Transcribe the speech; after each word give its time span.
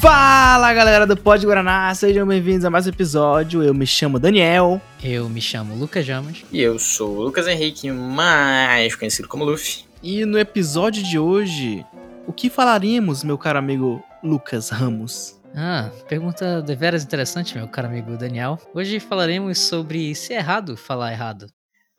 Fala 0.00 0.72
galera 0.72 1.06
do 1.06 1.14
Pod 1.14 1.44
Guaraná, 1.44 1.94
sejam 1.94 2.26
bem-vindos 2.26 2.64
a 2.64 2.70
mais 2.70 2.86
um 2.86 2.88
episódio. 2.88 3.62
Eu 3.62 3.74
me 3.74 3.86
chamo 3.86 4.18
Daniel. 4.18 4.80
Eu 5.04 5.28
me 5.28 5.42
chamo 5.42 5.74
Lucas 5.74 6.06
Jamas. 6.06 6.42
E 6.50 6.58
eu 6.58 6.78
sou 6.78 7.18
o 7.18 7.22
Lucas 7.22 7.46
Henrique, 7.46 7.90
mais 7.90 8.94
conhecido 8.94 9.28
como 9.28 9.44
Luffy. 9.44 9.84
E 10.02 10.24
no 10.24 10.38
episódio 10.38 11.02
de 11.02 11.18
hoje, 11.18 11.84
o 12.26 12.32
que 12.32 12.48
falaríamos, 12.48 13.22
meu 13.22 13.36
caro 13.36 13.58
amigo 13.58 14.02
Lucas 14.24 14.70
Ramos? 14.70 15.38
Ah, 15.54 15.90
pergunta 16.08 16.62
deveras 16.62 17.04
interessante, 17.04 17.54
meu 17.54 17.68
caro 17.68 17.88
amigo 17.88 18.16
Daniel. 18.16 18.58
Hoje 18.72 19.00
falaremos 19.00 19.58
sobre 19.58 20.14
se 20.14 20.32
é 20.32 20.38
errado 20.38 20.78
falar 20.78 21.12
errado. 21.12 21.46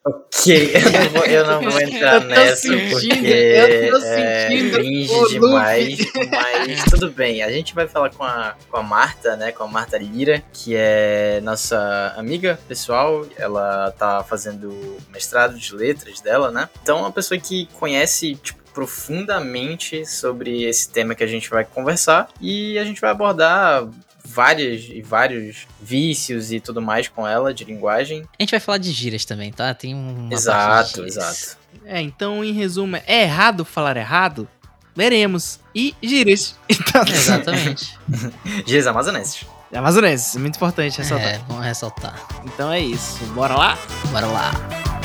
Ok, 0.04 0.72
eu 0.74 0.92
não 0.92 1.10
vou, 1.10 1.26
eu 1.26 1.46
não 1.46 1.62
vou 1.62 1.80
entrar 1.80 2.16
Eu 2.16 2.22
tô 2.22 2.28
nessa 2.28 2.56
sentindo, 2.56 2.90
porque 2.90 3.28
eu 3.28 3.92
tô 3.92 4.06
é 4.08 4.50
sentindo 4.50 4.78
cringe 4.78 5.14
o 5.14 5.28
demais, 5.28 6.00
mas 6.32 6.84
tudo 6.90 7.12
bem. 7.12 7.44
A 7.44 7.52
gente 7.52 7.76
vai 7.76 7.88
falar 7.88 8.10
com 8.10 8.24
a, 8.24 8.56
com 8.68 8.78
a 8.78 8.82
Marta, 8.84 9.36
né, 9.36 9.52
com 9.52 9.64
a 9.64 9.68
Marta 9.68 10.00
Lira, 10.00 10.44
que 10.52 10.76
é 10.76 11.40
nossa 11.44 12.16
amiga 12.18 12.60
pessoal, 12.68 13.28
ela 13.38 13.92
tá 13.92 14.24
fazendo 14.24 14.98
mestrado 15.14 15.60
de 15.60 15.76
letras 15.76 16.20
dela, 16.20 16.50
né? 16.50 16.68
Então 16.82 16.98
é 16.98 17.02
uma 17.02 17.12
pessoa 17.12 17.40
que 17.40 17.68
conhece, 17.80 18.36
tipo, 18.36 18.60
profundamente 18.74 20.04
sobre 20.06 20.64
esse 20.64 20.90
tema 20.90 21.14
que 21.14 21.24
a 21.24 21.28
gente 21.28 21.50
vai 21.50 21.64
conversar 21.64 22.28
e 22.40 22.80
a 22.80 22.84
gente 22.84 23.02
vai 23.02 23.12
abordar 23.12 23.88
várias 24.32 24.84
e 24.90 25.02
vários 25.02 25.68
vícios 25.82 26.52
e 26.52 26.60
tudo 26.60 26.82
mais 26.82 27.08
com 27.08 27.28
ela 27.28 27.54
de 27.54 27.64
linguagem. 27.64 28.24
A 28.40 28.44
gente 28.44 28.52
vai 28.52 28.60
falar 28.60 28.78
de 28.78 28.92
gírias 28.92 29.26
também, 29.26 29.52
tá? 29.52 29.74
Tem 29.74 29.94
um. 29.96 30.30
exato, 30.32 31.06
exato. 31.06 31.58
É, 31.86 32.02
então, 32.02 32.44
em 32.44 32.52
resumo, 32.54 32.96
é 33.06 33.24
errado 33.24 33.64
falar 33.66 33.98
errado? 33.98 34.48
Veremos. 34.96 35.60
E 35.74 35.96
gírias. 36.02 36.56
Então, 36.70 37.04
Exatamente. 37.08 37.98
Gírias 38.66 38.88
amazonenses. 38.88 39.46
Amazonenses, 39.74 40.36
muito 40.36 40.56
importante 40.58 40.98
ressaltar. 40.98 41.36
é, 41.36 41.42
vamos 41.48 41.64
ressaltar. 41.64 42.28
Então 42.44 42.70
é 42.70 42.82
isso, 42.82 43.24
bora 43.28 43.56
lá? 43.56 43.78
Bora 44.12 44.26
lá. 44.26 44.52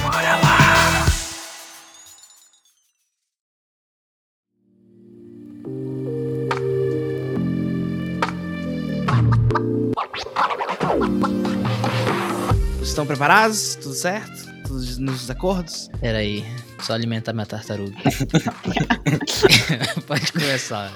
Bora 0.03 0.36
lá! 0.36 1.16
Estão 12.83 13.06
preparados? 13.06 13.75
Tudo 13.77 13.94
certo? 13.94 14.47
Todos 14.66 14.98
nos 14.98 15.30
acordos? 15.30 15.89
Pera 16.00 16.19
aí. 16.19 16.44
Só 16.80 16.92
alimentar 16.94 17.33
minha 17.33 17.47
tartaruga. 17.47 17.94
Pode 20.06 20.33
começar. 20.33 20.92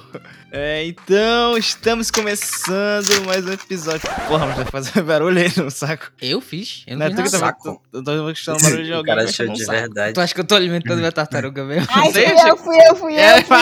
É, 0.52 0.84
então, 0.86 1.56
estamos 1.56 2.10
começando 2.10 3.24
mais 3.26 3.46
um 3.46 3.52
episódio. 3.52 4.08
Porra, 4.28 4.46
mas 4.46 4.56
vai 4.56 4.64
fazer 4.66 5.02
barulho 5.02 5.38
aí 5.40 5.50
no 5.56 5.70
saco. 5.70 6.10
Eu 6.20 6.40
fiz. 6.40 6.84
Eu 6.86 6.98
Não 6.98 7.08
não, 7.08 7.16
fiz 7.22 7.32
nada. 7.32 7.38
tá 7.38 7.38
saco. 7.46 7.82
Eu 7.92 8.04
tô 8.04 8.30
escutando 8.30 8.62
barulho 8.62 8.84
de 8.84 8.92
o 8.92 8.96
alguém. 8.96 9.14
cara 9.14 9.22
mas 9.26 9.30
achou 9.30 9.48
de 9.52 9.64
sabe. 9.64 9.78
verdade. 9.80 10.14
Tu 10.14 10.20
acha 10.20 10.34
que 10.34 10.40
eu 10.40 10.44
tô 10.46 10.54
alimentando 10.54 10.98
minha 10.98 11.12
tartaruga 11.12 11.64
mesmo? 11.64 11.86
Ai, 11.90 12.12
fui 12.12 12.50
eu, 12.50 12.56
fui 12.56 12.76
eu, 12.88 12.96
fui 12.96 13.14
É, 13.16 13.38
eu, 13.38 13.44
fui 13.44 13.56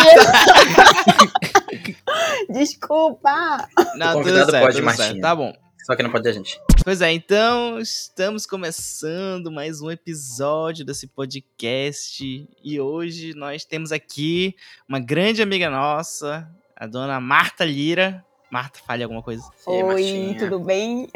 eu. 2.49 2.49
Desculpa. 2.55 3.69
Não, 3.97 4.07
tudo 4.13 4.19
convidado 4.19 4.51
certo, 4.51 4.63
pode, 4.65 4.77
tudo 4.77 4.85
Martinha. 4.85 5.07
certo. 5.09 5.21
Tá 5.21 5.37
bom. 5.37 5.53
Só 5.89 5.97
que 5.97 6.03
não 6.03 6.11
pode 6.11 6.29
a 6.29 6.33
gente. 6.33 6.61
Pois 6.85 7.01
é, 7.01 7.11
então 7.15 7.79
estamos 7.79 8.45
começando 8.45 9.51
mais 9.51 9.81
um 9.81 9.91
episódio 9.91 10.85
desse 10.85 11.07
podcast 11.07 12.47
e 12.63 12.79
hoje 12.79 13.33
nós 13.33 13.65
temos 13.65 13.91
aqui 13.91 14.55
uma 14.87 15.01
grande 15.01 15.41
amiga 15.41 15.71
nossa, 15.71 16.47
a 16.77 16.87
dona 16.87 17.19
Marta 17.23 17.65
Lira. 17.65 18.23
Marta, 18.51 18.81
fale 18.87 19.03
alguma 19.03 19.23
coisa. 19.23 19.43
Oi, 19.65 19.83
Martinha? 19.83 20.39
tudo 20.39 20.61
bem? 20.61 21.09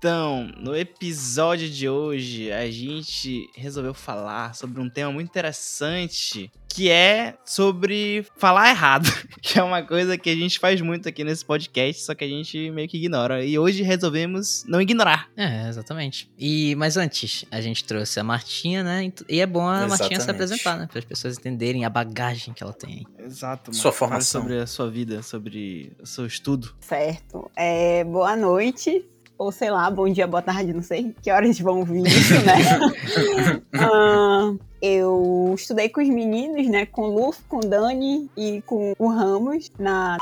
Então, 0.00 0.50
no 0.56 0.74
episódio 0.74 1.68
de 1.68 1.86
hoje, 1.86 2.50
a 2.50 2.70
gente 2.70 3.50
resolveu 3.54 3.92
falar 3.92 4.54
sobre 4.54 4.80
um 4.80 4.88
tema 4.88 5.12
muito 5.12 5.28
interessante, 5.28 6.50
que 6.66 6.88
é 6.88 7.36
sobre 7.44 8.24
falar 8.38 8.70
errado, 8.70 9.10
que 9.42 9.58
é 9.58 9.62
uma 9.62 9.82
coisa 9.82 10.16
que 10.16 10.30
a 10.30 10.34
gente 10.34 10.58
faz 10.58 10.80
muito 10.80 11.06
aqui 11.06 11.22
nesse 11.22 11.44
podcast, 11.44 12.02
só 12.02 12.14
que 12.14 12.24
a 12.24 12.26
gente 12.26 12.70
meio 12.70 12.88
que 12.88 12.96
ignora. 12.96 13.44
E 13.44 13.58
hoje 13.58 13.82
resolvemos 13.82 14.64
não 14.66 14.80
ignorar. 14.80 15.28
É, 15.36 15.68
exatamente. 15.68 16.30
E, 16.38 16.74
mas 16.76 16.96
antes, 16.96 17.44
a 17.50 17.60
gente 17.60 17.84
trouxe 17.84 18.18
a 18.18 18.24
Martinha, 18.24 18.82
né? 18.82 19.12
E 19.28 19.38
é 19.38 19.46
bom 19.46 19.68
a 19.68 19.86
Martinha 19.86 19.98
se 19.98 20.14
Exatamente. 20.14 20.30
apresentar, 20.30 20.78
né? 20.78 20.86
Para 20.86 20.98
as 20.98 21.04
pessoas 21.04 21.36
entenderem 21.36 21.84
a 21.84 21.90
bagagem 21.90 22.54
que 22.54 22.62
ela 22.62 22.72
tem. 22.72 23.06
Exato. 23.18 23.70
Sua 23.74 23.90
Marta. 23.90 23.98
formação. 23.98 24.40
Sobre 24.40 24.58
a 24.60 24.66
sua 24.66 24.90
vida, 24.90 25.22
sobre 25.22 25.92
o 26.00 26.06
seu 26.06 26.24
estudo. 26.24 26.74
Certo. 26.80 27.50
É, 27.54 28.02
boa 28.02 28.34
noite. 28.34 29.06
Ou 29.40 29.50
sei 29.50 29.70
lá, 29.70 29.90
bom 29.90 30.06
dia, 30.06 30.26
boa 30.26 30.42
tarde, 30.42 30.70
não 30.70 30.82
sei 30.82 31.16
que 31.22 31.30
horas 31.30 31.58
vão 31.58 31.78
ouvir 31.78 32.06
isso, 32.06 32.34
né? 32.44 32.56
Ah, 33.72 34.52
eu 34.82 35.54
estudei 35.56 35.88
com 35.88 36.02
os 36.02 36.08
meninos, 36.10 36.68
né? 36.68 36.84
Com 36.84 37.08
o 37.08 37.14
Luffy, 37.14 37.42
com 37.48 37.56
o 37.56 37.60
Dani 37.60 38.30
e 38.36 38.60
com 38.66 38.92
o 38.98 39.08
Ramos 39.08 39.72
na 39.78 40.18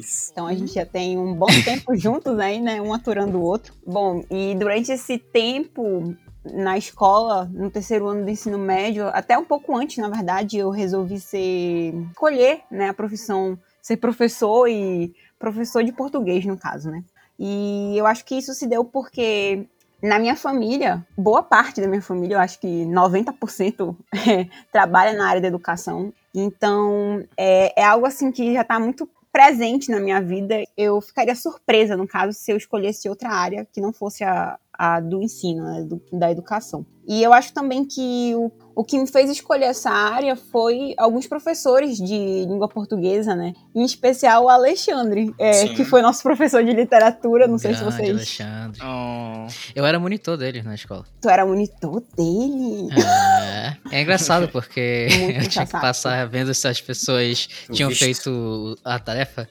Isso. 0.00 0.30
Então 0.32 0.46
a 0.46 0.54
gente 0.54 0.72
já 0.72 0.86
tem 0.86 1.18
um 1.18 1.34
bom 1.34 1.48
tempo 1.62 1.94
juntos 1.94 2.38
aí, 2.38 2.58
né? 2.58 2.80
Um 2.80 2.94
aturando 2.94 3.36
o 3.36 3.42
outro. 3.42 3.74
Bom, 3.86 4.24
e 4.30 4.54
durante 4.54 4.90
esse 4.92 5.18
tempo 5.18 6.16
na 6.42 6.78
escola, 6.78 7.44
no 7.52 7.70
terceiro 7.70 8.08
ano 8.08 8.24
do 8.24 8.30
ensino 8.30 8.56
médio, 8.56 9.08
até 9.08 9.36
um 9.36 9.44
pouco 9.44 9.76
antes, 9.76 9.98
na 9.98 10.08
verdade, 10.08 10.56
eu 10.56 10.70
resolvi 10.70 11.20
ser 11.20 11.92
escolher, 12.12 12.62
né, 12.70 12.88
a 12.88 12.94
profissão 12.94 13.58
ser 13.82 13.98
professor 13.98 14.66
e 14.68 15.14
professor 15.38 15.84
de 15.84 15.92
português 15.92 16.46
no 16.46 16.56
caso, 16.56 16.90
né? 16.90 17.04
E 17.38 17.94
eu 17.96 18.06
acho 18.06 18.24
que 18.24 18.36
isso 18.36 18.54
se 18.54 18.66
deu 18.66 18.84
porque 18.84 19.66
na 20.02 20.18
minha 20.18 20.36
família, 20.36 21.04
boa 21.16 21.42
parte 21.42 21.80
da 21.80 21.86
minha 21.88 22.02
família, 22.02 22.34
eu 22.36 22.40
acho 22.40 22.58
que 22.60 22.84
90% 22.86 23.96
é, 24.28 24.46
trabalha 24.70 25.16
na 25.16 25.28
área 25.28 25.40
da 25.40 25.48
educação. 25.48 26.12
Então, 26.34 27.24
é, 27.36 27.80
é 27.80 27.84
algo 27.84 28.06
assim 28.06 28.30
que 28.30 28.52
já 28.52 28.60
está 28.62 28.78
muito 28.78 29.08
presente 29.32 29.90
na 29.90 29.98
minha 29.98 30.20
vida. 30.20 30.62
Eu 30.76 31.00
ficaria 31.00 31.34
surpresa, 31.34 31.96
no 31.96 32.06
caso, 32.06 32.32
se 32.38 32.52
eu 32.52 32.56
escolhesse 32.56 33.08
outra 33.08 33.30
área 33.30 33.66
que 33.72 33.80
não 33.80 33.92
fosse 33.92 34.22
a, 34.22 34.58
a 34.72 35.00
do 35.00 35.22
ensino, 35.22 35.64
né, 35.64 35.82
do- 35.82 36.00
da 36.12 36.30
educação. 36.30 36.84
E 37.06 37.22
eu 37.22 37.32
acho 37.32 37.52
também 37.52 37.84
que 37.84 38.32
o, 38.36 38.50
o 38.74 38.84
que 38.84 38.98
me 38.98 39.06
fez 39.06 39.30
escolher 39.30 39.66
essa 39.66 39.90
área 39.90 40.36
foi 40.36 40.94
alguns 40.98 41.26
professores 41.26 41.96
de 41.98 42.44
língua 42.46 42.68
portuguesa, 42.68 43.34
né? 43.34 43.54
Em 43.74 43.84
especial 43.84 44.44
o 44.44 44.48
Alexandre, 44.48 45.34
é, 45.38 45.68
que 45.68 45.84
foi 45.84 46.02
nosso 46.02 46.22
professor 46.24 46.64
de 46.64 46.72
literatura. 46.72 47.46
Não 47.46 47.58
sei 47.58 47.74
se 47.74 47.84
vocês. 47.84 48.10
Alexandre. 48.10 48.80
Oh, 48.82 49.46
Eu 49.74 49.84
era 49.86 49.98
monitor 49.98 50.36
dele 50.36 50.62
na 50.62 50.74
escola. 50.74 51.04
Tu 51.20 51.28
era 51.28 51.44
monitor 51.46 52.02
dele. 52.16 52.88
É, 52.92 53.76
é 53.98 54.02
engraçado 54.02 54.48
porque 54.52 55.08
Muito 55.10 55.40
eu 55.44 55.48
tinha 55.48 55.66
que 55.66 55.72
passar 55.72 56.26
vendo 56.28 56.52
se 56.54 56.66
as 56.66 56.80
pessoas 56.80 57.48
tinham 57.70 57.88
visto. 57.90 58.04
feito 58.04 58.78
a 58.84 58.98
tarefa. 58.98 59.48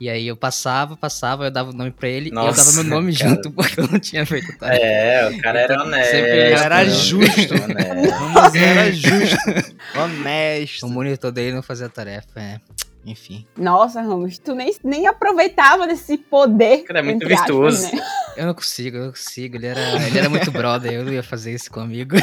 E 0.00 0.08
aí 0.10 0.26
eu 0.26 0.36
passava, 0.36 0.96
passava, 0.96 1.44
eu 1.46 1.50
dava 1.50 1.70
o 1.70 1.72
nome 1.72 1.90
pra 1.92 2.08
ele 2.08 2.26
e 2.26 2.30
eu 2.30 2.34
Nossa, 2.34 2.64
dava 2.64 2.82
meu 2.82 2.84
nome 2.96 3.14
cara. 3.16 3.30
junto 3.30 3.50
porque 3.54 3.80
eu 3.80 3.88
não 3.88 3.98
tinha 4.00 4.26
feito 4.26 4.50
a 4.52 4.56
tarefa. 4.56 4.84
É, 4.84 5.28
o 5.30 5.40
cara 5.40 5.60
era 5.60 5.74
Então, 5.74 5.86
honesto. 5.86 6.10
sempre 6.10 6.30
ele 6.30 6.54
era 6.54 6.84
né? 6.84 6.90
justo. 6.90 7.54
Honesto. 7.54 8.10
Ramos 8.14 8.54
era 8.54 8.92
justo, 8.92 9.76
honesto. 9.96 10.86
O 10.86 10.88
monitor 10.90 11.30
dele 11.32 11.54
não 11.54 11.62
fazia 11.62 11.86
a 11.86 11.90
tarefa, 11.90 12.40
é. 12.40 12.60
Enfim. 13.06 13.46
Nossa, 13.56 14.00
Ramos, 14.00 14.38
tu 14.38 14.54
nem, 14.54 14.74
nem 14.82 15.06
aproveitava 15.06 15.86
desse 15.86 16.16
poder. 16.16 16.84
Cara, 16.84 17.00
é 17.00 17.02
muito 17.02 17.22
entre 17.22 17.34
aspas, 17.34 17.46
virtuoso. 17.48 17.94
né? 17.94 18.02
Eu 18.36 18.46
não 18.46 18.54
consigo, 18.54 18.96
eu 18.96 19.02
não 19.04 19.10
consigo. 19.10 19.56
Ele 19.56 19.66
era, 19.66 20.06
ele 20.06 20.18
era 20.18 20.28
muito 20.30 20.50
brother, 20.50 20.90
eu 20.92 21.04
não 21.04 21.12
ia 21.12 21.22
fazer 21.22 21.52
isso 21.52 21.70
comigo. 21.70 22.16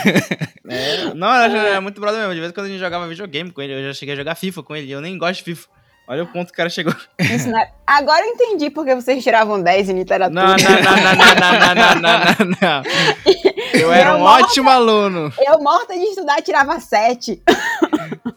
É, 0.67 1.13
não, 1.13 1.27
eu 1.27 1.55
era 1.61 1.79
muito 1.81 2.01
brother 2.01 2.19
mesmo. 2.21 2.33
De 2.33 2.39
vez 2.39 2.51
em 2.51 2.53
quando 2.55 2.65
a 2.65 2.69
gente 2.69 2.79
jogava 2.79 3.07
videogame 3.07 3.51
com 3.51 3.61
ele, 3.61 3.73
eu 3.73 3.83
já 3.89 3.93
cheguei 3.93 4.13
a 4.13 4.17
jogar 4.17 4.33
FIFA 4.35 4.63
com 4.63 4.75
ele. 4.75 4.87
e 4.87 4.91
Eu 4.91 5.01
nem 5.01 5.17
gosto 5.19 5.37
de 5.39 5.43
FIFA. 5.55 5.67
Olha 6.11 6.23
o 6.23 6.27
ponto 6.27 6.47
que 6.47 6.53
o 6.53 6.57
cara 6.57 6.69
chegou. 6.69 6.93
Agora 7.87 8.25
eu 8.25 8.33
entendi 8.33 8.69
porque 8.69 8.93
vocês 8.93 9.23
tiravam 9.23 9.63
10 9.63 9.91
em 9.91 9.93
literatura. 9.93 10.41
Não, 10.41 10.55
não, 10.57 10.57
não, 10.57 11.03
não, 11.05 11.15
não, 11.39 11.95
não, 11.95 12.01
não, 12.01 12.57
não, 12.61 12.83
Eu 13.73 13.93
era 13.93 14.09
eu 14.09 14.15
um 14.17 14.19
morta, 14.19 14.45
ótimo 14.45 14.69
aluno. 14.69 15.33
Eu, 15.39 15.61
morta 15.61 15.93
de 15.93 16.03
estudar, 16.03 16.41
tirava 16.41 16.81
7. 16.81 17.41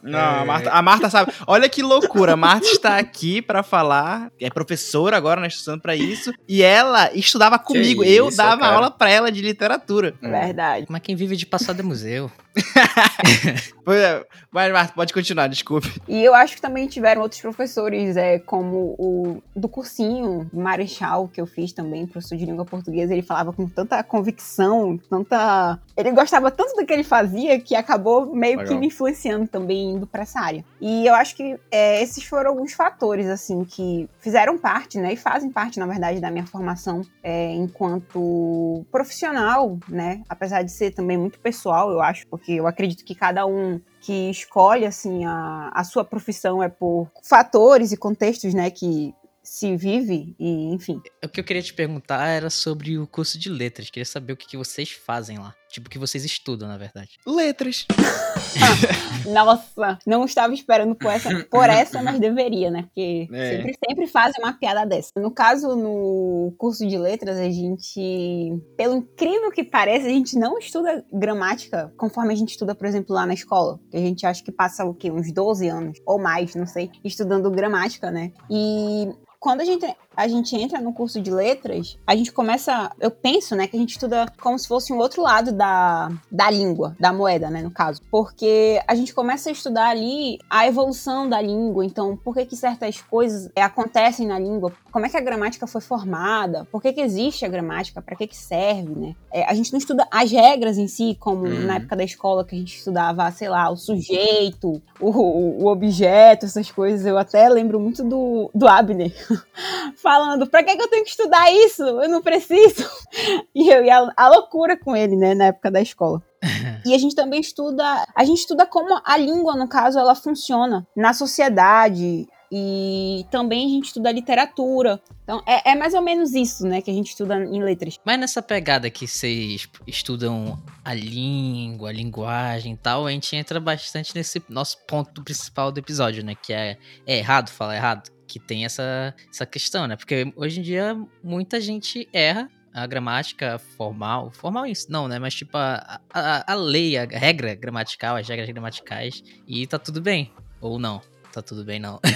Não, 0.04 0.20
a, 0.20 0.44
Marta, 0.44 0.70
a 0.70 0.82
Marta 0.82 1.10
sabe. 1.10 1.32
Olha 1.48 1.68
que 1.68 1.82
loucura. 1.82 2.34
A 2.34 2.36
Marta 2.36 2.66
está 2.68 2.96
aqui 2.96 3.42
para 3.42 3.64
falar. 3.64 4.30
É 4.40 4.48
professora 4.50 5.16
agora, 5.16 5.40
né? 5.40 5.48
Estudando 5.48 5.80
para 5.80 5.96
isso. 5.96 6.32
E 6.46 6.62
ela 6.62 7.10
estudava 7.12 7.58
comigo. 7.58 8.04
Isso, 8.04 8.12
eu 8.12 8.36
dava 8.36 8.60
cara. 8.60 8.74
aula 8.74 8.90
para 8.90 9.10
ela 9.10 9.32
de 9.32 9.42
literatura. 9.42 10.14
Verdade. 10.22 10.86
Mas 10.88 11.02
quem 11.02 11.16
vive 11.16 11.34
de 11.34 11.46
passado 11.46 11.80
é 11.80 11.82
museu. 11.82 12.30
Pois 13.84 13.98
é, 13.98 14.24
Vai, 14.54 14.70
Marta, 14.70 14.94
pode 14.94 15.12
continuar, 15.12 15.48
desculpe. 15.48 16.00
E 16.06 16.22
eu 16.22 16.32
acho 16.32 16.54
que 16.54 16.62
também 16.62 16.86
tiveram 16.86 17.22
outros 17.22 17.40
professores, 17.40 18.16
é, 18.16 18.38
como 18.38 18.94
o 18.96 19.42
do 19.54 19.68
cursinho 19.68 20.48
Marechal, 20.52 21.26
que 21.26 21.40
eu 21.40 21.46
fiz 21.46 21.72
também, 21.72 22.06
professor 22.06 22.38
de 22.38 22.46
língua 22.46 22.64
portuguesa. 22.64 23.12
Ele 23.12 23.20
falava 23.20 23.52
com 23.52 23.68
tanta 23.68 24.00
convicção, 24.04 24.96
tanta. 25.10 25.80
Ele 25.96 26.12
gostava 26.12 26.52
tanto 26.52 26.76
do 26.76 26.86
que 26.86 26.92
ele 26.92 27.02
fazia 27.02 27.58
que 27.58 27.74
acabou 27.74 28.32
meio 28.32 28.58
Legal. 28.58 28.74
que 28.74 28.78
me 28.78 28.86
influenciando 28.86 29.48
também 29.48 29.90
indo 29.90 30.06
pra 30.06 30.22
essa 30.22 30.38
área. 30.38 30.64
E 30.80 31.04
eu 31.04 31.16
acho 31.16 31.34
que 31.34 31.58
é, 31.68 32.00
esses 32.00 32.22
foram 32.22 32.50
alguns 32.50 32.74
fatores, 32.74 33.26
assim, 33.26 33.64
que 33.64 34.08
fizeram 34.20 34.56
parte, 34.56 34.98
né, 34.98 35.14
e 35.14 35.16
fazem 35.16 35.50
parte, 35.50 35.80
na 35.80 35.86
verdade, 35.86 36.20
da 36.20 36.30
minha 36.30 36.46
formação 36.46 37.02
é, 37.24 37.52
enquanto 37.52 38.86
profissional, 38.92 39.76
né, 39.88 40.22
apesar 40.28 40.62
de 40.62 40.70
ser 40.70 40.92
também 40.92 41.18
muito 41.18 41.40
pessoal, 41.40 41.90
eu 41.90 42.00
acho, 42.00 42.24
porque 42.28 42.43
eu 42.48 42.66
acredito 42.66 43.04
que 43.04 43.14
cada 43.14 43.46
um 43.46 43.80
que 44.00 44.30
escolhe, 44.30 44.84
assim, 44.84 45.24
a, 45.24 45.70
a 45.74 45.84
sua 45.84 46.04
profissão 46.04 46.62
é 46.62 46.68
por 46.68 47.10
fatores 47.22 47.92
e 47.92 47.96
contextos, 47.96 48.52
né, 48.54 48.70
que 48.70 49.14
se 49.42 49.76
vive 49.76 50.34
e, 50.38 50.72
enfim. 50.72 51.00
O 51.22 51.28
que 51.28 51.38
eu 51.38 51.44
queria 51.44 51.62
te 51.62 51.74
perguntar 51.74 52.26
era 52.26 52.48
sobre 52.48 52.98
o 52.98 53.06
curso 53.06 53.38
de 53.38 53.50
letras. 53.50 53.90
Queria 53.90 54.06
saber 54.06 54.32
o 54.32 54.36
que, 54.36 54.46
que 54.46 54.56
vocês 54.56 54.90
fazem 54.90 55.38
lá. 55.38 55.54
Tipo, 55.74 55.90
que 55.90 55.98
vocês 55.98 56.24
estudam, 56.24 56.68
na 56.68 56.78
verdade. 56.78 57.18
Letras. 57.26 57.84
Nossa, 59.26 59.98
não 60.06 60.24
estava 60.24 60.54
esperando 60.54 60.94
por 60.94 61.10
essa, 61.10 61.44
por 61.50 61.68
essa 61.68 62.00
mas 62.00 62.20
deveria, 62.20 62.70
né? 62.70 62.82
Porque 62.84 63.28
É. 63.32 63.56
sempre, 63.56 63.78
sempre 63.88 64.06
fazem 64.06 64.40
uma 64.40 64.52
piada 64.52 64.86
dessa. 64.86 65.10
No 65.16 65.32
caso, 65.32 65.74
no 65.74 66.54
curso 66.58 66.86
de 66.86 66.96
letras, 66.96 67.36
a 67.38 67.50
gente, 67.50 68.52
pelo 68.76 68.94
incrível 68.94 69.50
que 69.50 69.64
pareça, 69.64 70.06
a 70.06 70.10
gente 70.10 70.38
não 70.38 70.56
estuda 70.58 71.04
gramática 71.12 71.92
conforme 71.96 72.32
a 72.32 72.36
gente 72.36 72.50
estuda, 72.50 72.72
por 72.72 72.86
exemplo, 72.86 73.12
lá 73.12 73.26
na 73.26 73.34
escola. 73.34 73.80
Que 73.90 73.96
a 73.96 74.00
gente 74.00 74.24
acha 74.24 74.44
que 74.44 74.52
passa 74.52 74.84
o 74.84 74.94
quê? 74.94 75.10
Uns 75.10 75.32
12 75.32 75.66
anos, 75.68 75.98
ou 76.06 76.20
mais, 76.20 76.54
não 76.54 76.68
sei, 76.68 76.88
estudando 77.02 77.50
gramática, 77.50 78.12
né? 78.12 78.30
E 78.48 79.08
quando 79.40 79.60
a 79.60 79.64
gente, 79.64 79.84
a 80.16 80.28
gente 80.28 80.56
entra 80.56 80.80
no 80.80 80.92
curso 80.92 81.20
de 81.20 81.30
letras, 81.30 81.98
a 82.06 82.14
gente 82.14 82.32
começa. 82.32 82.90
Eu 83.00 83.10
penso, 83.10 83.54
né, 83.54 83.66
que 83.66 83.76
a 83.76 83.80
gente 83.80 83.92
estuda 83.92 84.26
como 84.40 84.58
se 84.58 84.68
fosse 84.68 84.92
um 84.92 84.98
outro 84.98 85.22
lado 85.22 85.52
da, 85.52 86.10
da 86.30 86.50
língua, 86.50 86.96
da 86.98 87.12
moeda, 87.12 87.50
né, 87.50 87.62
no 87.62 87.70
caso. 87.70 88.00
Porque 88.10 88.80
a 88.86 88.94
gente 88.94 89.14
começa 89.14 89.48
a 89.48 89.52
estudar 89.52 89.88
ali 89.88 90.38
a 90.48 90.66
evolução 90.66 91.28
da 91.28 91.40
língua. 91.40 91.84
Então, 91.84 92.16
por 92.16 92.34
que, 92.34 92.46
que 92.46 92.56
certas 92.56 93.00
coisas 93.00 93.50
acontecem 93.56 94.26
na 94.26 94.38
língua? 94.38 94.72
Como 94.94 95.06
é 95.06 95.08
que 95.08 95.16
a 95.16 95.20
gramática 95.20 95.66
foi 95.66 95.80
formada? 95.80 96.68
Por 96.70 96.80
que, 96.80 96.92
que 96.92 97.00
existe 97.00 97.44
a 97.44 97.48
gramática? 97.48 98.00
Para 98.00 98.14
que, 98.14 98.28
que 98.28 98.36
serve, 98.36 98.94
né? 98.94 99.16
É, 99.32 99.44
a 99.44 99.52
gente 99.52 99.72
não 99.72 99.78
estuda 99.80 100.06
as 100.08 100.30
regras 100.30 100.78
em 100.78 100.86
si, 100.86 101.16
como 101.18 101.46
Uhum. 101.46 101.66
na 101.66 101.74
época 101.78 101.96
da 101.96 102.04
escola 102.04 102.44
que 102.44 102.54
a 102.54 102.58
gente 102.60 102.76
estudava, 102.76 103.28
sei 103.32 103.48
lá, 103.48 103.68
o 103.68 103.76
sujeito, 103.76 104.80
o, 105.00 105.10
o 105.10 105.66
objeto, 105.66 106.46
essas 106.46 106.70
coisas. 106.70 107.04
Eu 107.04 107.18
até 107.18 107.48
lembro 107.48 107.80
muito 107.80 108.04
do, 108.04 108.48
do 108.54 108.68
Abner 108.68 109.12
falando: 110.00 110.46
pra 110.46 110.62
que, 110.62 110.76
que 110.76 110.82
eu 110.82 110.88
tenho 110.88 111.02
que 111.02 111.10
estudar 111.10 111.50
isso? 111.50 111.82
Eu 111.82 112.08
não 112.08 112.22
preciso. 112.22 112.88
E 113.54 113.68
eu 113.68 113.84
ia 113.84 114.12
a 114.16 114.28
loucura 114.28 114.76
com 114.76 114.96
ele, 114.96 115.16
né, 115.16 115.34
na 115.34 115.46
época 115.46 115.70
da 115.70 115.80
escola. 115.80 116.22
E 116.84 116.94
a 116.94 116.98
gente 116.98 117.14
também 117.14 117.40
estuda, 117.40 117.84
a 118.14 118.24
gente 118.24 118.40
estuda 118.40 118.66
como 118.66 119.00
a 119.04 119.16
língua, 119.16 119.56
no 119.56 119.66
caso, 119.66 119.98
ela 119.98 120.14
funciona 120.14 120.86
na 120.94 121.12
sociedade. 121.12 122.28
E 122.50 123.24
também 123.30 123.66
a 123.66 123.68
gente 123.68 123.86
estuda 123.86 124.12
literatura. 124.12 125.00
Então, 125.22 125.42
é, 125.46 125.72
é 125.72 125.74
mais 125.74 125.94
ou 125.94 126.02
menos 126.02 126.34
isso, 126.34 126.66
né, 126.66 126.80
que 126.80 126.90
a 126.90 126.94
gente 126.94 127.08
estuda 127.08 127.42
em 127.44 127.62
letras. 127.62 127.98
Mas 128.04 128.18
nessa 128.18 128.42
pegada 128.42 128.90
que 128.90 129.06
vocês 129.06 129.68
estudam 129.86 130.62
a 130.84 130.94
língua, 130.94 131.88
a 131.88 131.92
linguagem 131.92 132.74
e 132.74 132.76
tal, 132.76 133.06
a 133.06 133.10
gente 133.10 133.34
entra 133.34 133.58
bastante 133.58 134.14
nesse 134.14 134.42
nosso 134.48 134.78
ponto 134.86 135.22
principal 135.22 135.72
do 135.72 135.78
episódio, 135.78 136.24
né? 136.24 136.34
Que 136.34 136.52
é, 136.52 136.76
é 137.06 137.18
errado 137.18 137.48
falar 137.48 137.76
errado. 137.76 138.10
Que 138.26 138.40
tem 138.40 138.64
essa, 138.64 139.14
essa 139.30 139.46
questão, 139.46 139.86
né? 139.86 139.96
Porque 139.96 140.32
hoje 140.34 140.60
em 140.60 140.62
dia 140.62 140.96
muita 141.22 141.60
gente 141.60 142.08
erra 142.12 142.50
a 142.74 142.86
gramática 142.86 143.58
formal. 143.76 144.32
Formal 144.32 144.66
isso, 144.66 144.90
não, 144.90 145.06
né? 145.06 145.18
Mas 145.18 145.34
tipo 145.34 145.56
a, 145.56 146.00
a, 146.12 146.52
a 146.52 146.54
lei, 146.54 146.98
a 146.98 147.04
regra 147.04 147.54
gramatical, 147.54 148.16
as 148.16 148.28
regras 148.28 148.48
gramaticais. 148.50 149.22
E 149.46 149.66
tá 149.66 149.78
tudo 149.78 150.00
bem. 150.00 150.32
Ou 150.60 150.78
não. 150.78 151.00
Tá 151.34 151.42
tudo 151.42 151.64
bem, 151.64 151.80
não. 151.80 151.98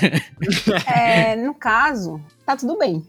É, 0.87 1.35
no 1.35 1.53
caso, 1.53 2.21
tá 2.47 2.57
tudo 2.57 2.79
bem. 2.79 3.05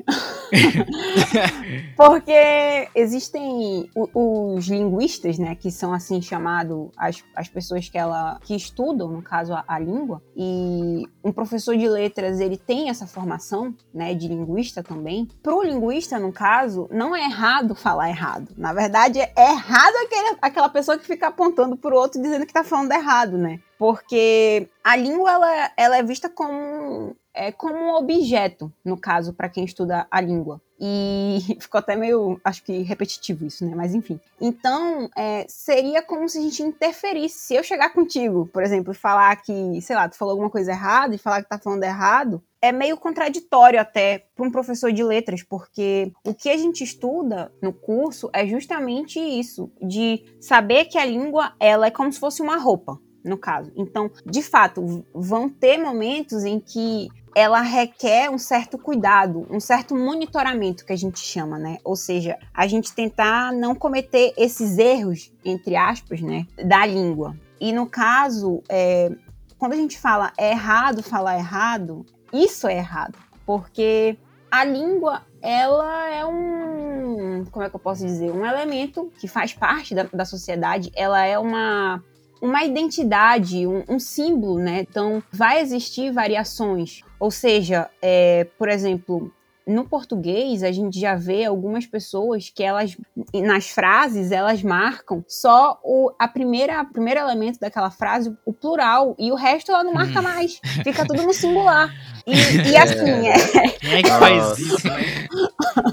Porque 1.95 2.89
existem 2.95 3.89
os 3.95 4.67
linguistas, 4.67 5.37
né, 5.37 5.53
que 5.53 5.69
são 5.69 5.93
assim 5.93 6.19
chamados 6.19 6.89
as, 6.97 7.23
as 7.35 7.47
pessoas 7.47 7.87
que 7.87 7.97
ela 7.97 8.39
que 8.41 8.55
estudam, 8.55 9.09
no 9.09 9.21
caso 9.21 9.53
a, 9.53 9.63
a 9.67 9.77
língua, 9.77 10.21
e 10.35 11.07
um 11.23 11.31
professor 11.31 11.77
de 11.77 11.87
letras, 11.87 12.39
ele 12.39 12.57
tem 12.57 12.89
essa 12.89 13.05
formação, 13.05 13.75
né, 13.93 14.15
de 14.15 14.27
linguista 14.27 14.81
também. 14.81 15.27
Pro 15.43 15.61
linguista, 15.61 16.17
no 16.17 16.33
caso, 16.33 16.87
não 16.91 17.15
é 17.15 17.23
errado 17.25 17.75
falar 17.75 18.09
errado. 18.09 18.51
Na 18.57 18.73
verdade, 18.73 19.19
é 19.19 19.31
errado 19.37 19.95
aquele, 20.05 20.37
aquela 20.41 20.69
pessoa 20.69 20.97
que 20.97 21.05
fica 21.05 21.27
apontando 21.27 21.77
pro 21.77 21.95
outro 21.95 22.19
dizendo 22.19 22.47
que 22.47 22.53
tá 22.53 22.63
falando 22.63 22.91
errado, 22.91 23.37
né? 23.37 23.59
Porque 23.79 24.67
a 24.83 24.97
língua 24.97 25.31
ela, 25.31 25.71
ela 25.77 25.97
é 25.97 26.03
vista 26.03 26.29
como 26.29 27.15
é 27.33 27.53
como 27.53 27.75
um 27.75 27.95
objeto, 27.95 28.69
no 28.83 28.97
caso, 28.97 29.33
para 29.33 29.47
quem 29.47 29.63
estuda 29.63 30.05
a 30.11 30.19
língua. 30.19 30.61
E 30.77 31.39
ficou 31.61 31.79
até 31.79 31.95
meio, 31.95 32.37
acho 32.43 32.61
que 32.61 32.81
repetitivo 32.81 33.45
isso, 33.45 33.65
né? 33.65 33.73
Mas 33.73 33.95
enfim. 33.95 34.19
Então, 34.41 35.09
é, 35.15 35.45
seria 35.47 36.01
como 36.01 36.27
se 36.27 36.37
a 36.37 36.41
gente 36.41 36.61
interferisse. 36.61 37.37
Se 37.37 37.55
eu 37.55 37.63
chegar 37.63 37.93
contigo, 37.93 38.49
por 38.51 38.61
exemplo, 38.61 38.91
e 38.91 38.95
falar 38.95 39.33
que, 39.37 39.81
sei 39.81 39.95
lá, 39.95 40.09
tu 40.09 40.17
falou 40.17 40.33
alguma 40.33 40.49
coisa 40.49 40.71
errada 40.71 41.15
e 41.15 41.17
falar 41.17 41.41
que 41.41 41.47
tá 41.47 41.57
falando 41.57 41.83
errado, 41.85 42.43
é 42.61 42.73
meio 42.73 42.97
contraditório 42.97 43.79
até 43.79 44.25
para 44.35 44.45
um 44.45 44.51
professor 44.51 44.91
de 44.91 45.01
letras, 45.01 45.41
porque 45.41 46.11
o 46.25 46.33
que 46.33 46.49
a 46.49 46.57
gente 46.57 46.83
estuda 46.83 47.53
no 47.61 47.71
curso 47.71 48.29
é 48.33 48.45
justamente 48.45 49.17
isso, 49.17 49.71
de 49.81 50.25
saber 50.41 50.85
que 50.85 50.97
a 50.97 51.05
língua 51.05 51.53
ela 51.57 51.87
é 51.87 51.91
como 51.91 52.11
se 52.11 52.19
fosse 52.19 52.41
uma 52.41 52.57
roupa, 52.57 52.99
no 53.23 53.37
caso. 53.37 53.71
Então, 53.75 54.09
de 54.25 54.41
fato, 54.41 55.03
vão 55.13 55.49
ter 55.49 55.77
momentos 55.77 56.43
em 56.43 56.59
que 56.59 57.09
ela 57.35 57.61
requer 57.61 58.29
um 58.29 58.37
certo 58.37 58.77
cuidado, 58.77 59.45
um 59.49 59.59
certo 59.59 59.95
monitoramento 59.95 60.85
que 60.85 60.93
a 60.93 60.97
gente 60.97 61.19
chama, 61.19 61.57
né? 61.57 61.77
Ou 61.83 61.95
seja, 61.95 62.37
a 62.53 62.67
gente 62.67 62.93
tentar 62.93 63.53
não 63.53 63.75
cometer 63.75 64.33
esses 64.35 64.77
erros, 64.77 65.31
entre 65.45 65.75
aspas, 65.75 66.21
né, 66.21 66.45
da 66.65 66.85
língua. 66.85 67.35
E 67.59 67.71
no 67.71 67.85
caso, 67.85 68.63
é, 68.67 69.11
quando 69.57 69.73
a 69.73 69.77
gente 69.77 69.99
fala 69.99 70.31
é 70.37 70.51
errado 70.51 71.03
falar 71.03 71.37
errado, 71.37 72.05
isso 72.33 72.67
é 72.67 72.77
errado, 72.77 73.17
porque 73.45 74.17
a 74.49 74.63
língua 74.63 75.21
ela 75.41 76.09
é 76.09 76.25
um, 76.25 77.45
como 77.51 77.63
é 77.63 77.69
que 77.69 77.75
eu 77.75 77.79
posso 77.79 78.05
dizer, 78.05 78.31
um 78.31 78.45
elemento 78.45 79.11
que 79.19 79.27
faz 79.27 79.53
parte 79.53 79.95
da, 79.95 80.03
da 80.03 80.25
sociedade. 80.25 80.91
Ela 80.95 81.25
é 81.25 81.37
uma 81.37 82.03
uma 82.41 82.63
identidade, 82.63 83.65
um, 83.67 83.83
um 83.87 83.99
símbolo, 83.99 84.59
né? 84.59 84.85
Então, 84.89 85.21
vai 85.31 85.61
existir 85.61 86.11
variações. 86.11 87.01
Ou 87.19 87.31
seja, 87.31 87.89
é, 88.01 88.47
por 88.57 88.69
exemplo, 88.69 89.31
no 89.67 89.85
português, 89.85 90.63
a 90.63 90.71
gente 90.71 90.99
já 90.99 91.15
vê 91.15 91.45
algumas 91.45 91.85
pessoas 91.85 92.49
que 92.49 92.63
elas, 92.63 92.97
nas 93.33 93.69
frases, 93.69 94.31
elas 94.31 94.63
marcam 94.63 95.23
só 95.27 95.79
o 95.83 96.11
a 96.17 96.27
primeira, 96.27 96.81
o 96.81 96.91
primeiro 96.91 97.19
elemento 97.19 97.59
daquela 97.59 97.91
frase, 97.91 98.35
o 98.45 98.51
plural, 98.51 99.15
e 99.19 99.31
o 99.31 99.35
resto 99.35 99.71
ela 99.71 99.83
não 99.83 99.93
marca 99.93 100.19
Hum. 100.19 100.23
mais. 100.23 100.59
Fica 100.83 101.05
tudo 101.05 101.21
no 101.23 101.33
singular. 101.33 101.93
E, 102.25 102.33
e 102.71 102.75
assim, 102.77 103.27
é, 103.27 103.69
Quem 103.79 103.93
é 103.95 104.01
que 104.01 104.09
faz 104.09 104.57
isso, 104.57 104.87
né? 104.87 105.27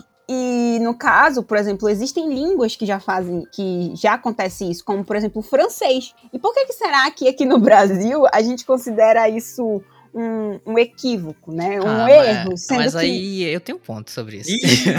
E 0.28 0.78
no 0.80 0.92
caso, 0.94 1.42
por 1.42 1.56
exemplo, 1.56 1.88
existem 1.88 2.28
línguas 2.32 2.74
que 2.74 2.84
já 2.84 2.98
fazem, 2.98 3.44
que 3.52 3.92
já 3.94 4.14
acontece 4.14 4.68
isso, 4.68 4.84
como 4.84 5.04
por 5.04 5.14
exemplo 5.16 5.40
o 5.40 5.42
francês. 5.42 6.12
E 6.32 6.38
por 6.38 6.52
que, 6.52 6.64
que 6.66 6.72
será 6.72 7.08
que 7.10 7.28
aqui 7.28 7.44
no 7.44 7.58
Brasil 7.60 8.24
a 8.32 8.42
gente 8.42 8.64
considera 8.64 9.28
isso 9.28 9.80
um, 10.12 10.58
um 10.66 10.78
equívoco, 10.78 11.52
né? 11.52 11.80
Um 11.80 11.86
Ah, 11.86 12.10
erro, 12.10 12.50
mas, 12.50 12.62
sendo 12.66 12.78
mas 12.78 12.92
que 12.94 12.98
aí 12.98 13.42
eu 13.44 13.60
tenho 13.60 13.76
um 13.76 13.80
ponto 13.80 14.10
sobre 14.10 14.38
isso. 14.38 14.50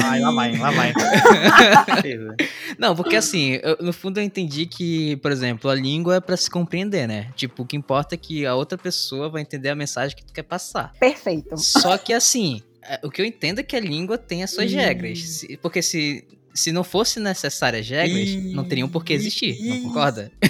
Ai, 0.05 0.19
lá 0.21 0.31
vai, 0.31 0.57
lá 0.57 0.71
vai. 0.71 0.93
Não, 2.77 2.95
porque 2.95 3.15
assim, 3.15 3.59
eu- 3.63 3.77
no 3.81 3.91
fundo 3.91 4.19
eu 4.19 4.23
entendi 4.23 4.65
que, 4.65 5.15
por 5.17 5.31
exemplo, 5.31 5.69
a 5.69 5.75
língua 5.75 6.15
é 6.17 6.19
pra 6.19 6.37
se 6.37 6.49
compreender, 6.49 7.07
né? 7.07 7.31
Tipo, 7.35 7.63
o 7.63 7.65
que 7.65 7.75
importa 7.75 8.15
é 8.15 8.17
que 8.17 8.45
a 8.45 8.55
outra 8.55 8.77
pessoa 8.77 9.29
vai 9.29 9.41
entender 9.41 9.69
a 9.69 9.75
mensagem 9.75 10.15
que 10.15 10.23
tu 10.23 10.31
quer 10.33 10.43
passar. 10.43 10.93
perfeito. 10.99 11.57
Só 11.57 11.97
que 11.97 12.13
assim, 12.13 12.61
é, 12.61 12.66
o 13.03 13.09
que 13.11 13.21
eu 13.21 13.25
entendo 13.25 13.59
é 13.59 13.63
que 13.63 13.75
a 13.75 13.79
língua 13.79 14.17
tem 14.17 14.43
as 14.43 14.51
suas 14.51 14.71
regras. 14.71 15.45
Porque 15.61 15.81
se, 15.81 16.23
se 16.53 16.71
não 16.71 16.83
fosse 16.83 17.19
necessárias 17.19 17.87
regras, 17.89 18.33
não 18.53 18.63
teriam 18.63 18.87
por 18.89 19.03
que 19.03 19.13
existir, 19.13 19.57
não 19.63 19.83
concorda? 19.83 20.31
Que 20.41 20.47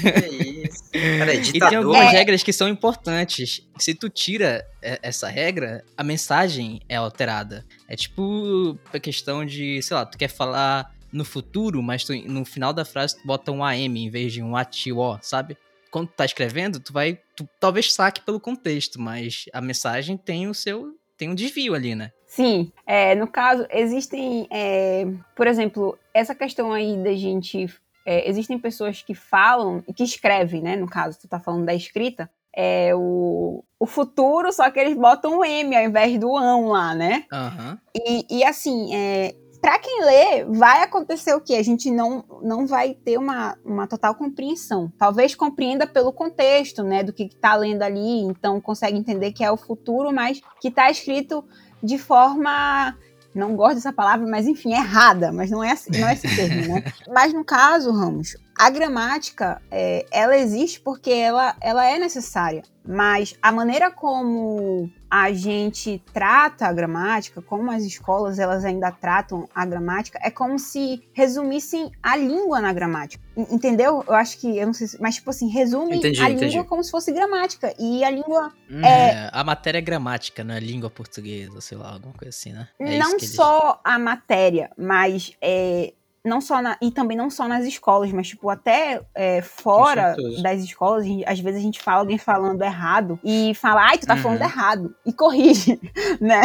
isso? 0.67 0.84
Cara, 0.91 1.34
é 1.34 1.38
E 1.39 1.41
tem 1.41 1.51
ditador. 1.53 1.77
algumas 1.77 2.13
É. 2.13 2.17
regras 2.17 2.44
que 2.44 2.53
são 2.53 2.67
importantes. 2.67 3.62
Se 3.77 3.94
tu 3.94 4.10
tira 4.10 4.65
é, 4.82 5.00
essa 5.01 5.27
regra, 5.27 5.84
a 5.96 6.03
mensagem 6.03 6.82
é 6.89 6.96
alterada. 6.96 7.65
É 7.88 7.96
tipo 7.96 8.77
a 8.94 9.00
questão 9.00 9.46
de, 9.46 9.82
sei 9.82 9.96
lá, 9.96 10.06
tu 10.06 10.17
quer 10.17 10.29
falar 10.29 10.94
no 11.12 11.24
futuro, 11.24 11.82
mas 11.82 12.03
tu- 12.03 12.13
no 12.29 12.44
final 12.46 12.74
da 12.74 12.84
frase 12.84 13.15
tu 13.17 13.25
bota 13.25 13.51
um 13.51 13.63
AM 13.63 13.98
em 14.06 14.10
vez 14.10 14.34
de 14.34 14.41
um 14.41 14.56
ATO, 14.56 15.17
sabe? 15.22 15.58
quando 15.89 16.10
tu 16.10 16.13
tá 16.17 16.25
escrevendo, 16.25 16.79
tu 16.82 16.91
vai. 16.91 17.17
Tu 17.36 17.48
talvez 17.62 17.91
saque 17.94 18.20
pelo 18.22 18.41
contexto, 18.41 19.00
mas 19.00 19.46
a 19.53 19.62
mensagem 19.62 20.17
tem 20.17 20.48
o 20.48 20.53
seu. 20.53 20.94
tem 21.17 21.29
um 21.29 21.34
desvio 21.34 21.74
ali, 21.74 21.96
né? 21.96 22.12
Sim, 22.38 22.72
é, 22.86 23.15
no 23.15 23.27
caso, 23.27 23.65
existem, 23.72 24.48
é, 24.51 25.08
por 25.36 25.48
exemplo, 25.48 25.98
essa 26.13 26.36
questão 26.36 26.72
aí 26.72 26.96
da 27.03 27.12
gente. 27.13 27.65
é, 28.06 28.29
existem 28.29 28.60
pessoas 28.60 29.01
que 29.01 29.15
falam 29.15 29.84
e 29.88 29.91
que 29.91 30.03
escrevem, 30.03 30.62
né? 30.62 30.75
No 30.75 30.88
caso, 30.88 31.17
tu 31.20 31.27
tá 31.27 31.39
falando 31.39 31.65
da 31.65 31.74
escrita, 31.74 32.29
é 32.56 32.94
o, 32.94 33.63
o 33.79 33.88
futuro, 33.88 34.53
só 34.53 34.70
que 34.70 34.79
eles 34.79 34.96
botam 34.96 35.39
um 35.39 35.44
M 35.44 35.75
ao 35.75 35.84
invés 35.84 36.20
do 36.20 36.38
ão 36.38 36.67
lá, 36.67 36.94
né? 36.94 37.25
Aham. 37.34 37.79
E, 37.96 38.27
e 38.29 38.44
assim, 38.44 38.94
é, 38.94 39.34
para 39.60 39.79
quem 39.79 40.06
lê, 40.06 40.46
vai 40.46 40.84
acontecer 40.84 41.34
o 41.34 41.41
quê? 41.41 41.56
A 41.56 41.63
gente 41.63 41.89
não, 41.89 42.24
não 42.44 42.67
vai 42.67 42.94
ter 42.94 43.17
uma, 43.17 43.58
uma 43.65 43.88
total 43.88 44.13
compreensão. 44.13 44.91
Talvez 44.96 45.34
compreenda 45.34 45.88
pelo 45.88 46.13
contexto, 46.13 46.84
né, 46.84 47.03
do 47.03 47.12
que 47.12 47.24
está 47.24 47.56
lendo 47.56 47.82
ali, 47.82 48.22
então 48.22 48.62
consegue 48.62 48.98
entender 48.98 49.32
que 49.32 49.44
é 49.44 49.51
o 49.51 49.58
futuro, 49.58 50.13
mas 50.13 50.39
que 50.62 50.67
está 50.67 50.91
escrito 50.91 51.44
de 51.84 51.98
forma. 51.98 52.96
Não 53.36 53.56
gosto 53.56 53.76
dessa 53.76 53.94
palavra, 53.94 54.26
mas 54.28 54.48
enfim, 54.48 54.74
errada, 54.74 55.32
mas 55.32 55.52
não 55.52 55.64
é, 55.64 55.72
assim- 55.72 55.92
não 56.00 56.08
é 56.08 56.14
esse 56.14 56.28
termo, 56.36 56.74
né? 56.74 56.84
Mas 57.14 57.32
no 57.34 57.46
caso, 57.46 57.92
Ramos, 57.92 58.36
a 58.58 58.68
gramática, 58.72 59.62
é, 59.70 60.08
ela 60.10 60.36
existe 60.36 60.80
porque 60.80 61.12
ela, 61.12 61.56
ela 61.62 61.86
é 61.86 62.00
necessária, 62.00 62.64
mas 62.84 63.36
a 63.40 63.52
maneira 63.52 63.92
como 63.92 64.90
a 65.10 65.32
gente 65.32 66.02
trata 66.14 66.68
a 66.68 66.74
gramática, 66.74 67.42
como 67.42 67.72
as 67.72 67.84
escolas 67.84 68.40
elas 68.40 68.66
ainda 68.66 68.92
tratam 68.92 69.48
a 69.56 69.66
gramática, 69.66 70.20
é 70.22 70.30
como 70.30 70.58
se 70.60 71.02
resumissem 71.14 71.92
a 72.04 72.16
língua 72.16 72.60
na 72.62 72.74
gramática. 72.74 73.24
En- 73.36 73.48
Entendeu? 73.56 74.04
Eu 74.08 74.14
acho 74.16 74.38
que, 74.40 74.58
eu 74.58 74.66
não 74.66 74.74
sei 74.74 74.88
se, 74.88 75.02
mas 75.02 75.16
tipo 75.16 75.30
assim, 75.30 75.48
resume 75.50 75.98
Entendi, 75.98 76.22
a 76.22 76.30
entendi. 76.30 76.46
língua 76.52 76.66
como 76.66 76.84
se 76.84 76.92
fosse 76.92 77.12
gramática. 77.12 77.74
E 77.80 78.04
a 78.04 78.10
língua 78.10 78.52
Uhum. 78.70 78.84
É, 78.84 79.30
a 79.32 79.44
matéria 79.44 79.78
é 79.78 79.82
gramática, 79.82 80.44
não 80.44 80.54
é 80.56 80.60
língua 80.60 80.90
portuguesa, 80.90 81.62
sei 81.62 81.78
lá, 81.78 81.94
alguma 81.94 82.14
coisa 82.14 82.30
assim, 82.30 82.52
né? 82.52 82.68
É 82.80 82.98
isso 82.98 83.00
não 83.00 83.18
que 83.18 83.26
eles- 83.26 83.36
só 83.36 83.80
a 83.84 83.98
matéria, 83.98 84.70
mas 84.78 85.32
é, 85.42 85.94
não 86.28 86.40
só 86.42 86.62
na, 86.62 86.78
e 86.82 86.92
também 86.92 87.16
não 87.18 87.30
só 87.30 87.48
nas 87.48 87.66
escolas, 87.66 88.12
mas 88.12 88.28
tipo 88.28 88.50
até 88.50 89.02
é, 89.16 89.42
fora 89.42 90.16
das 90.42 90.62
escolas, 90.62 91.06
às 91.26 91.40
vezes 91.40 91.60
a 91.60 91.64
gente 91.64 91.80
fala 91.82 92.00
alguém 92.00 92.18
falando 92.18 92.62
errado 92.62 93.20
e 93.24 93.54
fala, 93.56 93.82
ai, 93.90 93.98
tu 93.98 94.06
tá 94.06 94.16
Uhum. 94.16 94.22
falando 94.22 94.42
errado 94.42 94.96
e 95.06 95.12
corrige, 95.14 95.80
né? 96.22 96.42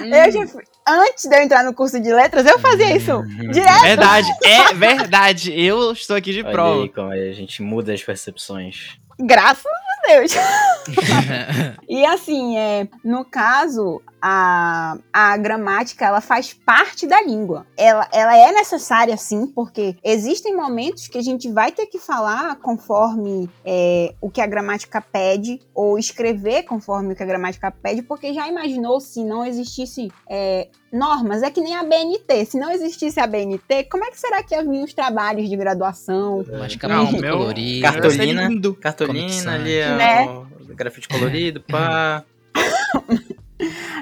Hum. 0.00 0.04
Eu 0.14 0.30
já 0.32 0.46
fui- 0.46 0.64
antes 0.86 1.24
de 1.24 1.34
eu 1.36 1.42
entrar 1.42 1.62
no 1.64 1.72
curso 1.72 2.00
de 2.00 2.12
letras, 2.12 2.44
eu 2.46 2.58
fazia 2.58 2.96
isso 2.96 3.12
Uhum. 3.16 3.50
direto. 3.50 3.82
Verdade, 3.82 4.28
é 4.44 4.74
verdade. 4.74 5.52
Eu 5.58 5.92
estou 5.92 6.16
aqui 6.16 6.32
de 6.32 6.42
Olha 6.42 6.52
prova. 6.52 6.82
aí 6.82 6.88
como 6.88 7.10
a 7.10 7.32
gente 7.32 7.62
muda 7.62 7.92
as 7.94 8.02
percepções. 8.02 8.98
Graças 9.20 9.64
a 9.66 10.08
Deus. 10.08 10.32
E 11.88 12.06
assim, 12.06 12.56
é, 12.56 12.88
no 13.04 13.22
caso, 13.24 14.00
a, 14.20 14.96
a 15.12 15.36
gramática 15.36 16.06
ela 16.06 16.20
faz 16.22 16.52
parte 16.54 17.06
da 17.06 17.20
língua. 17.22 17.66
Ela, 17.76 18.08
ela 18.12 18.36
é 18.36 18.50
necessária 18.52 19.16
sim, 19.16 19.46
porque 19.46 19.96
existem 20.02 20.56
momentos 20.56 21.08
que 21.08 21.18
a 21.18 21.22
gente 21.22 21.50
vai 21.50 21.70
ter 21.70 21.86
que 21.86 21.98
falar 21.98 22.56
conforme 22.56 23.48
é, 23.64 24.14
o 24.22 24.30
que 24.30 24.40
a 24.40 24.46
gramática 24.46 25.00
pede, 25.02 25.60
ou 25.74 25.98
escrever 25.98 26.62
conforme 26.62 27.12
o 27.12 27.16
que 27.16 27.22
a 27.22 27.26
gramática 27.26 27.70
pede, 27.70 28.00
porque 28.02 28.32
já 28.32 28.48
imaginou 28.48 28.98
se 29.00 29.22
não 29.22 29.44
existisse 29.44 30.10
é, 30.30 30.68
normas? 30.90 31.42
É 31.42 31.50
que 31.50 31.60
nem 31.60 31.76
a 31.76 31.82
BNT. 31.84 32.46
Se 32.46 32.58
não 32.58 32.70
existisse 32.70 33.20
a 33.20 33.26
BNT, 33.26 33.84
como 33.84 34.04
é 34.04 34.10
que 34.10 34.18
será 34.18 34.42
que 34.42 34.54
haviam 34.54 34.84
os 34.84 34.94
trabalhos 34.94 35.48
de 35.48 35.56
graduação? 35.56 36.42
Mas 36.58 36.74
Não, 36.76 37.04
muito 37.06 37.20
meu- 37.20 37.36
colorido. 37.38 37.82
Cartolina. 37.82 38.48
Cartolina 38.80 39.54
ali, 39.54 39.82
ó, 39.82 39.96
Né? 39.96 40.42
Grafite 40.66 41.08
colorido, 41.08 41.60
pá. 41.62 42.24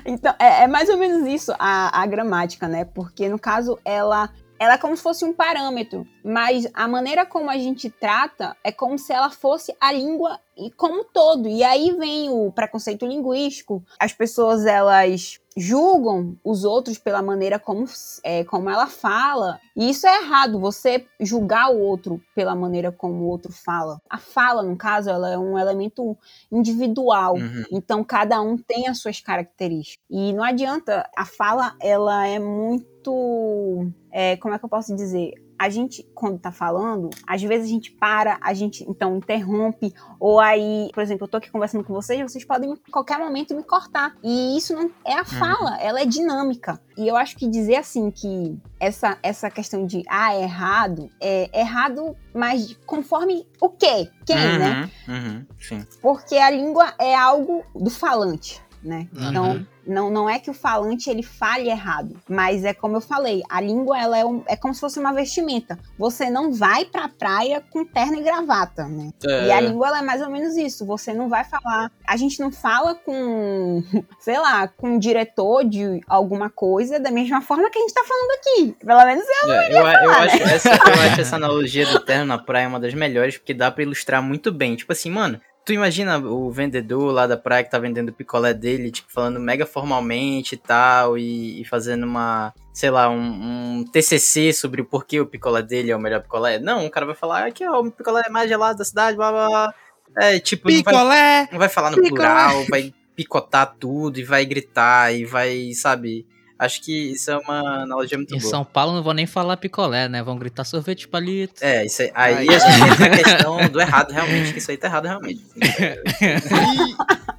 Então, 0.05 0.35
é, 0.38 0.64
é 0.64 0.67
mais 0.67 0.88
ou 0.88 0.97
menos 0.97 1.26
isso 1.26 1.52
a, 1.59 2.02
a 2.02 2.07
gramática, 2.07 2.67
né? 2.67 2.85
Porque, 2.85 3.29
no 3.29 3.38
caso, 3.38 3.79
ela, 3.85 4.31
ela 4.59 4.75
é 4.75 4.79
como 4.79 4.97
se 4.97 5.02
fosse 5.02 5.25
um 5.25 5.33
parâmetro, 5.33 6.07
mas 6.25 6.67
a 6.75 6.88
maneira 6.88 7.26
como 7.26 7.50
a 7.50 7.59
gente 7.59 7.90
trata 7.90 8.57
é 8.64 8.73
como 8.73 8.99
se 8.99 9.12
ela 9.12 9.31
fosse 9.31 9.75
a 9.81 9.93
língua 9.93 10.38
e 10.61 10.71
como 10.71 11.00
um 11.00 11.05
todo. 11.05 11.49
E 11.49 11.62
aí 11.62 11.93
vem 11.93 12.31
o 12.31 12.52
preconceito 12.52 13.07
linguístico, 13.07 13.83
as 13.99 14.12
pessoas, 14.12 14.67
elas 14.67 15.40
julgam 15.57 16.37
os 16.45 16.64
outros 16.64 16.97
pela 16.99 17.23
maneira 17.23 17.59
como, 17.59 17.85
é, 18.23 18.45
como 18.45 18.71
ela 18.71 18.87
fala. 18.87 19.59
E 19.76 19.90
isso 19.90 20.07
é 20.07 20.23
errado, 20.23 20.61
você 20.61 21.07
julgar 21.21 21.71
o 21.71 21.79
outro 21.79 22.23
pela 22.35 22.55
maneira 22.55 22.93
como 22.93 23.25
o 23.25 23.29
outro 23.29 23.52
fala. 23.52 24.00
A 24.09 24.19
fala, 24.19 24.62
no 24.62 24.76
caso, 24.76 25.11
ela 25.11 25.31
é 25.31 25.38
um 25.38 25.59
elemento 25.59 26.17
individual. 26.50 27.35
Uhum. 27.35 27.64
Então 27.71 28.05
cada 28.05 28.40
um 28.40 28.57
tem 28.57 28.88
as 28.88 28.99
suas 28.99 29.21
características. 29.21 30.05
E 30.09 30.33
não 30.33 30.45
adianta, 30.45 31.09
a 31.17 31.25
fala 31.25 31.75
ela 31.81 32.26
é 32.26 32.38
muito. 32.38 33.90
é, 34.12 34.37
como 34.37 34.55
é 34.55 34.59
que 34.59 34.64
eu 34.64 34.69
posso 34.69 34.95
dizer? 34.95 35.35
A 35.61 35.69
gente, 35.69 36.02
quando 36.14 36.38
tá 36.38 36.50
falando, 36.50 37.11
às 37.26 37.43
vezes 37.43 37.67
a 37.67 37.69
gente 37.69 37.90
para, 37.90 38.38
a 38.40 38.55
gente 38.55 38.83
então 38.88 39.19
interrompe, 39.19 39.93
ou 40.19 40.40
aí, 40.40 40.88
por 40.95 41.02
exemplo, 41.02 41.25
eu 41.25 41.29
tô 41.29 41.37
aqui 41.37 41.50
conversando 41.50 41.85
com 41.85 41.93
vocês, 41.93 42.19
vocês 42.23 42.47
podem 42.47 42.71
em 42.71 42.90
qualquer 42.90 43.19
momento 43.19 43.55
me 43.55 43.62
cortar. 43.62 44.17
E 44.23 44.57
isso 44.57 44.73
não 44.73 44.90
é 45.05 45.12
a 45.12 45.25
fala, 45.25 45.79
ela 45.79 46.00
é 46.00 46.07
dinâmica. 46.07 46.81
E 46.97 47.07
eu 47.07 47.14
acho 47.14 47.37
que 47.37 47.47
dizer 47.47 47.76
assim 47.76 48.11
que 48.11 48.59
essa, 48.79 49.19
essa 49.23 49.50
questão 49.50 49.85
de 49.85 50.02
ah, 50.09 50.33
é 50.33 50.45
errado, 50.45 51.11
é 51.21 51.61
errado, 51.61 52.17
mas 52.35 52.75
conforme 52.87 53.47
o 53.61 53.69
quê? 53.69 54.11
Quem, 54.25 54.59
né? 54.59 54.90
Uhum, 55.07 55.14
uhum, 55.14 55.47
sim. 55.61 55.87
porque 56.00 56.38
a 56.38 56.49
língua 56.49 56.95
é 56.99 57.14
algo 57.14 57.62
do 57.75 57.90
falante, 57.90 58.62
né? 58.82 59.06
Uhum. 59.14 59.28
Então, 59.30 59.66
não, 59.87 60.10
não 60.10 60.30
é 60.30 60.38
que 60.38 60.50
o 60.50 60.54
falante 60.54 61.10
ele 61.10 61.22
fale 61.22 61.68
errado, 61.68 62.14
mas 62.28 62.64
é 62.64 62.72
como 62.72 62.96
eu 62.96 63.00
falei, 63.00 63.42
a 63.50 63.60
língua 63.60 63.99
ela 64.00 64.16
é, 64.18 64.25
um- 64.25 64.42
é 64.46 64.54
como 64.56 64.72
se 64.75 64.80
fosse 64.80 64.99
uma 64.99 65.12
vestimenta. 65.12 65.78
Você 65.99 66.30
não 66.30 66.52
vai 66.52 66.84
pra 66.84 67.08
praia 67.08 67.62
com 67.70 67.84
terno 67.84 68.18
e 68.18 68.22
gravata, 68.22 68.84
né? 68.87 69.10
E 69.46 69.50
a 69.52 69.60
língua 69.60 69.88
ela 69.88 69.99
é 69.99 70.02
mais 70.02 70.22
ou 70.22 70.30
menos 70.30 70.56
isso. 70.56 70.84
Você 70.87 71.12
não 71.12 71.28
vai 71.28 71.44
falar. 71.44 71.90
A 72.06 72.16
gente 72.16 72.38
não 72.40 72.52
fala 72.52 72.94
com, 72.94 73.82
sei 74.20 74.38
lá, 74.38 74.68
com 74.68 74.90
um 74.90 74.99
diretor 74.99 75.64
de 75.64 76.00
alguma 76.06 76.49
coisa 76.50 76.99
da 77.00 77.10
mesma 77.10 77.40
forma 77.42 77.70
que 77.70 77.78
a 77.78 77.82
gente 77.82 77.94
tá 77.94 78.04
falando 78.06 78.30
aqui. 78.38 78.76
Pelo 78.84 79.04
menos 79.04 79.25
eu. 79.42 79.52
É, 79.52 79.68
eu, 79.72 79.76
eu 79.76 79.82
falar, 79.82 80.22
acho 80.25 80.42
essa, 80.42 80.68
eu 80.70 81.02
acho 81.10 81.20
essa 81.20 81.37
analogia 81.37 81.87
do 81.87 82.00
terno 82.00 82.26
na 82.26 82.38
praia 82.38 82.68
uma 82.68 82.80
das 82.80 82.94
melhores, 82.94 83.37
porque 83.38 83.54
dá 83.54 83.70
pra 83.70 83.82
ilustrar 83.82 84.22
muito 84.22 84.52
bem. 84.52 84.76
Tipo 84.76 84.92
assim, 84.92 85.10
mano, 85.10 85.40
tu 85.64 85.73
imagina 85.73 86.19
o 86.19 86.50
vendedor 86.50 87.12
lá 87.12 87.26
da 87.26 87.37
praia 87.37 87.64
que 87.64 87.71
tá 87.71 87.79
vendendo 87.79 88.09
o 88.09 88.12
picolé 88.12 88.52
dele, 88.55 88.90
tipo, 88.90 89.11
falando 89.12 89.38
mega 89.38 89.67
formalmente 89.67 90.55
e 90.55 90.59
tal, 90.59 91.17
e, 91.19 91.61
e 91.61 91.64
fazendo 91.64 92.05
uma, 92.05 92.52
sei 92.73 92.90
lá, 92.90 93.09
um, 93.09 93.79
um 93.81 93.85
TCC 93.85 94.52
sobre 94.52 94.81
o 94.83 94.85
porquê 94.85 95.21
o 95.21 95.26
picolé 95.26 95.62
dele 95.62 95.90
é 95.90 95.97
o 95.97 96.00
melhor 96.00 96.23
picolé. 96.23 96.59
Não, 96.59 96.87
o 96.87 96.90
cara 96.90 97.07
vai 97.07 97.14
falar, 97.14 97.47
aqui 97.47 97.67
ó, 97.67 97.81
o 97.81 97.90
picolé 97.90 98.29
mais 98.31 98.49
gelado 98.49 98.79
da 98.79 98.85
cidade, 98.85 99.17
blá 99.17 99.31
blá 99.31 99.49
blá. 99.49 99.75
É, 100.17 100.38
tipo, 100.40 100.69
não 100.69 100.83
vai, 100.83 100.95
Picolé! 100.95 101.49
não 101.52 101.59
vai 101.59 101.69
falar 101.69 101.90
no 101.90 101.97
Picolé. 101.97 102.11
plural, 102.11 102.64
vai 102.69 102.93
picotar 103.14 103.76
tudo 103.79 104.19
e 104.19 104.25
vai 104.25 104.45
gritar 104.45 105.14
e 105.14 105.25
vai, 105.25 105.73
sabe... 105.75 106.26
Acho 106.61 106.83
que 106.83 107.12
isso 107.12 107.31
é 107.31 107.38
uma 107.38 107.85
analogia 107.85 108.19
muito 108.19 108.35
Em 108.35 108.38
boa. 108.38 108.50
São 108.50 108.62
Paulo 108.67 108.93
não 108.93 109.02
vão 109.02 109.14
nem 109.14 109.26
falar 109.26 109.57
picolé, 109.57 110.11
né? 110.11 110.23
Vão 110.23 110.37
gritar 110.37 110.62
sorvete 110.64 111.09
palito. 111.09 111.55
É, 111.62 111.87
isso 111.87 112.02
aí, 112.02 112.12
aí 112.14 112.37
Aí. 112.37 112.49
a 112.50 112.59
gente 112.59 112.93
entra 112.93 113.09
na 113.09 113.17
questão 113.17 113.69
do 113.71 113.81
errado, 113.81 114.12
realmente, 114.12 114.52
que 114.52 114.59
isso 114.59 114.71
aí 114.71 114.76
tá 114.76 114.88
errado, 114.88 115.07
realmente. 115.07 115.43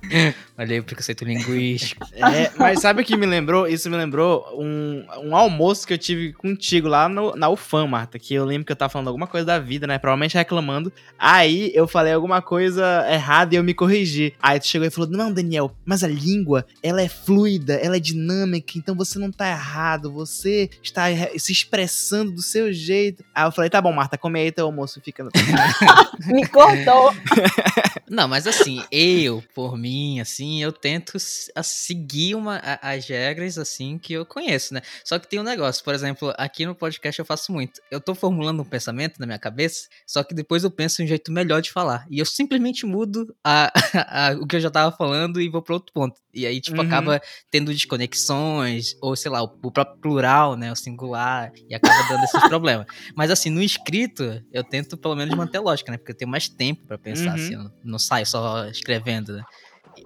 Olha 0.58 0.74
aí 0.74 0.80
o 0.80 0.84
preconceito 0.84 1.24
linguístico. 1.24 2.06
É, 2.14 2.52
mas 2.58 2.82
sabe 2.82 3.02
o 3.02 3.06
que 3.06 3.16
me 3.16 3.26
lembrou? 3.26 3.68
Isso 3.68 3.90
me 3.90 3.96
lembrou 3.96 4.46
um, 4.58 5.06
um 5.24 5.36
almoço 5.36 5.88
que 5.88 5.94
eu 5.94 5.98
tive 5.98 6.34
contigo 6.34 6.88
lá 6.88 7.08
no, 7.08 7.36
na 7.36 7.50
UFAM, 7.50 7.88
Marta. 7.88 8.20
Que 8.20 8.34
eu 8.34 8.46
lembro 8.46 8.66
que 8.66 8.72
eu 8.72 8.76
tava 8.76 8.92
falando 8.92 9.08
alguma 9.08 9.28
coisa 9.28 9.46
da 9.46 9.60
vida, 9.60 9.88
né? 9.88 9.98
Provavelmente 9.98 10.38
reclamando. 10.38 10.92
Aí 11.18 11.72
eu 11.74 11.88
falei 11.88 12.14
alguma 12.14 12.42
coisa 12.42 13.06
errada 13.10 13.56
e 13.56 13.58
eu 13.58 13.64
me 13.64 13.74
corrigi. 13.74 14.34
Aí 14.42 14.60
tu 14.60 14.68
chegou 14.68 14.88
e 14.88 14.92
falou: 14.92 15.10
Não, 15.10 15.32
Daniel, 15.32 15.72
mas 15.86 16.04
a 16.04 16.08
língua, 16.08 16.66
ela 16.84 17.02
é 17.02 17.08
fluida, 17.08 17.76
ela 17.76 17.96
é 17.96 18.00
dinâmica, 18.00 18.74
então 18.76 18.96
você 18.96 19.11
não 19.20 19.32
tá 19.32 19.50
errado, 19.50 20.12
você 20.12 20.70
está 20.84 21.06
se 21.38 21.52
expressando 21.52 22.32
do 22.32 22.42
seu 22.42 22.72
jeito. 22.72 23.24
Aí 23.34 23.46
eu 23.46 23.52
falei: 23.52 23.70
Tá 23.70 23.82
bom, 23.82 23.92
Marta, 23.94 24.18
come 24.18 24.40
aí 24.40 24.52
teu 24.52 24.66
almoço, 24.66 25.02
fica. 25.02 25.24
no-" 25.24 25.32
Me 26.28 26.46
cortou. 26.48 27.12
Não, 28.10 28.28
mas 28.28 28.46
assim, 28.46 28.84
eu, 28.92 29.42
por 29.56 29.78
mim, 29.78 30.20
assim, 30.20 30.62
eu 30.62 30.74
tento 30.74 31.18
a 31.56 31.64
seguir 31.64 32.36
uma, 32.36 32.58
a- 32.58 32.92
as 32.92 33.08
regras, 33.08 33.58
assim, 33.58 33.98
que 33.98 34.12
eu 34.12 34.26
conheço, 34.26 34.74
né? 34.74 34.82
Só 35.06 35.18
que 35.18 35.30
tem 35.30 35.40
um 35.40 35.44
negócio, 35.44 35.82
por 35.82 35.94
exemplo, 35.94 36.34
aqui 36.38 36.66
no 36.66 36.76
podcast 36.76 37.18
eu 37.20 37.26
faço 37.26 37.54
muito. 37.54 37.80
Eu 37.90 38.02
tô 38.02 38.14
formulando 38.14 38.62
um 38.62 38.66
pensamento 38.66 39.18
na 39.18 39.26
minha 39.26 39.40
cabeça, 39.40 39.88
só 40.06 40.24
que 40.24 40.36
depois 40.36 40.66
eu 40.66 40.70
penso 40.72 41.02
em 41.02 41.06
um 41.06 41.08
jeito 41.08 41.32
melhor 41.32 41.62
de 41.62 41.72
falar. 41.72 42.06
E 42.10 42.20
eu 42.20 42.26
simplesmente 42.26 42.86
mudo 42.86 43.34
a, 43.44 43.72
a- 44.32 44.34
o 44.42 44.46
que 44.46 44.58
eu 44.58 44.60
já 44.60 44.70
tava 44.70 44.94
falando 44.94 45.40
e 45.40 45.48
vou 45.50 45.62
pra 45.62 45.76
outro 45.76 45.94
ponto. 45.94 46.20
E 46.34 46.46
aí, 46.46 46.60
tipo, 46.60 46.78
Uhum. 46.82 46.88
acaba 46.88 47.22
tendo 47.50 47.74
desconexões, 47.74 48.96
ou 49.02 49.16
sei 49.16 49.32
lá, 49.32 49.42
o, 49.42 49.50
próprio 49.50 49.98
plural, 50.00 50.56
né? 50.56 50.72
O 50.72 50.76
singular, 50.76 51.52
e 51.68 51.74
acaba 51.74 52.08
dando 52.08 52.24
esses 52.24 52.44
problemas. 52.48 52.86
Mas 53.16 53.32
assim, 53.32 53.50
no 53.50 53.62
escrito, 53.62 54.42
eu 54.52 54.64
tento 54.64 54.96
pelo 54.96 55.16
menos 55.16 55.36
manter 55.36 55.60
lógica, 55.60 55.92
né? 55.92 55.98
Porque 55.98 56.12
eu 56.12 56.18
tenho 56.18 56.30
mais 56.30 56.48
tempo 56.48 56.86
pra 56.88 56.98
pensar, 56.98 57.30
Uhum. 57.30 57.36
assim, 57.36 57.54
eu 57.56 57.64
não, 57.64 57.72
não 57.84 58.00
saio 58.00 58.26
só 58.26 58.66
escrevendo, 58.68 59.34
né? 59.34 59.44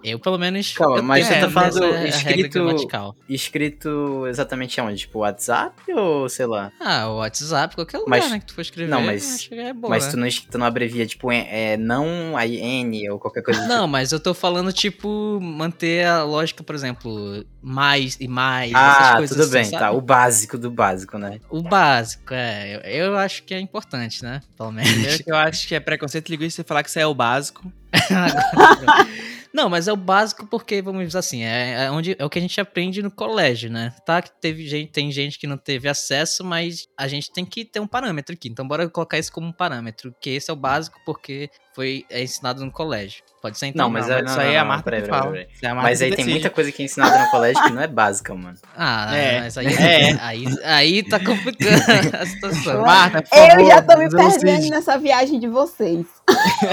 Eu, 0.02 0.18
pelo 0.18 0.38
menos. 0.38 0.72
Calma, 0.72 0.98
eu 0.98 1.02
mas 1.02 1.26
você 1.26 1.40
tá 1.40 1.50
falando 1.50 2.06
escrito- 2.06 2.64
gramatical. 2.64 3.16
Escrito 3.28 4.26
exatamente 4.28 4.80
aonde? 4.80 4.98
Tipo, 4.98 5.20
WhatsApp 5.20 5.92
ou 5.92 6.28
sei 6.28 6.46
lá? 6.46 6.72
Ah, 6.80 7.08
o 7.08 7.16
WhatsApp, 7.18 7.74
qualquer 7.74 7.98
lugar, 7.98 8.10
Mas- 8.20 8.30
né? 8.30 8.38
Que 8.40 8.46
tu 8.46 8.54
for 8.54 8.60
escrever. 8.60 8.90
não, 8.90 9.00
eu 9.00 9.06
mas- 9.06 9.48
é 9.52 9.72
boa, 9.72 9.90
mas 9.90 10.06
tu 10.08 10.16
não, 10.16 10.28
tu 10.28 10.58
não 10.58 10.66
abrevia, 10.66 11.06
tipo, 11.06 11.30
é, 11.32 11.72
é 11.72 11.76
não, 11.76 12.36
aí 12.36 12.56
N 12.60 13.10
ou 13.10 13.18
qualquer 13.18 13.42
coisa 13.42 13.66
Não, 13.66 13.86
mas 13.88 14.12
eu 14.12 14.20
tô 14.20 14.34
falando, 14.34 14.72
tipo, 14.72 15.38
manter 15.40 16.06
a 16.06 16.22
lógica, 16.22 16.62
por 16.62 16.74
exemplo, 16.74 17.44
mais 17.62 18.16
e 18.20 18.28
mais, 18.28 18.68
tipo. 18.70 18.78
essas 18.80 19.06
Ah, 19.08 19.16
coisas 19.16 19.36
tudo 19.36 19.42
assim, 19.44 19.52
bem, 19.52 19.64
sabe? 19.64 19.78
tá. 19.78 19.90
O 19.92 20.00
básico 20.00 20.58
do 20.58 20.70
básico, 20.70 21.18
né? 21.18 21.40
O 21.48 21.62
básico, 21.62 22.32
é. 22.34 22.76
Eu, 22.84 23.06
eu 23.06 23.16
acho 23.18 23.42
que 23.44 23.54
é 23.54 23.60
importante, 23.60 24.22
né? 24.22 24.40
Pelo 24.56 24.72
menos. 24.72 25.16
Que 25.18 25.30
eu 25.30 25.36
acho 25.36 25.66
que 25.66 25.74
é 25.74 25.80
preconceito 25.80 26.28
linguístico 26.28 26.62
você 26.62 26.66
falar 26.68 26.82
que 26.82 26.88
isso 26.90 26.98
é 26.98 27.06
o 27.06 27.14
básico. 27.14 27.70
Não, 29.56 29.70
mas 29.70 29.88
é 29.88 29.92
o 29.92 29.96
básico 29.96 30.46
porque, 30.46 30.82
vamos 30.82 31.06
dizer 31.06 31.18
assim, 31.18 31.42
é, 31.42 31.84
é 31.84 31.90
onde, 31.90 32.14
é 32.18 32.22
o 32.22 32.28
que 32.28 32.38
a 32.38 32.42
gente 32.42 32.60
aprende 32.60 33.02
no 33.02 33.10
colégio, 33.10 33.70
né? 33.70 33.90
Tá 34.04 34.20
que 34.20 34.30
teve 34.38 34.66
gente, 34.68 34.92
tem 34.92 35.10
gente 35.10 35.38
que 35.38 35.46
não 35.46 35.56
teve 35.56 35.88
acesso, 35.88 36.44
mas 36.44 36.86
a 36.94 37.08
gente 37.08 37.32
tem 37.32 37.42
que 37.42 37.64
ter 37.64 37.80
um 37.80 37.86
parâmetro 37.86 38.34
aqui. 38.34 38.50
Então 38.50 38.68
bora 38.68 38.86
colocar 38.90 39.18
isso 39.18 39.32
como 39.32 39.46
um 39.46 39.52
parâmetro, 39.52 40.14
que 40.20 40.28
esse 40.28 40.50
é 40.50 40.52
o 40.52 40.56
básico 40.56 41.00
porque 41.06 41.48
foi 41.74 42.04
é 42.10 42.22
ensinado 42.22 42.62
no 42.66 42.70
colégio. 42.70 43.24
Pode 43.46 43.58
ser 43.58 43.66
então? 43.66 43.84
Não, 43.86 43.90
mas 43.92 44.10
é- 44.10 44.16
isso 44.24 44.34
não, 44.34 44.40
aí 44.40 44.46
não, 44.48 44.52
é 44.54 44.58
a 44.58 44.60
não, 44.62 44.68
Marta 44.68 44.82
peraí, 44.82 45.00
que 45.02 45.06
peraí, 45.06 45.20
fala. 45.20 45.32
peraí. 45.32 45.48
É 45.62 45.72
Mas 45.72 46.02
aí 46.02 46.16
tem 46.16 46.24
muita 46.26 46.50
coisa 46.50 46.72
que 46.72 46.82
é 46.82 46.84
ensinada 46.84 47.18
no 47.24 47.30
colégio 47.30 47.62
que 47.62 47.72
não 47.72 47.80
é 47.82 47.86
básica, 47.86 48.34
mano. 48.34 48.56
Ah, 48.76 49.16
É. 49.16 49.40
mas 49.40 49.56
aí, 49.56 49.66
É. 49.68 50.12
aí, 50.20 50.44
aí 50.64 51.02
tá 51.04 51.20
complicando 51.20 51.70
a 52.20 52.26
situação. 52.26 52.82
Marta, 52.82 53.22
por 53.22 53.38
Eu 53.38 53.46
favor, 53.50 53.66
já 53.66 53.82
tô 53.82 53.98
me 53.98 54.08
perdendo 54.10 54.68
nessa 54.70 54.98
viagem 54.98 55.38
de 55.38 55.46
vocês. 55.48 56.04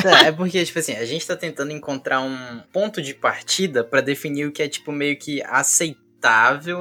É, 0.04 0.28
é 0.30 0.32
porque, 0.32 0.66
tipo 0.66 0.80
assim, 0.80 0.94
a 0.96 1.06
gente 1.06 1.26
tá 1.28 1.36
tentando 1.36 1.72
encontrar 1.72 2.22
um 2.22 2.60
ponto 2.74 3.02
de 3.02 3.14
partida 3.14 3.84
pra 3.84 4.02
definir 4.02 4.48
o 4.48 4.52
que 4.52 4.64
é, 4.64 4.68
tipo, 4.68 4.92
meio 4.92 5.16
que 5.16 5.44
aceitável, 5.44 6.03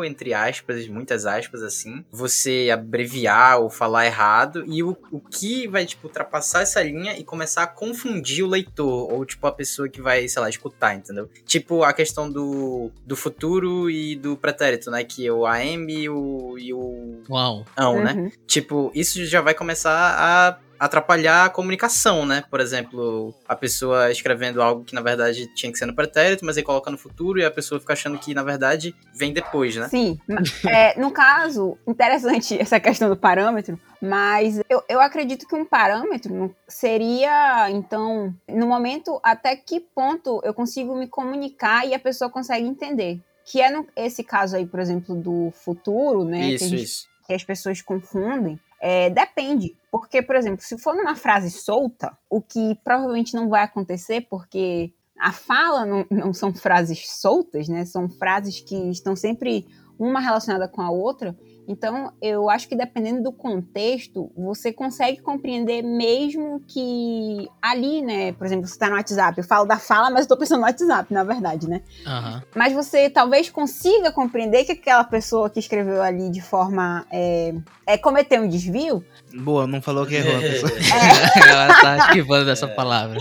entre 0.04 0.34
aspas, 0.34 0.86
muitas 0.88 1.26
aspas, 1.26 1.62
assim, 1.62 2.04
você 2.10 2.70
abreviar 2.72 3.60
ou 3.60 3.70
falar 3.70 4.06
errado, 4.06 4.64
e 4.66 4.82
o, 4.82 4.96
o 5.10 5.20
que 5.20 5.66
vai, 5.68 5.84
tipo, 5.84 6.06
ultrapassar 6.06 6.62
essa 6.62 6.82
linha 6.82 7.18
e 7.18 7.24
começar 7.24 7.64
a 7.64 7.66
confundir 7.66 8.44
o 8.44 8.48
leitor, 8.48 9.12
ou, 9.12 9.24
tipo, 9.24 9.46
a 9.46 9.52
pessoa 9.52 9.88
que 9.88 10.00
vai, 10.00 10.28
sei 10.28 10.42
lá, 10.42 10.48
escutar, 10.48 10.94
entendeu? 10.94 11.28
Tipo, 11.44 11.82
a 11.82 11.92
questão 11.92 12.30
do, 12.30 12.90
do 13.04 13.16
futuro 13.16 13.90
e 13.90 14.16
do 14.16 14.36
pretérito, 14.36 14.90
né, 14.90 15.04
que 15.04 15.26
é 15.26 15.32
o 15.32 15.46
AM 15.46 15.92
e 15.92 16.08
o, 16.08 16.58
e 16.58 16.72
o 16.72 17.22
Uau. 17.28 17.64
ão, 17.76 18.02
né? 18.02 18.12
Uhum. 18.12 18.30
Tipo, 18.46 18.90
isso 18.94 19.24
já 19.24 19.40
vai 19.40 19.54
começar 19.54 20.16
a 20.18 20.58
atrapalhar 20.82 21.44
a 21.44 21.48
comunicação, 21.48 22.26
né? 22.26 22.42
Por 22.50 22.58
exemplo, 22.58 23.32
a 23.46 23.54
pessoa 23.54 24.10
escrevendo 24.10 24.60
algo 24.60 24.82
que 24.82 24.96
na 24.96 25.00
verdade 25.00 25.46
tinha 25.54 25.70
que 25.70 25.78
ser 25.78 25.86
no 25.86 25.94
pretérito, 25.94 26.44
mas 26.44 26.56
aí 26.56 26.62
coloca 26.64 26.90
no 26.90 26.98
futuro 26.98 27.38
e 27.38 27.44
a 27.44 27.50
pessoa 27.52 27.80
fica 27.80 27.92
achando 27.92 28.18
que 28.18 28.34
na 28.34 28.42
verdade 28.42 28.92
vem 29.14 29.32
depois, 29.32 29.76
né? 29.76 29.88
Sim. 29.88 30.18
é, 30.68 30.98
no 30.98 31.12
caso, 31.12 31.78
interessante 31.86 32.58
essa 32.60 32.80
questão 32.80 33.08
do 33.08 33.16
parâmetro, 33.16 33.78
mas 34.00 34.60
eu, 34.68 34.82
eu 34.88 35.00
acredito 35.00 35.46
que 35.46 35.54
um 35.54 35.64
parâmetro 35.64 36.52
seria, 36.66 37.70
então, 37.70 38.34
no 38.48 38.66
momento, 38.66 39.20
até 39.22 39.54
que 39.54 39.78
ponto 39.78 40.40
eu 40.42 40.52
consigo 40.52 40.96
me 40.96 41.06
comunicar 41.06 41.86
e 41.86 41.94
a 41.94 41.98
pessoa 41.98 42.28
consegue 42.28 42.66
entender. 42.66 43.20
Que 43.44 43.60
é 43.60 43.70
no, 43.70 43.86
esse 43.96 44.24
caso 44.24 44.56
aí, 44.56 44.66
por 44.66 44.80
exemplo, 44.80 45.14
do 45.14 45.52
futuro, 45.52 46.24
né? 46.24 46.50
isso, 46.50 46.64
gente- 46.64 46.82
isso. 46.82 47.08
que 47.24 47.32
as 47.32 47.44
pessoas 47.44 47.80
confundem. 47.80 48.58
É, 48.84 49.08
depende. 49.10 49.76
Porque, 49.92 50.20
por 50.20 50.34
exemplo, 50.34 50.60
se 50.60 50.76
for 50.76 50.96
numa 50.96 51.14
frase 51.14 51.50
solta, 51.50 52.18
o 52.28 52.42
que 52.42 52.76
provavelmente 52.82 53.32
não 53.32 53.48
vai 53.48 53.62
acontecer, 53.62 54.26
porque 54.28 54.92
a 55.16 55.30
fala 55.30 55.86
não, 55.86 56.04
não 56.10 56.34
são 56.34 56.52
frases 56.52 57.08
soltas, 57.08 57.68
né? 57.68 57.84
São 57.84 58.08
frases 58.08 58.58
que 58.58 58.74
estão 58.90 59.14
sempre 59.14 59.68
uma 59.96 60.18
relacionada 60.18 60.66
com 60.66 60.82
a 60.82 60.90
outra. 60.90 61.38
Então, 61.66 62.12
eu 62.20 62.50
acho 62.50 62.68
que 62.68 62.76
dependendo 62.76 63.22
do 63.22 63.32
contexto, 63.32 64.30
você 64.36 64.72
consegue 64.72 65.20
compreender 65.20 65.82
mesmo 65.82 66.62
que 66.66 67.48
ali, 67.60 68.02
né? 68.02 68.32
Por 68.32 68.46
exemplo, 68.46 68.66
você 68.66 68.78
tá 68.78 68.88
no 68.88 68.96
WhatsApp, 68.96 69.38
eu 69.38 69.44
falo 69.44 69.64
da 69.64 69.78
fala, 69.78 70.10
mas 70.10 70.22
eu 70.22 70.28
tô 70.28 70.36
pensando 70.36 70.60
no 70.60 70.66
WhatsApp, 70.66 71.12
na 71.12 71.24
verdade, 71.24 71.68
né? 71.68 71.82
Aham. 72.06 72.42
Mas 72.54 72.72
você 72.72 73.08
talvez 73.08 73.48
consiga 73.48 74.10
compreender 74.10 74.64
que 74.64 74.72
aquela 74.72 75.04
pessoa 75.04 75.48
que 75.48 75.60
escreveu 75.60 76.02
ali 76.02 76.30
de 76.30 76.40
forma. 76.40 77.06
É, 77.10 77.54
é 77.86 77.98
cometeu 77.98 78.42
um 78.42 78.48
desvio. 78.48 79.04
Boa, 79.34 79.66
não 79.66 79.80
falou 79.80 80.06
que 80.06 80.14
errou. 80.14 80.36
a 80.36 80.40
pessoa. 80.40 80.72
Ela 81.48 81.80
tá 81.80 81.96
esquivando 81.98 82.46
dessa 82.46 82.68
palavra. 82.74 83.18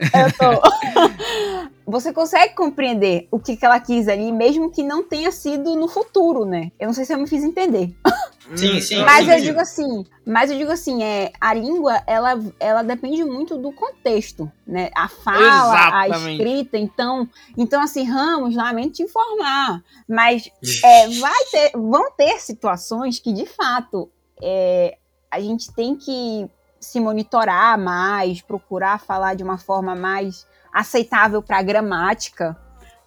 Eu 0.00 0.32
tô. 0.32 0.62
Você 1.86 2.12
consegue 2.12 2.54
compreender 2.54 3.26
o 3.30 3.38
que, 3.38 3.56
que 3.56 3.64
ela 3.64 3.80
quis 3.80 4.08
ali, 4.08 4.30
mesmo 4.30 4.70
que 4.70 4.82
não 4.82 5.02
tenha 5.02 5.32
sido 5.32 5.74
no 5.74 5.88
futuro, 5.88 6.44
né? 6.44 6.70
Eu 6.78 6.86
não 6.86 6.94
sei 6.94 7.04
se 7.04 7.12
eu 7.12 7.18
me 7.18 7.26
fiz 7.26 7.42
entender. 7.42 7.94
Sim, 8.54 8.80
sim, 8.80 9.00
mas 9.02 9.24
sim, 9.24 9.30
eu 9.30 9.38
sim. 9.38 9.44
digo 9.44 9.60
assim, 9.60 10.06
mas 10.26 10.50
eu 10.50 10.58
digo 10.58 10.70
assim, 10.70 11.02
é, 11.02 11.32
a 11.40 11.54
língua, 11.54 12.02
ela, 12.06 12.38
ela 12.60 12.82
depende 12.82 13.24
muito 13.24 13.56
do 13.56 13.72
contexto, 13.72 14.50
né? 14.66 14.90
A 14.94 15.08
fala, 15.08 16.00
a 16.00 16.08
Exatamente. 16.08 16.42
escrita, 16.42 16.76
então, 16.76 17.28
então 17.56 17.80
assim, 17.80 18.04
Ramos, 18.04 18.54
lamento 18.54 18.94
te 18.94 19.04
informar, 19.04 19.82
mas 20.08 20.50
é, 20.84 21.08
vai 21.18 21.44
ter, 21.50 21.70
vão 21.72 22.10
ter 22.12 22.40
situações 22.40 23.18
que, 23.18 23.32
de 23.32 23.46
fato, 23.46 24.10
é, 24.42 24.98
a 25.30 25.40
gente 25.40 25.72
tem 25.72 25.96
que 25.96 26.46
se 26.78 26.98
monitorar 27.00 27.78
mais, 27.78 28.42
procurar 28.42 28.98
falar 29.00 29.34
de 29.34 29.44
uma 29.44 29.56
forma 29.56 29.94
mais 29.94 30.46
aceitável 30.72 31.42
para 31.42 31.58
a 31.58 31.62
gramática, 31.62 32.56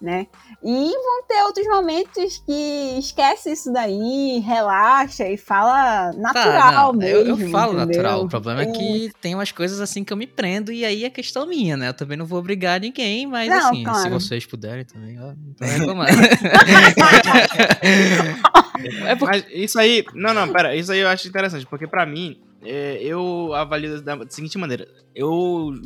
né? 0.00 0.26
E 0.62 0.90
vão 0.90 1.22
ter 1.26 1.42
outros 1.44 1.66
momentos 1.66 2.38
que 2.44 2.98
esquece 2.98 3.52
isso 3.52 3.72
daí, 3.72 4.40
relaxa 4.40 5.26
e 5.26 5.38
fala 5.38 6.12
natural 6.12 6.72
Tá, 6.72 6.82
não, 6.82 6.92
mesmo. 6.92 7.30
eu, 7.30 7.38
eu 7.40 7.50
falo 7.50 7.72
entendeu? 7.72 7.86
natural. 7.86 8.24
O 8.24 8.28
problema 8.28 8.62
é 8.62 8.68
É. 8.68 8.72
que 8.72 9.10
tem 9.22 9.34
umas 9.34 9.52
coisas 9.52 9.80
assim 9.80 10.04
que 10.04 10.12
eu 10.12 10.16
me 10.16 10.26
prendo 10.26 10.70
e 10.70 10.84
aí 10.84 11.04
é 11.04 11.08
questão 11.10 11.46
minha, 11.46 11.76
né? 11.78 11.88
Eu 11.88 11.94
também 11.94 12.18
não 12.18 12.26
vou 12.26 12.38
obrigar 12.38 12.78
ninguém, 12.80 13.26
mas 13.26 13.48
Não, 13.48 13.56
assim, 13.68 13.76
se 13.78 13.84
claro. 13.84 14.10
vocês 14.10 14.44
puderem 14.44 14.84
também, 14.84 15.18
ó, 15.18 15.28
não 15.28 15.54
tô 15.56 15.64
reclamando. 15.64 16.10
é 19.06 19.14
porque... 19.14 19.36
Mas 19.38 19.44
isso 19.50 19.78
aí. 19.78 20.04
Não, 20.14 20.34
não, 20.34 20.48
pera. 20.52 20.74
Isso 20.76 20.92
aí 20.92 21.00
eu 21.00 21.08
acho 21.08 21.26
interessante, 21.28 21.66
porque 21.66 21.86
pra 21.86 22.06
mim, 22.06 22.40
é, 22.66 22.98
eu 23.02 23.52
avalio 23.54 24.00
da 24.02 24.18
seguinte 24.28 24.58
maneira: 24.58 24.86
eu 25.14 25.30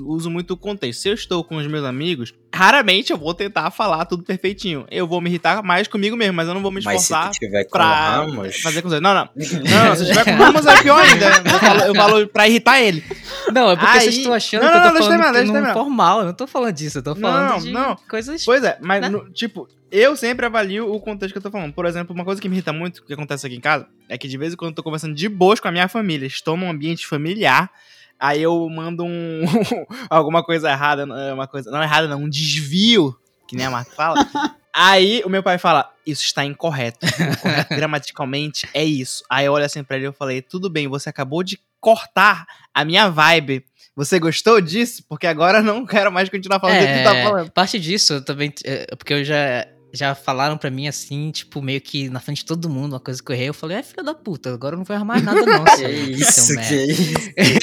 uso 0.07 0.31
muito 0.31 0.55
o 0.55 0.57
contexto. 0.57 1.01
Se 1.03 1.09
eu 1.09 1.15
estou 1.15 1.45
com 1.45 1.57
os 1.57 1.67
meus 1.67 1.85
amigos, 1.85 2.33
raramente 2.55 3.13
eu 3.13 3.19
vou 3.19 3.33
tentar 3.35 3.71
falar 3.71 4.05
tudo 4.07 4.25
perfeitinho. 4.25 4.87
Eu 4.91 5.07
vou 5.07 5.21
me 5.21 5.29
irritar 5.31 5.63
mais 5.63 5.87
comigo 5.87 6.17
mesmo, 6.17 6.35
mas 6.35 6.49
eu 6.49 6.55
não 6.55 6.63
vou 6.63 6.71
me 6.71 6.81
Mas 6.83 7.03
se 7.03 7.13
esforçar 7.13 7.31
tiver 7.33 7.65
com 7.65 7.71
pra 7.71 8.11
Ramos, 8.17 8.61
fazer 8.61 8.83
com 8.83 8.89
os 8.89 8.95
outros. 8.95 9.13
Não, 9.13 9.15
não. 9.15 9.29
Não, 9.37 9.85
não, 9.89 9.97
se 9.97 10.03
eu 10.03 10.07
tiver 10.09 10.25
com 10.25 10.31
Ramos 10.43 10.67
é 10.67 10.83
pior 10.83 11.01
ainda. 11.01 11.27
Eu 11.27 11.59
falo, 11.61 11.81
eu 11.83 11.95
falo 11.95 12.27
pra 12.29 12.49
irritar 12.49 12.81
ele. 12.81 13.05
Não, 13.53 13.71
é 13.71 13.77
porque 13.77 13.91
Aí- 13.99 14.01
vocês 14.03 14.17
estão 14.17 14.33
achando 14.33 14.63
Não, 14.63 14.71
que 14.71 14.77
eu 14.77 14.81
não, 14.81 14.87
tô 14.89 14.95
deixa 14.95 15.09
eu 15.13 15.19
falando 15.19 15.35
não 15.35 15.53
terminar. 15.53 15.73
formal. 15.75 16.19
Eu 16.21 16.27
não 16.27 16.35
tô 16.35 16.47
falando 16.47 16.73
disso, 16.73 16.99
eu 16.99 17.03
tô 17.03 17.15
falando 17.15 17.51
Não, 17.51 17.59
de 17.59 17.71
não. 17.73 17.97
coisas... 18.09 18.45
Pois 18.45 18.63
é, 18.65 18.79
mas, 18.81 19.01
Né? 19.03 19.09
no- 19.09 19.29
tipo, 19.31 19.69
eu 19.91 20.17
sempre 20.17 20.47
avalio 20.47 20.93
o 20.93 21.01
contexto 21.01 21.33
que 21.33 21.39
eu 21.39 21.43
tô 21.43 21.51
falando. 21.51 21.73
Por 21.73 21.87
exemplo, 21.87 22.15
uma 22.15 22.25
coisa 22.25 22.41
que 22.41 22.49
me 22.49 22.57
irrita 22.57 22.73
muito, 22.73 23.03
que 23.05 23.13
acontece 23.13 23.47
aqui 23.47 23.57
em 23.57 23.61
casa, 23.61 23.87
é 24.09 24.17
que 24.17 24.29
de 24.29 24.37
vez 24.39 24.53
em 24.53 24.57
quando 24.57 24.71
eu 24.71 24.75
tô 24.77 24.83
conversando 24.83 25.15
de 25.15 25.29
boas 25.29 25.61
com 25.61 25.69
a 25.69 25.73
minha 25.73 25.89
família, 25.89 26.27
estou 26.27 26.57
num 26.57 26.71
ambiente 26.71 27.07
familiar, 27.07 27.71
aí 28.19 28.43
eu 28.43 28.69
mando 28.69 29.05
um. 29.05 29.43
alguma 30.11 30.43
coisa 30.45 30.71
errada, 30.71 31.05
não- 31.07 31.35
uma 31.35 31.47
coisa. 31.47 31.71
Não 31.71 31.83
errada, 31.83 32.07
não, 32.09 32.23
um 32.25 32.29
desvio, 32.29 33.17
que 33.49 33.57
nem 33.57 33.67
a 33.67 33.71
Marta 33.71 33.91
fala. 33.93 34.17
Aí 34.73 35.21
o 35.25 35.29
meu 35.29 35.43
pai 35.43 35.59
fala, 35.59 35.93
isso 36.07 36.23
está 36.23 36.45
incorreto. 36.45 37.05
O 37.05 37.37
correto 37.43 37.75
gramaticalmente 37.75 38.69
é 38.73 38.85
isso. 38.85 39.25
Aí 39.29 39.47
eu 39.47 39.53
olho 39.53 39.65
assim 39.65 39.83
pra 39.83 39.97
ele 39.97 40.07
e 40.07 40.09
eu 40.09 40.13
falei, 40.13 40.41
tudo 40.41 40.71
bem, 40.71 40.87
você 40.87 41.09
acabou 41.09 41.43
de 41.43 41.59
cortar 41.81 42.47
a 42.73 42.85
minha 42.85 43.09
vibe. 43.11 43.65
Você 43.97 44.21
gostou 44.21 44.61
disso? 44.61 45.03
Porque 45.09 45.27
agora 45.27 45.59
eu 45.59 45.65
não 45.65 45.85
quero 45.85 46.13
mais 46.13 46.29
continuar 46.29 46.61
falando 46.61 46.79
do 46.79 46.87
que 46.87 46.99
tu 46.99 47.03
tá 47.03 47.15
falando. 47.25 47.51
parte 47.51 47.81
disso 47.81 48.13
eu 48.15 48.25
também. 48.25 48.53
é, 48.65 48.87
Porque 48.95 49.13
eu 49.13 49.25
já. 49.25 49.67
Já 49.93 50.15
falaram 50.15 50.57
pra 50.57 50.71
mim 50.71 50.87
assim, 50.89 51.31
tipo, 51.31 51.61
meio 51.61 51.81
que 51.81 52.09
na 52.09 52.21
frente 52.21 52.39
de 52.39 52.45
todo 52.45 52.69
mundo, 52.69 52.93
uma 52.95 53.01
coisa 53.01 53.23
que 53.23 53.31
eu 53.31 53.35
errei. 53.35 53.49
Eu 53.49 53.55
falei, 53.55 53.79
é 53.79 53.83
filho 53.83 54.05
da 54.05 54.15
puta, 54.15 54.53
agora 54.55 54.75
eu 54.75 54.79
não 54.79 54.85
vou 54.85 54.95
errar 54.95 55.05
mais 55.05 55.23
nada, 55.23 55.45
não. 55.45 55.65
que 55.77 55.83
isso, 55.87 56.49
que 56.49 56.57
merda." 56.57 56.75
isso. 56.75 57.11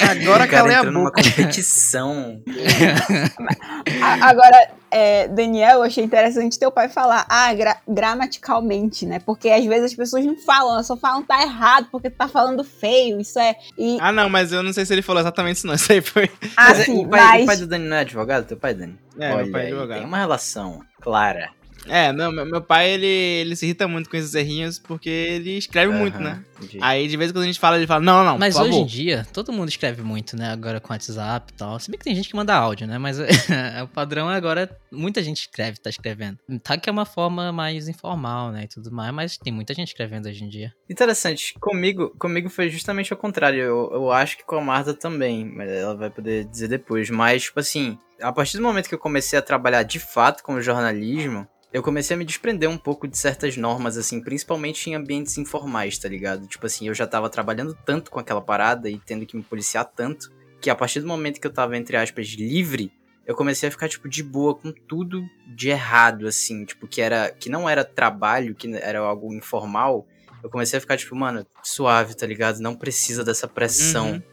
Agora 0.09 0.47
calei 0.47 0.75
a 0.75 0.79
entrou 0.79 0.93
numa 0.93 1.05
boca. 1.11 1.21
competição. 1.23 2.41
Agora, 4.21 4.71
é, 4.91 5.27
Daniel, 5.27 5.77
eu 5.77 5.83
achei 5.83 6.03
interessante 6.03 6.57
teu 6.59 6.71
pai 6.71 6.89
falar, 6.89 7.25
ah, 7.29 7.53
gra 7.53 7.77
gramaticalmente, 7.87 9.05
né? 9.05 9.19
Porque 9.19 9.49
às 9.49 9.65
vezes 9.65 9.85
as 9.91 9.93
pessoas 9.93 10.25
não 10.25 10.35
falam, 10.37 10.73
elas 10.73 10.87
só 10.87 10.95
falam 10.97 11.23
tá 11.23 11.41
errado, 11.41 11.87
porque 11.91 12.09
tu 12.09 12.17
tá 12.17 12.27
falando 12.27 12.63
feio, 12.63 13.19
isso 13.19 13.39
é. 13.39 13.55
E... 13.77 13.97
Ah, 13.99 14.11
não, 14.11 14.29
mas 14.29 14.51
eu 14.51 14.63
não 14.63 14.73
sei 14.73 14.85
se 14.85 14.93
ele 14.93 15.01
falou 15.01 15.21
exatamente 15.21 15.57
isso, 15.57 15.67
não. 15.67 15.75
Isso 15.75 15.91
aí 15.91 16.01
foi. 16.01 16.29
Ah, 16.55 16.69
Mas 16.69 16.79
é- 16.79 16.83
sim, 16.85 17.05
o, 17.05 17.07
pai, 17.09 17.19
mas. 17.19 17.43
o 17.43 17.45
pai 17.45 17.57
do 17.57 17.67
Dani 17.67 17.85
não 17.87 17.97
é 17.97 17.99
advogado? 18.01 18.45
Teu 18.45 18.57
pai, 18.57 18.73
Dani? 18.73 18.97
É, 19.19 19.27
meu 19.29 19.37
Olha 19.37 19.51
pai 19.51 19.63
é 19.63 19.67
advogado. 19.67 19.97
Tem 19.99 20.07
uma 20.07 20.17
relação 20.17 20.81
clara. 21.01 21.49
É, 21.89 22.11
meu, 22.11 22.31
meu, 22.31 22.45
meu 22.45 22.61
pai, 22.61 22.91
ele, 22.91 23.05
ele 23.05 23.55
se 23.55 23.65
irrita 23.65 23.87
muito 23.87 24.09
com 24.09 24.17
esses 24.17 24.33
errinhos 24.33 24.79
porque 24.79 25.09
ele 25.09 25.57
escreve 25.57 25.93
muito, 25.93 26.15
Aham, 26.15 26.23
né? 26.23 26.45
entendi. 26.57 26.79
Aí, 26.81 27.07
de 27.07 27.17
vez 27.17 27.29
em 27.29 27.33
quando 27.33 27.43
a 27.43 27.47
gente 27.47 27.59
fala, 27.59 27.77
ele 27.77 27.87
fala, 27.87 28.01
não, 28.01 28.23
não, 28.23 28.37
Mas 28.37 28.55
por 28.55 28.63
hoje 28.63 28.71
favor. 28.71 28.83
em 28.83 28.87
dia, 28.87 29.27
todo 29.31 29.51
mundo 29.51 29.69
escreve 29.69 30.01
muito, 30.01 30.35
né? 30.35 30.51
Agora 30.51 30.79
com 30.79 30.93
WhatsApp 30.93 31.51
e 31.53 31.57
tal. 31.57 31.79
Se 31.79 31.89
bem 31.89 31.97
que 31.97 32.03
tem 32.03 32.15
gente 32.15 32.29
que 32.29 32.35
manda 32.35 32.55
áudio, 32.55 32.87
né? 32.87 32.97
Mas 32.97 33.17
o 33.83 33.87
padrão 33.87 34.29
agora, 34.29 34.69
muita 34.91 35.23
gente 35.23 35.41
escreve, 35.41 35.79
tá 35.79 35.89
escrevendo. 35.89 36.37
Tá 36.63 36.77
que 36.77 36.89
é 36.89 36.91
uma 36.91 37.05
forma 37.05 37.51
mais 37.51 37.87
informal, 37.87 38.51
né? 38.51 38.63
E 38.63 38.67
tudo 38.67 38.91
mais, 38.91 39.13
mas 39.13 39.37
tem 39.37 39.53
muita 39.53 39.73
gente 39.73 39.89
escrevendo 39.89 40.27
hoje 40.27 40.43
em 40.43 40.49
dia. 40.49 40.73
Interessante. 40.89 41.53
Comigo, 41.59 42.13
comigo 42.17 42.49
foi 42.49 42.69
justamente 42.69 43.11
ao 43.13 43.19
contrário. 43.19 43.61
Eu, 43.61 43.89
eu 43.93 44.11
acho 44.11 44.37
que 44.37 44.45
com 44.45 44.57
a 44.57 44.61
Marta 44.61 44.93
também, 44.93 45.45
mas 45.45 45.69
ela 45.69 45.95
vai 45.95 46.09
poder 46.09 46.45
dizer 46.45 46.67
depois. 46.67 47.09
Mas, 47.09 47.43
tipo 47.43 47.59
assim, 47.59 47.97
a 48.21 48.31
partir 48.31 48.57
do 48.57 48.63
momento 48.63 48.87
que 48.89 48.95
eu 48.95 48.99
comecei 48.99 49.37
a 49.37 49.41
trabalhar 49.41 49.83
de 49.83 49.99
fato 49.99 50.43
com 50.43 50.55
o 50.55 50.61
jornalismo, 50.61 51.47
eu 51.71 51.83
comecei 51.83 52.15
a 52.15 52.17
me 52.17 52.25
desprender 52.25 52.69
um 52.69 52.77
pouco 52.77 53.07
de 53.07 53.17
certas 53.17 53.57
normas, 53.57 53.97
assim, 53.97 54.21
principalmente 54.21 54.89
em 54.89 54.95
ambientes 54.95 55.37
informais, 55.37 55.97
tá 55.97 56.07
ligado? 56.07 56.47
Tipo 56.47 56.65
assim, 56.65 56.87
eu 56.87 56.93
já 56.93 57.05
tava 57.05 57.29
trabalhando 57.29 57.77
tanto 57.85 58.09
com 58.09 58.19
aquela 58.19 58.41
parada 58.41 58.89
e 58.89 58.97
tendo 58.99 59.25
que 59.25 59.35
me 59.35 59.43
policiar 59.43 59.85
tanto, 59.85 60.31
que 60.61 60.69
a 60.69 60.75
partir 60.75 61.01
do 61.01 61.07
momento 61.07 61.39
que 61.39 61.47
eu 61.47 61.53
tava, 61.53 61.77
entre 61.77 61.97
aspas, 61.97 62.27
livre, 62.29 62.91
eu 63.25 63.35
comecei 63.35 63.67
a 63.67 63.71
ficar, 63.71 63.89
tipo, 63.89 64.07
de 64.07 64.23
boa 64.23 64.55
com 64.55 64.71
tudo 64.71 65.21
de 65.45 65.69
errado, 65.69 66.27
assim, 66.27 66.63
tipo, 66.63 66.87
que 66.87 67.01
era. 67.01 67.29
que 67.29 67.49
não 67.49 67.69
era 67.69 67.83
trabalho, 67.83 68.55
que 68.55 68.73
era 68.75 68.99
algo 68.99 69.33
informal. 69.33 70.07
Eu 70.41 70.49
comecei 70.49 70.77
a 70.77 70.81
ficar, 70.81 70.95
tipo, 70.95 71.13
mano, 71.13 71.45
suave, 71.61 72.15
tá 72.15 72.25
ligado? 72.25 72.59
Não 72.59 72.73
precisa 72.73 73.25
dessa 73.25 73.47
pressão. 73.47 74.13
Uhum. 74.13 74.23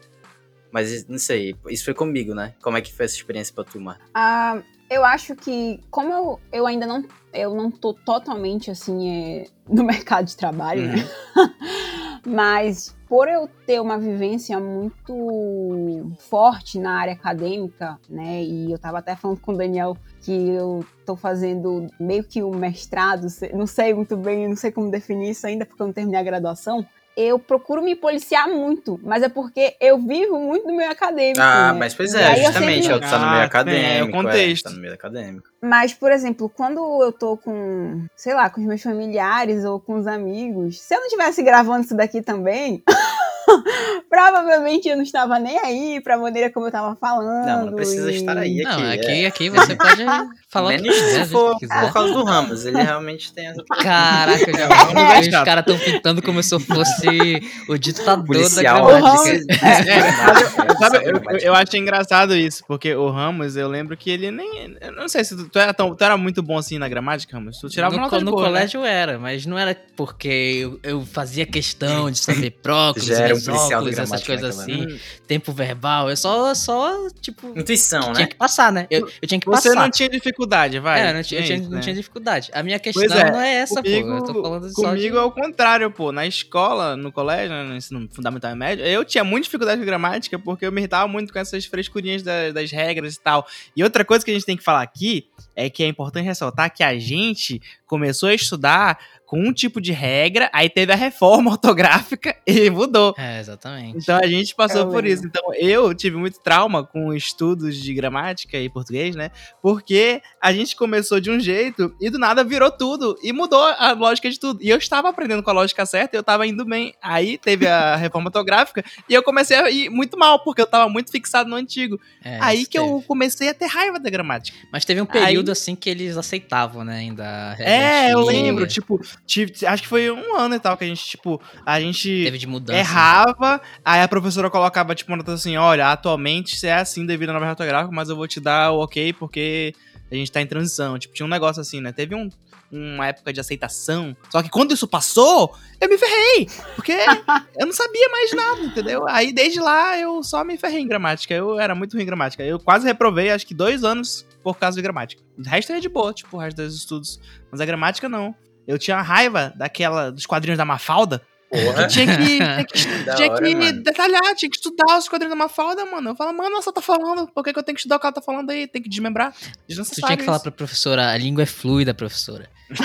Mas 0.71 1.05
não 1.07 1.17
sei, 1.17 1.55
isso 1.69 1.85
foi 1.85 1.93
comigo, 1.93 2.33
né? 2.33 2.53
Como 2.61 2.77
é 2.77 2.81
que 2.81 2.93
foi 2.93 3.05
essa 3.05 3.15
experiência 3.15 3.53
pra 3.53 3.63
tu, 3.63 3.79
Mar? 3.79 3.99
Ah, 4.13 4.61
eu 4.95 5.03
acho 5.03 5.35
que, 5.35 5.81
como 5.91 6.11
eu, 6.11 6.39
eu 6.51 6.65
ainda 6.65 6.87
não, 6.87 7.03
eu 7.33 7.53
não 7.53 7.69
tô 7.69 7.93
totalmente 7.93 8.71
assim 8.71 9.09
é, 9.09 9.45
no 9.67 9.83
mercado 9.83 10.25
de 10.25 10.37
trabalho, 10.37 10.87
né? 10.87 10.95
Mas 12.25 12.95
por 13.07 13.27
eu 13.27 13.47
ter 13.67 13.79
uma 13.79 13.99
vivência 13.99 14.59
muito 14.59 16.11
forte 16.17 16.79
na 16.79 16.99
área 16.99 17.13
acadêmica, 17.13 17.99
né? 18.09 18.41
E 18.41 18.71
eu 18.71 18.79
tava 18.79 18.97
até 18.97 19.15
falando 19.15 19.39
com 19.41 19.51
o 19.51 19.57
Daniel 19.57 19.95
que 20.21 20.31
eu 20.31 20.83
tô 21.05 21.15
fazendo 21.15 21.85
meio 21.99 22.23
que 22.23 22.41
um 22.41 22.55
mestrado, 22.55 23.27
não 23.53 23.67
sei 23.67 23.93
muito 23.93 24.17
bem, 24.17 24.47
não 24.47 24.55
sei 24.55 24.71
como 24.71 24.89
definir 24.89 25.31
isso 25.31 25.45
ainda, 25.45 25.67
porque 25.67 25.79
eu 25.79 25.85
não 25.85 25.93
terminei 25.93 26.19
a 26.19 26.23
graduação. 26.23 26.83
Eu 27.17 27.39
procuro 27.39 27.81
me 27.81 27.95
policiar 27.95 28.47
muito, 28.49 28.99
mas 29.01 29.23
é 29.23 29.29
porque 29.29 29.75
eu 29.79 29.97
vivo 29.97 30.37
muito 30.37 30.67
do 30.67 30.73
meio 30.73 30.91
acadêmico. 30.91 31.39
Ah, 31.41 31.71
né? 31.71 31.79
mas 31.79 31.93
pois 31.93 32.13
é, 32.13 32.25
aí 32.25 32.39
eu 32.41 32.45
justamente, 32.47 32.83
sempre- 32.83 32.93
é 32.93 32.97
o 32.97 33.01
que 33.01 33.09
tá 33.09 33.19
no 33.19 33.27
meio 33.29 33.41
Ah, 33.41 33.45
acadêmico. 33.45 33.87
é 33.87 34.03
o 34.03 34.11
contexto. 34.23 34.63
tá 34.65 34.69
no 34.71 34.81
meio 34.81 34.93
acadêmico. 34.93 35.47
Mas, 35.61 35.93
por 35.93 36.11
exemplo, 36.11 36.49
quando 36.49 37.01
eu 37.03 37.11
tô 37.13 37.37
com, 37.37 38.05
sei 38.15 38.33
lá, 38.33 38.49
com 38.49 38.59
os 38.59 38.67
meus 38.67 38.81
familiares 38.83 39.63
ou 39.63 39.79
com 39.79 39.95
os 39.95 40.07
amigos, 40.07 40.81
se 40.81 40.93
eu 40.93 40.99
não 40.99 41.05
estivesse 41.07 41.41
gravando 41.41 41.85
isso 41.85 41.95
daqui 41.95 42.21
também, 42.21 42.83
provavelmente 44.09 44.87
eu 44.87 44.95
não 44.95 45.03
estava 45.03 45.39
nem 45.39 45.57
aí 45.59 46.01
pra 46.01 46.17
maneira 46.17 46.51
como 46.51 46.67
eu 46.67 46.71
tava 46.71 46.95
falando. 46.95 47.45
Não, 47.45 47.65
não 47.67 47.73
precisa 47.73 48.11
e- 48.11 48.15
estar 48.17 48.37
aí. 48.37 48.61
não, 48.63 48.71
aqui, 48.71 48.85
aqui, 48.99 49.25
aqui 49.25 49.49
você 49.49 49.75
pode 49.75 50.03
falar 50.49 50.73
o 50.73 50.75
que 50.75 50.81
Menos 50.81 50.97
quiser, 50.97 51.25
se 51.25 51.31
for 51.31 51.53
que 51.53 51.67
quiser. 51.67 51.81
por 51.81 51.93
causa 51.93 52.13
do 52.13 52.23
Ramos, 52.23 52.65
ele 52.65 52.81
realmente 52.81 53.33
tem 53.33 53.47
essa 53.47 53.63
Caraca, 53.81 54.51
já 54.53 54.67
Vamos 54.67 55.27
os 55.27 55.43
caras 55.43 55.65
tão 55.65 55.77
pintando 55.77 56.21
como 56.21 56.41
se 56.41 56.53
eu 56.53 56.59
fosse 56.59 57.41
o 57.69 57.77
ditador 57.77 58.25
policial. 58.25 58.85
da 58.87 58.99
gramática. 58.99 59.45
É, 59.65 60.75
Sabe, 60.79 60.97
eu, 61.05 61.15
eu, 61.17 61.37
eu 61.39 61.53
acho 61.55 61.77
engraçado 61.77 62.35
isso, 62.35 62.63
porque 62.67 62.93
o 62.93 63.09
Ramos, 63.09 63.55
eu 63.55 63.67
lembro 63.67 63.95
que 63.95 64.09
ele 64.09 64.31
nem. 64.31 64.75
Eu 64.81 64.91
não 64.93 65.07
sei 65.07 65.23
se 65.23 65.35
tu, 65.35 65.47
tu 65.49 65.59
era, 65.59 65.73
tão, 65.73 65.95
tu 65.95 66.03
era 66.03 66.17
muito 66.17 66.41
bom 66.41 66.57
assim 66.57 66.77
na 66.77 66.87
gramática, 66.87 67.35
Ramos. 67.37 67.57
Tu 67.59 67.69
tirava 67.69 67.95
no, 67.95 68.01
nota 68.01 68.19
no 68.19 68.31
boa, 68.31 68.43
né? 68.43 68.47
colégio 68.49 68.83
era, 68.83 69.17
mas 69.19 69.45
não 69.45 69.57
era 69.57 69.75
porque 69.95 70.27
eu, 70.27 70.79
eu 70.83 71.05
fazia 71.05 71.45
questão 71.45 72.09
de 72.11 72.17
saber 72.19 72.51
próclise, 72.61 73.13
Mesóclise, 73.35 73.99
essas 74.01 74.09
gramática 74.09 74.37
coisas 74.37 74.57
naquela 74.57 74.83
assim, 74.85 74.99
tempo 75.27 75.51
verbal. 75.51 76.09
Eu 76.09 76.17
só, 76.17 76.53
só 76.53 77.07
tipo, 77.21 77.47
Intuição, 77.57 78.01
tinha 78.13 78.13
né? 78.13 78.25
que 78.27 78.35
passar, 78.35 78.71
né? 78.71 78.87
Eu, 78.89 79.09
eu 79.21 79.27
tinha 79.27 79.39
que 79.39 79.45
Você 79.47 79.69
passar. 79.69 79.81
não 79.81 79.89
tinha 79.89 80.09
dificuldade, 80.09 80.79
vai. 80.79 81.01
É, 81.01 81.09
eu 81.09 81.13
não 81.15 81.23
tinha, 81.23 81.39
eu 81.41 81.45
tinha- 81.45 81.57
isso, 81.57 81.69
não 81.69 81.75
né? 81.77 81.81
tinha 81.81 81.95
dificuldade. 81.95 82.49
A 82.53 82.63
minha 82.63 82.79
questão 82.79 83.03
é, 83.03 83.31
não 83.31 83.39
é 83.39 83.53
essa, 83.55 83.81
comigo, 83.81 84.07
pô. 84.09 84.15
Eu 84.17 84.23
tô 84.23 84.41
falando 84.41 84.69
só 84.69 84.81
de... 84.81 84.87
comigo 84.97 85.17
é 85.17 85.23
o 85.23 85.31
contrário, 85.31 85.91
pô. 85.91 86.11
Na 86.11 86.25
escola, 86.25 86.95
no 86.95 87.11
colégio, 87.11 87.49
né, 87.49 87.63
no 87.63 87.75
ensino 87.75 88.07
fundamental 88.13 88.51
e 88.51 88.55
médio, 88.55 88.85
eu 88.85 89.03
tinha 89.05 89.23
muita 89.23 89.43
dificuldade 89.45 89.79
com 89.79 89.85
gramática 89.85 90.37
porque 90.39 90.65
eu 90.65 90.71
me 90.71 90.81
irritava 90.81 91.07
muito 91.07 91.31
com 91.33 91.39
essas 91.39 91.65
frescurinhas 91.65 92.21
da- 92.23 92.51
das 92.51 92.71
regras 92.71 93.15
e 93.15 93.19
tal. 93.19 93.45
E 93.75 93.83
outra 93.83 94.03
coisa 94.05 94.23
que 94.23 94.31
a 94.31 94.33
gente 94.33 94.45
tem 94.45 94.57
que 94.57 94.63
falar 94.63 94.81
aqui 94.81 95.27
é 95.55 95.69
que 95.69 95.83
é 95.83 95.87
importante 95.87 96.25
ressaltar 96.25 96.73
que 96.73 96.83
a 96.83 96.97
gente 96.99 97.61
começou 97.85 98.29
a 98.29 98.33
estudar 98.33 98.97
com 99.35 99.49
um 99.49 99.51
tipo 99.51 99.81
de 99.81 99.91
regra, 99.91 100.49
aí 100.53 100.69
teve 100.69 100.93
a 100.93 100.95
reforma 100.95 101.51
ortográfica 101.51 102.35
e 102.47 102.69
mudou. 102.69 103.13
É, 103.17 103.39
exatamente. 103.39 103.97
Então 103.97 104.17
a 104.17 104.25
gente 104.27 104.55
passou 104.55 104.81
Eu 104.81 104.87
por 104.87 105.03
lembro. 105.03 105.09
isso. 105.09 105.25
Então 105.25 105.53
eu 105.55 105.93
tive 105.93 106.15
muito 106.15 106.39
trauma 106.39 106.85
com 106.85 107.13
estudos 107.13 107.75
de 107.75 107.93
gramática 107.93 108.57
e 108.57 108.69
português, 108.69 109.15
né? 109.15 109.31
Porque 109.61 110.21
a 110.41 110.53
gente 110.53 110.75
começou 110.75 111.19
de 111.19 111.29
um 111.29 111.39
jeito 111.39 111.93
e 111.99 112.09
do 112.09 112.17
nada 112.17 112.43
virou 112.43 112.71
tudo 112.71 113.17
e 113.21 113.33
mudou 113.33 113.61
a 113.61 113.91
lógica 113.91 114.29
de 114.29 114.39
tudo. 114.39 114.63
E 114.63 114.69
eu 114.69 114.77
estava 114.77 115.09
aprendendo 115.09 115.43
com 115.43 115.49
a 115.49 115.53
lógica 115.53 115.85
certa 115.85 116.15
e 116.15 116.17
eu 116.17 116.21
estava 116.21 116.47
indo 116.47 116.63
bem. 116.63 116.93
Aí 117.01 117.37
teve 117.37 117.67
a 117.67 117.95
reforma 117.97 118.27
ortográfica 118.29 118.85
e 119.09 119.13
eu 119.13 119.21
comecei 119.21 119.57
a 119.57 119.69
ir 119.69 119.89
muito 119.89 120.17
mal, 120.17 120.39
porque 120.43 120.61
eu 120.61 120.65
estava 120.65 120.87
muito 120.89 121.11
fixado 121.11 121.49
no 121.49 121.57
antigo. 121.57 121.99
É, 122.23 122.39
Aí 122.41 122.65
que 122.65 122.79
teve. 122.79 122.85
eu 122.85 123.03
comecei 123.05 123.49
a 123.49 123.53
ter 123.53 123.65
raiva 123.65 123.99
da 123.99 124.09
gramática. 124.09 124.57
Mas 124.71 124.85
teve 124.85 125.01
um 125.01 125.05
período 125.05 125.51
assim 125.51 125.75
que 125.75 125.89
eles 125.89 126.15
aceitavam, 126.15 126.85
né? 126.85 126.99
Ainda. 126.99 127.55
É, 127.59 128.13
eu 128.13 128.21
lembro, 128.21 128.65
tipo, 128.65 129.01
tive- 129.25 129.65
acho 129.65 129.83
que 129.83 129.89
foi 129.89 130.09
um 130.11 130.35
ano 130.35 130.55
e 130.55 130.59
tal 130.59 130.77
que 130.77 130.83
a 130.83 130.87
gente, 130.87 131.03
tipo, 131.05 131.41
a 131.65 131.79
gente 131.79 132.07
Teve 132.25 132.37
de 132.37 132.47
mudança. 132.47 132.79
errava, 132.79 133.61
aí 133.83 134.01
a 134.01 134.07
professora 134.07 134.49
colocava, 134.49 134.93
tipo, 134.95 135.11
uma 135.11 135.17
nota 135.17 135.33
assim, 135.33 135.57
olha, 135.57 135.87
atualmente 135.91 136.55
você 136.57 136.67
é 136.67 136.75
assim 136.75 137.05
devido 137.05 137.29
à 137.29 137.33
nova 137.33 137.49
ortográfica, 137.49 137.93
mas 137.93 138.09
eu 138.09 138.15
vou 138.15 138.27
te 138.27 138.39
dar 138.39 138.71
o 138.71 138.79
ok 138.83 139.13
porque 139.13 139.73
a 140.11 140.15
gente 140.15 140.31
tá 140.31 140.41
em 140.41 140.47
transição. 140.47 140.97
Tipo, 140.99 141.13
tinha 141.13 141.25
um 141.25 141.29
negócio 141.29 141.59
assim, 141.61 141.81
né? 141.81 141.91
Teve 141.91 142.13
um, 142.15 142.29
uma 142.71 143.07
época 143.07 143.31
de 143.33 143.39
aceitação, 143.39 144.15
só 144.29 144.41
que 144.43 144.49
quando 144.49 144.73
isso 144.73 144.87
passou, 144.87 145.55
eu 145.81 145.89
me 145.89 145.97
ferrei, 145.97 146.47
porque 146.75 146.91
eu 147.59 147.65
não 147.65 147.73
sabia 147.73 148.07
mais 148.09 148.33
nada, 148.33 148.61
entendeu? 148.61 149.07
Aí 149.07 149.31
desde 149.33 149.59
lá 149.59 149.97
eu 149.97 150.21
só 150.23 150.43
me 150.43 150.57
ferrei 150.57 150.79
em 150.81 150.87
gramática, 150.87 151.33
eu 151.33 151.59
era 151.59 151.73
muito 151.73 151.93
ruim 151.93 152.03
em 152.03 152.05
gramática. 152.05 152.43
Eu 152.43 152.59
quase 152.59 152.85
reprovei, 152.85 153.29
acho 153.31 153.45
que 153.47 153.53
dois 153.53 153.83
anos 153.83 154.25
por 154.43 154.57
causa 154.57 154.75
de 154.75 154.81
gramática. 154.81 155.21
O 155.37 155.41
resto 155.47 155.71
é 155.73 155.79
de 155.79 155.89
boa, 155.89 156.13
tipo, 156.13 156.37
o 156.37 156.39
resto 156.39 156.57
dos 156.57 156.75
estudos. 156.75 157.19
Mas 157.51 157.59
a 157.61 157.65
gramática 157.65 158.07
não. 158.07 158.35
Eu 158.67 158.77
tinha 158.79 159.01
raiva 159.01 159.53
daquela, 159.55 160.11
dos 160.11 160.25
quadrinhos 160.25 160.57
da 160.57 160.65
Mafalda, 160.65 161.21
Porra. 161.49 161.87
tinha 161.87 162.17
que, 162.17 162.25
tinha 162.37 162.65
que, 162.65 163.15
tinha 163.15 163.31
hora, 163.31 163.41
que 163.41 163.71
detalhar, 163.71 164.35
tinha 164.35 164.49
que 164.49 164.57
estudar 164.57 164.97
os 164.97 165.07
quadrinhos 165.07 165.37
da 165.37 165.43
Mafalda, 165.43 165.85
mano. 165.85 166.09
Eu 166.09 166.15
falo, 166.15 166.35
mano, 166.35 166.51
ela 166.51 166.61
só 166.61 166.71
tá 166.71 166.81
falando, 166.81 167.27
por 167.27 167.43
que, 167.43 167.53
que 167.53 167.59
eu 167.59 167.63
tenho 167.63 167.75
que 167.75 167.81
estudar 167.81 167.97
o 167.97 167.99
que 167.99 168.05
ela 168.05 168.13
tá 168.13 168.21
falando 168.21 168.49
aí? 168.49 168.67
Tem 168.67 168.81
que 168.81 168.89
desmembrar. 168.89 169.31
Tu 169.31 169.59
Desnecessário 169.67 170.07
tinha 170.07 170.17
que 170.17 170.23
falar 170.23 170.37
isso. 170.37 170.43
pra 170.43 170.51
professora, 170.51 171.11
a 171.11 171.17
língua 171.17 171.43
é 171.43 171.45
fluida, 171.47 171.93
professora. 171.93 172.49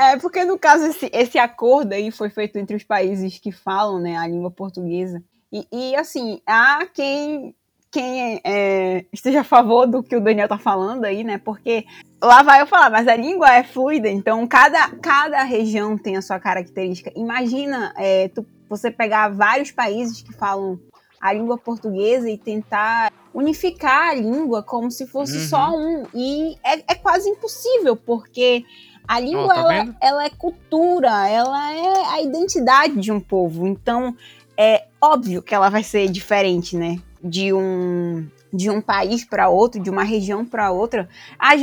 É, 0.00 0.12
É, 0.12 0.16
porque 0.18 0.44
no 0.44 0.58
caso 0.58 0.84
esse, 0.84 1.10
esse 1.12 1.38
acordo 1.38 1.94
aí 1.94 2.10
foi 2.10 2.28
feito 2.28 2.56
entre 2.58 2.76
os 2.76 2.84
países 2.84 3.38
que 3.38 3.50
falam 3.50 3.98
né, 3.98 4.16
a 4.16 4.26
língua 4.26 4.50
portuguesa. 4.50 5.22
E, 5.52 5.66
e, 5.72 5.96
assim, 5.96 6.40
há 6.46 6.86
quem, 6.92 7.54
quem 7.90 8.40
é, 8.44 9.04
esteja 9.12 9.40
a 9.40 9.44
favor 9.44 9.86
do 9.86 10.02
que 10.02 10.16
o 10.16 10.20
Daniel 10.20 10.48
tá 10.48 10.58
falando 10.58 11.04
aí, 11.04 11.24
né? 11.24 11.38
Porque 11.38 11.86
lá 12.22 12.42
vai 12.42 12.60
eu 12.60 12.66
falar, 12.66 12.90
mas 12.90 13.08
a 13.08 13.16
língua 13.16 13.52
é 13.54 13.62
fluida, 13.62 14.08
então 14.08 14.46
cada, 14.46 14.90
cada 14.96 15.42
região 15.42 15.96
tem 15.96 16.16
a 16.16 16.22
sua 16.22 16.38
característica. 16.38 17.12
Imagina 17.16 17.92
é, 17.96 18.28
tu, 18.28 18.46
você 18.68 18.90
pegar 18.90 19.28
vários 19.30 19.70
países 19.70 20.22
que 20.22 20.32
falam 20.34 20.78
a 21.20 21.32
língua 21.32 21.58
portuguesa 21.58 22.30
e 22.30 22.38
tentar 22.38 23.12
unificar 23.34 24.10
a 24.10 24.14
língua 24.14 24.62
como 24.62 24.90
se 24.90 25.06
fosse 25.06 25.38
Uhum. 25.38 25.48
só 25.48 25.70
um. 25.76 26.06
E 26.14 26.56
é, 26.64 26.92
é 26.92 26.94
quase 26.94 27.28
impossível, 27.28 27.96
porque 27.96 28.64
a 29.06 29.18
língua 29.18 29.54
tá 29.54 29.60
ela, 29.60 29.96
ela 30.00 30.24
é 30.24 30.30
cultura, 30.30 31.28
ela 31.28 31.72
é 31.72 32.04
a 32.12 32.22
identidade 32.22 32.96
de 32.96 33.10
um 33.10 33.18
povo. 33.18 33.66
Então 33.66 34.14
é 34.56 34.86
óbvio 35.00 35.42
que 35.42 35.54
ela 35.54 35.68
vai 35.70 35.82
ser 35.82 36.08
diferente, 36.08 36.76
né? 36.76 37.00
De 37.22 37.52
um 37.52 38.26
de 38.52 38.70
um 38.70 38.80
país 38.80 39.24
para 39.24 39.48
outro, 39.48 39.80
de 39.80 39.90
uma 39.90 40.02
região 40.02 40.44
para 40.44 40.70
outra, 40.70 41.06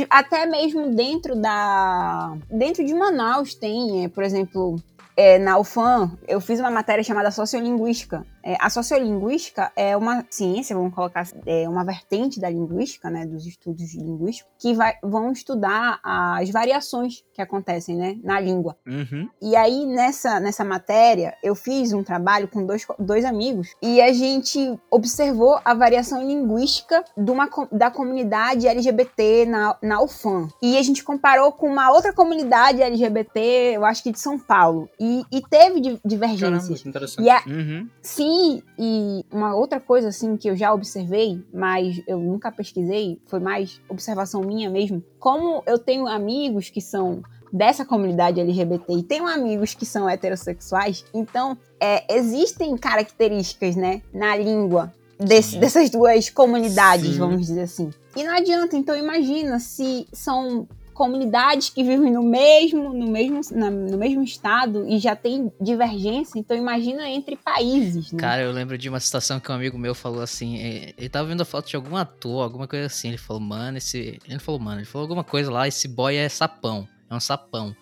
até 0.08 0.46
mesmo 0.46 0.94
dentro 0.94 1.34
da 1.34 2.36
dentro 2.48 2.84
de 2.84 2.94
Manaus 2.94 3.54
tem, 3.54 4.04
é, 4.04 4.08
por 4.08 4.22
exemplo, 4.22 4.76
é, 5.16 5.38
na 5.38 5.58
UFAM, 5.58 6.12
eu 6.28 6.40
fiz 6.40 6.60
uma 6.60 6.70
matéria 6.70 7.02
chamada 7.02 7.30
Sociolinguística. 7.30 8.24
É, 8.46 8.56
a 8.60 8.70
sociolinguística 8.70 9.72
é 9.74 9.96
uma 9.96 10.24
ciência, 10.30 10.76
vamos 10.76 10.94
colocar 10.94 11.20
assim, 11.22 11.36
é 11.44 11.68
uma 11.68 11.84
vertente 11.84 12.38
da 12.38 12.48
linguística, 12.48 13.10
né, 13.10 13.26
dos 13.26 13.44
estudos 13.44 13.92
linguísticos, 13.94 14.52
que 14.56 14.72
vai, 14.72 14.94
vão 15.02 15.32
estudar 15.32 15.98
as 16.02 16.48
variações 16.50 17.24
que 17.34 17.42
acontecem, 17.42 17.96
né, 17.96 18.16
na 18.22 18.38
língua. 18.38 18.76
Uhum. 18.86 19.28
E 19.42 19.56
aí, 19.56 19.84
nessa, 19.86 20.38
nessa 20.38 20.64
matéria, 20.64 21.34
eu 21.42 21.56
fiz 21.56 21.92
um 21.92 22.04
trabalho 22.04 22.46
com 22.46 22.64
dois, 22.64 22.86
dois 23.00 23.24
amigos 23.24 23.74
e 23.82 24.00
a 24.00 24.12
gente 24.12 24.78
observou 24.90 25.58
a 25.64 25.74
variação 25.74 26.24
linguística 26.24 27.04
de 27.16 27.30
uma, 27.30 27.48
da 27.72 27.90
comunidade 27.90 28.68
LGBT 28.68 29.46
na, 29.46 29.76
na 29.82 30.00
UFAM. 30.02 30.48
E 30.62 30.78
a 30.78 30.82
gente 30.82 31.02
comparou 31.02 31.50
com 31.50 31.66
uma 31.68 31.90
outra 31.90 32.12
comunidade 32.12 32.80
LGBT, 32.80 33.72
eu 33.74 33.84
acho 33.84 34.02
que 34.04 34.12
de 34.12 34.20
São 34.20 34.38
Paulo. 34.38 34.88
E, 35.00 35.24
e 35.32 35.40
teve 35.42 35.80
di- 35.80 36.00
divergências. 36.04 36.80
Caramba, 36.82 36.88
interessante. 36.88 37.28
A, 37.28 37.42
Uhum. 37.46 37.88
Sim, 38.02 38.35
e 38.78 39.24
uma 39.32 39.54
outra 39.54 39.78
coisa 39.80 40.08
assim 40.08 40.36
que 40.36 40.48
eu 40.48 40.56
já 40.56 40.72
observei, 40.72 41.42
mas 41.52 42.02
eu 42.06 42.18
nunca 42.18 42.50
pesquisei, 42.52 43.20
foi 43.26 43.40
mais 43.40 43.80
observação 43.88 44.40
minha 44.42 44.68
mesmo. 44.70 45.02
Como 45.18 45.62
eu 45.66 45.78
tenho 45.78 46.06
amigos 46.06 46.68
que 46.70 46.80
são 46.80 47.22
dessa 47.52 47.84
comunidade 47.84 48.40
LGBT 48.40 48.92
e 48.94 49.02
tenho 49.02 49.26
amigos 49.26 49.72
que 49.74 49.86
são 49.86 50.08
heterossexuais, 50.08 51.04
então 51.14 51.56
é, 51.80 52.14
existem 52.16 52.76
características, 52.76 53.76
né, 53.76 54.02
na 54.12 54.36
língua 54.36 54.92
desse- 55.18 55.56
dessas 55.58 55.88
duas 55.88 56.28
comunidades, 56.28 57.12
Sim. 57.12 57.18
vamos 57.18 57.40
dizer 57.46 57.62
assim. 57.62 57.90
E 58.14 58.22
não 58.24 58.34
adianta, 58.34 58.76
então 58.76 58.96
imagina 58.96 59.58
se 59.60 60.06
são 60.12 60.66
comunidades 60.96 61.68
que 61.70 61.82
vivem 61.84 62.10
no 62.12 62.22
mesmo, 62.22 62.92
no 62.92 63.06
mesmo, 63.06 63.40
na- 63.52 63.70
no 63.70 63.98
mesmo 63.98 64.22
estado 64.22 64.86
e 64.88 64.98
já 64.98 65.14
tem 65.14 65.52
divergência, 65.60 66.38
então 66.38 66.56
imagina 66.56 67.08
entre 67.08 67.36
países, 67.36 68.10
né? 68.12 68.18
Cara, 68.18 68.42
eu 68.42 68.50
lembro 68.50 68.76
de 68.78 68.88
uma 68.88 68.98
situação 68.98 69.38
que 69.38 69.50
um 69.52 69.54
amigo 69.54 69.78
meu 69.78 69.94
falou 69.94 70.22
assim. 70.22 70.58
eh, 70.58 70.94
Ele 70.96 71.08
tava 71.08 71.28
vendo 71.28 71.42
a 71.42 71.44
foto 71.44 71.68
de 71.68 71.76
algum 71.76 71.96
ator, 71.96 72.42
alguma 72.42 72.66
coisa 72.66 72.86
assim. 72.86 73.08
Ele 73.08 73.18
falou, 73.18 73.40
mano, 73.42 73.76
esse. 73.78 74.18
Ele 74.26 74.38
falou, 74.38 74.60
mano, 74.60 74.78
ele 74.80 74.86
falou 74.86 75.04
alguma 75.04 75.22
coisa 75.24 75.50
lá, 75.50 75.68
esse 75.68 75.86
boy 75.86 76.16
é 76.16 76.28
sapão. 76.28 76.88
É 77.10 77.14
um 77.14 77.20
sapão. 77.20 77.74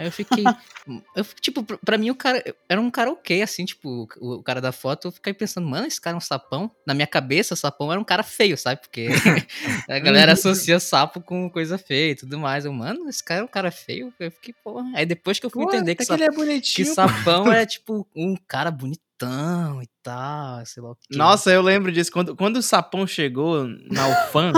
Aí 0.00 0.06
eu 0.06 0.12
fiquei. 0.12 0.44
eu, 1.14 1.24
tipo, 1.42 1.62
pra- 1.62 1.98
mim 1.98 2.08
o 2.08 2.14
cara. 2.14 2.42
Era 2.66 2.80
um 2.80 2.90
cara 2.90 3.10
ok, 3.10 3.42
assim, 3.42 3.66
tipo, 3.66 4.08
o, 4.18 4.42
cara 4.42 4.58
da 4.58 4.72
foto. 4.72 5.08
Eu 5.08 5.12
fiquei 5.12 5.34
pensando, 5.34 5.68
mano, 5.68 5.86
esse 5.86 6.00
cara 6.00 6.14
é 6.14 6.18
um 6.18 6.20
sapão. 6.20 6.70
Na 6.86 6.94
minha 6.94 7.06
cabeça, 7.06 7.54
sapão 7.54 7.92
era 7.92 8.00
um 8.00 8.04
cara 8.04 8.22
feio, 8.22 8.56
sabe? 8.56 8.80
Porque 8.80 9.08
a 9.90 9.98
galera 9.98 10.32
associa 10.32 10.80
sapo 10.80 11.20
com 11.20 11.50
coisa 11.50 11.76
feia 11.76 12.12
e 12.12 12.14
tudo 12.14 12.38
mais. 12.38 12.64
Eu, 12.64 12.72
mano, 12.72 13.10
esse 13.10 13.22
cara 13.22 13.42
é 13.42 13.44
um 13.44 13.48
cara 13.48 13.70
feio. 13.70 14.10
Eu 14.18 14.30
fiquei, 14.30 14.54
porra. 14.64 14.90
Aí 14.94 15.04
depois 15.04 15.38
que 15.38 15.44
eu 15.44 15.50
fui 15.50 15.64
Pô, 15.64 15.68
entender 15.68 15.94
que 15.94 15.98
que 15.98 16.04
sapão. 16.06 16.16
ele 16.16 16.24
é 16.24 16.30
Que 16.30 16.36
bonitinho. 16.36 16.88
pô. 16.88 16.94
sapão 16.94 17.52
é 17.52 17.66
tipo 17.66 18.08
um 18.16 18.34
cara 18.48 18.70
bonitão 18.70 19.82
e 19.82 19.88
tal, 20.02 20.64
sei 20.64 20.82
lá 20.82 20.92
o 20.92 20.94
que. 20.94 21.14
Nossa, 21.14 21.50
eu 21.50 21.60
lembro 21.60 21.92
disso. 21.92 22.10
Quando, 22.10 22.34
quando 22.34 22.56
o 22.56 22.62
Sapão 22.62 23.06
chegou 23.06 23.66
na 23.90 24.08
UFAM, 24.08 24.52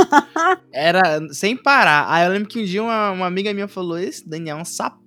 era 0.72 1.20
sem 1.32 1.56
parar. 1.56 2.06
Aí 2.08 2.24
eu 2.26 2.30
lembro 2.30 2.48
que 2.48 2.60
um 2.60 2.64
dia 2.64 2.80
uma, 2.80 3.10
uma 3.10 3.26
amiga 3.26 3.52
minha 3.52 3.66
falou: 3.66 3.98
Esse 3.98 4.28
Daniel 4.28 4.58
é 4.58 4.60
um 4.60 4.64
sapão. 4.64 5.01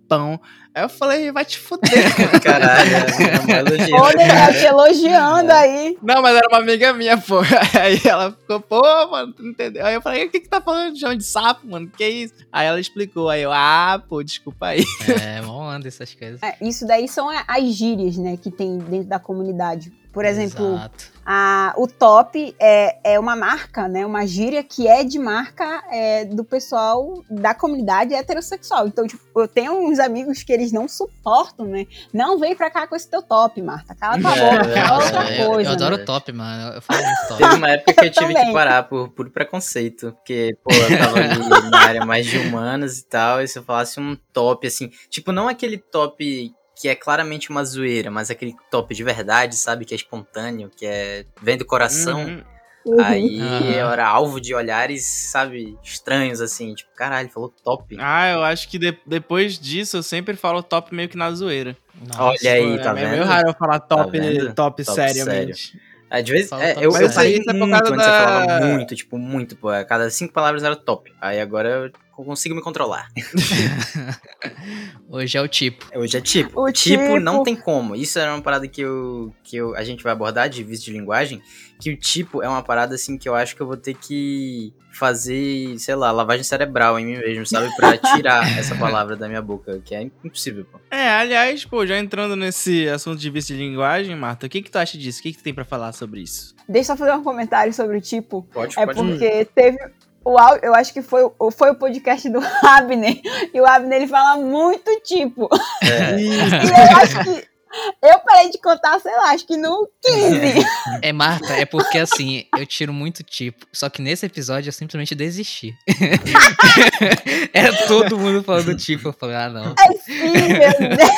Aí 0.76 0.84
eu 0.84 0.90
falei: 0.90 1.32
Vai 1.32 1.46
te 1.46 1.58
fuder. 1.58 1.90
Caralho, 2.44 2.96
é. 2.96 4.00
Olha, 4.00 4.22
ela 4.22 4.54
te 4.54 4.66
elogiando 4.66 5.52
aí. 5.52 5.98
Não, 6.02 6.22
mas 6.22 6.36
era 6.36 6.48
uma 6.50 6.60
amiga 6.60 6.94
minha, 6.94 7.18
pô. 7.18 7.40
Aí 7.80 8.02
ela 8.04 8.32
ficou, 8.32 8.60
pô, 8.60 8.82
mano, 9.10 9.32
tu 9.34 9.42
não 9.42 9.52
entendeu? 9.52 9.86
Aí 9.86 9.96
eu 9.96 10.02
falei, 10.02 10.26
o 10.26 10.30
que 10.30 10.42
que 10.42 10.50
tá 10.50 10.60
falando 10.60 10.94
de 10.94 11.00
chão 11.00 11.16
de 11.16 11.24
sapo, 11.24 11.66
mano? 11.68 11.90
Que 11.90 12.08
isso? 12.08 12.34
Aí 12.52 12.68
ela 12.68 12.80
explicou, 12.80 13.30
aí 13.30 13.42
eu, 13.42 13.52
ah, 13.54 14.02
pô, 14.08 14.22
desculpa 14.22 14.68
aí. 14.68 14.84
É, 15.22 15.42
mó 15.42 15.74
onda 15.74 15.88
essas 15.88 16.14
coisas. 16.14 16.42
É, 16.44 16.58
isso 16.62 16.86
daí 16.86 17.08
são 17.08 17.30
as 17.30 17.64
gírias, 17.74 18.18
né, 18.18 18.38
que 18.38 18.52
tem 18.52 18.78
dentro 18.78 19.08
da 19.08 19.20
comunidade. 19.20 19.94
Por 20.16 20.24
exemplo, 20.24 20.76
Exato. 20.76 21.12
a, 21.26 21.74
o 21.78 21.88
top 21.88 22.56
é, 22.58 22.98
é 23.16 23.20
uma 23.20 23.36
marca, 23.36 23.86
né, 23.86 24.06
uma 24.06 24.26
gíria 24.26 24.64
que 24.64 24.88
é 24.88 25.04
de 25.04 25.20
marca 25.20 25.84
é, 25.92 26.24
do 26.24 26.42
pessoal 26.46 27.22
da 27.30 27.54
comunidade 27.54 28.14
heterossexual. 28.14 28.88
Então, 28.88 29.06
tipo, 29.06 29.22
eu 29.36 29.46
tenho 29.48 29.74
uns 29.74 30.00
amigos 30.00 30.42
que 30.42 30.54
eles 30.54 30.72
não 30.72 30.88
suportam, 30.88 31.66
né? 31.66 31.86
Não 32.14 32.40
vem 32.40 32.56
pra 32.56 32.72
cá 32.72 32.88
com 32.88 32.96
esse 32.96 33.10
teu 33.10 33.22
top, 33.22 33.62
Marta. 33.62 33.94
Cala 33.94 34.22
tua 34.22 34.38
É, 34.38 34.58
boca, 34.58 34.70
é, 34.80 34.88
fala 34.88 35.04
outra 35.04 35.32
eu, 35.36 35.44
eu 35.44 35.52
coisa. 35.52 35.72
adoro 35.74 35.98
né? 35.98 36.04
o 36.04 36.06
top, 36.06 36.32
mano. 36.32 36.74
Eu 36.76 36.82
falo 36.82 37.04
muito 37.04 37.28
top. 37.28 37.44
Teve 37.44 37.56
uma 37.56 37.70
época 37.72 37.94
que 37.94 38.06
eu 38.06 38.12
tive 38.12 38.34
também. 38.34 38.46
que 38.48 38.54
parar 38.54 38.84
por 38.84 39.10
puro 39.10 39.30
preconceito. 39.30 40.14
Porque, 40.14 40.58
pô, 40.64 40.74
eu 40.74 40.98
tava 40.98 41.18
ali 41.20 41.70
na 41.70 41.80
área 41.80 42.06
mais 42.06 42.26
de 42.26 42.38
humanas 42.38 43.00
e 43.00 43.06
tal. 43.06 43.42
E 43.42 43.48
se 43.50 43.60
eu 43.60 43.64
falasse 43.64 44.00
um 44.00 44.16
top, 44.32 44.66
assim. 44.66 44.90
Tipo, 45.10 45.34
não 45.34 45.50
aquele 45.50 45.78
top 45.78 46.54
que 46.76 46.88
é 46.90 46.96
claramente 46.96 47.50
uma 47.50 47.64
zoeira, 47.64 48.12
mas 48.12 48.30
aquele 48.30 48.54
top 48.70 48.94
de 48.94 49.04
verdade, 49.04 49.56
sabe? 49.56 49.86
Que 49.86 49.94
é 49.94 49.98
espontâneo, 49.98 50.70
que 50.76 50.86
é. 50.86 51.26
vem 51.42 51.58
do 51.58 51.66
coração. 51.66 52.26
Uhum. 52.26 52.44
Uhum. 52.86 53.04
Aí 53.04 53.40
Aham. 53.42 53.72
eu 53.72 53.90
era 53.90 54.08
alvo 54.08 54.40
de 54.40 54.54
olhares, 54.54 55.06
sabe, 55.32 55.76
estranhos, 55.84 56.40
assim. 56.40 56.76
Tipo, 56.76 56.92
caralho, 56.96 57.30
falou 57.30 57.50
top. 57.64 57.98
Ah, 58.00 58.30
eu 58.30 58.44
acho 58.44 58.70
que 58.70 58.78
de- 58.78 59.00
depois 59.08 59.58
disso 59.58 59.98
eu 59.98 60.04
sempre 60.04 60.36
falo 60.36 60.62
top 60.62 60.94
meio 60.94 61.10
que 61.10 61.18
na 61.18 61.32
zoeira. 61.32 61.76
Nossa, 62.08 62.22
Olha 62.22 62.54
aí, 62.54 62.78
Pô, 62.78 62.84
tá 62.84 62.92
é 62.92 62.94
vendo? 62.94 63.10
meio 63.10 63.24
raro 63.26 63.50
eu 63.50 63.54
falar 63.56 63.80
top, 63.80 64.12
vendo? 64.20 64.54
top, 64.54 64.84
Top 64.84 64.96
seriamente. 64.96 65.80
É, 66.12 66.22
de 66.22 66.32
vez 66.32 66.52
é, 66.52 66.86
eu, 66.86 66.92
Mas 66.92 67.02
eu 67.02 67.12
parei 67.12 67.38
isso 67.40 67.50
é 67.50 67.54
por 67.54 67.68
muito 67.68 67.72
causa 67.72 67.96
da- 67.96 68.12
falava 68.18 68.60
muito, 68.68 68.96
tipo, 68.96 69.18
muito, 69.18 69.56
pô. 69.56 69.70
A 69.70 69.84
cada 69.84 70.08
cinco 70.12 70.32
palavras 70.34 70.64
era 70.64 70.76
top. 70.76 71.12
Aí 71.20 71.42
agora 71.42 71.68
eu 71.70 71.92
consigo 72.24 72.56
me 72.56 72.62
controlar. 72.62 73.10
Hoje 75.10 75.38
é 75.38 75.42
o 75.42 75.48
tipo. 75.48 75.86
Hoje 75.98 76.18
é 76.18 76.22
tipo. 76.22 76.62
O 76.62 76.72
tipo, 76.72 77.04
tipo. 77.04 77.20
não 77.20 77.44
tem 77.44 77.56
como. 77.56 77.96
Isso 77.96 78.18
era 78.20 78.34
uma 78.34 78.42
parada 78.42 78.68
que, 78.68 78.82
eu, 78.82 79.34
que 79.44 79.58
eu, 79.58 79.76
a 79.76 79.84
gente 79.84 80.04
vai 80.04 80.14
abordar 80.14 80.50
de 80.50 80.64
vício 80.64 80.86
de 80.86 80.92
linguagem. 80.94 81.42
Que 81.80 81.92
o 81.92 81.98
tipo 81.98 82.42
é 82.42 82.48
uma 82.48 82.64
parada 82.64 82.96
assim 82.96 83.18
que 83.18 83.28
eu 83.28 83.36
acho 83.36 83.56
que 83.56 83.62
eu 83.62 83.68
vou 83.68 83.76
ter 83.76 83.96
que 83.96 84.74
fazer, 84.94 85.78
sei 85.78 85.94
lá, 85.94 86.10
lavagem 86.10 86.44
cerebral 86.44 86.98
em 86.98 87.06
mim 87.06 87.18
mesmo, 87.18 87.46
sabe? 87.46 87.70
Pra 87.76 87.98
tirar 88.16 88.58
essa 88.58 88.76
palavra 88.76 89.18
da 89.18 89.28
minha 89.28 89.42
boca, 89.42 89.82
que 89.84 89.94
é 89.94 90.02
impossível, 90.24 90.66
pô. 90.72 90.80
É, 90.90 91.10
aliás, 91.10 91.66
pô, 91.66 91.86
já 91.86 91.98
entrando 92.00 92.34
nesse 92.38 92.88
assunto 92.88 93.20
de 93.20 93.30
vício 93.30 93.54
de 93.54 93.62
linguagem, 93.62 94.16
Marta, 94.16 94.46
o 94.46 94.50
que 94.50 94.62
que 94.62 94.72
tu 94.72 94.78
acha 94.78 94.98
disso? 94.98 95.20
O 95.20 95.24
que 95.24 95.34
que 95.34 95.38
tu 95.40 95.44
tem 95.44 95.54
pra 95.54 95.66
falar 95.66 95.92
sobre 95.92 96.22
isso? 96.22 96.56
Deixa 96.68 96.94
eu 96.94 96.98
só 96.98 97.06
fazer 97.06 97.18
um 97.18 97.24
comentário 97.24 97.74
sobre 97.74 97.98
o 97.98 98.02
tipo. 98.02 98.44
Pode, 98.54 98.80
É 98.80 98.86
pode. 98.86 98.98
porque 98.98 99.46
teve 99.54 99.78
o 100.26 100.38
áudio, 100.38 100.66
eu 100.66 100.74
acho 100.76 100.92
que 100.92 101.02
foi, 101.02 101.24
o- 101.40 101.52
foi 101.52 101.72
o 101.72 101.76
podcast 101.76 102.28
do 102.30 102.40
Abner, 102.66 103.22
e 103.54 103.62
o 103.62 103.66
Abner 103.66 104.00
ele 104.02 104.08
fala 104.08 104.38
muito 104.42 104.92
tipo. 105.02 105.48
É. 105.82 106.16
E 106.20 106.92
eu 106.92 106.98
acho 106.98 107.24
que 107.24 107.56
eu 108.02 108.20
parei 108.20 108.50
de 108.50 108.58
contar, 108.58 108.98
sei 109.02 109.12
lá, 109.12 109.32
acho 109.32 109.46
que 109.46 109.58
no 109.58 109.86
15. 110.02 110.66
É, 111.02 111.12
Marta, 111.12 111.52
é 111.56 111.66
porque 111.66 111.98
assim, 111.98 112.46
eu 112.58 112.66
tiro 112.66 112.94
muito 112.94 113.22
tipo. 113.22 113.66
Só 113.74 113.90
que 113.90 114.02
nesse 114.02 114.26
episódio 114.26 114.70
eu 114.70 114.74
simplesmente 114.74 115.14
desisti. 115.14 115.76
Era 117.54 117.76
todo 117.88 118.18
mundo 118.18 118.42
falando 118.44 118.76
tipo. 118.78 119.10
Eu 119.10 119.14
falei, 119.14 119.36
ah, 119.36 119.50
não. 119.50 119.76
Sim, 120.06 120.32
meu 120.32 120.96
Deus. 120.96 121.10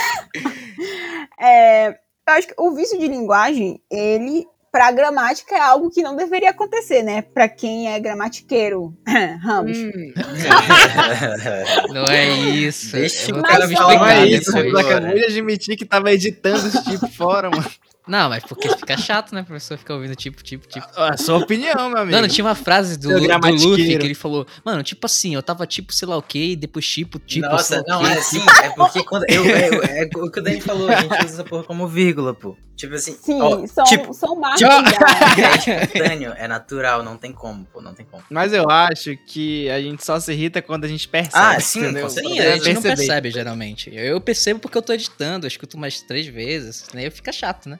É, 1.39 1.89
eu 1.89 2.33
acho 2.33 2.47
que 2.47 2.53
o 2.57 2.71
vício 2.73 2.97
de 2.99 3.07
linguagem, 3.07 3.79
ele, 3.91 4.45
pra 4.77 4.91
gramática, 4.91 5.55
é 5.55 5.59
algo 5.59 5.89
que 5.89 6.03
não 6.03 6.15
deveria 6.15 6.51
acontecer, 6.51 7.01
né? 7.01 7.23
Pra 7.23 7.49
quem 7.49 7.91
é 7.91 7.99
gramatiqueiro. 7.99 8.95
Ramos. 9.41 9.75
Não 11.91 12.05
é 12.05 12.29
isso. 12.29 12.91
Deixa 12.91 13.31
eu 13.31 13.41
cara 13.41 13.65
Não 13.65 13.71
explicar 13.71 14.17
é 14.17 14.25
isso, 14.27 14.51
depois. 14.51 14.85
acabou 14.85 15.13
de 15.15 15.25
admitir 15.25 15.75
que 15.75 15.85
tava 15.85 16.13
editando 16.13 16.67
esse 16.67 16.83
tipo 16.83 17.07
fora, 17.07 17.49
mano. 17.49 17.65
Não, 18.07 18.29
mas 18.29 18.43
porque 18.45 18.69
fica 18.69 18.95
chato, 18.97 19.33
né? 19.33 19.41
A 19.41 19.51
pessoa 19.51 19.77
ficar 19.77 19.95
ouvindo 19.95 20.15
tipo, 20.15 20.41
tipo, 20.41 20.65
tipo. 20.67 20.85
A 20.95 21.17
sua 21.17 21.37
opinião, 21.39 21.89
meu 21.89 21.97
amigo. 21.97 22.15
Mano, 22.15 22.27
tinha 22.29 22.45
uma 22.45 22.55
frase 22.55 22.97
do, 22.97 23.09
Lu- 23.09 23.19
do 23.19 23.23
gramatiqueiro. 23.25 23.69
Luffy 23.69 23.97
que 23.97 24.05
ele 24.05 24.15
falou, 24.15 24.45
mano, 24.63 24.81
tipo 24.83 25.05
assim, 25.05 25.35
eu 25.35 25.43
tava 25.43 25.67
tipo 25.67 25.91
sei 25.91 26.07
lá 26.07 26.15
o 26.15 26.21
que, 26.21 26.55
depois 26.55 26.87
tipo, 26.87 27.19
tipo, 27.19 27.45
Nossa, 27.49 27.83
não, 27.85 27.99
quê. 28.01 28.07
é 28.07 28.13
assim, 28.13 28.41
é 28.63 28.69
porque 28.69 29.03
quando. 29.03 29.25
Eu, 29.27 29.43
eu- 29.45 29.83
é 29.83 30.07
o 30.15 30.31
que 30.31 30.39
o 30.39 30.43
Dani 30.43 30.61
falou, 30.61 30.87
a 30.87 30.95
gente 31.01 31.11
usa 31.25 31.25
essa 31.25 31.43
porra 31.43 31.63
como 31.63 31.85
vírgula, 31.87 32.33
pô. 32.33 32.55
Tipo 32.77 32.93
assim. 32.93 33.17
Sim, 33.19 33.41
ó, 33.41 33.65
são, 33.65 33.83
tipo, 33.85 34.13
são 34.13 34.35
marcas 34.35 34.59
tipo- 34.59 34.71
já. 34.71 35.73
é 35.73 35.83
espontâneo, 35.85 36.33
é 36.37 36.47
natural, 36.47 37.01
não 37.03 37.17
tem 37.17 37.33
como, 37.33 37.65
pô, 37.65 37.81
não 37.81 37.93
tem 37.95 38.05
como. 38.05 38.23
Mas 38.29 38.53
eu 38.53 38.69
acho 38.69 39.17
que 39.25 39.67
a 39.71 39.81
gente 39.81 40.05
só 40.05 40.19
se 40.19 40.31
irrita 40.31 40.61
quando 40.61 40.85
a 40.85 40.87
gente 40.87 41.07
percebe. 41.07 41.33
Ah, 41.35 41.59
sim, 41.59 41.79
entendeu? 41.79 42.03
com 42.03 42.09
Sim, 42.09 42.39
a 42.39 42.55
gente 42.55 42.73
não 42.75 42.81
Perceber. 42.81 42.95
percebe 42.95 43.31
geralmente. 43.31 43.89
Eu 43.93 44.21
percebo 44.21 44.59
porque 44.59 44.77
eu 44.77 44.81
tô 44.83 44.93
editando, 44.93 45.45
eu 45.45 45.47
escuto 45.47 45.75
umas 45.75 46.01
três 46.01 46.27
vezes, 46.27 46.85
né? 46.93 47.09
Fica 47.09 47.31
chato, 47.31 47.67
né? 47.67 47.79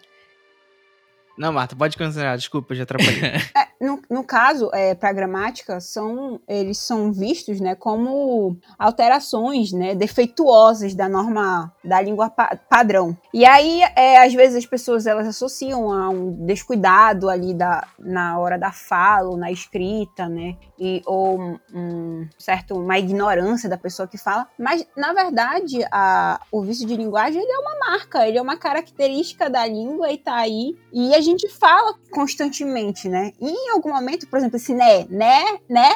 Não, 1.37 1.53
Marta, 1.53 1.75
pode 1.75 1.97
continuar. 1.97 2.35
Desculpa, 2.35 2.73
eu 2.73 2.77
já 2.77 2.83
atrapalhei. 2.83 3.33
no, 3.79 4.01
no 4.09 4.23
caso, 4.23 4.71
é, 4.73 4.95
para 4.95 5.13
gramática, 5.13 5.79
são, 5.79 6.41
eles 6.47 6.79
são 6.79 7.13
vistos 7.13 7.59
né, 7.59 7.75
como 7.75 8.57
alterações 8.77 9.71
né, 9.71 9.93
defeituosas 9.93 10.95
da 10.95 11.07
norma 11.07 11.71
da 11.83 12.01
língua 12.01 12.29
pa 12.29 12.57
padrão. 12.67 13.15
E 13.33 13.45
aí, 13.45 13.81
é, 13.95 14.25
às 14.25 14.33
vezes, 14.33 14.55
as 14.55 14.65
pessoas 14.65 15.05
elas 15.05 15.27
associam 15.27 15.91
a 15.91 16.09
um 16.09 16.45
descuidado 16.45 17.29
ali 17.29 17.53
da, 17.53 17.87
na 17.99 18.39
hora 18.39 18.57
da 18.57 18.71
fala, 18.71 19.29
ou 19.29 19.37
na 19.37 19.51
escrita, 19.51 20.27
né? 20.27 20.55
E, 20.79 21.01
ou 21.05 21.59
um, 21.73 22.27
certo, 22.37 22.75
uma 22.75 22.97
ignorância 22.97 23.69
da 23.69 23.77
pessoa 23.77 24.07
que 24.07 24.17
fala. 24.17 24.47
Mas, 24.57 24.85
na 24.95 25.13
verdade, 25.13 25.83
a, 25.91 26.39
o 26.51 26.63
vício 26.63 26.87
de 26.87 26.95
linguagem 26.95 27.41
ele 27.41 27.51
é 27.51 27.59
uma 27.59 27.79
marca, 27.79 28.27
ele 28.27 28.37
é 28.37 28.41
uma 28.41 28.57
característica 28.57 29.49
da 29.49 29.65
língua 29.67 30.11
e 30.11 30.17
tá 30.17 30.35
aí. 30.35 30.75
E 30.91 31.13
a 31.13 31.21
gente 31.29 31.49
fala 31.49 31.95
constantemente, 32.11 33.07
né? 33.09 33.33
E 33.39 33.49
em 33.49 33.69
algum 33.71 33.93
momento, 33.93 34.27
por 34.27 34.37
exemplo, 34.37 34.57
esse 34.57 34.73
né, 34.73 35.05
né, 35.09 35.43
né, 35.69 35.95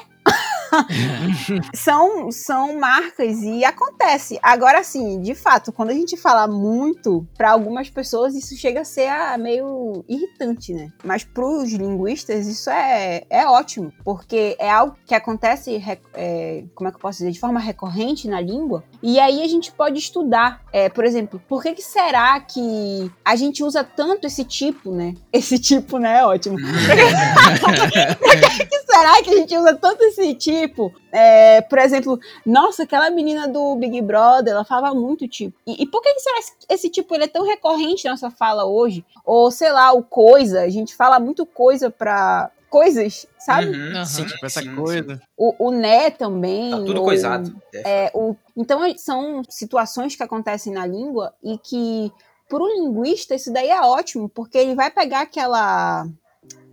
são, 1.73 2.31
são 2.31 2.79
marcas 2.79 3.41
e 3.41 3.63
acontece. 3.63 4.39
Agora, 4.41 4.83
sim, 4.83 5.21
de 5.21 5.35
fato, 5.35 5.71
quando 5.71 5.89
a 5.89 5.93
gente 5.93 6.17
fala 6.17 6.47
muito, 6.47 7.27
para 7.37 7.51
algumas 7.51 7.89
pessoas 7.89 8.35
isso 8.35 8.55
chega 8.55 8.81
a 8.81 8.85
ser 8.85 9.07
ah, 9.07 9.37
meio 9.37 10.03
irritante, 10.07 10.73
né? 10.73 10.91
Mas 11.03 11.23
para 11.23 11.45
os 11.45 11.71
linguistas 11.71 12.47
isso 12.47 12.69
é, 12.69 13.23
é 13.29 13.45
ótimo, 13.45 13.91
porque 14.03 14.55
é 14.59 14.69
algo 14.69 14.95
que 15.05 15.15
acontece, 15.15 15.81
é, 16.13 16.63
como 16.75 16.87
é 16.87 16.91
que 16.91 16.97
eu 16.97 17.01
posso 17.01 17.19
dizer, 17.19 17.31
de 17.31 17.39
forma 17.39 17.59
recorrente 17.59 18.27
na 18.27 18.39
língua, 18.39 18.83
e 19.01 19.19
aí 19.19 19.43
a 19.43 19.47
gente 19.47 19.71
pode 19.71 19.99
estudar. 19.99 20.61
É, 20.71 20.89
por 20.89 21.03
exemplo, 21.03 21.41
por 21.47 21.61
que, 21.61 21.73
que 21.73 21.81
será 21.81 22.39
que 22.39 23.11
a 23.25 23.35
gente 23.35 23.63
usa 23.63 23.83
tanto 23.83 24.27
esse 24.27 24.43
tipo, 24.43 24.91
né? 24.91 25.15
Esse 25.33 25.57
tipo, 25.57 25.97
né? 25.97 26.19
É 26.19 26.25
ótimo. 26.25 26.57
por 28.19 28.31
que, 28.31 28.65
que 28.65 28.79
será 28.83 29.23
que 29.23 29.29
a 29.29 29.37
gente 29.37 29.57
usa 29.57 29.73
tanto 29.75 30.03
esse 30.03 30.35
tipo? 30.35 30.60
Tipo, 30.61 30.93
é, 31.11 31.61
por 31.61 31.77
exemplo, 31.79 32.19
nossa, 32.45 32.83
aquela 32.83 33.09
menina 33.09 33.47
do 33.47 33.75
Big 33.75 34.01
Brother, 34.01 34.53
ela 34.53 34.65
falava 34.65 34.95
muito 34.95 35.27
tipo. 35.27 35.57
E, 35.65 35.83
e 35.83 35.85
por 35.87 36.01
que 36.01 36.19
será 36.19 36.39
esse, 36.39 36.51
esse 36.69 36.89
tipo 36.89 37.13
ele 37.15 37.25
é 37.25 37.27
tão 37.27 37.45
recorrente 37.45 38.05
na 38.05 38.11
nossa 38.11 38.29
fala 38.29 38.65
hoje? 38.65 39.03
Ou 39.25 39.49
sei 39.51 39.71
lá, 39.71 39.91
o 39.91 40.03
coisa, 40.03 40.61
a 40.61 40.69
gente 40.69 40.95
fala 40.95 41.19
muito 41.19 41.45
coisa 41.45 41.89
pra 41.89 42.51
coisas, 42.69 43.27
sabe? 43.37 43.67
Uhum, 43.67 43.97
uhum. 43.97 44.05
Sim, 44.05 44.25
tipo 44.25 44.45
essa 44.45 44.61
sim, 44.61 44.75
coisa. 44.75 45.15
sim. 45.15 45.21
O, 45.37 45.67
o 45.67 45.71
né 45.71 46.09
também. 46.09 46.71
Tá 46.71 46.77
tudo 46.77 46.99
ou- 46.99 47.05
coisado. 47.05 47.53
é, 47.73 48.09
o, 48.13 48.35
então 48.55 48.79
são 48.97 49.41
situações 49.49 50.15
que 50.15 50.23
acontecem 50.23 50.71
na 50.73 50.85
língua 50.85 51.33
e 51.43 51.57
que, 51.57 52.11
por 52.49 52.61
um 52.61 52.67
linguista, 52.67 53.35
isso 53.35 53.51
daí 53.51 53.69
é 53.69 53.81
ótimo, 53.81 54.29
porque 54.29 54.57
ele 54.57 54.73
vai 54.75 54.89
pegar 54.89 55.21
aquela. 55.21 56.07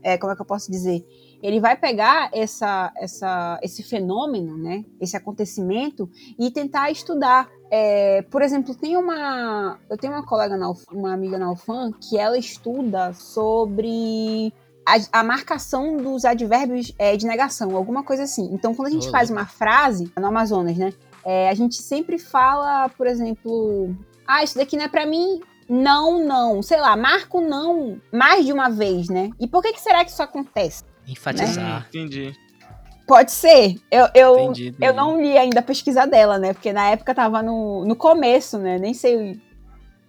É, 0.03 0.17
como 0.17 0.33
é 0.33 0.37
que 0.37 0.43
eu 0.43 0.47
posso 0.47 0.71
dizer? 0.71 1.05
Ele 1.43 1.61
vai 1.61 1.77
pegar 1.77 2.31
essa, 2.33 2.93
essa, 2.97 3.59
esse 3.63 3.83
fenômeno, 3.83 4.57
né, 4.57 4.85
esse 5.01 5.17
acontecimento, 5.17 6.09
e 6.39 6.51
tentar 6.51 6.91
estudar. 6.91 7.49
É, 7.71 8.23
por 8.23 8.43
exemplo, 8.43 8.75
tem 8.75 8.97
uma. 8.97 9.79
Eu 9.89 9.97
tenho 9.97 10.13
uma 10.13 10.25
colega, 10.25 10.57
na 10.57 10.73
uma 10.91 11.13
amiga 11.13 11.39
na 11.39 11.53
UFAM, 11.53 11.93
que 11.93 12.19
ela 12.19 12.39
estuda 12.39 13.13
sobre 13.13 14.53
a, 14.87 15.21
a 15.21 15.23
marcação 15.23 15.97
dos 15.97 16.25
advérbios 16.25 16.93
é, 16.99 17.17
de 17.17 17.27
negação, 17.27 17.77
alguma 17.77 18.03
coisa 18.03 18.23
assim. 18.23 18.49
Então, 18.53 18.75
quando 18.75 18.89
a 18.89 18.91
gente 18.93 19.11
faz 19.11 19.31
uma 19.31 19.47
frase, 19.47 20.11
no 20.17 20.27
Amazonas, 20.27 20.77
né? 20.77 20.93
é, 21.29 21.51
a 21.51 21.55
gente 21.55 21.77
sempre 21.77 22.19
fala, 22.19 22.89
por 22.89 23.07
exemplo, 23.07 23.95
ah, 24.27 24.43
isso 24.43 24.57
daqui 24.57 24.79
não 24.79 24.85
é 24.85 24.89
pra 24.89 25.05
mim. 25.05 25.41
Não, 25.69 26.25
não. 26.25 26.63
Sei 26.63 26.81
lá, 26.81 26.97
marco 26.97 27.43
não 27.43 28.01
mais 28.11 28.47
de 28.47 28.53
uma 28.53 28.71
vez, 28.71 29.11
né? 29.11 29.29
E 29.39 29.47
por 29.47 29.63
que, 29.63 29.75
que 29.75 29.81
será 29.81 30.03
que 30.07 30.11
isso 30.11 30.23
acontece? 30.23 30.85
Enfatizar. 31.09 31.83
Hum, 31.83 31.85
entendi. 31.89 32.35
Pode 33.07 33.33
ser. 33.33 33.77
Eu, 33.91 34.07
eu, 34.15 34.35
Entendi, 34.41 34.69
entendi. 34.69 34.85
eu 34.87 34.93
não 34.95 35.21
li 35.21 35.37
ainda 35.39 35.61
a 35.61 35.63
pesquisa 35.63 36.07
dela, 36.07 36.39
né? 36.39 36.53
Porque 36.53 36.73
na 36.75 36.91
época 36.91 37.15
tava 37.15 37.43
no, 37.43 37.85
no 37.87 37.97
começo, 37.97 38.59
né? 38.59 38.79
Nem 38.79 38.93
sei 38.93 39.41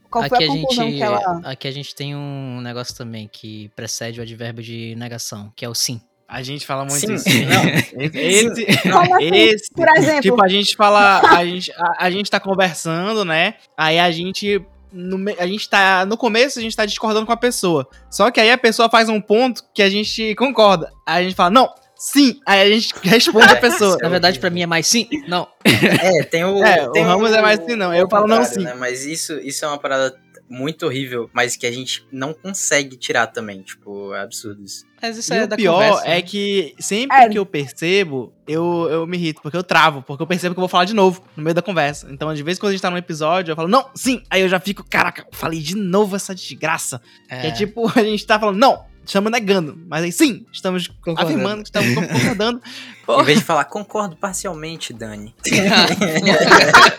qual 0.09 0.25
foi 0.27 0.37
Aqui 0.37 0.43
a 0.43 0.47
a, 0.51 0.55
conclusão 0.57 0.85
gente, 0.85 0.97
que 0.97 1.03
ela. 1.03 1.41
aqui 1.45 1.67
a 1.67 1.71
gente 1.71 1.95
tem 1.95 2.13
um 2.15 2.59
negócio 2.59 2.93
também 2.95 3.29
que 3.31 3.69
precede 3.73 4.19
o 4.19 4.23
advérbio 4.23 4.61
de 4.63 4.95
negação, 4.97 5.49
que 5.55 5.63
é 5.63 5.69
o 5.69 5.73
sim. 5.73 6.01
A 6.27 6.43
gente 6.43 6.63
fala 6.65 6.83
muito 6.85 6.99
Sim, 6.99 7.13
isso. 7.15 7.27
não. 7.29 8.03
Esse, 8.03 8.63
esse, 8.63 8.81
Como 8.91 9.15
assim? 9.15 9.29
esse- 9.33 9.71
Por 9.73 9.87
exemplo, 9.97 10.21
Tipo, 10.21 10.43
a 10.43 10.47
gente 10.47 10.75
fala, 10.75 11.21
a 11.21 11.43
gente, 11.43 11.71
a, 11.71 12.05
a 12.05 12.11
gente 12.11 12.29
tá 12.29 12.39
conversando, 12.39 13.23
né? 13.25 13.55
Aí 13.77 13.97
a 13.97 14.11
gente. 14.11 14.61
No, 14.91 15.17
a 15.37 15.45
gente 15.45 15.69
tá. 15.69 16.05
No 16.05 16.17
começo 16.17 16.59
a 16.59 16.61
gente 16.61 16.75
tá 16.75 16.85
discordando 16.85 17.25
com 17.25 17.31
a 17.31 17.37
pessoa. 17.37 17.87
Só 18.09 18.31
que 18.31 18.39
aí 18.39 18.51
a 18.51 18.57
pessoa 18.57 18.89
faz 18.89 19.09
um 19.09 19.21
ponto 19.21 19.63
que 19.73 19.81
a 19.81 19.89
gente 19.89 20.33
concorda. 20.35 20.91
Aí 21.05 21.21
a 21.21 21.23
gente 21.23 21.35
fala, 21.35 21.49
não, 21.49 21.69
sim. 21.95 22.39
Aí 22.45 22.61
a 22.61 22.69
gente 22.69 22.93
responde 23.03 23.51
a 23.51 23.55
pessoa. 23.61 23.97
Na 24.01 24.09
verdade, 24.09 24.39
pra 24.39 24.49
mim 24.49 24.61
é 24.61 24.65
mais 24.65 24.87
sim? 24.87 25.07
Não. 25.27 25.47
É, 25.63 26.23
tem 26.23 26.43
o. 26.43 26.63
É, 26.63 26.89
tem 26.91 27.03
o 27.03 27.07
Ramos 27.07 27.31
é 27.31 27.41
mais 27.41 27.59
assim, 27.59 27.75
não. 27.75 27.93
Eu 27.93 28.07
o 28.07 28.09
falo 28.09 28.27
não, 28.27 28.43
sim. 28.43 28.63
né? 28.63 28.73
Mas 28.73 29.05
isso, 29.05 29.39
isso 29.39 29.63
é 29.65 29.67
uma 29.67 29.77
parada 29.77 30.17
muito 30.49 30.85
horrível, 30.85 31.29
mas 31.33 31.55
que 31.55 31.67
a 31.67 31.71
gente 31.71 32.05
não 32.11 32.33
consegue 32.33 32.97
tirar 32.97 33.27
também. 33.27 33.61
Tipo, 33.61 34.13
é 34.13 34.21
absurdo 34.21 34.63
isso. 34.63 34.85
Mas 35.01 35.17
isso 35.17 35.33
E 35.33 35.37
é 35.37 35.43
o 35.43 35.47
da 35.47 35.55
pior 35.55 35.73
conversa, 35.75 36.05
é 36.07 36.15
né? 36.15 36.21
que 36.21 36.75
sempre 36.79 37.15
É. 37.17 37.29
que 37.29 37.37
eu 37.39 37.45
percebo, 37.45 38.33
eu, 38.47 38.87
eu 38.89 39.07
me 39.07 39.15
irrito, 39.17 39.41
porque 39.41 39.55
eu 39.55 39.63
travo, 39.63 40.01
porque 40.01 40.21
eu 40.21 40.27
percebo 40.27 40.53
que 40.55 40.59
eu 40.59 40.63
vou 40.63 40.67
falar 40.67 40.85
de 40.85 40.93
novo 40.93 41.23
no 41.37 41.43
meio 41.43 41.53
da 41.53 41.61
conversa. 41.61 42.07
Então, 42.11 42.27
às 42.27 42.39
vezes, 42.39 42.59
quando 42.59 42.69
a 42.69 42.73
gente 42.73 42.81
tá 42.81 42.89
num 42.89 42.97
episódio, 42.97 43.51
eu 43.51 43.55
falo, 43.55 43.67
não, 43.67 43.89
sim. 43.95 44.21
Aí 44.29 44.41
eu 44.41 44.49
já 44.49 44.59
fico, 44.59 44.83
caraca, 44.83 45.25
falei 45.31 45.59
de 45.61 45.75
novo 45.75 46.15
essa 46.15 46.35
desgraça. 46.35 47.01
Que 47.29 47.47
é 47.47 47.51
tipo, 47.51 47.87
a 47.97 48.03
gente 48.03 48.25
tá 48.25 48.37
falando, 48.39 48.57
não, 48.57 48.83
estamos 49.05 49.31
negando. 49.31 49.79
Mas 49.87 50.03
aí 50.03 50.11
sim, 50.11 50.45
estamos 50.51 50.89
afirmando 51.17 51.63
que 51.63 51.69
estamos 51.69 51.93
concordando. 51.95 52.61
Em 53.17 53.23
vez 53.23 53.39
de 53.39 53.45
falar, 53.45 53.65
concordo 53.65 54.15
parcialmente, 54.15 54.93
Dani. 54.93 55.33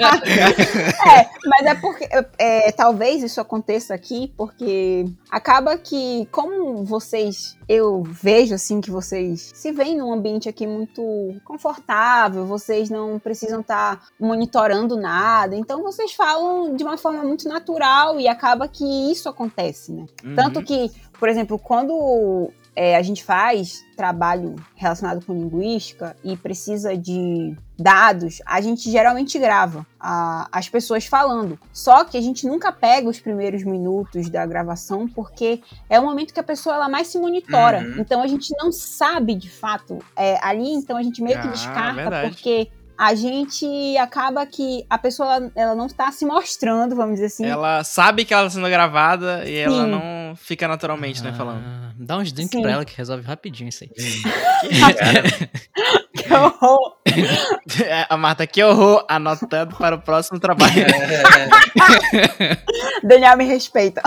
É, 0.00 1.28
mas 1.46 1.66
é 1.66 1.74
porque 1.74 2.08
é, 2.38 2.72
talvez 2.72 3.22
isso 3.22 3.40
aconteça 3.40 3.94
aqui 3.94 4.32
porque 4.36 5.06
acaba 5.30 5.76
que 5.76 6.26
como 6.30 6.84
vocês 6.84 7.56
eu 7.68 8.02
vejo 8.02 8.54
assim 8.54 8.80
que 8.80 8.90
vocês 8.90 9.50
se 9.54 9.72
veem 9.72 9.96
num 9.96 10.12
ambiente 10.12 10.48
aqui 10.48 10.66
muito 10.66 11.34
confortável, 11.44 12.44
vocês 12.46 12.90
não 12.90 13.18
precisam 13.18 13.60
estar 13.60 14.00
monitorando 14.18 14.96
nada, 14.96 15.54
então 15.54 15.82
vocês 15.82 16.12
falam 16.12 16.74
de 16.74 16.82
uma 16.82 16.96
forma 16.96 17.22
muito 17.22 17.48
natural 17.48 18.18
e 18.20 18.26
acaba 18.28 18.66
que 18.68 18.84
isso 19.12 19.28
acontece, 19.28 19.92
né? 19.92 20.06
Tanto 20.34 20.58
Uhum. 20.60 20.64
que, 20.64 20.90
por 21.18 21.28
exemplo, 21.28 21.58
quando 21.58 22.50
é, 22.76 22.96
a 22.96 23.02
gente 23.02 23.22
faz 23.24 23.84
trabalho 23.96 24.56
relacionado 24.76 25.24
com 25.24 25.32
linguística 25.34 26.16
e 26.24 26.36
precisa 26.36 26.96
de 26.96 27.54
dados, 27.78 28.40
a 28.46 28.60
gente 28.60 28.90
geralmente 28.90 29.38
grava 29.38 29.86
a- 29.98 30.48
as 30.52 30.68
pessoas 30.68 31.06
falando. 31.06 31.58
Só 31.72 32.04
que 32.04 32.16
a 32.16 32.20
gente 32.20 32.46
nunca 32.46 32.70
pega 32.72 33.08
os 33.08 33.18
primeiros 33.20 33.62
minutos 33.64 34.28
da 34.30 34.44
gravação 34.46 35.08
porque 35.08 35.60
é 35.88 35.98
o 35.98 36.04
momento 36.04 36.32
que 36.32 36.40
a 36.40 36.44
pessoa 36.44 36.74
ela 36.76 36.88
mais 36.88 37.08
se 37.08 37.18
monitora. 37.18 37.78
Uhum. 37.80 38.00
Então 38.00 38.22
a 38.22 38.26
gente 38.26 38.54
não 38.58 38.70
sabe 38.70 39.34
de 39.34 39.50
fato 39.50 39.98
é, 40.16 40.38
ali, 40.42 40.70
então 40.72 40.96
a 40.96 41.02
gente 41.02 41.22
meio 41.22 41.40
que 41.40 41.48
Ah, 41.48 41.50
descarta 41.50 41.94
verdade. 41.94 42.30
porque 42.30 42.70
a 43.00 43.14
gente 43.14 43.96
acaba 43.96 44.44
que 44.44 44.84
a 44.90 44.98
pessoa 44.98 45.34
ela, 45.34 45.52
ela 45.56 45.74
não 45.74 45.86
está 45.86 46.12
se 46.12 46.26
mostrando, 46.26 46.94
vamos 46.94 47.14
dizer 47.14 47.28
assim. 47.28 47.46
Ela 47.46 47.82
sabe 47.82 48.26
que 48.26 48.34
ela 48.34 48.42
tá 48.42 48.50
sendo 48.50 48.68
gravada 48.68 49.48
e 49.48 49.56
ela 49.56 49.84
Sim. 49.84 49.90
não 49.90 50.36
fica 50.36 50.68
naturalmente, 50.68 51.24
né, 51.24 51.32
falando. 51.32 51.64
Ah, 51.64 51.92
Dá 51.98 52.18
uns 52.18 52.30
drinks 52.30 52.52
Sim. 52.52 52.60
pra 52.60 52.72
ela 52.72 52.84
que 52.84 52.94
resolve 52.94 53.26
rapidinho 53.26 53.70
isso 53.70 53.84
aí. 53.84 53.90
Que 56.12 56.34
horror! 56.34 56.96
É, 57.86 58.06
a 58.08 58.16
Marta, 58.16 58.46
que 58.46 58.62
horror, 58.62 59.04
anotando 59.08 59.74
para 59.76 59.96
o 59.96 60.00
próximo 60.00 60.38
trabalho. 60.38 60.72
Daniel 63.02 63.36
me 63.36 63.44
respeita. 63.44 64.02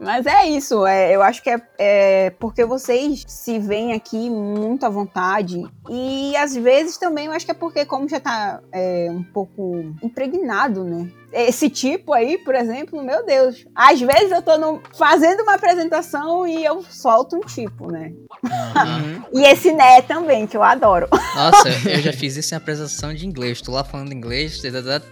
Mas 0.00 0.24
é 0.24 0.46
isso, 0.46 0.86
é, 0.86 1.14
eu 1.14 1.22
acho 1.22 1.42
que 1.42 1.50
é, 1.50 1.60
é 1.78 2.30
porque 2.40 2.64
vocês 2.64 3.22
se 3.28 3.58
veem 3.58 3.92
aqui 3.92 4.30
muito 4.30 4.86
à 4.86 4.88
vontade. 4.88 5.62
E 5.90 6.34
às 6.36 6.54
vezes 6.56 6.96
também 6.96 7.26
eu 7.26 7.32
acho 7.32 7.44
que 7.44 7.50
é 7.50 7.54
porque, 7.54 7.84
como 7.84 8.08
já 8.08 8.18
tá 8.18 8.60
é, 8.72 9.08
um 9.10 9.22
pouco 9.22 9.94
impregnado, 10.02 10.84
né? 10.84 11.06
Esse 11.32 11.70
tipo 11.70 12.12
aí, 12.12 12.38
por 12.38 12.56
exemplo, 12.56 13.00
meu 13.04 13.24
Deus. 13.24 13.64
Às 13.72 14.00
vezes 14.00 14.32
eu 14.32 14.42
tô 14.42 14.58
no- 14.58 14.82
fazendo 14.98 15.44
uma 15.44 15.54
apresentação 15.54 16.44
e 16.48 16.64
eu 16.64 16.82
solto 16.82 17.36
um 17.36 17.40
tipo, 17.40 17.92
né? 17.92 18.10
Uhum. 18.42 19.20
E 19.32 19.44
esse 19.44 19.70
né 19.72 20.02
também, 20.02 20.44
que 20.46 20.56
eu 20.56 20.62
adoro. 20.62 21.06
Nossa, 21.36 21.68
eu 21.88 22.00
já 22.00 22.12
fiz 22.12 22.36
isso 22.36 22.52
em 22.52 22.56
apresentação 22.56 23.14
de 23.14 23.24
inglês. 23.26 23.60
Tô 23.60 23.70
lá 23.70 23.84
falando 23.84 24.12
inglês, 24.12 24.60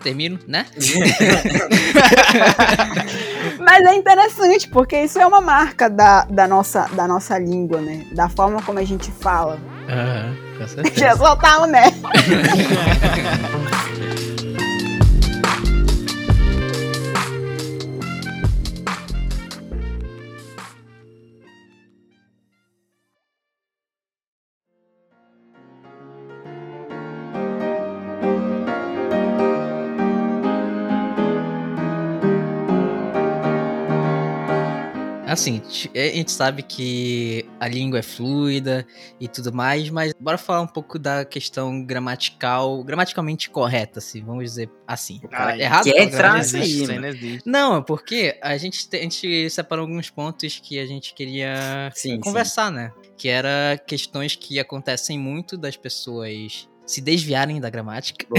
termino, 0.03 0.41
né? 0.49 0.67
Mas 3.71 3.85
é 3.85 3.95
interessante, 3.95 4.67
porque 4.67 4.99
isso 4.99 5.19
é 5.19 5.27
uma 5.27 5.43
marca 5.43 5.91
da, 5.91 6.25
da, 6.25 6.49
nossa, 6.49 6.89
da 6.95 7.07
nossa 7.07 7.39
língua, 7.39 7.83
né? 7.83 8.07
Da 8.13 8.27
forma 8.27 8.63
como 8.63 8.79
a 8.79 8.85
gente 8.85 9.13
fala. 9.13 9.59
Aham, 9.87 10.35
com 10.53 10.65
Deixa 10.65 10.69
certeza. 10.69 11.07
eu 11.09 11.17
soltar 11.19 11.61
o 11.61 11.67
né. 11.67 11.83
Assim, 35.39 35.61
ti- 35.61 35.89
a 35.95 36.17
gente 36.17 36.33
sabe 36.33 36.65
que 36.65 37.49
a 37.61 37.69
língua 37.69 38.01
é 38.01 38.03
fluida 38.03 38.85
e 39.21 39.29
tudo 39.29 39.53
mais, 39.53 39.89
mas 39.89 40.13
bora 40.19 40.37
falar 40.37 40.63
um 40.63 40.67
pouco 40.67 40.99
da 40.99 41.25
questão 41.25 41.85
gramatical, 41.87 42.83
gramaticalmente 42.83 43.49
correta, 43.49 44.01
assim, 44.01 44.21
vamos 44.25 44.43
dizer 44.43 44.69
assim. 44.85 45.21
Ai, 45.33 45.61
Errado? 45.63 45.85
que 45.85 45.91
falar 45.95 46.07
é 46.07 46.29
Não 46.29 46.35
aí, 46.35 46.41
existe, 46.41 46.83
isso 46.83 46.93
mano. 46.93 47.41
não 47.47 47.77
é 47.77 47.83
porque 47.83 48.37
a 48.43 48.57
gente, 48.57 48.89
te- 48.89 48.97
a 48.97 49.03
gente 49.03 49.49
separou 49.51 49.85
alguns 49.87 50.11
pontos 50.11 50.59
que 50.59 50.77
a 50.77 50.87
gente 50.87 51.15
queria 51.15 51.89
Sim, 51.95 52.19
conversar, 52.19 52.73
né? 52.73 52.93
Que 53.17 53.29
era 53.29 53.79
questões 53.87 54.35
que 54.35 54.59
acontecem 54.59 55.17
muito 55.17 55.57
das 55.57 55.77
pessoas 55.77 56.69
se 56.85 57.01
desviarem 57.01 57.61
da 57.61 57.71
gramática 57.71 58.27
sim. 58.29 58.35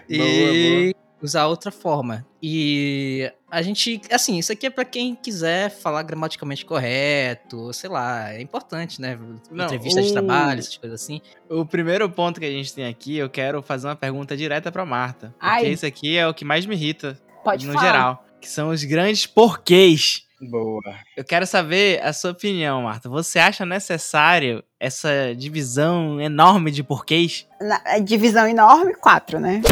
Boa, 0.16 0.54
boa. 0.54 0.82
e 0.88 0.96
usar 1.22 1.46
outra 1.46 1.70
forma. 1.70 2.26
E 2.42 3.30
a 3.50 3.62
gente, 3.62 4.00
assim, 4.10 4.38
isso 4.38 4.52
aqui 4.52 4.66
é 4.66 4.70
pra 4.70 4.84
quem 4.84 5.14
quiser 5.14 5.70
falar 5.70 6.02
gramaticalmente 6.02 6.64
correto, 6.64 7.72
sei 7.72 7.88
lá, 7.88 8.32
é 8.32 8.40
importante, 8.42 9.00
né? 9.00 9.18
Não, 9.50 9.64
Entrevista 9.66 10.02
de 10.02 10.08
o- 10.08 10.12
trabalho, 10.12 10.58
essas 10.58 10.76
coisas 10.76 11.00
assim. 11.00 11.20
O 11.48 11.64
primeiro 11.64 12.08
ponto 12.10 12.40
que 12.40 12.46
a 12.46 12.50
gente 12.50 12.72
tem 12.74 12.86
aqui, 12.86 13.16
eu 13.16 13.30
quero 13.30 13.62
fazer 13.62 13.86
uma 13.86 13.96
pergunta 13.96 14.36
direta 14.36 14.72
pra 14.72 14.84
Marta. 14.84 15.34
Porque 15.38 15.46
Ai. 15.66 15.68
isso 15.68 15.86
aqui 15.86 16.16
é 16.16 16.26
o 16.26 16.34
que 16.34 16.44
mais 16.44 16.66
me 16.66 16.74
irrita, 16.74 17.18
Pode 17.44 17.66
no 17.66 17.72
falar. 17.74 17.84
geral. 17.86 18.26
Que 18.40 18.48
são 18.48 18.70
os 18.70 18.82
grandes 18.82 19.24
porquês. 19.26 20.24
Boa. 20.42 20.82
Eu 21.16 21.24
quero 21.24 21.46
saber 21.46 22.02
a 22.02 22.12
sua 22.12 22.32
opinião, 22.32 22.82
Marta. 22.82 23.08
Você 23.08 23.38
acha 23.38 23.64
necessário 23.64 24.64
essa 24.80 25.32
divisão 25.36 26.20
enorme 26.20 26.72
de 26.72 26.82
porquês? 26.82 27.46
Na, 27.60 27.80
a 27.84 28.00
divisão 28.00 28.48
enorme, 28.48 28.92
quatro, 28.96 29.38
né? 29.38 29.62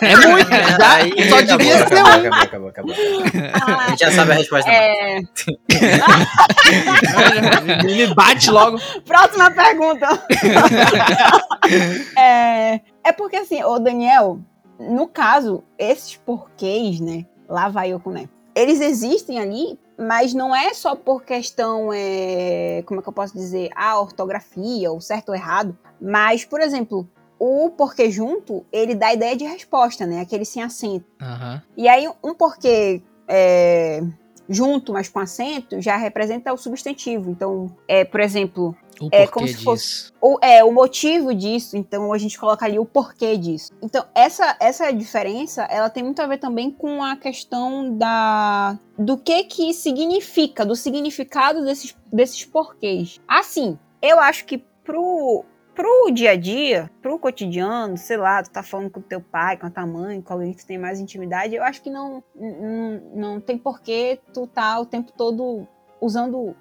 É, 0.00 0.12
é 0.12 0.16
muito. 0.28 0.48
Já, 0.78 0.94
Aí, 0.94 1.28
só 1.28 1.38
acabou, 1.38 1.58
devia 1.58 1.78
ser 1.78 1.84
acabou, 1.98 2.12
um. 2.12 2.32
acabou, 2.34 2.68
acabou, 2.68 2.68
acabou. 2.68 2.94
A 2.94 3.88
gente 3.88 3.98
já 3.98 4.12
sabe 4.12 4.30
a 4.30 4.34
resposta. 4.36 4.70
É, 4.70 5.18
Me 7.84 8.06
bate 8.14 8.52
logo. 8.52 8.78
próxima 9.04 9.50
pergunta. 9.50 10.06
é, 12.16 12.80
é 13.02 13.12
porque 13.12 13.34
assim, 13.36 13.64
ô 13.64 13.80
Daniel, 13.80 14.38
no 14.78 15.08
caso, 15.08 15.64
esses 15.76 16.14
porquês, 16.14 17.00
né? 17.00 17.26
Lá 17.48 17.68
vai 17.68 17.90
eu 17.90 17.98
com 17.98 18.10
né? 18.10 18.28
Eles 18.54 18.80
existem 18.80 19.40
ali, 19.40 19.76
mas 19.98 20.32
não 20.32 20.54
é 20.54 20.72
só 20.72 20.94
por 20.94 21.24
questão, 21.24 21.90
é, 21.92 22.82
como 22.86 23.00
é 23.00 23.02
que 23.02 23.08
eu 23.08 23.12
posso 23.12 23.34
dizer, 23.34 23.70
a 23.74 23.98
ortografia, 23.98 24.92
ou 24.92 25.00
certo 25.00 25.30
ou 25.30 25.34
errado. 25.34 25.76
Mas, 26.00 26.44
por 26.44 26.60
exemplo, 26.60 27.08
o 27.38 27.70
porquê 27.70 28.10
junto, 28.10 28.64
ele 28.72 28.94
dá 28.94 29.08
a 29.08 29.14
ideia 29.14 29.36
de 29.36 29.44
resposta, 29.44 30.06
né? 30.06 30.20
Aquele 30.20 30.44
sem 30.44 30.62
acento. 30.62 31.04
Aham. 31.20 31.62
E 31.76 31.88
aí, 31.88 32.08
um 32.22 32.32
porquê 32.32 33.02
é, 33.26 34.02
junto, 34.48 34.92
mas 34.92 35.08
com 35.08 35.18
acento, 35.18 35.80
já 35.80 35.96
representa 35.96 36.52
o 36.52 36.56
substantivo. 36.56 37.30
Então, 37.30 37.70
é, 37.86 38.04
por 38.04 38.20
exemplo, 38.20 38.74
O 39.00 39.08
É 39.12 39.28
como 39.28 39.46
se 39.46 39.52
disso. 39.54 39.64
fosse- 39.64 40.12
o, 40.20 40.38
é, 40.42 40.64
o 40.64 40.72
motivo 40.72 41.32
disso, 41.32 41.76
então 41.76 42.12
a 42.12 42.18
gente 42.18 42.36
coloca 42.36 42.66
ali 42.66 42.80
o 42.80 42.84
porquê 42.84 43.36
disso. 43.36 43.70
Então, 43.80 44.04
essa, 44.12 44.56
essa 44.58 44.92
diferença, 44.92 45.62
ela 45.70 45.88
tem 45.88 46.02
muito 46.02 46.20
a 46.20 46.26
ver 46.26 46.38
também 46.38 46.68
com 46.72 47.00
a 47.00 47.14
questão 47.14 47.96
da 47.96 48.76
do 48.98 49.16
que 49.16 49.44
que 49.44 49.72
significa, 49.72 50.66
do 50.66 50.74
significado 50.74 51.64
desses, 51.64 51.94
desses 52.12 52.44
porquês. 52.44 53.20
Assim, 53.28 53.78
eu 54.02 54.18
acho 54.18 54.44
que 54.46 54.58
pro, 54.82 55.44
pro 55.78 56.10
dia 56.10 56.32
a 56.32 56.36
dia, 56.36 56.90
pro 57.00 57.20
cotidiano, 57.20 57.96
sei 57.96 58.16
lá, 58.16 58.42
tu 58.42 58.50
tá 58.50 58.64
falando 58.64 58.90
com 58.90 59.00
teu 59.00 59.20
pai, 59.20 59.56
com 59.56 59.68
a 59.68 59.70
tua 59.70 59.86
mãe, 59.86 60.20
com 60.20 60.32
alguém 60.32 60.52
que 60.52 60.58
tu 60.58 60.66
tem 60.66 60.76
mais 60.76 60.98
intimidade, 60.98 61.54
eu 61.54 61.62
acho 61.62 61.80
que 61.80 61.88
não, 61.88 62.20
não, 62.34 63.00
não 63.14 63.40
tem 63.40 63.56
porquê 63.56 64.18
tu 64.34 64.48
tá 64.48 64.80
o 64.80 64.84
tempo 64.84 65.12
todo 65.12 65.68
usando, 66.00 66.56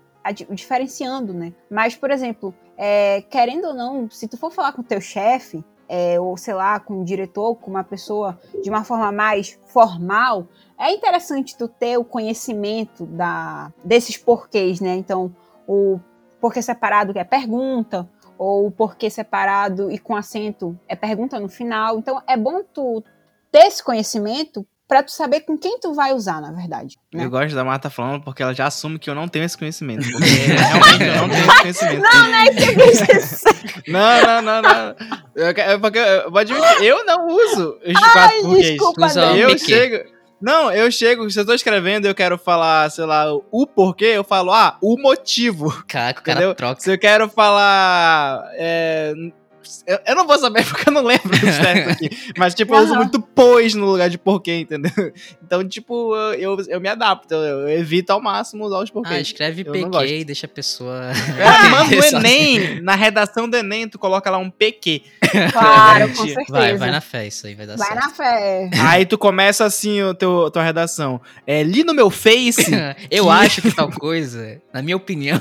diferenciando, 0.52 1.34
né? 1.34 1.52
Mas, 1.68 1.96
por 1.96 2.12
exemplo, 2.12 2.54
é, 2.78 3.24
querendo 3.24 3.70
ou 3.70 3.74
não, 3.74 4.08
se 4.08 4.28
tu 4.28 4.38
for 4.38 4.52
falar 4.52 4.74
com 4.74 4.84
o 4.84 4.86
teu 4.86 5.02
chefe, 5.02 5.66
é, 5.90 6.20
ou 6.20 6.38
sei 6.38 6.54
lá, 6.54 6.80
com 6.80 7.02
um 7.02 7.04
diretor, 7.04 7.56
com 7.56 7.72
uma 7.72 7.84
pessoa 7.84 8.40
de 8.62 8.70
uma 8.70 8.84
forma 8.84 9.12
mais 9.12 9.60
formal, 9.66 10.48
é 10.80 10.92
interessante 10.92 11.58
tu 11.58 11.68
ter 11.68 11.98
o 11.98 12.06
conhecimento 12.06 13.04
da, 13.08 13.74
desses 13.84 14.16
porquês, 14.16 14.80
né? 14.80 14.94
Então, 14.94 15.36
o 15.68 16.00
porquê 16.40 16.62
separado 16.62 17.14
que 17.14 17.20
é 17.20 17.24
pergunta, 17.24 18.08
ou 18.38 18.68
o 18.68 18.72
porquê 18.72 19.10
separado 19.10 19.92
e 19.92 19.98
com 19.98 20.16
acento 20.16 20.78
é 20.88 20.96
pergunta 20.96 21.40
no 21.40 21.50
final. 21.50 21.98
Então, 21.98 22.22
é 22.28 22.38
bom 22.38 22.62
tu 22.64 23.04
ter 23.52 23.68
esse 23.68 23.84
conhecimento 23.84 24.66
para 24.88 25.04
tu 25.04 25.12
saber 25.12 25.42
com 25.42 25.58
quem 25.58 25.78
tu 25.80 25.94
vai 25.94 26.14
usar, 26.14 26.40
na 26.40 26.52
verdade. 26.52 26.96
né? 27.14 27.26
Eu 27.26 27.30
gosto 27.30 27.54
da 27.54 27.64
Marta 27.64 27.90
falando 27.90 28.24
porque 28.24 28.42
ela 28.42 28.54
já 28.54 28.68
assume 28.68 28.98
que 28.98 29.10
eu 29.10 29.16
não 29.16 29.28
tenho 29.28 29.44
esse 29.44 29.58
conhecimento. 29.58 30.06
Porque 30.10 30.24
realmente 30.54 31.04
eu 31.04 31.16
não 31.16 31.30
tenho 31.30 31.46
esse 31.46 31.62
conhecimento. 31.62 32.02
Não, 32.04 32.28
não 32.30 32.36
é 32.36 32.44
isso 32.46 32.56
que 32.56 32.64
eu 32.64 32.86
quis 32.86 33.08
dizer. 33.08 33.58
Não, 33.88 34.22
não, 34.22 34.42
não, 34.42 34.62
não. 34.62 34.96
Eu, 35.34 35.48
é 35.48 35.78
porque 35.78 35.98
eu 35.98 36.30
vou 36.30 36.40
admitir, 36.42 36.84
eu 36.84 37.06
não 37.06 37.26
uso 37.28 37.80
os 37.86 38.12
quatro 38.12 38.42
porquês. 38.42 38.68
Desculpa, 38.68 39.08
Eu 39.38 39.58
chego. 39.58 40.17
Não, 40.40 40.72
eu 40.72 40.92
chego, 40.92 41.30
se 41.30 41.40
eu 41.40 41.46
tô 41.46 41.54
escrevendo 41.54 42.06
eu 42.06 42.14
quero 42.14 42.38
falar, 42.38 42.90
sei 42.92 43.06
lá, 43.06 43.26
o 43.34 43.66
porquê, 43.66 44.06
eu 44.06 44.24
falo, 44.24 44.52
ah, 44.52 44.78
o 44.82 44.96
motivo. 45.02 45.72
Caraca, 45.88 46.22
o 46.22 46.24
cara 46.24 46.40
Entendeu? 46.40 46.56
troca. 46.56 46.80
Se 46.80 46.92
eu 46.92 47.00
quero 47.00 47.28
falar. 47.28 48.44
é, 48.54 49.14
eu, 49.86 50.00
eu 50.06 50.16
não 50.16 50.26
vou 50.28 50.38
saber 50.38 50.66
porque 50.68 50.90
eu 50.90 50.94
não 50.94 51.04
lembro 51.04 51.30
testes 51.30 51.88
aqui. 51.88 52.10
Mas, 52.38 52.54
tipo, 52.54 52.74
eu 52.76 52.80
uso 52.84 52.96
muito 52.96 53.22
pois 53.22 53.74
no 53.74 53.86
lugar 53.86 54.10
de 54.10 54.18
porquê, 54.18 54.60
entendeu? 54.60 54.92
Então, 55.48 55.66
tipo, 55.66 56.14
eu, 56.34 56.58
eu, 56.58 56.66
eu 56.68 56.82
me 56.82 56.90
adapto. 56.90 57.34
Eu, 57.34 57.60
eu 57.62 57.70
evito 57.70 58.12
ao 58.12 58.22
máximo 58.22 58.66
usar 58.66 58.80
os 58.80 58.90
Ah, 58.90 58.94
porquês. 58.94 59.28
escreve 59.28 59.64
Eu. 59.66 59.72
PQ 59.72 60.20
e 60.20 60.26
deixa 60.26 60.46
a 60.46 60.50
pessoa. 60.50 61.12
É, 61.38 61.70
manda 61.72 61.96
no 61.96 62.04
Sozinho. 62.04 62.18
Enem, 62.20 62.82
na 62.82 62.96
redação 62.96 63.48
do 63.50 63.56
Enem, 63.56 63.88
tu 63.88 63.98
coloca 63.98 64.30
lá 64.30 64.38
um 64.38 64.50
PQ. 64.50 65.02
Claro, 65.54 66.10
com 66.10 66.16
Vai, 66.16 66.28
certeza. 66.28 66.52
Vai, 66.60 66.78
vai 66.78 66.92
na 66.92 67.00
fé, 67.02 67.28
isso 67.28 67.48
aí 67.48 67.56
vai 67.56 67.66
dar 67.66 67.78
Vai 67.78 67.88
certo. 67.88 68.02
na 68.02 68.10
fé. 68.10 68.70
Aí 68.82 69.06
tu 69.06 69.18
começa 69.18 69.64
assim 69.64 70.02
o 70.04 70.14
teu, 70.14 70.50
tua 70.52 70.64
redação. 70.64 71.22
É, 71.46 71.64
li 71.64 71.84
no 71.86 71.94
meu 71.94 72.10
Face, 72.10 72.72
Eu 73.10 73.24
que- 73.26 73.30
acho 73.32 73.62
que 73.62 73.72
tal 73.74 73.90
coisa, 73.92 74.62
na 74.74 74.82
minha 74.82 74.98
opinião. 74.98 75.40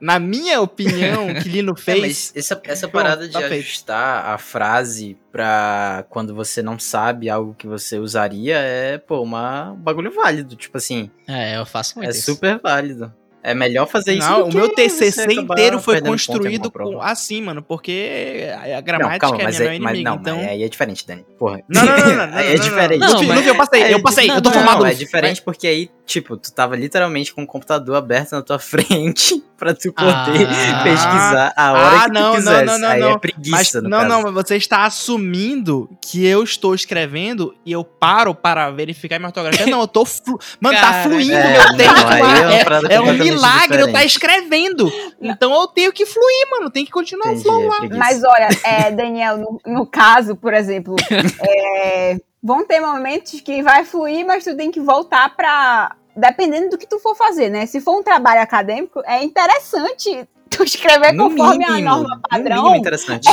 na 0.00 0.18
minha 0.18 0.60
opinião, 0.60 1.34
que 1.42 1.48
li 1.48 1.60
no 1.62 1.72
É, 1.72 1.76
Face. 1.76 2.00
mas 2.00 2.32
essa, 2.34 2.60
essa 2.64 2.88
parada 2.88 3.28
de 3.28 3.36
tá 3.42 3.54
ajustar 3.54 4.26
a 4.26 4.38
frase 4.38 5.16
pra 5.30 6.04
quando 6.08 6.34
você 6.34 6.62
não 6.62 6.78
sabe 6.78 7.28
algo 7.30 7.54
que 7.56 7.66
você 7.66 7.98
usaria 7.98 8.56
é, 8.56 8.98
pô, 8.98 9.20
uma, 9.22 9.72
um 9.72 9.76
bagulho 9.76 10.10
válido. 10.12 10.56
Tipo 10.56 10.78
assim, 10.78 11.10
É, 11.26 11.58
eu 11.58 11.66
faço 11.66 11.96
muito 11.98 12.08
é 12.08 12.10
isso. 12.10 12.34
super 12.34 12.58
válido. 12.60 13.12
É 13.40 13.54
melhor 13.54 13.86
fazer 13.86 14.14
isso 14.14 14.28
Não, 14.28 14.40
do 14.40 14.46
o 14.46 14.48
que 14.50 14.56
meu 14.56 14.68
TCC 14.74 15.32
inteiro 15.32 15.78
foi 15.80 16.00
construído 16.00 16.70
com, 16.70 17.00
assim, 17.00 17.40
mano, 17.40 17.62
porque 17.62 18.48
a 18.52 18.74
Não, 18.76 18.82
gramática 18.82 19.20
calma, 19.20 19.42
é 19.42 19.46
minha 19.46 19.62
é, 19.62 19.78
mas 19.78 20.02
não, 20.02 20.14
então... 20.16 20.36
mas 20.38 20.48
aí 20.48 20.62
é 20.64 20.68
diferente, 20.68 21.06
Dani. 21.06 21.24
Porra. 21.38 21.60
Não, 21.68 21.84
não, 21.84 21.96
não, 21.98 22.06
não, 22.08 22.16
não, 22.16 22.22
Aí 22.24 22.30
não, 22.30 22.38
é 22.40 22.56
não, 22.56 22.64
diferente. 22.64 23.00
Não, 23.00 23.12
Não, 23.14 23.22
mas- 23.22 23.46
eu 23.46 23.56
passei, 23.56 23.82
é, 23.82 23.94
eu 23.94 24.02
passei, 24.02 24.26
não, 24.26 24.34
eu 24.34 24.42
tô 24.42 24.48
não, 24.50 24.54
formado. 24.56 24.80
Não, 24.80 24.86
é 24.86 24.92
diferente 24.94 25.40
porque 25.40 25.68
aí, 25.68 25.88
tipo, 26.04 26.36
tu 26.36 26.52
tava 26.52 26.74
literalmente 26.76 27.32
com 27.32 27.42
o 27.44 27.46
computador 27.46 27.94
aberto 27.96 28.32
na 28.32 28.42
tua 28.42 28.58
frente 28.60 29.42
pra 29.58 29.74
tu 29.74 29.92
poder 29.92 30.12
Ah. 30.48 30.82
pesquisar 30.84 31.52
a 31.56 31.72
hora 31.72 31.96
Ah, 31.98 32.00
que 32.04 32.06
tu 32.06 32.12
não, 32.14 32.20
não, 32.30 32.34
quisesse. 32.36 32.64
não, 32.64 32.78
não, 32.78 32.88
aí 32.88 33.00
não. 33.00 33.10
é 33.10 33.18
preguiça, 33.18 33.50
Mas, 33.56 33.74
no 33.74 33.88
não, 33.88 33.98
caso. 33.98 34.08
não, 34.08 34.22
mas 34.22 34.32
você 34.34 34.56
está 34.56 34.84
assumindo 34.84 35.90
que 36.00 36.24
eu 36.24 36.42
estou 36.42 36.74
escrevendo 36.74 37.54
e 37.66 37.72
eu 37.72 37.82
paro 37.84 38.34
para 38.34 38.70
verificar 38.70 39.18
minha 39.18 39.28
ortografia. 39.28 39.66
Não, 39.66 39.80
eu 39.80 39.88
tô. 39.88 40.04
Flu... 40.04 40.38
Mano, 40.60 40.76
tá 40.76 40.82
Cara, 40.90 41.02
fluindo 41.08 41.32
é, 41.32 41.52
meu 41.52 41.64
não, 41.66 41.76
texto 41.76 42.06
é 42.88 42.92
É, 42.92 42.94
é 42.94 43.00
um 43.00 43.12
milagre 43.12 43.80
eu 43.82 43.86
estar 43.88 44.04
diferente. 44.04 44.06
escrevendo. 44.06 44.92
Então 45.20 45.52
eu 45.52 45.66
tenho 45.66 45.92
que 45.92 46.06
fluir, 46.06 46.50
mano. 46.50 46.70
Tem 46.70 46.84
que 46.84 46.90
continuar 46.90 47.26
o 47.26 47.30
Entendi, 47.32 47.42
flow 47.42 47.62
é 47.64 47.66
lá. 47.66 47.78
Mas 47.96 48.22
olha, 48.24 48.48
é, 48.64 48.90
Daniel, 48.92 49.36
no, 49.38 49.60
no 49.66 49.86
caso, 49.86 50.36
por 50.36 50.54
exemplo, 50.54 50.94
é, 51.42 52.16
vão 52.42 52.64
ter 52.66 52.80
momentos 52.80 53.40
que 53.40 53.62
vai 53.62 53.84
fluir, 53.84 54.24
mas 54.24 54.44
tu 54.44 54.56
tem 54.56 54.70
que 54.70 54.80
voltar 54.80 55.34
pra. 55.34 55.96
Dependendo 56.18 56.70
do 56.70 56.78
que 56.78 56.86
tu 56.86 56.98
for 56.98 57.14
fazer, 57.16 57.48
né? 57.48 57.66
Se 57.66 57.80
for 57.80 57.96
um 57.98 58.02
trabalho 58.02 58.40
acadêmico, 58.42 59.00
é 59.06 59.22
interessante 59.24 60.26
tu 60.50 60.64
escrever 60.64 61.12
No 61.12 61.30
conforme 61.30 61.64
a 61.64 61.70
mínimo, 61.72 61.88
norma 61.90 62.16
no 62.16 62.20
padrão, 62.22 62.56
mínimo 62.64 62.76
interessante. 62.76 63.28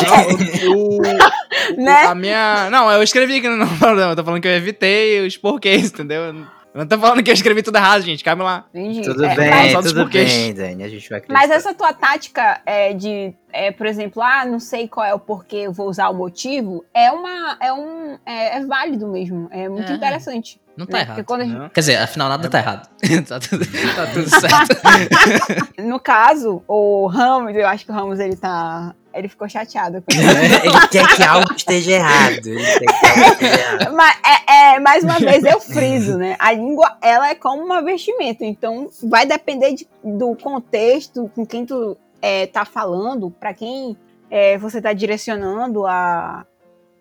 O- 0.70 1.02
né? 1.82 2.02
A 2.06 2.16
minha. 2.16 2.70
Não, 2.70 2.92
eu 2.92 3.02
escrevi 3.04 3.42
que 3.42 3.50
não 3.50 3.68
problema. 3.78 4.12
Eu 4.12 4.16
tô 4.16 4.24
falando 4.24 4.42
que 4.42 4.48
eu 4.48 4.52
evitei 4.56 5.26
os 5.26 5.38
porquês, 5.38 5.86
entendeu? 5.92 6.24
Eu 6.24 6.80
não 6.80 6.88
tô 6.88 7.00
falando 7.00 7.24
que 7.24 7.30
eu 7.32 7.34
escrevi 7.34 7.64
tudo 7.64 7.78
errado, 7.78 8.02
gente. 8.02 8.22
Calma 8.24 8.44
lá. 8.44 8.66
Entendi. 8.74 9.02
Tudo 9.02 9.24
É, 9.26 9.34
bem, 9.34 9.50
mas- 9.50 9.72
só 9.72 9.82
dos 9.82 9.92
tudo 9.94 10.02
porquês. 10.04 10.30
bem, 10.32 10.54
Dani. 10.54 10.84
A 10.84 10.90
gente 10.90 11.10
vai 11.10 11.20
acreditar. 11.20 11.34
Mas 11.48 11.50
essa 11.52 11.74
tua 11.74 11.94
tática 11.94 12.62
é 12.66 12.92
de, 12.94 13.34
é, 13.54 13.72
por 13.72 13.86
exemplo, 13.88 14.22
ah, 14.22 14.46
não 14.46 14.60
sei 14.60 14.86
qual 14.88 15.06
é 15.06 15.14
o 15.14 15.20
porquê, 15.20 15.56
eu 15.58 15.72
vou 15.72 15.88
usar 15.88 16.10
o 16.10 16.14
motivo, 16.14 16.84
é 16.94 17.10
uma, 17.12 17.58
é 17.62 17.72
um, 17.72 18.18
é, 18.26 18.58
é 18.58 18.66
válido 18.66 19.08
mesmo, 19.08 19.48
é 19.52 19.70
muito 19.70 19.90
É. 19.90 19.96
interessante. 19.96 20.60
Não 20.78 20.86
tá 20.86 20.94
né? 20.94 21.00
errado. 21.04 21.16
Porque 21.16 21.24
quando 21.24 21.42
a 21.42 21.46
gente- 21.46 21.58
Não. 21.58 21.70
Quer 21.70 21.80
dizer, 21.80 21.96
afinal 21.98 22.30
nada 22.30 22.50
tá 22.50 22.60
errado. 22.60 22.90
tá, 23.28 23.40
tudo, 23.40 23.66
tá 23.96 24.08
tudo 24.08 24.30
certo. 24.40 25.82
no 25.84 26.00
caso, 26.00 26.64
o 26.68 27.08
Ramos, 27.08 27.56
eu 27.56 27.68
acho 27.68 27.86
que 27.86 27.92
o 27.92 27.94
Ramos 27.94 28.20
ele 28.20 28.36
tá, 28.36 28.94
ele 29.14 29.28
ficou 29.30 29.48
chateado 29.48 30.02
com. 30.02 30.12
Ele 30.12 30.88
quer 30.92 31.08
que 31.16 31.24
algo 31.24 31.54
esteja 31.56 31.92
errado. 31.92 32.46
Ele 32.46 32.64
quer 32.64 33.38
que 33.38 33.46
errado. 33.46 33.94
Mas 33.96 34.18
é, 34.48 34.76
é, 34.76 34.80
mais 34.80 35.04
uma 35.04 35.20
vez 35.20 35.44
eu 35.44 35.60
friso, 35.62 36.18
né? 36.18 36.36
A 36.40 36.52
língua, 36.52 36.98
ela 37.02 37.30
é 37.30 37.36
como 37.36 37.64
uma 37.64 37.82
vestimenta, 37.82 38.44
então 38.44 38.90
vai 39.04 39.26
depender 39.26 39.74
de, 39.74 39.88
do 40.04 40.36
contexto, 40.36 41.32
com 41.36 41.46
quem 41.46 41.66
tu 41.66 41.98
é, 42.22 42.48
tá 42.48 42.66
falando, 42.66 43.32
para 43.32 43.54
quem 43.54 43.96
é, 44.30 44.58
você 44.58 44.82
tá 44.82 44.92
direcionando 44.92 45.86
a, 45.86 46.46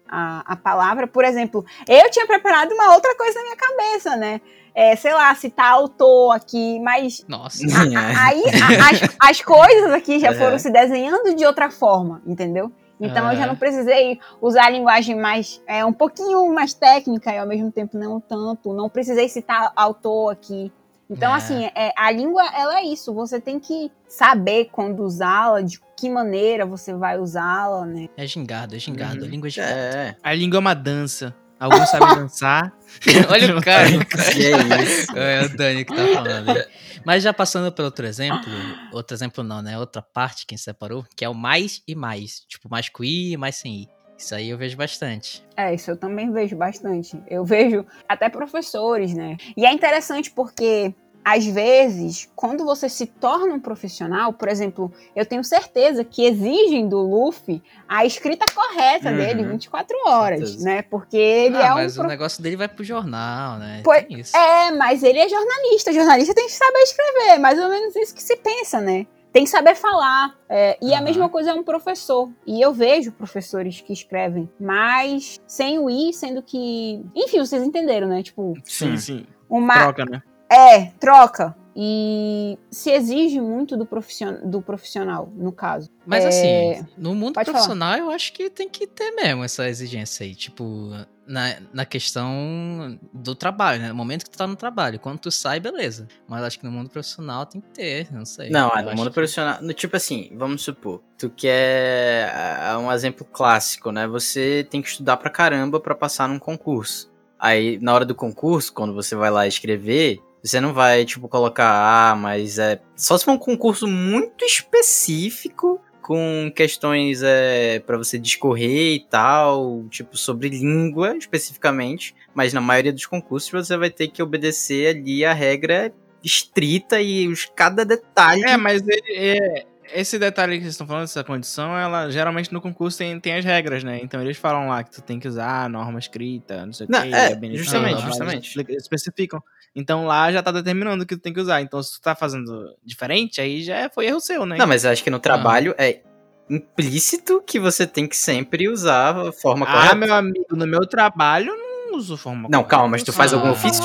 a, 0.08 0.52
a 0.52 0.56
palavra. 0.56 1.06
Por 1.06 1.24
exemplo, 1.24 1.64
eu 1.88 2.10
tinha 2.10 2.26
preparado 2.26 2.72
uma 2.72 2.94
outra 2.94 3.14
coisa 3.16 3.38
na 3.38 3.42
minha 3.44 3.56
cabeça, 3.56 4.16
né? 4.16 4.40
É, 4.74 4.96
sei 4.96 5.14
lá, 5.14 5.32
citar 5.36 5.70
autor 5.72 6.32
aqui, 6.34 6.80
mas 6.80 7.24
Nossa. 7.28 7.64
a- 7.64 8.00
a- 8.00 8.26
aí 8.28 8.42
a- 8.42 8.90
as, 8.90 9.30
as 9.30 9.40
coisas 9.40 9.92
aqui 9.92 10.18
já 10.18 10.32
foram 10.34 10.52
Uhum. 10.54 10.58
se 10.58 10.70
desenhando 10.70 11.34
de 11.36 11.46
outra 11.46 11.70
forma, 11.70 12.20
entendeu? 12.26 12.72
Então 13.00 13.30
eu 13.30 13.36
já 13.36 13.46
não 13.46 13.56
precisei 13.56 14.18
usar 14.40 14.66
a 14.66 14.70
linguagem 14.70 15.16
mais 15.16 15.60
é 15.66 15.84
um 15.84 15.92
pouquinho 15.92 16.52
mais 16.54 16.72
técnica 16.74 17.32
e 17.32 17.38
ao 17.38 17.46
mesmo 17.46 17.70
tempo 17.70 17.98
não 17.98 18.20
tanto. 18.20 18.72
Não 18.72 18.88
precisei 18.88 19.28
citar 19.28 19.72
autor 19.76 20.30
aqui. 20.32 20.72
Então 21.08 21.32
É. 21.32 21.36
assim, 21.36 21.64
é, 21.74 21.92
a 21.96 22.10
língua 22.10 22.42
ela 22.56 22.78
é 22.78 22.84
isso. 22.84 23.12
Você 23.14 23.40
tem 23.40 23.60
que 23.60 23.90
saber 24.08 24.66
quando 24.72 25.00
usá-la, 25.04 25.60
de 25.60 25.78
que 25.96 26.08
maneira 26.08 26.64
você 26.64 26.94
vai 26.94 27.18
usá-la, 27.18 27.84
né? 27.86 28.08
É 28.16 28.26
gingado, 28.26 28.74
é 28.74 28.78
gingado. 28.78 29.20
Uhum. 29.20 29.26
A 29.26 29.28
língua 29.28 29.48
é 29.48 29.50
gingado. 29.50 29.72
É, 29.74 30.16
A 30.22 30.34
língua 30.34 30.56
é 30.56 30.60
uma 30.60 30.74
dança. 30.74 31.34
Alguns 31.60 31.88
sabem 31.88 32.08
dançar. 32.16 32.72
Olha 33.30 33.56
o 33.56 33.62
cara. 33.62 33.86
é 33.88 34.82
isso. 34.82 35.16
É 35.16 35.42
o 35.44 35.56
Dani 35.56 35.84
que 35.84 35.94
tá 35.94 36.06
falando. 36.14 36.50
aí. 36.50 36.64
Mas 37.04 37.22
já 37.22 37.32
passando 37.34 37.70
para 37.70 37.84
outro 37.84 38.06
exemplo, 38.06 38.50
outro 38.92 39.14
exemplo 39.14 39.44
não, 39.44 39.60
né? 39.62 39.78
Outra 39.78 40.00
parte 40.02 40.46
que 40.46 40.56
separou, 40.58 41.04
que 41.14 41.24
é 41.24 41.28
o 41.28 41.34
mais 41.34 41.82
e 41.86 41.94
mais. 41.94 42.40
Tipo, 42.48 42.68
mais 42.70 42.88
com 42.88 43.04
I 43.04 43.32
e 43.32 43.36
mais 43.36 43.56
sem 43.56 43.82
I. 43.82 43.88
Isso 44.16 44.34
aí 44.34 44.50
eu 44.50 44.56
vejo 44.58 44.76
bastante. 44.76 45.44
É, 45.56 45.74
isso 45.74 45.90
eu 45.90 45.96
também 45.96 46.30
vejo 46.30 46.56
bastante. 46.56 47.20
Eu 47.28 47.44
vejo 47.44 47.84
até 48.08 48.28
professores, 48.28 49.12
né? 49.14 49.36
E 49.56 49.66
é 49.66 49.72
interessante 49.72 50.30
porque, 50.30 50.94
às 51.24 51.44
vezes, 51.44 52.30
quando 52.36 52.64
você 52.64 52.88
se 52.88 53.06
torna 53.06 53.54
um 53.54 53.60
profissional, 53.60 54.32
por 54.32 54.48
exemplo, 54.48 54.92
eu 55.16 55.26
tenho 55.26 55.42
certeza 55.42 56.04
que 56.04 56.24
exigem 56.24 56.88
do 56.88 56.98
Luffy 57.00 57.60
a 57.88 58.04
escrita 58.06 58.44
correta 58.54 59.10
Uhum. 59.10 59.16
dele 59.16 59.42
24 59.44 59.96
horas, 60.06 60.40
certeza. 60.50 60.64
né? 60.64 60.82
Porque 60.82 61.16
ele 61.16 61.56
ah, 61.56 61.66
é 61.66 61.72
um. 61.72 61.74
mas 61.74 61.94
pro- 61.94 62.04
o 62.04 62.08
negócio 62.08 62.42
dele 62.42 62.56
vai 62.56 62.68
pro 62.68 62.84
jornal, 62.84 63.58
né? 63.58 63.80
Pois-. 63.84 64.32
É, 64.32 64.70
mas 64.70 65.02
ele 65.02 65.18
é 65.18 65.28
jornalista. 65.28 65.92
Jornalista 65.92 66.32
tem 66.34 66.46
que 66.46 66.52
saber 66.52 66.78
escrever. 66.78 67.38
Mais 67.40 67.58
ou 67.58 67.68
menos 67.68 67.96
isso 67.96 68.14
que 68.14 68.22
se 68.22 68.36
pensa, 68.36 68.80
né? 68.80 69.06
Tem 69.34 69.42
que 69.42 69.50
saber 69.50 69.74
falar. 69.74 70.38
É, 70.48 70.78
e 70.80 70.92
a 70.94 70.98
Aham. 70.98 71.04
mesma 71.04 71.28
coisa 71.28 71.50
é 71.50 71.54
um 71.54 71.64
professor. 71.64 72.30
E 72.46 72.60
eu 72.62 72.72
vejo 72.72 73.10
professores 73.10 73.80
que 73.80 73.92
escrevem, 73.92 74.48
mas 74.60 75.40
sem 75.44 75.76
o 75.80 75.90
i, 75.90 76.12
sendo 76.12 76.40
que. 76.40 77.04
Enfim, 77.16 77.40
vocês 77.40 77.60
entenderam, 77.60 78.06
né? 78.06 78.22
Tipo, 78.22 78.54
Sim, 78.64 78.96
sim. 78.96 79.26
uma. 79.50 79.74
Troca, 79.74 80.04
né? 80.04 80.22
É, 80.48 80.84
troca. 81.00 81.56
E 81.76 82.58
se 82.70 82.90
exige 82.90 83.40
muito 83.40 83.76
do, 83.76 83.84
profission... 83.84 84.34
do 84.48 84.62
profissional, 84.62 85.32
no 85.34 85.50
caso. 85.52 85.90
Mas 86.06 86.24
É, 86.24 86.28
assim, 86.28 86.86
no 86.96 87.14
mundo 87.14 87.34
pode 87.34 87.50
profissional 87.50 87.96
eu 87.98 88.10
acho 88.10 88.32
que 88.32 88.48
tem 88.48 88.68
que 88.68 88.86
ter 88.86 89.10
mesmo 89.12 89.42
essa 89.42 89.68
exigência 89.68 90.24
aí. 90.24 90.34
Tipo, 90.34 90.90
na, 91.26 91.56
na 91.72 91.84
questão 91.84 92.98
do 93.12 93.34
trabalho, 93.34 93.80
né? 93.82 93.88
No 93.88 93.94
momento 93.94 94.24
que 94.24 94.30
tu 94.30 94.38
tá 94.38 94.46
no 94.46 94.54
trabalho. 94.56 95.00
Quando 95.00 95.18
tu 95.18 95.30
sai, 95.32 95.58
beleza. 95.58 96.06
Mas 96.28 96.42
acho 96.44 96.58
que 96.60 96.64
no 96.64 96.70
mundo 96.70 96.90
profissional 96.90 97.44
tem 97.46 97.60
que 97.60 97.68
ter, 97.70 98.12
não 98.12 98.24
sei. 98.24 98.50
Não, 98.50 98.70
é, 98.70 98.82
no 98.82 98.94
mundo 98.94 99.08
que- 99.08 99.14
profissional. 99.14 99.60
no- 99.62 99.72
Tipo 99.74 99.96
assim, 99.96 100.30
vamos 100.36 100.62
supor, 100.62 101.02
tu 101.18 101.28
quer 101.30 102.30
ah, 102.32 102.78
um 102.78 102.92
exemplo 102.92 103.26
clássico, 103.32 103.90
né? 103.90 104.06
Você 104.06 104.66
tem 104.70 104.80
que 104.80 104.88
estudar 104.88 105.16
pra 105.16 105.30
caramba 105.30 105.80
pra 105.80 105.94
passar 105.94 106.28
num 106.28 106.38
concurso. 106.38 107.12
Aí, 107.38 107.78
na 107.82 107.92
hora 107.92 108.04
do 108.04 108.14
concurso, 108.14 108.72
quando 108.72 108.94
você 108.94 109.14
vai 109.16 109.30
lá 109.30 109.46
escrever, 109.46 110.20
você 110.44 110.60
não 110.60 110.74
vai, 110.74 111.04
tipo, 111.04 111.28
colocar, 111.28 112.10
ah, 112.10 112.14
mas 112.14 112.58
é. 112.58 112.80
Só 112.94 113.16
se 113.16 113.24
for 113.24 113.32
um 113.32 113.38
concurso 113.38 113.86
muito 113.86 114.44
específico, 114.44 115.80
com 116.02 116.52
questões 116.54 117.22
é, 117.22 117.78
para 117.78 117.96
você 117.96 118.18
discorrer 118.18 118.96
e 118.96 119.00
tal, 119.08 119.84
tipo, 119.88 120.18
sobre 120.18 120.50
língua 120.50 121.16
especificamente. 121.16 122.14
Mas 122.34 122.52
na 122.52 122.60
maioria 122.60 122.92
dos 122.92 123.06
concursos 123.06 123.50
você 123.50 123.74
vai 123.74 123.88
ter 123.88 124.08
que 124.08 124.22
obedecer 124.22 124.94
ali 124.94 125.24
a 125.24 125.32
regra 125.32 125.94
estrita 126.22 127.00
e 127.00 127.26
os, 127.26 127.46
cada 127.46 127.86
detalhe. 127.86 128.44
É, 128.44 128.56
mas 128.58 128.86
ele, 128.86 129.16
é, 129.16 129.66
esse 129.92 130.18
detalhe 130.18 130.56
que 130.56 130.62
vocês 130.62 130.74
estão 130.74 130.86
falando, 130.86 131.04
essa 131.04 131.22
condição, 131.24 131.76
ela 131.76 132.10
geralmente 132.10 132.52
no 132.52 132.60
concurso 132.60 132.98
tem, 132.98 133.18
tem 133.20 133.34
as 133.36 133.44
regras, 133.44 133.82
né? 133.84 134.00
Então 134.02 134.20
eles 134.22 134.36
falam 134.36 134.68
lá 134.68 134.82
que 134.82 134.90
tu 134.92 135.02
tem 135.02 135.18
que 135.20 135.28
usar 135.28 135.64
a 135.64 135.68
norma 135.68 135.98
escrita, 135.98 136.64
não 136.64 136.72
sei 136.72 136.86
o 136.86 136.90
Não, 136.90 137.02
que. 137.02 137.14
é, 137.14 137.34
bem- 137.34 137.56
justamente, 137.56 137.94
lá, 137.94 138.00
justamente. 138.00 138.58
eles 138.58 138.82
especificam. 138.82 139.42
Então 139.76 140.06
lá 140.06 140.30
já 140.32 140.42
tá 140.42 140.52
determinando 140.52 141.02
o 141.02 141.06
que 141.06 141.16
tu 141.16 141.20
tem 141.22 141.32
que 141.32 141.40
usar. 141.40 141.60
Então 141.60 141.82
se 141.82 141.94
tu 141.94 142.00
tá 142.00 142.14
fazendo 142.14 142.76
diferente, 142.84 143.40
aí 143.40 143.62
já 143.62 143.90
foi 143.90 144.06
erro 144.06 144.20
seu, 144.20 144.46
né? 144.46 144.56
Não, 144.56 144.66
mas 144.66 144.84
eu 144.84 144.90
acho 144.92 145.02
que 145.02 145.10
no 145.10 145.18
trabalho 145.18 145.74
é 145.78 146.00
implícito 146.48 147.42
que 147.46 147.58
você 147.58 147.86
tem 147.86 148.06
que 148.06 148.16
sempre 148.16 148.68
usar 148.68 149.16
a 149.16 149.32
forma 149.32 149.66
ah, 149.66 149.72
correta. 149.72 149.94
meu 149.96 150.14
amigo, 150.14 150.46
no 150.56 150.66
meu 150.66 150.86
trabalho 150.86 151.50
eu 151.52 151.56
não 151.90 151.98
uso 151.98 152.16
forma 152.16 152.42
Não, 152.42 152.60
correta. 152.60 152.68
calma, 152.70 152.88
mas 152.88 153.02
tu 153.02 153.12
faz 153.12 153.32
Ah, 153.32 153.36
algum 153.36 153.50
ofício? 153.50 153.82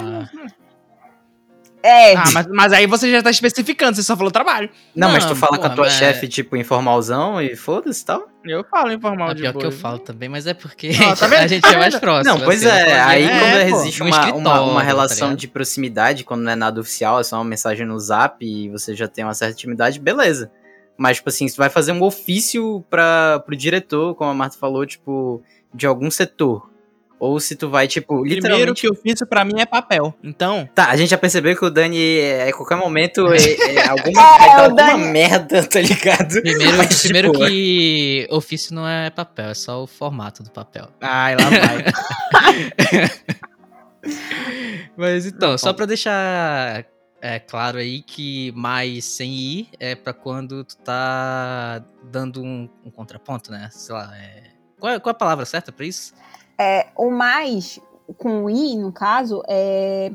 É, 1.81 2.13
Ah, 2.15 2.23
mas, 2.33 2.47
mas 2.47 2.73
aí 2.73 2.85
você 2.85 3.09
já 3.09 3.23
tá 3.23 3.29
especificando, 3.31 3.95
você 3.95 4.03
só 4.03 4.15
falou 4.17 4.29
trabalho. 4.31 4.69
Não, 4.93 5.09
mas 5.11 5.23
tu 5.23 5.29
Não, 5.29 5.35
fala 5.37 5.57
com 5.57 5.65
a 5.65 5.69
tua 5.69 5.85
mas- 5.85 5.93
chefe, 5.93 6.27
tipo, 6.27 6.57
informalzão 6.57 7.41
e 7.41 7.55
foda-se 7.55 8.01
e 8.01 8.05
tal? 8.05 8.27
Eu 8.43 8.63
falo 8.69 8.91
informal 8.91 9.31
É 9.31 9.33
de 9.33 9.41
pior 9.43 9.51
que 9.53 9.65
eu 9.65 9.69
boa. 9.69 9.81
falo 9.81 9.99
também, 9.99 10.27
mas 10.27 10.45
é 10.45 10.53
porque 10.53 10.89
tá 10.93 11.25
a 11.39 11.47
gente 11.47 11.65
é 11.65 11.77
mais 11.77 11.95
próximo. 11.97 12.37
Não, 12.37 12.43
pois 12.43 12.65
assim, 12.65 12.75
é, 12.77 12.85
falo 12.99 13.09
aí 13.11 13.23
é, 13.23 13.29
quando 13.29 13.71
pô, 13.71 13.77
existe 13.79 14.03
uma, 14.03 14.33
uma, 14.33 14.61
uma 14.61 14.79
tá 14.81 14.85
relação 14.85 15.27
ligado? 15.29 15.39
de 15.39 15.47
proximidade, 15.47 16.23
quando 16.25 16.41
não 16.41 16.51
é 16.51 16.55
nada 16.55 16.81
oficial, 16.81 17.19
é 17.19 17.23
só 17.23 17.37
uma 17.37 17.45
mensagem 17.45 17.85
no 17.85 17.97
zap 17.99 18.45
e 18.45 18.69
você 18.69 18.93
já 18.95 19.07
tem 19.07 19.23
uma 19.23 19.33
certa 19.33 19.53
intimidade, 19.53 19.99
beleza. 19.99 20.51
Mas, 20.97 21.17
tipo 21.17 21.29
assim, 21.29 21.47
se 21.47 21.55
tu 21.55 21.59
vai 21.59 21.69
fazer 21.69 21.93
um 21.93 22.03
ofício 22.03 22.83
para 22.89 23.39
pro 23.45 23.55
diretor, 23.55 24.15
como 24.15 24.29
a 24.29 24.33
Marta 24.33 24.57
falou, 24.57 24.85
tipo, 24.85 25.41
de 25.73 25.87
algum 25.87 26.11
setor. 26.11 26.69
Ou 27.19 27.37
se 27.39 27.55
tu 27.55 27.69
vai, 27.69 27.85
tipo, 27.87 28.21
Primeiro 28.21 28.35
literalmente. 28.47 28.81
que 28.81 28.89
ofício 28.89 29.27
pra 29.27 29.43
mim 29.43 29.59
é 29.59 29.65
papel. 29.65 30.13
Então, 30.23 30.69
Tá, 30.73 30.89
a 30.89 30.95
gente 30.95 31.09
já 31.09 31.17
percebeu 31.17 31.53
que 31.55 31.65
o 31.65 31.69
Dani, 31.69 32.17
é, 32.17 32.47
a 32.49 32.53
qualquer 32.53 32.77
momento, 32.77 33.27
é, 33.33 33.75
é, 33.75 33.87
alguma, 33.89 34.21
É, 34.21 34.37
vai 34.37 34.47
dar 34.47 34.57
o 34.57 34.61
alguma 34.63 34.75
Dani- 34.75 35.03
merda, 35.11 35.63
tá 35.67 35.81
ligado? 35.81 36.41
Primeiro, 36.41 36.77
Mas, 36.77 37.01
primeiro 37.03 37.31
tipo, 37.33 37.45
que 37.45 38.27
ofício 38.31 38.73
não 38.73 38.87
é 38.87 39.09
papel, 39.09 39.49
é 39.49 39.53
só 39.53 39.83
o 39.83 39.87
formato 39.87 40.41
do 40.43 40.49
papel. 40.51 40.87
ai, 41.01 41.35
lá 41.35 41.49
vai. 41.49 43.09
Mas 44.95 45.25
então, 45.25 45.57
só 45.57 45.73
pra 45.73 45.85
deixar 45.85 46.85
é, 47.21 47.39
claro 47.39 47.77
aí 47.79 48.01
que 48.01 48.51
mais 48.55 49.03
sem 49.05 49.31
ir 49.31 49.69
é 49.79 49.93
pra 49.95 50.13
quando 50.13 50.63
tu 50.63 50.77
tá 50.77 51.83
dando 52.09 52.41
um, 52.41 52.69
um 52.85 52.89
contraponto, 52.91 53.51
né? 53.51 53.69
Sei 53.71 53.93
lá, 53.93 54.09
é... 54.17 54.43
Qual, 54.79 54.93
é- 54.93 54.99
qual 54.99 55.11
é 55.11 55.15
a 55.15 55.19
palavra 55.19 55.45
certa 55.45 55.71
pra 55.71 55.85
isso? 55.85 56.13
É, 56.59 56.87
o 56.97 57.09
mais, 57.09 57.79
com 58.17 58.43
o 58.43 58.49
i, 58.49 58.75
no 58.75 58.91
caso, 58.91 59.41
é, 59.47 60.11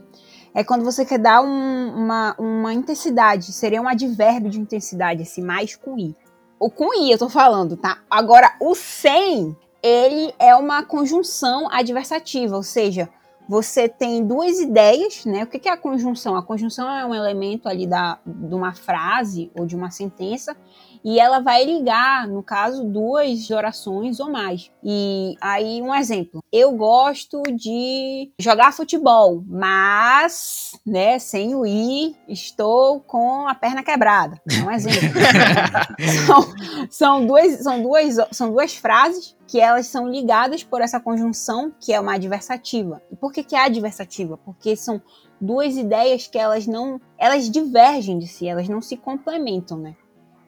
é 0.55 0.62
quando 0.62 0.84
você 0.84 1.05
quer 1.05 1.18
dar 1.18 1.40
um- 1.42 1.95
uma, 1.97 2.34
uma 2.38 2.74
intensidade. 2.74 3.53
Seria 3.53 3.80
um 3.80 3.88
advérbio 3.88 4.51
de 4.51 4.61
intensidade, 4.61 5.22
esse 5.22 5.40
mais 5.40 5.74
com 5.74 5.99
i. 5.99 6.14
O 6.61 6.70
com 6.70 6.92
i 6.95 7.11
eu 7.11 7.18
tô 7.18 7.28
falando, 7.28 7.76
tá? 7.76 7.99
Agora, 8.11 8.55
o 8.61 8.74
sem, 8.74 9.57
ele 9.82 10.34
é 10.38 10.55
uma 10.55 10.84
conjunção 10.84 11.68
adversativa, 11.70 12.57
ou 12.57 12.62
seja, 12.62 13.09
você 13.49 13.88
tem 13.88 14.26
duas 14.26 14.59
ideias, 14.61 15.24
né? 15.24 15.45
O 15.45 15.47
que 15.47 15.68
é 15.68 15.72
a 15.72 15.76
conjunção? 15.76 16.36
A 16.36 16.42
conjunção 16.42 16.88
é 16.90 17.05
um 17.05 17.14
elemento 17.14 17.68
ali 17.68 17.86
da, 17.86 18.18
de 18.24 18.55
uma 18.55 18.72
frase 18.74 19.51
ou 19.55 19.66
de 19.66 19.76
uma 19.76 19.90
sentença 19.90 20.57
e 21.05 21.20
ela 21.20 21.38
vai 21.40 21.64
ligar, 21.64 22.26
no 22.26 22.42
caso, 22.42 22.82
duas 22.82 23.50
orações 23.50 24.18
ou 24.20 24.30
mais. 24.30 24.70
E 24.82 25.36
aí, 25.38 25.82
um 25.82 25.94
exemplo. 25.94 26.42
Eu 26.50 26.72
gosto 26.72 27.42
de 27.42 28.32
jogar 28.38 28.72
futebol, 28.72 29.44
mas, 29.46 30.72
né, 30.86 31.18
sem 31.18 31.55
o 31.55 31.66
i, 31.66 32.16
estou 32.26 33.00
com 33.00 33.46
a 33.46 33.55
perna 33.55 33.82
quebrada. 33.82 34.40
É 34.50 34.62
um 34.62 34.70
exemplo. 34.70 35.11
são, 36.26 36.88
são, 36.88 37.26
duas, 37.26 37.62
são, 37.62 37.82
duas, 37.82 38.16
são 38.32 38.50
duas 38.50 38.74
frases 38.74 39.36
que 39.46 39.61
elas 39.61 39.86
são 39.86 40.09
ligadas 40.09 40.64
por 40.64 40.80
essa 40.80 40.98
conjunção, 40.98 41.70
que 41.78 41.92
é 41.92 42.00
uma 42.00 42.14
adversativa. 42.14 43.02
E 43.12 43.16
por 43.16 43.30
que, 43.30 43.44
que 43.44 43.55
é 43.55 43.64
adversativa? 43.64 44.38
Porque 44.38 44.74
são 44.74 45.02
duas 45.38 45.76
ideias 45.76 46.26
que 46.26 46.38
elas 46.38 46.66
não. 46.66 46.98
Elas 47.18 47.50
divergem 47.50 48.18
de 48.18 48.26
si, 48.26 48.48
elas 48.48 48.68
não 48.68 48.80
se 48.80 48.96
complementam, 48.96 49.78
né? 49.78 49.94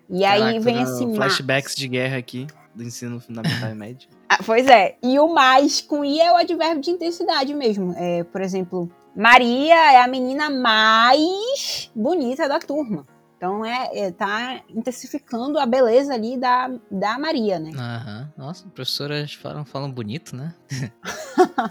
E 0.08 0.24
aí 0.24 0.40
Caraca, 0.40 0.60
vem 0.60 0.76
tô 0.76 0.82
assim. 0.82 1.14
Flashbacks 1.14 1.74
de 1.74 1.88
guerra 1.88 2.16
aqui, 2.16 2.46
do 2.74 2.82
ensino 2.82 3.20
fundamental 3.20 3.70
e 3.70 3.74
médio. 3.74 4.08
Ah, 4.28 4.40
pois 4.44 4.66
é. 4.66 4.96
E 5.04 5.20
o 5.20 5.32
mais 5.32 5.80
com 5.80 6.04
i 6.04 6.18
é 6.18 6.32
o 6.32 6.36
advérbio 6.36 6.82
de 6.82 6.90
intensidade 6.90 7.54
mesmo. 7.54 7.94
É, 7.96 8.24
por 8.24 8.40
exemplo, 8.40 8.90
Maria 9.14 9.92
é 9.92 10.02
a 10.02 10.08
menina 10.08 10.50
mais 10.50 11.88
bonita 11.94 12.48
da 12.48 12.58
turma. 12.58 13.06
Então 13.36 13.64
é, 13.64 13.90
é 13.92 14.10
tá 14.10 14.62
intensificando 14.68 15.58
a 15.58 15.66
beleza 15.66 16.12
ali 16.12 16.36
da, 16.36 16.70
da 16.90 17.18
Maria, 17.18 17.58
né? 17.58 17.70
Aham. 17.76 18.32
Nossa, 18.36 18.66
professoras 18.68 19.32
falam, 19.34 19.64
falam 19.64 19.90
bonito, 19.92 20.34
né? 20.34 20.54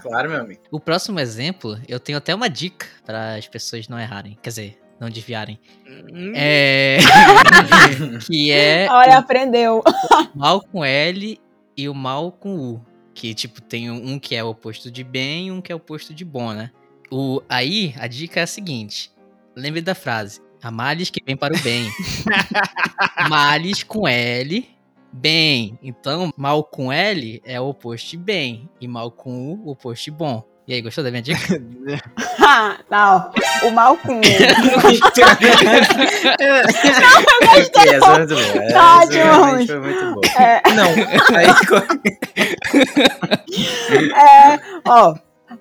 Claro, 0.00 0.30
meu 0.30 0.40
amigo. 0.40 0.62
O 0.70 0.80
próximo 0.80 1.20
exemplo, 1.20 1.78
eu 1.88 2.00
tenho 2.00 2.18
até 2.18 2.34
uma 2.34 2.48
dica 2.48 2.86
para 3.04 3.34
as 3.34 3.46
pessoas 3.46 3.88
não 3.88 3.98
errarem. 3.98 4.38
Quer 4.40 4.48
dizer, 4.48 4.85
não 5.00 5.10
desviarem. 5.10 5.58
Hum, 5.86 6.32
É. 6.34 6.98
que 8.26 8.50
é 8.50 8.88
Olha, 8.90 9.18
aprendeu. 9.18 9.82
o 10.34 10.38
mal 10.38 10.60
com 10.60 10.84
L 10.84 11.38
e 11.76 11.88
o 11.88 11.94
mal 11.94 12.32
com 12.32 12.56
U. 12.56 12.84
Que, 13.14 13.34
tipo, 13.34 13.62
tem 13.62 13.90
um 13.90 14.18
que 14.18 14.34
é 14.34 14.44
o 14.44 14.48
oposto 14.48 14.90
de 14.90 15.02
bem 15.02 15.48
e 15.48 15.50
um 15.50 15.60
que 15.62 15.72
é 15.72 15.74
o 15.74 15.78
oposto 15.78 16.12
de 16.12 16.24
bom, 16.24 16.52
né? 16.52 16.70
O, 17.10 17.40
aí, 17.48 17.94
a 17.98 18.06
dica 18.06 18.40
é 18.40 18.42
a 18.42 18.46
seguinte. 18.46 19.10
Lembre 19.54 19.80
da 19.80 19.94
frase. 19.94 20.40
Há 20.62 20.70
males 20.70 21.08
que 21.08 21.22
vem 21.24 21.36
para 21.36 21.54
o 21.54 21.62
bem. 21.62 21.88
males 23.30 23.82
com 23.82 24.06
L, 24.06 24.68
bem. 25.12 25.78
Então, 25.82 26.30
mal 26.36 26.62
com 26.64 26.92
L 26.92 27.40
é 27.44 27.60
o 27.60 27.68
oposto 27.68 28.10
de 28.10 28.16
bem. 28.18 28.68
E 28.80 28.86
mal 28.88 29.10
com 29.10 29.52
U, 29.52 29.66
o 29.66 29.70
oposto 29.70 30.04
de 30.04 30.10
bom. 30.10 30.44
E 30.68 30.74
aí, 30.74 30.82
gostou 30.82 31.04
da 31.04 31.10
minha 31.10 31.22
dica? 31.22 31.38
Ah, 32.48 32.76
não. 32.88 33.32
O 33.68 33.72
mal 33.72 33.96
com 33.96 34.18
Ok, 34.20 34.32
essa 37.92 38.06
foi 38.06 38.18
muito 38.18 38.36
boa. 38.36 38.72
Tá, 38.72 39.04
Jones. 39.06 39.66
foi 39.66 39.80
muito 39.80 40.12
boa. 40.12 40.20
É, 40.38 40.62
Não, 40.74 40.86
aí 41.36 41.46
é, 44.14 44.60
ó, 44.86 45.16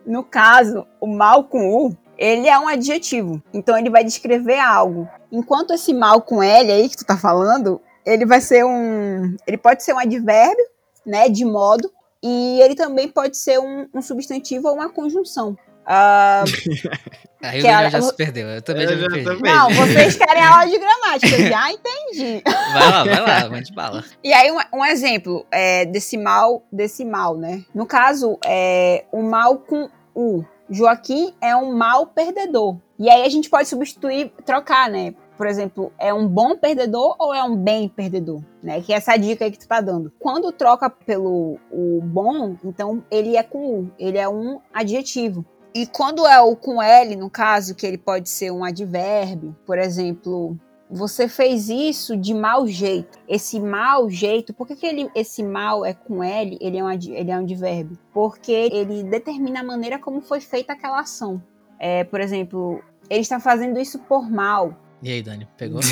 no 0.06 0.24
caso, 0.24 0.86
o 1.02 1.08
mal 1.08 1.46
com 1.46 1.88
U, 1.88 1.98
ele 2.18 2.48
é 2.48 2.58
um 2.60 2.68
adjetivo. 2.68 3.42
Então 3.54 3.78
ele 3.78 3.90
vai 3.90 4.04
descrever 4.04 4.60
algo. 4.60 5.10
Enquanto 5.32 5.74
esse 5.74 5.94
mal 5.94 6.22
com 6.22 6.44
L 6.44 6.72
aí 6.72 6.88
que 6.88 6.98
tu 6.98 7.06
tá 7.06 7.18
falando, 7.18 7.82
ele 8.06 8.26
vai 8.26 8.40
ser 8.42 8.64
um. 8.64 9.36
Ele 9.48 9.58
pode 9.58 9.84
ser 9.84 9.94
um 9.94 10.00
advérbio, 10.00 10.66
né? 11.06 11.28
De 11.30 11.44
modo. 11.44 11.92
E 12.28 12.60
ele 12.62 12.74
também 12.74 13.08
pode 13.08 13.38
ser 13.38 13.60
um, 13.60 13.88
um 13.94 14.02
substantivo 14.02 14.68
ou 14.68 14.74
uma 14.76 14.90
conjunção. 14.90 15.56
Ah, 15.86 16.44
Aí 17.44 17.62
o 17.62 17.68
ela- 17.68 17.90
já 17.90 18.02
se 18.02 18.14
perdeu. 18.16 18.48
Eu 18.48 18.62
também 18.64 18.88
já 18.88 18.94
Eu 18.94 18.98
me 18.98 19.04
já 19.04 19.10
perdi. 19.10 19.24
também. 19.26 19.54
não, 19.54 19.70
vocês 19.70 20.16
querem 20.16 20.42
aula 20.44 20.66
de 20.66 20.80
gramática, 20.80 21.36
eu 21.36 21.48
já 21.48 21.70
entendi. 21.72 22.42
Vai 22.44 22.90
lá, 22.90 23.04
vai 23.04 23.22
lá, 23.22 23.50
mande 23.50 23.72
bala. 23.72 24.04
E 24.24 24.34
aí, 24.34 24.52
um, 24.52 24.58
um 24.80 24.84
exemplo 24.86 25.46
é, 25.52 25.86
desse 25.86 26.18
mal, 26.18 26.64
desse 26.72 27.06
mal, 27.06 27.38
né? 27.38 27.64
No 27.76 27.86
caso, 27.86 28.40
é 28.44 29.06
o 29.12 29.22
mal 29.22 29.58
com 29.60 29.88
U. 30.16 30.44
Joaquim 30.68 31.36
é 31.40 31.56
um 31.56 31.76
mal 31.76 32.08
perdedor. 32.08 32.78
E 32.98 33.08
aí 33.08 33.22
a 33.24 33.30
gente 33.30 33.48
pode 33.52 33.68
substituir, 33.68 34.32
trocar, 34.44 34.90
né? 34.90 35.14
Por 35.38 35.48
exemplo, 35.48 35.92
é 35.98 36.14
um 36.14 36.28
bom 36.28 36.56
perdedor 36.58 37.16
ou 37.20 37.34
é 37.34 37.44
um 37.44 37.56
bem 37.56 37.90
perdedor, 37.90 38.42
né? 38.64 38.82
Que 38.82 38.94
é 38.94 38.98
essa 38.98 39.18
dica 39.18 39.46
aí 39.46 39.52
que 39.52 39.60
tu 39.60 39.68
tá 39.68 39.82
dando. 39.82 40.12
Quando 40.20 40.52
troca 40.52 40.90
pelo 40.90 41.60
o 41.72 42.02
bom, 42.02 42.56
então 42.64 43.04
ele 43.12 43.36
é 43.36 43.44
com 43.44 43.80
U, 43.80 43.92
ele 44.00 44.18
é 44.18 44.28
um 44.28 44.60
adjetivo. 44.74 45.46
E 45.74 45.86
quando 45.86 46.26
é 46.26 46.40
o 46.40 46.56
com 46.56 46.82
L, 46.82 47.16
no 47.18 47.30
caso, 47.30 47.76
que 47.76 47.86
ele 47.86 47.98
pode 47.98 48.30
ser 48.30 48.50
um 48.50 48.64
advérbio, 48.64 49.54
por 49.66 49.78
exemplo, 49.78 50.58
você 50.90 51.28
fez 51.28 51.68
isso 51.68 52.16
de 52.16 52.34
mau 52.34 52.66
jeito. 52.68 53.20
Esse 53.28 53.60
mau 53.60 54.10
jeito, 54.10 54.54
por 54.54 54.68
que, 54.68 54.76
que 54.76 54.86
ele, 54.86 55.10
esse 55.14 55.44
mal 55.44 55.84
é 55.84 55.94
com 55.94 56.24
L, 56.24 56.58
ele 56.62 56.78
é, 56.78 56.84
um, 56.84 56.92
ele 56.92 57.32
é 57.32 57.38
um 57.38 57.42
advérbio? 57.42 57.98
Porque 58.14 58.52
ele 58.52 59.04
determina 59.04 59.60
a 59.60 59.64
maneira 59.64 60.00
como 60.00 60.22
foi 60.22 60.40
feita 60.40 60.74
aquela 60.74 61.02
ação. 61.02 61.44
É, 61.80 62.04
por 62.04 62.22
exemplo, 62.22 62.82
ele 63.10 63.22
está 63.22 63.40
fazendo 63.40 63.80
isso 63.80 64.00
por 64.00 64.30
mal. 64.30 64.74
E 65.02 65.12
aí, 65.12 65.22
Dani, 65.22 65.48
pegou? 65.58 65.80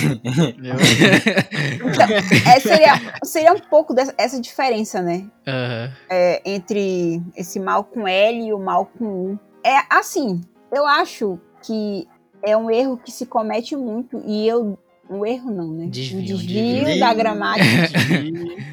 É, 2.45 2.59
seria, 2.59 2.93
seria 3.23 3.53
um 3.53 3.59
pouco 3.59 3.93
dessa 3.93 4.13
essa 4.17 4.39
diferença, 4.39 5.01
né? 5.01 5.25
Aham. 5.47 5.91
é, 6.09 6.41
entre 6.45 7.21
esse 7.35 7.59
mal 7.59 7.83
com 7.83 8.07
L 8.07 8.45
e 8.45 8.53
o 8.53 8.59
mal 8.59 8.85
com 8.85 9.05
U. 9.05 9.39
É 9.63 9.77
assim, 9.89 10.41
eu 10.71 10.85
acho 10.85 11.39
que 11.61 12.07
é 12.43 12.57
um 12.57 12.69
erro 12.69 12.97
que 12.97 13.11
se 13.11 13.25
comete 13.25 13.75
muito 13.75 14.21
e 14.25 14.47
eu 14.47 14.77
um 15.09 15.25
erro 15.25 15.51
não, 15.51 15.67
né? 15.67 15.87
Desvio, 15.89 16.19
um 16.19 16.23
desvio, 16.23 16.85
desvio. 16.85 16.99
da 16.99 17.13
gramática 17.13 17.89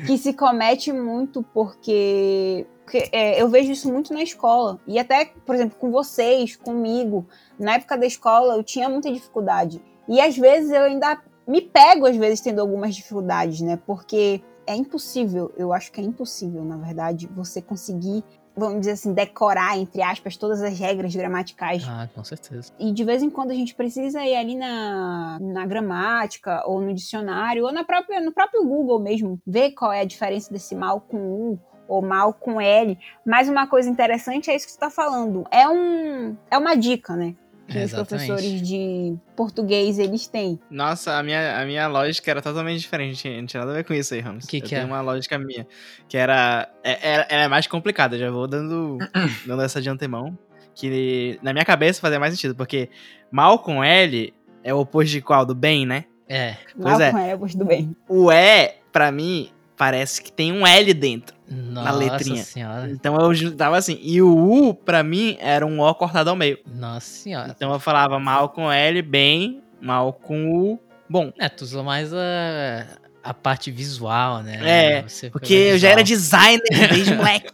que 0.07 0.17
se 0.17 0.33
comete 0.33 0.93
muito 0.93 1.43
porque, 1.53 2.67
porque, 2.85 3.09
é, 3.13 3.41
eu 3.41 3.49
vejo 3.49 3.73
isso 3.73 3.93
muito 3.93 4.13
na 4.15 4.23
escola 4.23 4.81
e 4.87 4.99
até, 4.99 5.27
por 5.45 5.55
exemplo, 5.55 5.77
com 5.79 5.91
vocês, 5.91 6.57
comigo, 6.57 7.27
na 7.59 7.75
época 7.75 7.99
da 7.99 8.07
escola 8.07 8.55
eu 8.55 8.63
tinha 8.63 8.89
muita 8.89 9.13
dificuldade 9.13 9.83
e 10.11 10.21
às 10.21 10.37
vezes 10.37 10.73
eu 10.73 10.83
ainda 10.83 11.23
me 11.47 11.61
pego 11.63 12.05
às 12.05 12.17
vezes 12.17 12.41
tendo 12.41 12.61
algumas 12.61 12.95
dificuldades, 12.95 13.61
né? 13.61 13.79
Porque 13.87 14.43
é 14.67 14.75
impossível, 14.75 15.53
eu 15.57 15.73
acho 15.73 15.91
que 15.93 16.01
é 16.01 16.05
impossível, 16.05 16.65
na 16.65 16.77
verdade, 16.77 17.29
você 17.35 17.63
conseguir, 17.63 18.25
vamos 18.57 18.81
dizer 18.81 18.93
assim, 18.93 19.13
decorar, 19.13 19.79
entre 19.79 20.03
aspas, 20.03 20.37
todas 20.37 20.63
as 20.63 20.79
regras 20.79 21.15
gramaticais. 21.15 21.85
Ah, 21.87 22.09
com 22.15 22.23
certeza. 22.23 22.73
E 22.79 22.93
de 22.93 23.05
vez 23.05 23.23
em 23.23 23.31
quando 23.31 23.53
a 23.53 23.55
gente 23.55 23.75
precisa 23.75 24.21
ir 24.25 24.35
ali 24.35 24.57
na, 24.57 25.39
na 25.41 25.65
gramática, 25.65 26.63
ou 26.67 26.81
no 26.81 26.93
dicionário, 26.93 27.65
ou 27.65 27.73
na 27.73 27.85
própria, 27.85 28.21
no 28.21 28.33
próprio 28.33 28.65
Google 28.65 29.01
mesmo, 29.01 29.41
ver 29.47 29.73
qual 29.73 29.93
é 29.93 30.01
a 30.01 30.05
diferença 30.05 30.53
desse 30.53 30.75
mal 30.75 31.01
com 31.01 31.19
U 31.19 31.59
ou 31.89 32.01
mal 32.01 32.33
com 32.33 32.61
L. 32.61 32.97
Mas 33.27 33.49
uma 33.49 33.67
coisa 33.67 33.89
interessante 33.89 34.51
é 34.51 34.57
isso 34.57 34.67
que 34.67 34.73
você 34.73 34.77
está 34.77 34.91
falando. 34.91 35.45
É, 35.51 35.69
um, 35.69 36.37
é 36.49 36.57
uma 36.57 36.77
dica, 36.77 37.17
né? 37.17 37.35
Que 37.71 37.85
os 37.85 37.93
professores 37.93 38.61
de 38.63 39.17
português 39.37 39.99
eles 39.99 40.27
têm. 40.27 40.59
Nossa, 40.71 41.17
a 41.17 41.23
minha, 41.23 41.61
a 41.61 41.65
minha 41.65 41.87
lógica 41.87 42.31
era 42.31 42.43
totalmente 42.43 42.81
diferente. 42.81 43.29
Não 43.29 43.47
tinha, 43.47 43.61
nada 43.61 43.73
a 43.73 43.77
ver 43.77 43.85
com 43.85 43.95
isso 43.95 44.13
aí, 44.13 44.21
Ramos. 44.21 44.45
Que 44.47 44.59
eu 44.59 44.63
que 44.63 44.75
é? 44.75 44.85
uma 44.85 45.01
lógica 45.01 45.39
minha. 45.39 45.67
Que 46.09 46.17
era. 46.17 46.69
É, 46.83 46.93
é, 46.93 47.27
ela 47.29 47.45
é 47.45 47.49
mais 47.49 47.67
complicada, 47.67 48.19
já 48.19 48.31
vou 48.31 48.47
dando, 48.49 48.99
dando 49.47 49.63
essa 49.63 49.81
de 49.81 49.89
antemão. 49.89 50.37
Que 50.75 51.39
na 51.43 51.53
minha 51.53 51.65
cabeça 51.65 52.01
fazia 52.01 52.19
mais 52.19 52.35
sentido, 52.35 52.55
porque 52.55 52.89
mal 53.31 53.59
com 53.59 53.83
L 53.85 54.35
é 54.63 54.75
o 54.75 54.79
oposto 54.81 55.11
de 55.11 55.21
qual? 55.21 55.45
Do 55.45 55.55
bem, 55.55 55.87
né? 55.87 56.05
É. 56.29 56.57
Pois 56.75 56.99
mal 56.99 57.01
é. 57.01 57.11
com 57.13 57.19
L, 57.19 57.57
do 57.57 57.65
bem. 57.65 57.97
O 58.09 58.33
E, 58.33 58.75
pra 58.93 59.13
mim, 59.13 59.51
parece 59.81 60.21
que 60.21 60.31
tem 60.31 60.53
um 60.53 60.67
L 60.67 60.93
dentro. 60.93 61.35
Nossa 61.49 61.93
letrinha. 61.93 62.45
senhora. 62.45 62.91
Então 62.91 63.17
eu 63.17 63.33
juntava 63.33 63.79
assim. 63.79 63.99
E 64.03 64.21
o 64.21 64.29
U, 64.29 64.75
pra 64.75 65.03
mim, 65.03 65.39
era 65.41 65.67
um 65.67 65.81
O 65.81 65.95
cortado 65.95 66.29
ao 66.29 66.37
meio. 66.37 66.59
Nossa 66.67 67.07
senhora. 67.07 67.55
Então 67.57 67.73
eu 67.73 67.81
falava 67.81 68.19
mal 68.19 68.51
com 68.51 68.71
L, 68.71 69.01
bem, 69.01 69.63
mal 69.81 70.13
com 70.13 70.53
U, 70.53 70.79
bom. 71.09 71.33
É, 71.39 71.49
tu 71.49 71.63
usou 71.63 71.83
mais 71.83 72.13
a, 72.13 72.87
a 73.25 73.33
parte 73.33 73.71
visual, 73.71 74.43
né? 74.43 74.59
É, 74.63 75.03
Você 75.03 75.31
Porque 75.31 75.55
eu 75.55 75.79
já 75.79 75.89
era 75.89 76.05
designer 76.05 76.61
desde 76.93 77.15
moleque. 77.17 77.51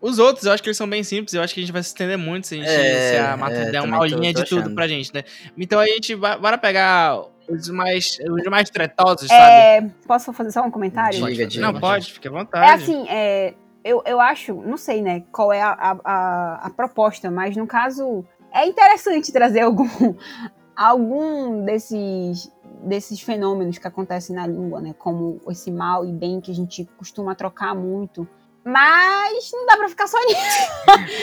Os 0.00 0.20
outros, 0.20 0.46
eu 0.46 0.52
acho 0.52 0.62
que 0.62 0.68
eles 0.68 0.76
são 0.76 0.88
bem 0.88 1.02
simples. 1.02 1.34
Eu 1.34 1.42
acho 1.42 1.52
que 1.52 1.58
a 1.58 1.64
gente 1.64 1.72
vai 1.72 1.82
se 1.82 1.88
estender 1.88 2.16
muito 2.16 2.46
se 2.46 2.54
a, 2.54 2.58
gente, 2.58 2.68
É, 2.68 3.10
se 3.10 3.16
a 3.16 3.50
é, 3.50 3.70
der 3.72 3.82
uma 3.82 3.96
aulinha 3.96 4.32
de 4.32 4.44
tudo 4.44 4.72
pra 4.72 4.86
gente, 4.86 5.12
né? 5.12 5.24
Então 5.56 5.80
a 5.80 5.86
gente 5.86 6.14
bora 6.14 6.56
pegar 6.56 7.20
os 7.48 7.68
mais, 7.70 8.18
os 8.30 8.44
mais 8.50 8.68
tretosos, 8.70 9.28
sabe? 9.28 9.56
É, 9.56 9.80
posso 10.06 10.32
fazer 10.32 10.50
só 10.52 10.62
um 10.62 10.70
comentário? 10.70 11.24
Diga, 11.26 11.46
diga. 11.46 11.62
Não, 11.66 11.72
Pode. 11.72 11.86
pode, 11.86 12.12
fica 12.12 12.28
à 12.28 12.32
vontade. 12.32 12.66
É 12.66 12.74
assim, 12.74 13.06
é, 13.08 13.54
eu, 13.84 14.02
eu 14.06 14.20
acho, 14.20 14.54
não 14.54 14.76
sei, 14.76 15.00
né, 15.02 15.22
qual 15.32 15.52
é 15.52 15.60
a, 15.62 15.70
a, 15.72 15.96
a- 16.04 16.60
a 16.66 16.70
proposta, 16.70 17.30
mas 17.30 17.56
no 17.56 17.66
caso, 17.66 18.24
é 18.52 18.66
interessante 18.66 19.32
trazer 19.32 19.60
algum, 19.60 19.86
algum 20.76 21.64
desses, 21.64 22.50
desses 22.84 23.20
fenômenos 23.20 23.78
que 23.78 23.86
acontecem 23.86 24.34
na 24.36 24.46
língua, 24.46 24.80
né, 24.80 24.94
como 24.98 25.40
esse 25.48 25.70
mal 25.70 26.04
e 26.04 26.12
bem 26.12 26.40
que 26.40 26.50
a 26.50 26.54
gente 26.54 26.84
costuma 26.96 27.34
trocar 27.34 27.74
muito. 27.74 28.28
Mas 28.64 29.50
não 29.52 29.64
dá 29.66 29.76
pra 29.78 29.88
ficar 29.88 30.06
só 30.06 30.18
nisso. 30.26 30.68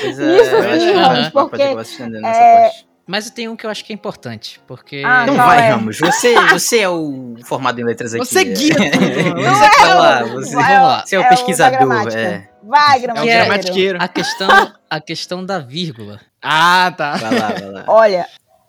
Pois 0.02 0.18
Isso 0.18 0.20
eu 0.20 0.62
sim, 0.64 0.68
acho 0.70 0.86
que 0.88 0.94
Ramos, 0.94 1.30
porque, 1.30 1.62
é, 1.62 1.74
parte. 1.76 2.88
Mas 3.08 3.30
tem 3.30 3.48
um 3.48 3.56
que 3.56 3.66
eu 3.66 3.70
acho 3.70 3.86
que 3.86 3.94
é 3.94 3.96
importante, 3.96 4.60
porque... 4.68 5.04
Ah, 5.06 5.26
Não 5.28 5.36
vai, 5.36 5.60
é? 5.68 5.70
Ramos. 5.70 6.00
Você, 6.00 6.34
você 6.52 6.80
é 6.80 6.90
o 6.90 7.36
formado 7.46 7.80
em 7.80 7.84
letras 7.84 8.14
aqui. 8.16 8.26
Você 8.26 8.44
guia 8.44 8.74
tudo. 8.92 9.42
Você 9.42 9.70
tá 9.78 9.94
lá, 9.94 10.24
você, 10.24 10.56
Vamos 10.56 10.70
lá. 10.70 11.04
você 11.06 11.16
é 11.16 11.20
o 11.20 11.22
da 11.24 11.30
pesquisador. 11.30 11.78
gramática. 11.80 12.20
É. 12.20 12.50
Vai, 12.64 12.98
É 12.98 13.02
gramatiqueiro. 13.38 14.00
A 14.02 14.08
questão, 14.08 14.74
a 14.90 15.00
questão 15.00 15.46
da 15.46 15.60
vírgula. 15.60 16.20
Ah, 16.42 16.92
tá. 16.98 17.16
Vai 17.18 17.40
lá, 17.40 17.48
vai 17.50 17.70
lá. 17.72 17.84
Olha, 17.88 18.28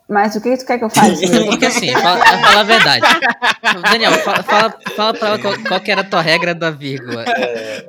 mas 0.09 0.35
o 0.35 0.41
que 0.41 0.55
tu 0.55 0.65
quer 0.65 0.77
que 0.77 0.85
eu 0.85 0.89
faça? 0.89 1.11
Porque 1.45 1.65
assim, 1.65 1.91
fala, 1.91 2.25
fala 2.25 2.59
a 2.61 2.63
verdade. 2.63 3.05
Daniel, 3.91 4.13
fala, 4.13 4.43
fala, 4.43 4.73
fala 4.95 5.13
pra 5.13 5.27
ela 5.27 5.39
qual, 5.39 5.53
qual 5.67 5.79
que 5.81 5.91
era 5.91 6.01
a 6.01 6.03
tua 6.03 6.21
regra 6.21 6.55
da 6.55 6.71
vírgula. 6.71 7.25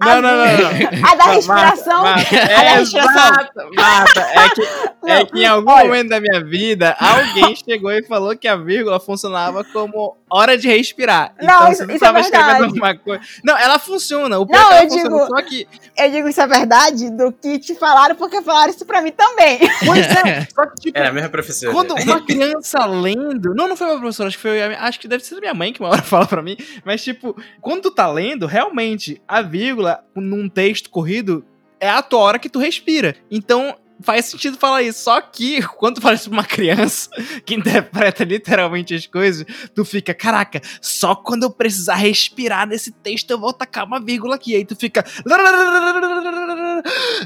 Não, 0.00 0.20
não, 0.20 0.36
não, 0.36 0.46
não. 0.46 1.08
A 1.08 1.14
da 1.14 1.24
respiração. 1.26 2.02
Marta, 2.02 2.36
a 2.36 2.46
da 2.46 2.52
é, 2.52 2.78
respiração. 2.78 3.12
exato, 3.12 3.70
Marta, 3.76 4.20
é 4.20 4.48
que, 4.50 4.62
é 4.62 5.18
Não, 5.18 5.26
que 5.26 5.38
em 5.42 5.46
algum 5.46 5.70
olha. 5.70 5.84
momento 5.84 6.08
da 6.08 6.20
minha 6.20 6.44
vida, 6.44 6.96
alguém 6.98 7.54
chegou 7.54 7.92
e 7.92 8.02
falou 8.02 8.36
que 8.36 8.48
a 8.48 8.56
vírgula 8.56 8.98
funcionava 8.98 9.62
como 9.62 10.16
hora 10.30 10.56
de 10.58 10.68
respirar. 10.68 11.34
Não, 11.40 11.54
então, 11.54 11.72
isso- 11.72 11.86
você 11.86 11.92
isso 11.94 12.04
é 12.04 12.06
tava 12.08 12.20
escrevendo 12.20 12.46
verdade. 12.48 12.64
alguma 12.64 12.96
coisa. 12.98 13.22
Não, 13.44 13.56
ela 13.58 13.78
funciona. 13.78 14.38
O 14.38 14.44
Não, 14.46 14.72
é 14.72 14.84
eu 14.84 14.88
funciona, 14.88 15.02
digo- 15.10 15.26
Só 15.26 15.42
que, 15.42 15.68
Eu 15.96 16.10
digo 16.10 16.28
isso 16.28 16.40
é 16.40 16.46
verdade 16.46 17.10
do 17.10 17.32
que 17.32 17.58
te 17.58 17.74
falaram, 17.74 18.14
porque 18.14 18.40
falaram 18.42 18.70
isso 18.70 18.84
pra 18.86 19.02
mim 19.02 19.10
também. 19.12 19.58
pois 19.84 20.06
é, 20.06 20.46
só 20.54 20.66
que, 20.66 20.74
tipo, 20.80 20.98
Era 20.98 21.08
a 21.08 21.12
mesma 21.12 21.28
professora. 21.28 21.72
Quando 21.72 21.94
uma 22.02 22.24
criança 22.24 22.84
lendo. 22.86 23.54
Não, 23.54 23.66
não 23.68 23.76
foi 23.76 23.86
uma 23.88 23.98
professora, 23.98 24.28
acho 24.28 24.36
que 24.36 24.42
foi. 24.42 24.62
Acho 24.62 25.00
que 25.00 25.08
deve 25.08 25.24
ser 25.24 25.38
minha 25.40 25.54
mãe 25.54 25.72
que 25.72 25.80
uma 25.80 25.88
hora 25.90 26.02
fala 26.02 26.26
pra 26.26 26.42
mim. 26.42 26.56
Mas, 26.84 27.02
tipo, 27.02 27.36
quando 27.60 27.82
tu 27.82 27.90
tá 27.90 28.08
lendo, 28.10 28.46
realmente, 28.46 29.20
a 29.26 29.42
vírgula 29.42 30.04
num 30.14 30.48
texto 30.48 30.90
corrido 30.90 31.44
é 31.80 31.88
a 31.88 32.02
tua 32.02 32.20
hora 32.20 32.38
que 32.38 32.48
tu 32.48 32.58
respira. 32.58 33.14
Então, 33.30 33.76
faz 34.02 34.26
sentido 34.26 34.56
falar 34.58 34.82
isso. 34.82 35.02
Só 35.04 35.20
que, 35.20 35.62
quando 35.76 35.96
tu 35.96 36.00
fala 36.02 36.14
isso 36.14 36.28
pra 36.30 36.38
uma 36.38 36.44
criança 36.44 37.10
que 37.44 37.54
interpreta 37.54 38.24
literalmente 38.24 38.94
as 38.94 39.06
coisas, 39.06 39.44
tu 39.74 39.84
fica, 39.84 40.12
caraca, 40.14 40.60
só 40.80 41.14
quando 41.14 41.42
eu 41.44 41.50
precisar 41.50 41.94
respirar 41.96 42.66
nesse 42.66 42.90
texto 42.92 43.30
eu 43.30 43.38
vou 43.38 43.52
tacar 43.52 43.84
uma 43.84 44.00
vírgula 44.00 44.36
aqui. 44.36 44.54
Aí 44.56 44.64
tu 44.64 44.74
fica. 44.76 45.04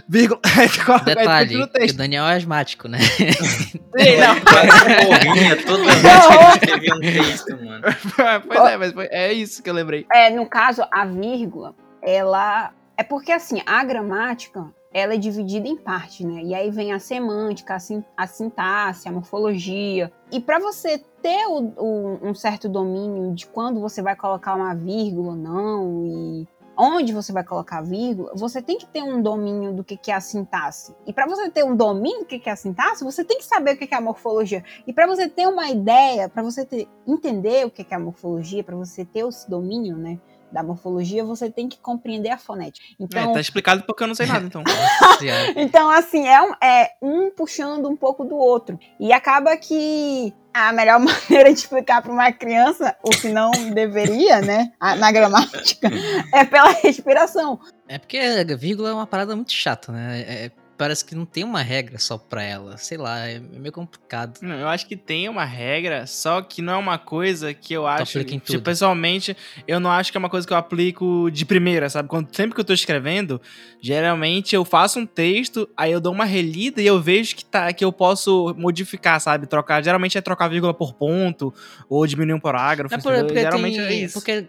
Vírgula. 0.08 0.40
Aí 0.58 0.68
tu 0.68 0.84
coloca- 0.84 1.10
aí 1.10 1.14
tu 1.14 1.18
Detalhe, 1.18 1.46
continua 1.48 1.64
o 1.64 1.68
que 1.68 1.76
o 1.76 1.80
texto. 1.80 1.96
Daniel 1.96 2.24
é 2.26 2.36
asmático, 2.36 2.88
né? 2.88 2.98
Ele 3.96 4.40
quase 4.40 5.06
morria 5.06 5.62
toda 5.66 5.84
vez 5.84 6.00
que 6.00 6.34
ele 6.34 6.48
escrevia 6.52 6.94
um 6.94 7.00
texto, 7.00 7.64
mano. 7.64 7.82
pois 8.46 8.60
é, 8.70 8.76
mas 8.76 8.92
foi- 8.92 9.08
é 9.10 9.32
isso 9.32 9.62
que 9.62 9.70
eu 9.70 9.74
lembrei. 9.74 10.06
É, 10.12 10.30
no 10.30 10.46
caso, 10.46 10.82
a 10.90 11.04
vírgula, 11.04 11.74
ela. 12.02 12.72
É 12.96 13.02
porque 13.02 13.32
assim, 13.32 13.62
a 13.66 13.82
gramática, 13.84 14.64
ela 14.94 15.14
é 15.14 15.16
dividida 15.16 15.66
em 15.66 15.76
partes, 15.76 16.26
né? 16.26 16.42
E 16.42 16.54
aí 16.54 16.70
vem 16.70 16.92
a 16.92 16.98
semântica, 16.98 17.74
a, 17.74 17.78
sin- 17.78 18.04
a 18.16 18.26
sintaxe, 18.26 19.08
a 19.08 19.12
morfologia. 19.12 20.12
E 20.30 20.40
para 20.40 20.58
você 20.58 20.98
ter 21.22 21.46
o- 21.46 21.72
o- 21.76 22.18
um 22.22 22.34
certo 22.34 22.68
domínio 22.68 23.34
de 23.34 23.46
quando 23.46 23.80
você 23.80 24.02
vai 24.02 24.14
colocar 24.16 24.54
uma 24.54 24.74
vírgula 24.74 25.30
ou 25.30 25.36
não, 25.36 26.06
e 26.06 26.48
onde 26.76 27.12
você 27.12 27.32
vai 27.32 27.44
colocar 27.44 27.78
a 27.78 27.82
vírgula, 27.82 28.32
você 28.34 28.60
tem 28.62 28.78
que 28.78 28.86
ter 28.86 29.02
um 29.02 29.20
domínio 29.22 29.72
do 29.74 29.84
que, 29.84 29.96
que 29.96 30.10
é 30.10 30.14
a 30.14 30.20
sintaxe. 30.20 30.94
E 31.06 31.12
para 31.12 31.26
você 31.26 31.50
ter 31.50 31.64
um 31.64 31.76
domínio 31.76 32.20
do 32.20 32.26
que, 32.26 32.38
que 32.38 32.48
é 32.48 32.52
a 32.52 32.56
sintaxe, 32.56 33.04
você 33.04 33.22
tem 33.22 33.38
que 33.38 33.44
saber 33.44 33.74
o 33.74 33.76
que, 33.78 33.86
que 33.86 33.94
é 33.94 33.98
a 33.98 34.00
morfologia. 34.00 34.64
E 34.86 34.92
para 34.92 35.06
você 35.06 35.28
ter 35.28 35.46
uma 35.46 35.68
ideia, 35.70 36.28
para 36.28 36.42
você 36.42 36.64
ter- 36.64 36.88
entender 37.06 37.66
o 37.66 37.70
que, 37.70 37.84
que 37.84 37.92
é 37.92 37.96
a 37.96 38.00
morfologia, 38.00 38.64
para 38.64 38.74
você 38.74 39.04
ter 39.04 39.20
esse 39.26 39.48
domínio, 39.48 39.96
né? 39.96 40.18
Da 40.52 40.62
morfologia, 40.62 41.24
você 41.24 41.50
tem 41.50 41.66
que 41.68 41.78
compreender 41.78 42.28
a 42.30 42.36
fonética. 42.36 42.84
Então, 43.00 43.30
É, 43.30 43.32
tá 43.32 43.40
explicado 43.40 43.84
porque 43.84 44.02
eu 44.02 44.06
não 44.06 44.14
sei 44.14 44.26
nada, 44.26 44.44
então. 44.44 44.62
Então, 45.56 45.88
assim, 45.90 46.28
é 46.28 46.42
um, 46.42 46.52
é 46.62 46.90
um 47.00 47.30
puxando 47.30 47.88
um 47.88 47.96
pouco 47.96 48.24
do 48.24 48.36
outro. 48.36 48.78
E 49.00 49.12
acaba 49.12 49.56
que 49.56 50.32
a 50.52 50.72
melhor 50.72 50.98
maneira 51.30 51.52
de 51.52 51.58
explicar 51.58 52.02
para 52.02 52.12
uma 52.12 52.30
criança, 52.32 52.94
o 53.02 53.08
que 53.10 53.28
não 53.28 53.50
deveria, 53.72 54.40
né, 54.42 54.72
a- 54.78 54.94
na 54.96 55.10
gramática, 55.10 55.88
é 56.34 56.44
pela 56.44 56.70
respiração. 56.72 57.58
É 57.88 57.98
porque 57.98 58.18
a 58.18 58.44
vírgula 58.56 58.90
é 58.90 58.92
uma 58.92 59.06
parada 59.06 59.34
muito 59.34 59.52
chata, 59.52 59.90
né? 59.92 60.20
É- 60.26 60.50
parece 60.76 61.04
que 61.04 61.14
não 61.14 61.24
tem 61.24 61.44
uma 61.44 61.62
regra 61.62 61.98
só 61.98 62.16
pra 62.18 62.42
ela. 62.42 62.76
Sei 62.76 62.96
lá, 62.98 63.26
é 63.28 63.38
meio 63.38 63.72
complicado. 63.72 64.38
Não, 64.42 64.54
eu 64.58 64.68
acho 64.68 64.86
que 64.86 64.96
tem 64.96 65.28
uma 65.28 65.44
regra, 65.44 66.06
só 66.06 66.42
que 66.42 66.60
não 66.62 66.72
é 66.74 66.76
uma 66.76 66.98
coisa 66.98 67.52
que 67.54 67.72
eu 67.72 67.86
acho. 67.86 68.18
em 68.18 68.24
Tipo, 68.24 68.46
tudo. 68.46 68.62
pessoalmente, 68.62 69.36
eu 69.68 69.78
não 69.78 69.90
acho 69.90 70.10
que 70.10 70.16
é 70.16 70.20
uma 70.20 70.28
coisa 70.30 70.46
que 70.46 70.52
eu 70.52 70.56
aplico 70.56 71.30
de 71.30 71.44
primeira, 71.44 71.88
sabe? 71.88 72.08
Quando, 72.08 72.34
sempre 72.34 72.54
que 72.54 72.60
eu 72.60 72.64
tô 72.64 72.72
escrevendo, 72.72 73.40
geralmente 73.80 74.54
eu 74.54 74.64
faço 74.64 74.98
um 74.98 75.06
texto, 75.06 75.68
aí 75.76 75.92
eu 75.92 76.00
dou 76.00 76.12
uma 76.12 76.24
relida 76.24 76.80
e 76.80 76.86
eu 76.86 77.00
vejo 77.00 77.34
que, 77.36 77.44
tá, 77.44 77.72
que 77.72 77.84
eu 77.84 77.92
posso 77.92 78.54
modificar, 78.56 79.20
sabe? 79.20 79.46
Trocar. 79.46 79.82
Geralmente 79.82 80.16
é 80.16 80.20
trocar 80.20 80.48
vírgula 80.48 80.72
por 80.72 80.94
ponto, 80.94 81.52
ou 81.88 82.06
diminuir 82.06 82.34
um 82.34 82.40
parágrafo. 82.40 82.94
É 82.94 82.98
por- 82.98 83.12
geralmente 83.32 83.76
tem- 83.76 83.86
é 83.86 83.94
isso. 83.94 84.14
Porque 84.14 84.46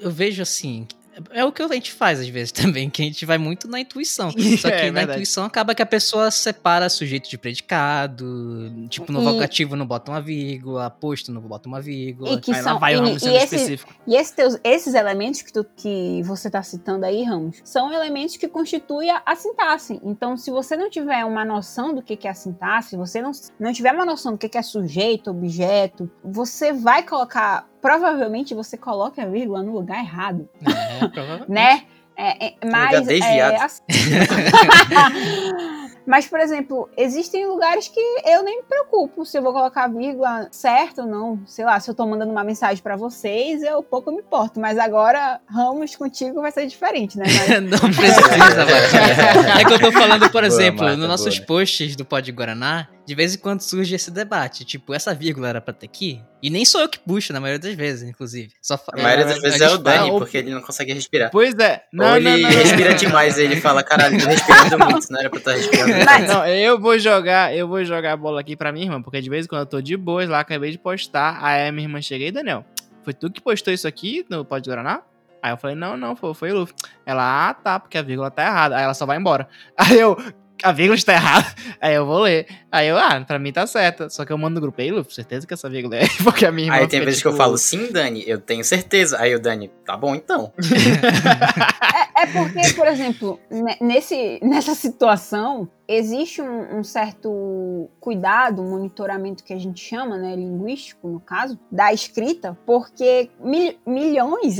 eu 0.00 0.10
vejo 0.10 0.42
assim. 0.42 0.86
É 1.30 1.44
o 1.44 1.52
que 1.52 1.62
a 1.62 1.68
gente 1.68 1.92
faz 1.92 2.20
às 2.20 2.28
vezes 2.28 2.50
também, 2.52 2.88
que 2.90 3.02
a 3.02 3.04
gente 3.04 3.24
vai 3.26 3.38
muito 3.38 3.68
na 3.68 3.80
intuição. 3.80 4.30
Só 4.58 4.68
que 4.68 4.74
É, 4.74 4.90
na 4.90 5.02
intuição 5.04 5.44
acaba 5.44 5.74
que 5.74 5.82
a 5.82 5.86
pessoa 5.86 6.30
separa 6.30 6.88
sujeito 6.88 7.28
de 7.30 7.38
predicado. 7.38 8.86
Tipo, 8.88 9.12
no 9.12 9.20
E- 9.20 9.24
vocativo 9.24 9.76
não 9.76 9.86
bota 9.86 10.10
uma 10.10 10.20
vírgula, 10.20 10.86
aposto 10.86 11.32
não 11.32 11.40
bota 11.40 11.68
uma 11.68 11.80
vírgula. 11.80 12.30
E 12.32 12.40
que 12.40 12.50
Aí 12.52 12.58
lá 12.62 12.70
são, 12.70 12.78
vai 12.78 12.94
o 12.96 12.98
e- 12.98 13.00
Ramos 13.06 13.16
e 13.22 13.24
sendo 13.24 13.36
esse- 13.36 13.44
específico. 13.56 13.94
E 14.06 14.16
esses, 14.16 14.32
teus- 14.32 14.58
esses 14.64 14.94
elementos 14.94 15.42
que, 15.42 15.52
tu- 15.52 15.66
que 15.76 16.22
você 16.24 16.48
está 16.48 16.62
citando 16.62 17.04
aí, 17.06 17.22
Ramos, 17.22 17.60
são 17.64 17.92
elementos 17.92 18.36
que 18.36 18.48
constituem 18.48 19.10
a, 19.10 19.22
a 19.24 19.36
sintaxe. 19.36 20.00
Então, 20.02 20.36
se 20.36 20.50
você 20.50 20.76
não 20.76 20.90
tiver 20.90 21.24
uma 21.24 21.44
noção 21.44 21.94
do 21.94 22.02
que, 22.02 22.16
que 22.16 22.26
é 22.26 22.30
a 22.30 22.34
sintaxe, 22.34 22.90
se 22.90 22.96
você 22.96 23.20
não, 23.22 23.30
não 23.58 23.72
tiver 23.72 23.92
uma 23.92 24.04
noção 24.04 24.32
do 24.32 24.38
que, 24.38 24.48
que 24.48 24.58
é 24.58 24.62
sujeito, 24.62 25.30
objeto, 25.30 26.10
você 26.22 26.72
vai 26.72 27.02
colocar. 27.02 27.66
Provavelmente 27.88 28.54
você 28.54 28.76
coloca 28.78 29.22
a 29.22 29.26
vírgula 29.26 29.62
no 29.62 29.72
lugar 29.72 29.98
errado, 29.98 30.48
É, 30.66 31.08
provavelmente. 31.08 31.50
né? 31.50 31.82
É, 32.16 32.46
é, 32.46 32.54
mas. 32.64 33.08
é, 33.08 33.56
assim- 33.56 33.82
Mas, 36.06 36.26
por 36.26 36.38
exemplo, 36.38 36.86
existem 36.98 37.46
lugares 37.46 37.88
que 37.88 37.98
eu 38.26 38.42
nem 38.42 38.58
me 38.58 38.62
preocupo 38.64 39.24
se 39.24 39.38
eu 39.38 39.42
vou 39.42 39.54
colocar 39.54 39.84
a 39.84 39.88
vírgula 39.88 40.48
certa 40.50 41.00
ou 41.00 41.08
não. 41.08 41.40
Sei 41.46 41.64
lá, 41.64 41.80
se 41.80 41.90
eu 41.90 41.94
tô 41.94 42.06
mandando 42.06 42.30
uma 42.30 42.44
mensagem 42.44 42.82
pra 42.82 42.94
vocês, 42.94 43.62
eu 43.62 43.82
pouco 43.82 44.10
me 44.12 44.18
importo. 44.18 44.60
Mas 44.60 44.76
agora, 44.78 45.40
Ramos 45.48 45.96
contigo 45.96 46.42
vai 46.42 46.52
ser 46.52 46.66
diferente, 46.66 47.16
né? 47.16 47.24
Mas- 47.48 47.62
não 47.62 47.78
precisa, 47.90 48.20
Martinha. 48.66 49.60
É 49.60 49.64
que 49.64 49.72
eu 49.72 49.80
tô 49.80 49.90
falando, 49.92 50.24
por 50.30 50.42
Boa, 50.42 50.46
exemplo, 50.46 50.82
Marta, 50.84 50.96
nos 50.98 51.08
nossos 51.08 51.38
boa. 51.38 51.46
posts 51.46 51.96
do 51.96 52.04
Pod 52.04 52.30
Guaraná, 52.32 52.86
de 53.06 53.14
vez 53.14 53.34
em 53.34 53.38
quando 53.38 53.60
surge 53.60 53.94
esse 53.94 54.10
debate. 54.10 54.64
Tipo, 54.64 54.94
essa 54.94 55.14
vírgula 55.14 55.48
era 55.48 55.60
pra 55.60 55.74
ter 55.74 55.86
aqui? 55.86 56.22
E 56.42 56.48
nem 56.50 56.64
sou 56.64 56.80
eu 56.80 56.88
que 56.88 56.98
puxo, 56.98 57.32
na 57.32 57.40
maioria 57.40 57.58
das 57.58 57.74
vezes, 57.74 58.08
inclusive. 58.08 58.52
Só 58.62 58.74
A 58.92 59.02
maioria 59.02 59.24
das 59.26 59.38
a 59.38 59.40
vezes 59.40 59.60
é 59.60 59.68
o 59.70 59.78
Dani, 59.78 59.98
fala- 60.08 60.18
porque 60.18 60.36
ele 60.38 60.50
não 60.50 60.62
consegue 60.62 60.92
respirar. 60.92 61.30
Pois 61.30 61.54
é. 61.58 61.84
Não, 61.92 62.06
Ou 62.10 62.16
ele 62.16 62.30
não, 62.30 62.38
não, 62.38 62.48
respira 62.50 62.90
não. 62.90 62.96
demais, 62.96 63.38
aí 63.38 63.44
ele 63.44 63.60
fala, 63.60 63.82
caralho, 63.82 64.18
tô 64.18 64.26
respirando 64.26 64.78
muito, 64.84 65.10
não 65.10 65.20
era 65.20 65.28
pra 65.30 65.38
estar 65.38 65.52
respirando. 65.52 66.04
Mas- 66.04 66.28
Não, 66.28 66.46
eu 66.46 66.80
vou 66.80 66.98
jogar, 66.98 67.54
eu 67.54 67.68
vou 67.68 67.84
jogar 67.84 68.12
a 68.12 68.16
bola 68.16 68.40
aqui 68.40 68.56
pra 68.56 68.72
minha 68.72 68.86
irmã, 68.86 69.02
porque 69.02 69.20
de 69.20 69.28
vez 69.30 69.44
em 69.46 69.48
quando 69.48 69.60
eu 69.60 69.66
tô 69.66 69.80
de 69.82 69.96
boas 69.96 70.28
lá, 70.28 70.40
acabei 70.40 70.70
de 70.70 70.78
postar, 70.78 71.38
aí 71.42 71.68
a 71.68 71.72
minha 71.72 71.86
irmã 71.86 72.00
chega 72.00 72.24
aí, 72.24 72.30
Daniel, 72.32 72.64
foi 73.02 73.12
tu 73.12 73.30
que 73.30 73.40
postou 73.40 73.72
isso 73.72 73.86
aqui 73.86 74.24
no 74.30 74.44
Pode 74.44 74.68
Guaraná? 74.68 75.02
Aí 75.42 75.52
eu 75.52 75.58
falei, 75.58 75.76
não, 75.76 75.94
não, 75.94 76.16
foi, 76.16 76.32
foi 76.32 76.52
o 76.52 76.60
Luffy. 76.60 76.74
Ela, 77.04 77.50
ah, 77.50 77.52
tá, 77.52 77.78
porque 77.78 77.98
a 77.98 78.02
vírgula 78.02 78.30
tá 78.30 78.46
errada. 78.46 78.76
Aí 78.78 78.82
ela 78.82 78.94
só 78.94 79.04
vai 79.04 79.18
embora. 79.18 79.46
Aí 79.76 79.98
eu, 80.00 80.16
a 80.64 80.72
vírgula 80.72 80.96
está 80.96 81.12
errada. 81.12 81.46
Aí 81.80 81.94
eu 81.94 82.06
vou 82.06 82.20
ler. 82.20 82.46
Aí 82.72 82.88
eu, 82.88 82.96
ah, 82.96 83.20
pra 83.20 83.38
mim 83.38 83.52
tá 83.52 83.66
certa. 83.66 84.08
Só 84.08 84.24
que 84.24 84.32
eu 84.32 84.38
mando 84.38 84.54
no 84.54 84.60
grupo, 84.62 84.80
aí, 84.80 84.90
Luffy, 84.90 85.14
certeza 85.14 85.46
que 85.46 85.52
essa 85.52 85.68
vírgula 85.68 85.96
é 86.00 86.08
porque 86.24 86.46
a 86.46 86.50
minha 86.50 86.66
irmã 86.66 86.78
Aí 86.78 86.88
tem 86.88 87.04
vezes 87.04 87.20
que 87.20 87.28
eu 87.28 87.32
tipo, 87.32 87.42
falo, 87.42 87.58
sim, 87.58 87.92
Dani, 87.92 88.24
eu 88.26 88.40
tenho 88.40 88.64
certeza. 88.64 89.20
Aí 89.20 89.34
o 89.34 89.40
Dani, 89.40 89.70
tá 89.84 89.96
bom 89.96 90.14
então. 90.14 90.52
É, 92.24 92.28
é 92.28 92.32
porque, 92.32 92.72
por 92.74 92.86
exemplo, 92.86 93.40
ne- 93.50 93.76
nesse, 93.80 94.38
nessa 94.42 94.74
situação, 94.74 95.68
existe 95.86 96.40
um, 96.40 96.78
um 96.78 96.84
certo 96.84 97.88
cuidado, 98.00 98.62
um 98.62 98.70
monitoramento 98.70 99.44
que 99.44 99.52
a 99.52 99.58
gente 99.58 99.80
chama, 99.82 100.16
né, 100.16 100.34
linguístico, 100.34 101.06
no 101.08 101.20
caso, 101.20 101.58
da 101.70 101.92
escrita, 101.92 102.56
porque 102.64 103.30
mil- 103.38 103.74
milhões, 103.86 104.56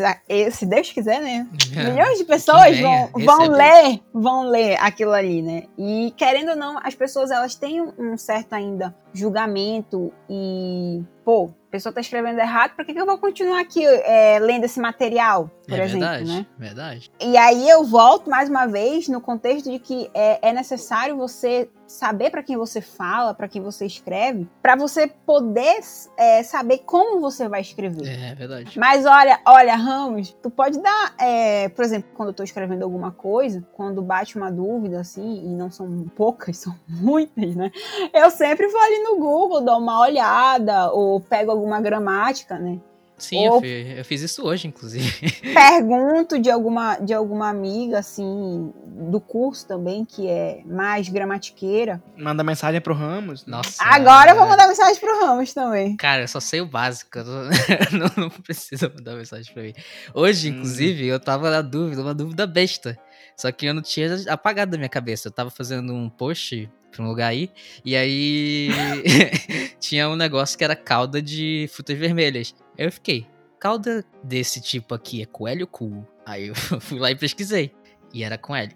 se 0.53 0.67
Deus 0.67 0.91
quiser, 0.93 1.21
né, 1.21 1.47
milhões 1.75 2.19
de 2.19 2.25
pessoas 2.25 2.79
vão, 2.81 3.09
vão 3.25 3.39
ler, 3.57 4.01
vão 4.13 4.43
ler 4.51 4.77
aquilo 4.81 5.13
ali, 5.13 5.41
né? 5.43 5.65
E 5.79 6.13
querendo 6.17 6.51
ou 6.51 6.57
não, 6.57 6.79
as 6.83 6.95
pessoas 6.95 7.31
elas 7.31 7.55
têm 7.55 7.81
um- 7.81 8.17
certo 8.19 8.53
ainda 8.53 8.95
julgamento 9.13 10.13
e 10.29 11.03
pô, 11.25 11.51
pessoa 11.75 11.93
tá 11.93 12.01
escrevendo 12.01 12.39
errado, 12.39 12.77
pra 12.77 12.85
que, 12.85 12.95
que 12.95 13.01
eu 13.01 13.05
vou 13.05 13.19
continuar 13.19 13.61
aqui 13.61 13.85
eh, 13.85 14.39
lendo 14.39 14.63
esse 14.63 14.79
material, 14.79 15.51
por 15.67 15.77
é 15.77 15.83
exemplo, 15.83 16.07
verdade, 16.07 16.25
né? 16.25 16.47
verdade. 16.57 17.11
E 17.21 17.37
aí 17.37 17.69
eu 17.69 17.83
volto 17.83 18.31
mais 18.31 18.49
uma 18.49 18.65
vez 18.67 19.09
no 19.09 19.21
contexto 19.21 19.69
de 19.69 19.81
que 19.81 20.09
é, 20.15 20.51
é 20.51 20.53
necessário 20.53 21.17
você 21.17 21.69
saber 21.95 22.31
para 22.31 22.43
quem 22.43 22.57
você 22.57 22.81
fala, 22.81 23.33
para 23.33 23.49
quem 23.49 23.63
você 23.63 23.87
escreve, 23.87 24.49
para 24.61 24.75
você 24.75 25.07
poder 25.07 25.79
é, 26.17 26.43
saber 26.43 26.79
como 26.79 27.21
você 27.21 27.49
vai 27.49 27.61
escrever. 27.61 28.07
É 28.07 28.35
verdade. 28.35 28.79
Mas 28.79 29.07
olha, 29.07 29.41
olha, 29.47 29.77
Ramos, 29.77 30.37
tu 30.43 30.51
pode 30.51 30.81
dar, 30.83 31.15
é, 31.19 31.69
por 31.69 31.85
exemplo, 31.85 32.11
quando 32.15 32.31
eu 32.31 32.35
tô 32.35 32.43
escrevendo 32.43 32.83
alguma 32.83 33.13
coisa, 33.13 33.65
quando 33.73 34.03
bate 34.03 34.37
uma 34.37 34.51
dúvida, 34.51 35.01
assim, 35.01 35.45
e 35.45 35.55
não 35.55 35.71
são 35.71 36.07
poucas, 36.17 36.59
são 36.59 36.75
muitas, 36.89 37.55
né? 37.55 37.71
Eu 38.13 38.31
sempre 38.31 38.67
vou 38.67 38.81
ali 38.81 38.99
no 39.05 39.19
Google, 39.19 39.61
dou 39.61 39.79
uma 39.79 40.01
olhada, 40.01 40.91
ou 40.91 41.21
pego 41.21 41.53
alguma 41.53 41.81
gramática, 41.81 42.59
né? 42.59 42.81
Sim, 43.17 43.47
Ou- 43.49 43.55
eu, 43.57 43.61
fi- 43.61 43.95
eu 43.99 44.05
fiz 44.05 44.21
isso 44.23 44.45
hoje, 44.45 44.67
inclusive. 44.67 45.31
pergunto 45.55 46.39
de 46.39 46.51
alguma, 46.51 46.97
de 46.97 47.15
alguma 47.15 47.49
amiga, 47.49 48.01
assim, 48.01 48.73
do 48.87 49.21
curso 49.21 49.67
também, 49.67 50.05
que 50.05 50.27
é 50.27 50.63
mais 50.67 51.09
gramatiqueira. 51.09 52.03
Manda 52.17 52.43
mensagem 52.43 52.81
pro 52.81 52.93
Ramos. 52.95 53.47
Nossa. 53.47 53.83
Agora 53.85 54.33
eu 54.33 54.37
vou 54.37 54.47
mandar 54.49 54.67
mensagem 54.69 55.01
pro 55.01 55.21
Ramos 55.27 55.55
também. 55.55 55.97
Cara, 55.97 56.23
eu 56.23 56.29
só 56.29 56.41
sei 56.41 56.61
o 56.61 56.67
básico. 56.67 57.19
não, 57.93 58.25
não 58.25 58.31
precisa 58.31 58.93
mandar 58.95 59.15
mensagem 59.15 59.53
pra 59.55 59.63
mim. 59.63 59.75
Hoje, 60.13 60.51
Hum. 60.51 60.55
inclusive, 60.57 61.07
eu 61.07 61.21
tava 61.21 61.51
na 61.51 61.63
dúvida, 61.63 62.03
uma 62.03 62.15
dúvida 62.15 62.47
besta. 62.47 62.99
Só 63.37 63.51
que 63.51 63.67
eu 63.67 63.75
não 63.75 63.83
tinha 63.83 64.09
apagado 64.29 64.73
da 64.73 64.77
minha 64.77 64.89
cabeça. 64.89 65.29
Eu 65.29 65.33
tava 65.33 65.51
fazendo 65.51 65.93
um 65.95 66.09
post 66.09 66.69
pra 66.95 67.05
um 67.05 67.09
lugar 67.09 67.29
aí. 67.29 67.51
E 67.85 67.97
aí 67.97 68.69
tinha 69.81 70.09
um 70.09 70.17
negócio 70.17 70.57
que 70.57 70.65
era 70.65 70.77
calda 70.77 71.21
de 71.21 71.69
frutas 71.73 71.99
vermelhas. 71.99 72.55
Aí 72.79 72.87
eu 72.87 72.93
fiquei, 72.93 73.27
calda 73.59 74.05
desse 74.23 74.61
tipo 74.61 74.95
aqui 74.95 75.23
é 75.23 75.27
coelho 75.27 75.67
cu? 75.67 76.07
Aí 76.25 76.49
eu 76.49 76.55
fui 76.81 76.99
lá 76.99 77.11
e 77.11 77.17
pesquisei. 77.17 77.73
E 78.13 78.23
era 78.23 78.39
coelho. 78.39 78.73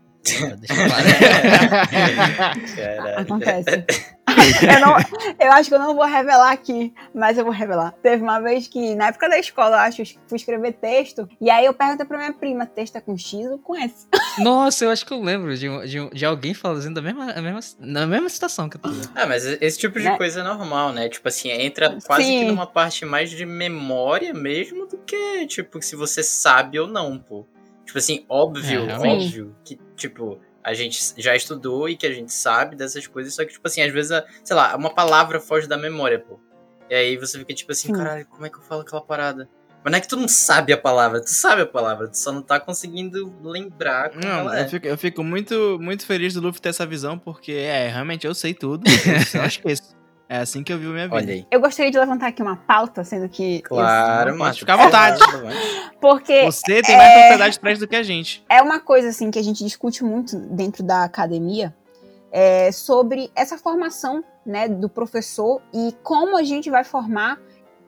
Deixar 0.58 0.88
claro. 0.88 1.06
Acontece. 3.16 3.84
Eu, 4.28 4.80
não, 4.80 4.96
eu 5.46 5.52
acho 5.52 5.68
que 5.68 5.74
eu 5.74 5.78
não 5.78 5.94
vou 5.94 6.04
revelar 6.04 6.52
aqui, 6.52 6.92
mas 7.14 7.38
eu 7.38 7.44
vou 7.44 7.52
revelar. 7.52 7.92
Teve 8.02 8.22
uma 8.22 8.40
vez 8.40 8.68
que, 8.68 8.94
na 8.94 9.08
época 9.08 9.28
da 9.28 9.38
escola, 9.38 9.76
eu 9.76 9.80
acho, 9.80 10.02
fui 10.26 10.36
escrever 10.36 10.72
texto, 10.74 11.28
e 11.40 11.50
aí 11.50 11.64
eu 11.66 11.74
perguntei 11.74 12.06
pra 12.06 12.18
minha 12.18 12.32
prima, 12.32 12.66
texto 12.66 12.96
é 12.96 13.00
com 13.00 13.16
X 13.16 13.46
ou 13.50 13.58
com 13.58 13.76
S? 13.76 14.06
Nossa, 14.38 14.84
eu 14.84 14.90
acho 14.90 15.04
que 15.04 15.12
eu 15.12 15.20
lembro 15.20 15.56
de, 15.56 15.68
de, 15.86 16.10
de 16.10 16.24
alguém 16.26 16.54
fazendo 16.54 16.98
a 16.98 17.02
mesma, 17.02 17.32
a 17.32 17.42
mesma, 17.42 17.60
na 17.80 18.06
mesma 18.06 18.28
situação 18.28 18.68
que 18.68 18.76
eu 18.76 18.80
tô. 18.80 18.88
Ah, 19.14 19.26
mas 19.26 19.44
esse 19.44 19.78
tipo 19.78 19.98
de 19.98 20.04
Né? 20.04 20.16
coisa 20.16 20.40
é 20.40 20.42
normal, 20.42 20.92
né? 20.92 21.08
Tipo 21.08 21.28
assim, 21.28 21.50
entra 21.50 21.98
quase 22.06 22.24
Sim. 22.24 22.38
que 22.40 22.44
numa 22.44 22.66
parte 22.66 23.04
mais 23.04 23.30
de 23.30 23.44
memória 23.44 24.32
mesmo 24.32 24.86
do 24.86 24.98
que, 24.98 25.46
tipo, 25.46 25.82
se 25.82 25.96
você 25.96 26.22
sabe 26.22 26.78
ou 26.78 26.86
não, 26.86 27.18
pô. 27.18 27.46
Tipo 27.84 27.98
assim, 27.98 28.24
óbvio, 28.28 28.88
É, 28.90 28.98
óbvio 28.98 29.56
que, 29.64 29.78
tipo, 29.96 30.38
a 30.62 30.74
gente 30.74 31.14
já 31.16 31.34
estudou 31.34 31.88
e 31.88 31.96
que 31.96 32.06
a 32.06 32.12
gente 32.12 32.32
sabe 32.32 32.76
dessas 32.76 33.06
coisas, 33.06 33.34
só 33.34 33.44
que, 33.44 33.52
tipo 33.52 33.66
assim, 33.66 33.82
às 33.82 33.92
vezes, 33.92 34.22
sei 34.44 34.56
lá, 34.56 34.76
uma 34.76 34.90
palavra 34.90 35.40
foge 35.40 35.66
da 35.66 35.76
memória, 35.76 36.18
pô. 36.18 36.38
E 36.90 36.94
aí 36.94 37.16
você 37.16 37.38
fica 37.38 37.54
tipo 37.54 37.72
assim, 37.72 37.88
Sim. 37.88 37.94
caralho, 37.94 38.26
como 38.26 38.46
é 38.46 38.50
que 38.50 38.56
eu 38.56 38.62
falo 38.62 38.82
aquela 38.82 39.02
parada? 39.02 39.48
Mas 39.84 39.92
não 39.92 39.98
é 39.98 40.00
que 40.00 40.08
tu 40.08 40.16
não 40.16 40.28
sabe 40.28 40.72
a 40.72 40.76
palavra, 40.76 41.20
tu 41.20 41.30
sabe 41.30 41.62
a 41.62 41.66
palavra, 41.66 42.08
tu 42.08 42.18
só 42.18 42.32
não 42.32 42.42
tá 42.42 42.58
conseguindo 42.58 43.32
lembrar 43.42 44.10
como 44.10 44.24
Não, 44.24 44.40
ela 44.40 44.58
é. 44.58 44.64
eu 44.64 44.68
fico, 44.68 44.86
eu 44.86 44.98
fico 44.98 45.24
muito, 45.24 45.78
muito 45.80 46.04
feliz 46.04 46.34
do 46.34 46.40
Luffy 46.40 46.60
ter 46.60 46.70
essa 46.70 46.84
visão, 46.86 47.18
porque 47.18 47.52
é, 47.52 47.88
realmente 47.88 48.26
eu 48.26 48.34
sei 48.34 48.54
tudo. 48.54 48.84
Eu 49.06 49.20
só 49.26 49.44
esqueço. 49.44 49.97
É 50.28 50.38
assim 50.38 50.62
que 50.62 50.70
eu 50.72 50.78
vivo 50.78 50.92
minha 50.92 51.04
vida. 51.06 51.16
Olha 51.16 51.32
aí. 51.32 51.46
Eu 51.50 51.58
gostaria 51.60 51.90
de 51.90 51.98
levantar 51.98 52.26
aqui 52.28 52.42
uma 52.42 52.56
pauta, 52.56 53.02
sendo 53.02 53.28
que. 53.28 53.62
Claro, 53.62 54.26
Pode 54.30 54.38
mas 54.38 54.58
ficar 54.58 54.74
à 54.74 54.76
vontade. 54.76 55.18
eu- 55.22 55.90
porque 56.00 56.44
Você 56.44 56.82
tem 56.82 56.96
mais 56.96 57.12
propriedade 57.14 57.58
pra 57.60 57.72
isso 57.72 57.80
do 57.80 57.88
que 57.88 57.96
a 57.96 58.02
gente. 58.02 58.44
é 58.48 58.60
uma 58.60 58.78
coisa 58.78 59.08
assim 59.08 59.30
que 59.30 59.38
a 59.38 59.42
gente 59.42 59.64
discute 59.64 60.04
muito 60.04 60.36
dentro 60.38 60.82
da 60.82 61.04
academia 61.04 61.74
é, 62.30 62.70
sobre 62.72 63.30
essa 63.34 63.56
formação 63.56 64.22
né, 64.44 64.68
do 64.68 64.88
professor 64.88 65.62
e 65.72 65.94
como 66.02 66.36
a 66.36 66.42
gente 66.42 66.68
vai 66.70 66.84
formar 66.84 67.38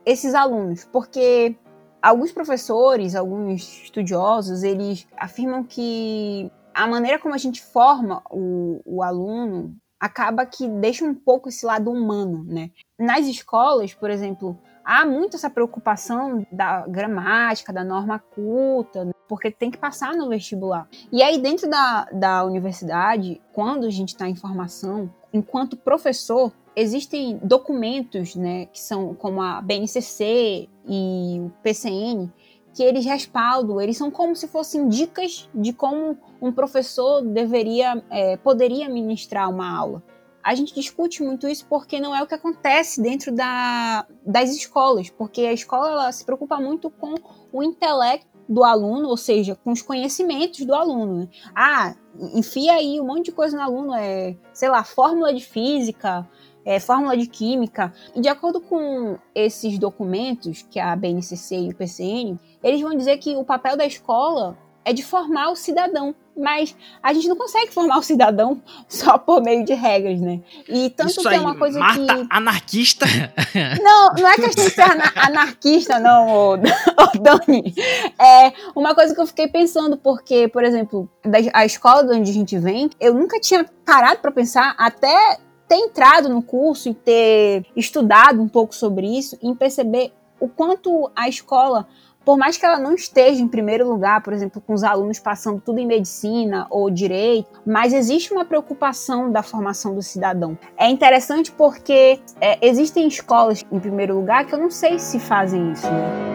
esses 0.05 0.35
alunos, 0.35 0.85
porque 0.91 1.55
alguns 2.01 2.33
professores, 2.33 3.15
alguns 3.15 3.83
estudiosos, 3.85 4.63
eles 4.63 5.07
afirmam 5.17 5.63
que 5.63 6.51
a 6.75 6.87
maneira 6.87 7.19
como 7.19 7.35
a 7.35 7.39
gente 7.39 7.61
forma 7.63 8.23
o, 8.31 8.81
o 8.87 9.03
aluno 9.03 9.77
acaba 10.01 10.47
que 10.47 10.67
deixa 10.67 11.05
um 11.05 11.15
pouco 11.15 11.51
esse 11.51 11.67
lado 11.67 11.91
humano, 11.91 12.43
né? 12.43 12.71
Nas 12.99 13.27
escolas, 13.27 13.93
por 13.93 14.11
exemplo, 14.11 14.59
há 14.83 15.05
muito 15.05 15.37
essa 15.37 15.51
preocupação 15.51 16.47
da 16.51 16.87
gramática, 16.87 17.73
da 17.73 17.85
norma 17.85 18.19
culta, 18.19 19.05
né? 19.05 19.13
porque 19.29 19.51
tem 19.51 19.71
que 19.71 19.79
passar 19.79 20.15
no 20.17 20.29
vestibular. 20.29 20.89
E 21.13 21.23
aí, 21.23 21.39
dentro 21.39 21.69
da, 21.69 22.07
da 22.13 22.45
universidade, 22.45 23.41
quando 23.53 23.87
a 23.87 23.91
gente 23.91 24.09
está 24.09 24.29
em 24.29 24.35
formação, 24.35 25.09
enquanto 25.33 25.77
professor, 25.77 26.53
existem 26.75 27.39
documentos, 27.43 28.35
né, 28.35 28.67
que 28.67 28.81
são 28.81 29.15
como 29.15 29.43
a 29.43 29.61
BNCC 29.61 30.69
e 30.89 31.41
o 31.41 31.53
PCN, 31.63 32.33
que 32.75 32.83
eles 32.83 33.05
respaldam, 33.05 33.81
eles 33.81 33.97
são 33.97 34.11
como 34.11 34.35
se 34.37 34.47
fossem 34.47 34.89
dicas 34.89 35.49
de 35.55 35.73
como 35.73 36.17
um 36.41 36.53
professor 36.53 37.23
deveria, 37.23 38.03
é, 38.11 38.37
poderia 38.37 38.89
ministrar 38.89 39.51
uma 39.51 39.77
aula. 39.77 40.03
A 40.43 40.55
gente 40.55 40.75
discute 40.75 41.23
muito 41.23 41.47
isso 41.47 41.67
porque 41.69 42.01
não 42.01 42.17
é 42.17 42.23
o 42.23 42.27
que 42.27 42.35
acontece 42.35 43.03
dentro 43.03 43.31
da, 43.31 44.07
das 44.25 44.51
escolas, 44.51 45.11
porque 45.11 45.43
a 45.43 45.53
escola 45.53 45.91
ela 45.91 46.13
se 46.13 46.25
preocupa 46.25 46.59
muito 46.59 46.89
com 46.91 47.15
o 47.53 47.63
intelecto 47.63 48.31
do 48.49 48.65
aluno, 48.65 49.09
ou 49.09 49.17
seja, 49.17 49.55
com 49.55 49.71
os 49.71 49.83
conhecimentos 49.83 50.65
do 50.65 50.75
aluno. 50.75 51.21
né? 51.21 51.29
Ah, 51.55 51.95
enfia 52.35 52.73
aí 52.73 53.01
um 53.01 53.07
monte 53.07 53.27
de 53.27 53.33
coisa 53.33 53.57
no 53.57 53.63
aluno, 53.63 53.95
é, 53.95 54.37
sei 54.53 54.69
lá, 54.69 54.83
fórmula 54.83 55.33
de 55.33 55.45
física, 55.45 56.29
é, 56.65 56.81
fórmula 56.81 57.17
de 57.17 57.27
química. 57.27 57.93
E 58.15 58.21
de 58.21 58.29
acordo 58.29 58.61
com 58.61 59.17
esses 59.35 59.79
documentos, 59.79 60.63
que 60.63 60.81
a 60.81 60.97
BNCC 60.97 61.57
e 61.57 61.71
o 61.71 61.77
PCN, 61.77 62.39
eles 62.63 62.81
vão 62.81 62.97
dizer 62.97 63.19
que 63.19 63.37
o 63.37 63.45
papel 63.45 63.77
da 63.77 63.87
escola 63.87 64.57
é 64.85 64.93
de 64.93 65.03
formar 65.05 65.51
o 65.51 65.57
cidadão. 65.57 66.15
Mas 66.37 66.75
a 67.03 67.13
gente 67.13 67.29
não 67.29 67.37
consegue 67.37 67.71
formar 67.71 67.99
o 67.99 68.03
cidadão 68.03 68.63
só 68.89 69.19
por 69.19 69.43
meio 69.43 69.63
de 69.63 69.75
regras, 69.75 70.21
né? 70.21 70.41
E 70.67 70.89
tanto 70.89 71.11
Isso 71.11 71.29
que 71.29 71.35
é 71.35 71.41
uma 71.41 71.55
coisa 71.55 71.79
Marta 71.79 72.01
que. 72.01 72.27
anarquista. 72.31 73.05
Não, 73.83 74.15
não 74.15 74.29
é 74.29 74.37
questão 74.37 74.65
de 74.65 74.71
ser 74.71 74.83
ana- 74.91 75.13
anarquista, 75.17 75.99
não, 75.99 76.29
ô, 76.29 76.53
ô, 76.55 77.19
Dani. 77.21 77.75
É 78.19 78.53
uma 78.75 78.95
coisa 78.95 79.15
que 79.15 79.21
eu 79.21 79.27
fiquei 79.27 79.49
pensando, 79.49 79.99
porque, 79.99 80.49
por 80.49 80.65
exemplo, 80.65 81.11
da, 81.25 81.39
a 81.53 81.67
escola 81.67 82.05
de 82.05 82.15
onde 82.15 82.31
a 82.31 82.35
gente 82.35 82.59
vem, 82.59 82.89
eu 83.01 83.13
nunca 83.13 83.39
tinha 83.41 83.67
parado 83.85 84.21
para 84.21 84.31
pensar 84.33 84.75
até 84.79 85.39
ter 85.69 85.77
entrado 85.77 86.29
no 86.29 86.43
curso 86.43 86.89
e 86.89 86.95
ter 86.95 87.67
estudado 87.77 88.41
um 88.41 88.49
pouco 88.49 88.75
sobre 88.75 89.07
isso, 89.07 89.37
em 89.43 89.55
perceber 89.55 90.13
o 90.39 90.49
quanto 90.49 91.11
a 91.15 91.29
escola 91.29 91.87
por 92.31 92.39
mais 92.39 92.57
que 92.57 92.65
ela 92.65 92.79
não 92.79 92.95
esteja 92.95 93.43
em 93.43 93.49
primeiro 93.49 93.89
lugar, 93.89 94.23
por 94.23 94.33
exemplo, 94.33 94.63
com 94.65 94.73
os 94.73 94.85
alunos 94.85 95.19
passando 95.19 95.61
tudo 95.61 95.81
em 95.81 95.87
medicina 95.87 96.65
ou 96.71 96.89
direito, 96.89 97.61
mas 97.67 97.93
existe 97.93 98.33
uma 98.33 98.45
preocupação 98.45 99.33
da 99.33 99.43
formação 99.43 99.97
do 99.97 100.01
cidadão. 100.01 100.57
É 100.77 100.89
interessante 100.89 101.51
porque 101.51 102.21
é, 102.41 102.57
existem 102.65 103.09
escolas 103.09 103.65
em 103.73 103.81
primeiro 103.81 104.15
lugar 104.15 104.47
que 104.47 104.55
eu 104.55 104.61
não 104.61 104.71
sei 104.71 105.01
se 105.01 105.19
fazem 105.19 105.73
isso. 105.73 105.89
Né? 105.91 106.31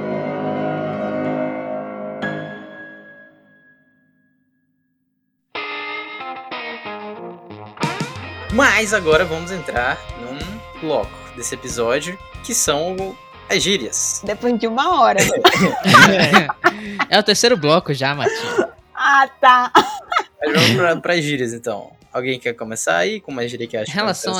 Mas 8.53 8.93
agora 8.93 9.23
vamos 9.23 9.49
entrar 9.49 9.97
num 10.19 10.81
bloco 10.81 11.09
desse 11.37 11.55
episódio, 11.55 12.19
que 12.43 12.53
são 12.53 13.15
as 13.49 13.61
gírias. 13.61 14.21
Depois 14.23 14.57
de 14.59 14.67
uma 14.67 14.99
hora. 14.99 15.19
É 17.09 17.19
o 17.19 17.23
terceiro 17.23 17.55
bloco 17.57 17.93
já, 17.93 18.15
Matinho. 18.15 18.67
ah, 18.95 19.29
tá. 19.39 19.71
Mas 20.41 20.53
vamos 20.53 20.75
pra, 20.75 20.95
pras 20.97 21.23
gírias, 21.23 21.53
então. 21.53 21.91
Alguém 22.11 22.39
quer 22.39 22.53
começar 22.53 22.95
aí 22.97 23.19
com 23.19 23.31
uma 23.31 23.45
gíria 23.45 23.67
que 23.67 23.75
acha 23.75 23.91
Em 23.91 23.93
relação 23.93 24.33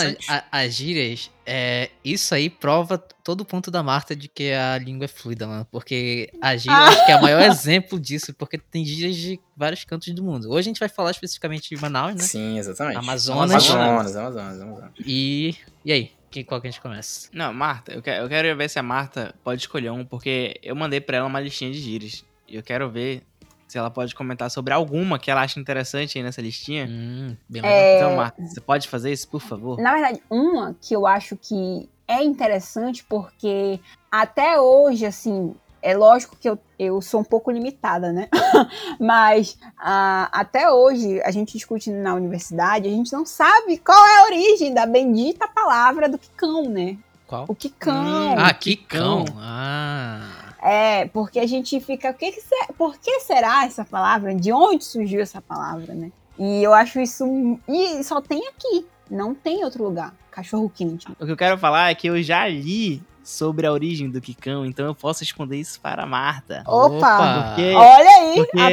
às 0.50 0.74
gírias, 0.74 1.30
é, 1.46 1.90
isso 2.06 2.34
aí 2.34 2.50
prova 2.50 2.98
todo 2.98 3.42
o 3.42 3.46
ponto 3.46 3.70
da 3.70 3.84
Marta 3.84 4.16
de 4.16 4.30
que 4.30 4.54
a 4.54 4.78
língua 4.78 5.06
é 5.06 5.08
fluida, 5.10 5.46
mano. 5.46 5.68
Porque 5.70 6.30
a 6.42 6.56
gíria 6.56 6.78
eu 6.78 6.84
acho 6.84 7.06
que 7.06 7.12
é 7.12 7.18
o 7.18 7.22
maior 7.22 7.42
exemplo 7.42 8.00
disso, 8.00 8.34
porque 8.34 8.58
tem 8.58 8.86
gírias 8.86 9.18
de 9.18 9.40
vários 9.58 9.84
cantos 9.84 10.14
do 10.14 10.24
mundo. 10.24 10.50
Hoje 10.50 10.60
a 10.60 10.70
gente 10.70 10.80
vai 10.80 10.88
falar 10.88 11.12
especificamente 11.12 11.68
de 11.68 11.82
Manaus, 11.82 12.16
né? 12.16 12.22
Sim, 12.22 12.58
exatamente. 12.58 12.98
Amazonas. 12.98 13.52
Amazonas, 13.52 14.16
Amazonas, 14.16 14.62
Amazonas. 14.62 14.92
E. 15.06 15.56
E 15.84 15.92
aí? 15.92 16.12
Que, 16.36 16.44
qual 16.44 16.60
que 16.60 16.68
a 16.68 16.70
gente 16.70 16.82
começa? 16.82 17.30
Não, 17.32 17.54
Marta, 17.54 17.94
eu 17.94 18.02
quero, 18.02 18.26
eu 18.26 18.28
quero 18.28 18.58
ver 18.58 18.70
se 18.70 18.78
a 18.78 18.84
Marta 18.84 19.34
pode 19.42 19.62
escolher 19.62 19.90
um, 19.90 20.04
porque 20.04 20.60
eu 20.62 20.76
mandei 20.76 21.00
pra 21.00 21.16
ela 21.16 21.28
uma 21.28 21.40
listinha 21.40 21.72
de 21.72 21.80
gírias. 21.80 22.26
E 22.46 22.58
eu 22.58 22.62
quero 22.62 22.90
ver 22.90 23.24
se 23.66 23.78
ela 23.78 23.90
pode 23.90 24.14
comentar 24.14 24.52
sobre 24.52 24.74
alguma 24.74 25.18
que 25.18 25.32
ela 25.32 25.44
acha 25.44 25.62
interessante 25.62 26.18
aí 26.18 26.24
nessa 26.26 26.42
listinha. 26.42 26.88
Hum. 26.90 27.38
É, 27.64 27.96
Então, 27.96 28.18
Marta, 28.18 28.42
você 28.42 28.60
pode 28.60 28.90
fazer 28.90 29.14
isso, 29.14 29.30
por 29.30 29.40
favor? 29.40 29.80
Na 29.80 29.94
verdade, 29.94 30.22
uma 30.30 30.76
que 30.82 30.94
eu 30.94 31.08
acho 31.08 31.38
que 31.38 31.90
é 32.06 32.22
interessante 32.22 33.06
porque 33.06 33.80
até 34.12 34.60
hoje, 34.60 35.06
assim, 35.06 35.56
é 35.86 35.96
lógico 35.96 36.36
que 36.36 36.50
eu, 36.50 36.58
eu 36.80 37.00
sou 37.00 37.22
um 37.22 37.24
pouco 37.24 37.52
limitada, 37.52 38.12
né? 38.12 38.28
Mas 39.00 39.56
ah, 39.78 40.28
até 40.32 40.72
hoje 40.72 41.22
a 41.22 41.30
gente 41.30 41.54
discute 41.54 41.92
na 41.92 42.16
universidade, 42.16 42.88
a 42.88 42.92
gente 42.92 43.14
não 43.14 43.24
sabe 43.24 43.78
qual 43.78 44.04
é 44.04 44.18
a 44.18 44.24
origem 44.26 44.74
da 44.74 44.88
bendita 44.88 45.48
palavra 45.48 46.10
do 46.10 46.18
quicão, 46.18 46.64
né? 46.64 46.98
Qual? 47.28 47.46
O 47.48 47.54
quicão. 47.54 48.36
Ah, 48.36 48.52
que 48.52 48.76
cão. 48.76 49.26
Ah. 49.38 50.22
É, 50.64 51.06
porque 51.06 51.40
a 51.40 51.48
gente 51.48 51.80
fica, 51.80 52.10
o 52.10 52.14
que 52.16 52.32
que 52.32 52.42
se- 52.42 52.74
por 52.76 52.98
que 52.98 53.20
será 53.20 53.66
essa 53.66 53.86
palavra? 53.86 54.34
De 54.34 54.52
onde 54.52 54.84
surgiu 54.84 55.22
essa 55.22 55.40
palavra, 55.40 55.94
né? 55.94 56.12
E 56.40 56.64
eu 56.64 56.74
acho 56.74 57.00
isso. 57.00 57.24
E 57.68 58.04
só 58.04 58.20
tem 58.22 58.48
aqui, 58.48 58.88
não 59.10 59.36
tem 59.36 59.60
em 59.62 59.64
outro 59.64 59.84
lugar. 59.84 60.16
Cachorro 60.32 60.68
quente. 60.68 61.06
O 61.20 61.26
que 61.26 61.32
eu 61.32 61.38
quero 61.38 61.60
falar 61.60 61.92
é 61.92 61.96
que 61.96 62.08
eu 62.08 62.22
já 62.24 62.48
li 62.48 63.04
sobre 63.26 63.66
a 63.66 63.72
origem 63.72 64.10
do 64.10 64.22
Kikão, 64.22 64.66
então 64.66 64.86
eu 64.86 64.94
posso 64.94 65.22
responder 65.22 65.58
isso 65.58 65.80
para 65.82 66.04
a 66.04 66.06
Marta. 66.06 66.64
Opa! 66.68 67.48
Porque, 67.56 67.74
Olha 67.74 68.10
aí, 68.22 68.36
porque 68.36 68.52
tem 68.56 68.64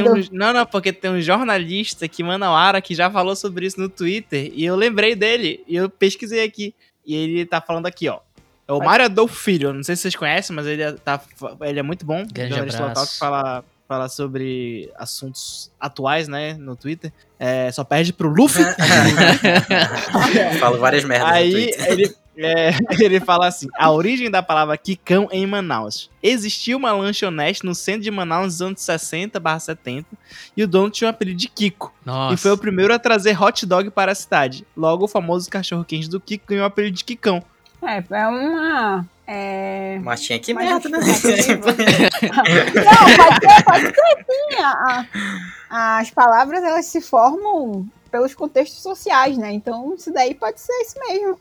aprendendo. 0.00 0.14
um, 0.14 0.24
não, 0.32 0.52
não, 0.52 0.66
porque 0.66 0.92
tem 0.92 1.10
um 1.12 1.20
jornalista 1.20 2.04
aqui, 2.04 2.22
Manauara, 2.22 2.80
que 2.82 2.94
já 2.96 3.08
falou 3.08 3.36
sobre 3.36 3.64
isso 3.64 3.80
no 3.80 3.88
Twitter, 3.88 4.50
e 4.54 4.64
eu 4.64 4.74
lembrei 4.74 5.14
dele, 5.14 5.62
e 5.68 5.76
eu 5.76 5.88
pesquisei 5.88 6.42
aqui. 6.44 6.74
E 7.06 7.14
ele 7.14 7.46
tá 7.46 7.60
falando 7.60 7.86
aqui, 7.86 8.08
ó. 8.08 8.18
É 8.66 8.72
o 8.72 8.76
Pode- 8.78 8.86
Mário 8.86 9.04
Adolfo 9.04 9.34
Filho, 9.36 9.72
não 9.72 9.82
sei 9.84 9.94
se 9.96 10.02
vocês 10.02 10.16
conhecem, 10.16 10.54
mas 10.54 10.66
ele 10.66 10.82
é, 10.82 10.92
tá, 10.92 11.20
ele 11.62 11.78
é 11.78 11.82
muito 11.82 12.04
bom. 12.04 12.26
Grande 12.32 12.50
jornalista 12.50 12.78
local 12.80 12.90
abraço. 12.92 13.12
que 13.12 13.18
fala, 13.18 13.64
fala 13.88 14.08
sobre 14.08 14.90
assuntos 14.96 15.70
atuais, 15.80 16.26
né, 16.28 16.54
no 16.54 16.74
Twitter. 16.76 17.12
É, 17.38 17.70
só 17.72 17.82
perde 17.84 18.12
pro 18.12 18.28
Luffy. 18.28 18.64
Falo 20.60 20.78
várias 20.78 21.04
merdas 21.04 21.28
no 21.28 21.34
Aí 21.34 21.50
Twitter. 21.52 21.90
ele, 21.92 22.14
É, 22.36 22.70
ele 22.98 23.20
fala 23.20 23.46
assim: 23.48 23.66
a 23.76 23.90
origem 23.90 24.30
da 24.30 24.42
palavra 24.42 24.76
quicão 24.76 25.28
em 25.30 25.46
Manaus. 25.46 26.10
Existia 26.22 26.76
uma 26.76 26.92
lanchonete 26.92 27.64
no 27.64 27.74
centro 27.74 28.02
de 28.02 28.10
Manaus 28.10 28.46
nos 28.46 28.62
anos 28.62 28.80
60 28.80 29.40
70 29.60 30.06
e 30.56 30.62
o 30.62 30.68
dono 30.68 30.90
tinha 30.90 31.08
o 31.08 31.10
apelido 31.10 31.38
de 31.38 31.48
Kiko. 31.48 31.92
Nossa. 32.04 32.34
E 32.34 32.36
foi 32.36 32.50
o 32.52 32.58
primeiro 32.58 32.94
a 32.94 32.98
trazer 32.98 33.40
hot 33.40 33.66
dog 33.66 33.90
para 33.90 34.12
a 34.12 34.14
cidade. 34.14 34.66
Logo, 34.76 35.04
o 35.04 35.08
famoso 35.08 35.50
cachorro-quente 35.50 36.08
do 36.08 36.20
Kiko 36.20 36.46
ganhou 36.48 36.64
o 36.64 36.66
apelido 36.66 36.96
de 36.96 37.04
Quicão. 37.04 37.42
É, 37.82 38.02
é 38.10 38.26
uma. 38.28 39.06
É... 39.26 39.98
Martinha, 40.02 40.38
que 40.38 40.54
merda, 40.54 40.88
né? 40.88 41.00
justificativa. 41.02 41.66
Não, 41.72 43.16
pode 43.26 43.40
ser, 43.40 43.64
pode 43.64 43.82
ser 43.86 44.24
sim. 44.28 44.62
A- 44.62 45.06
a- 45.70 45.98
as 45.98 46.10
palavras 46.10 46.62
elas 46.62 46.86
se 46.86 47.00
formam 47.00 47.86
pelos 48.12 48.34
contextos 48.34 48.80
sociais, 48.82 49.36
né? 49.38 49.50
Então, 49.52 49.94
isso 49.94 50.12
daí 50.12 50.34
pode 50.34 50.60
ser 50.60 50.72
isso 50.82 50.94
mesmo. 51.08 51.36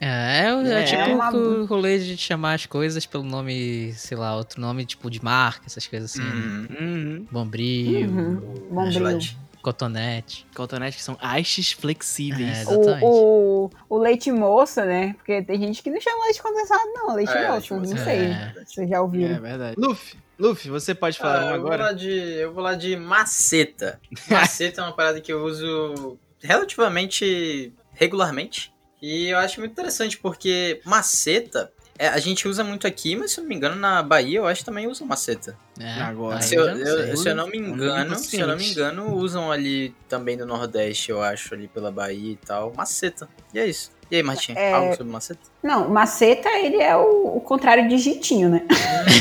É, 0.00 0.44
é, 0.46 0.80
É, 0.80 0.84
tipo 0.84 1.10
uma- 1.14 1.30
o 1.34 1.64
rolê 1.64 1.98
de 1.98 2.16
chamar 2.16 2.54
as 2.54 2.66
coisas 2.66 3.06
pelo 3.06 3.24
nome, 3.24 3.92
sei 3.94 4.16
lá, 4.16 4.36
outro 4.36 4.60
nome 4.60 4.84
tipo 4.84 5.10
de 5.10 5.24
marca, 5.24 5.62
essas 5.66 5.86
coisas 5.86 6.12
assim. 6.12 6.22
né? 6.22 6.34
Hum, 6.34 6.66
Uhum. 6.80 7.26
Bombril, 7.32 8.08
Uhum. 8.08 8.34
Bom 8.70 8.74
brilho. 8.82 8.92
Gillette. 8.92 9.38
cotonete. 9.62 10.46
Cotonete 10.54 10.98
que 10.98 11.02
são 11.02 11.16
hastes 11.22 11.72
flexíveis. 11.72 12.58
É, 12.58 12.60
Exatamente. 12.60 13.04
O, 13.04 13.70
o, 13.88 13.96
o 13.96 13.98
leite 13.98 14.30
moça, 14.30 14.84
né? 14.84 15.14
Porque 15.14 15.40
tem 15.42 15.58
gente 15.58 15.82
que 15.82 15.90
não 15.90 15.98
chama 16.00 16.24
leite 16.26 16.42
condensado, 16.42 16.82
não. 16.94 17.14
Leite 17.14 17.32
É, 17.32 17.48
moça, 17.50 17.52
leite 17.52 17.70
não 17.72 17.78
moça. 17.80 18.04
sei. 18.04 18.18
É. 18.26 18.54
Vocês 18.62 18.88
já 18.90 18.96
É 18.96 19.00
ouviram. 19.00 19.40
verdade. 19.40 19.74
Luffy, 19.78 20.18
Luffy, 20.38 20.70
você 20.70 20.94
pode 20.94 21.16
falar 21.18 21.40
Ah, 21.40 21.54
eu 21.54 21.60
vou 21.60 21.66
agora? 21.72 21.82
lá 21.84 21.92
de, 21.92 22.10
eu 22.10 22.52
vou 22.52 22.62
lá 22.62 22.74
de 22.74 22.96
maceta. 22.96 24.00
Maceta 24.28 24.80
é 24.80 24.84
uma 24.84 24.92
parada 24.94 25.20
que 25.20 25.32
eu 25.32 25.44
uso 25.44 26.18
relativamente 26.40 27.72
regularmente. 27.92 28.72
E 29.00 29.28
eu 29.28 29.38
acho 29.38 29.60
muito 29.60 29.72
interessante 29.72 30.18
porque 30.18 30.80
maceta 30.84 31.70
é, 31.98 32.08
a 32.08 32.18
gente 32.18 32.48
usa 32.48 32.64
muito 32.64 32.86
aqui, 32.86 33.14
mas 33.14 33.30
se 33.32 33.38
eu 33.38 33.42
não 33.42 33.48
me 33.48 33.54
engano, 33.54 33.76
na 33.76 34.02
Bahia 34.02 34.38
eu 34.38 34.46
acho 34.46 34.62
que 34.62 34.64
também 34.66 34.88
usam 34.88 35.06
maceta. 35.06 35.56
É, 35.78 36.00
Agora. 36.00 36.40
se, 36.40 36.54
eu, 36.56 36.64
eu- 36.64 36.86
sei. 37.06 37.16
se 37.18 37.28
eu 37.28 37.34
não 37.36 37.46
me 37.46 37.60
Não 37.60 37.68
engano, 37.68 38.16
se 38.16 38.40
eu 38.40 38.46
não 38.48 38.56
me 38.56 38.68
engano, 38.68 39.14
usam 39.14 39.52
ali 39.52 39.94
também 40.08 40.36
no 40.36 40.44
Nordeste, 40.46 41.10
eu 41.10 41.22
acho, 41.22 41.54
ali 41.54 41.68
pela 41.68 41.92
Bahia 41.92 42.32
e 42.32 42.36
tal. 42.36 42.72
Maceta. 42.74 43.28
E 43.52 43.58
é 43.60 43.66
isso. 43.66 43.92
E 44.14 44.18
aí, 44.18 44.22
Martinha, 44.22 44.56
É. 44.56 44.72
algo 44.72 44.96
sobre 44.96 45.12
maceta? 45.12 45.40
Não, 45.60 45.88
maceta, 45.88 46.48
ele 46.50 46.80
é 46.80 46.96
o, 46.96 47.36
o 47.36 47.40
contrário 47.40 47.88
de 47.88 47.98
jitinho, 47.98 48.48
né? 48.48 48.62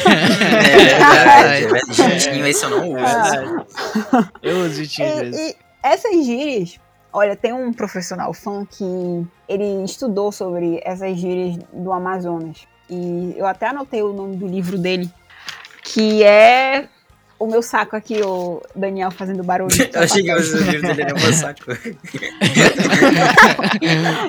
é 0.05 1.61
é 1.61 1.67
verdade. 1.67 1.89
Jeitinho, 1.93 2.45
esse 2.45 2.63
eu 2.63 2.69
não 2.69 2.89
uso. 2.89 2.93
Verdade. 2.93 3.65
Eu 4.43 4.57
uso 4.59 4.83
de 4.83 4.87
tinha 4.87 5.11
às 5.11 5.19
vezes. 5.19 5.55
Essas 5.81 6.23
gírias, 6.23 6.79
olha, 7.11 7.35
tem 7.35 7.51
um 7.53 7.73
profissional 7.73 8.31
fã 8.35 8.67
que 8.69 8.85
ele 9.49 9.83
estudou 9.83 10.31
sobre 10.31 10.79
essas 10.85 11.17
gírias 11.17 11.57
do 11.73 11.91
Amazonas. 11.91 12.67
E 12.87 13.33
eu 13.35 13.47
até 13.47 13.69
anotei 13.69 14.03
o 14.03 14.13
nome 14.13 14.35
do 14.35 14.45
livro 14.45 14.77
dele, 14.77 15.09
que 15.83 16.23
é 16.23 16.87
o 17.43 17.47
meu 17.47 17.61
saco 17.61 17.95
aqui, 17.95 18.21
o 18.21 18.61
Daniel 18.75 19.11
fazendo 19.11 19.43
barulho. 19.43 19.73
Eu 19.93 20.01
achei 20.01 20.23
que 20.23 20.33
os 20.33 20.51
livros 20.53 20.81
dele 20.81 21.01
eram 21.03 21.19
meu 21.21 21.33
saco. 21.33 21.61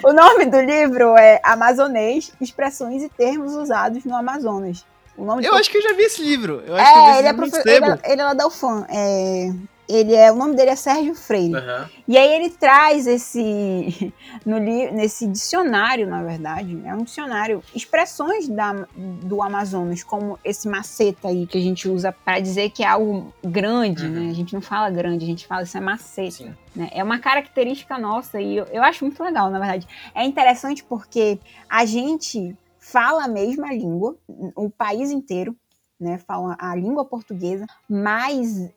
o 0.03 0.13
nome 0.13 0.47
do 0.47 0.61
livro 0.61 1.17
é 1.17 1.41
Amazonês, 1.43 2.33
expressões 2.41 3.03
e 3.03 3.09
termos 3.09 3.55
usados 3.55 4.05
no 4.05 4.15
Amazonas. 4.17 4.85
O 5.17 5.25
nome 5.25 5.45
Eu 5.45 5.55
acho 5.55 5.71
que 5.71 5.79
eu 5.79 5.83
já 5.83 5.93
vi 5.93 6.03
esse 6.03 6.23
livro. 6.23 6.63
Eu 6.67 6.75
acho 6.77 6.93
que 6.93 6.99
eu 6.99 7.03
vi 7.05 7.09
é, 7.09 7.11
esse 7.11 7.19
ele 7.21 7.29
é, 7.29 7.31
livro 7.31 7.47
no 7.47 7.53
profe- 7.53 7.69
ele, 7.71 7.85
é, 7.85 8.13
ele 8.13 8.21
é 8.21 8.25
lá 8.25 8.35
da 8.35 8.47
UFAM. 8.47 8.85
É, 8.89 9.53
ele 9.89 10.15
é, 10.15 10.31
o 10.33 10.37
nome 10.37 10.57
dele 10.57 10.71
é 10.71 10.77
Sérgio 10.77 11.15
Freire. 11.15 11.55
Aham. 11.55 11.89
E 12.07 12.17
aí 12.19 12.33
ele 12.35 12.51
traz 12.51 13.07
esse 13.07 14.13
no 14.45 14.59
li, 14.59 14.91
nesse 14.91 15.27
dicionário, 15.27 16.07
na 16.09 16.23
verdade, 16.23 16.81
é 16.85 16.95
um 16.95 17.05
dicionário, 17.05 17.63
expressões 17.75 18.49
da, 18.49 18.73
do 18.97 19.43
Amazonas, 19.43 20.03
como 20.03 20.39
esse 20.45 20.69
maceta 20.69 21.29
aí 21.29 21.47
que 21.47 21.59
a 21.59 21.61
gente 21.61 21.89
usa 21.89 22.13
para 22.13 22.41
dizer 22.41 22.71
que 22.71 22.83
é 22.83 22.87
algo 22.87 23.33
grande, 23.43 24.05
Uhum. 24.05 24.11
né? 24.11 24.31
A 24.31 24.35
gente 24.35 24.55
não 24.55 24.61
fala 24.61 24.91
grande, 24.91 25.25
a 25.25 25.29
gente 25.29 25.47
fala 25.47 25.63
isso 25.63 25.77
é 25.77 25.81
maceta. 25.81 26.57
Né? 26.75 26.89
É 26.93 27.03
uma 27.05 27.19
característica 27.19 27.97
nossa 27.99 28.41
e 28.41 28.57
eu, 28.57 28.65
eu 28.67 28.83
acho 28.83 29.05
muito 29.05 29.23
legal, 29.23 29.51
na 29.51 29.59
verdade. 29.59 29.87
É 30.15 30.25
interessante 30.25 30.83
porque 30.85 31.39
a 31.69 31.85
gente 31.85 32.57
fala 32.79 33.25
a 33.25 33.29
mesma 33.29 33.73
língua, 33.73 34.17
o 34.55 34.69
país 34.69 35.11
inteiro, 35.11 35.57
né? 35.99 36.19
Fala 36.19 36.57
a 36.59 36.75
língua 36.75 37.05
portuguesa, 37.05 37.67
mas 37.89 38.69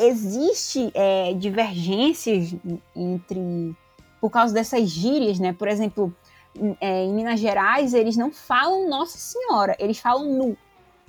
existe 0.00 0.90
é, 0.94 1.32
divergências 1.34 2.54
entre 2.96 3.74
por 4.20 4.30
causa 4.30 4.52
dessas 4.52 4.88
gírias, 4.88 5.38
né? 5.38 5.52
Por 5.52 5.68
exemplo, 5.68 6.14
em, 6.58 6.76
é, 6.80 7.04
em 7.04 7.12
Minas 7.12 7.40
Gerais 7.40 7.94
eles 7.94 8.16
não 8.16 8.32
falam 8.32 8.88
Nossa 8.88 9.18
Senhora, 9.18 9.76
eles 9.78 9.98
falam 9.98 10.24
nu. 10.24 10.56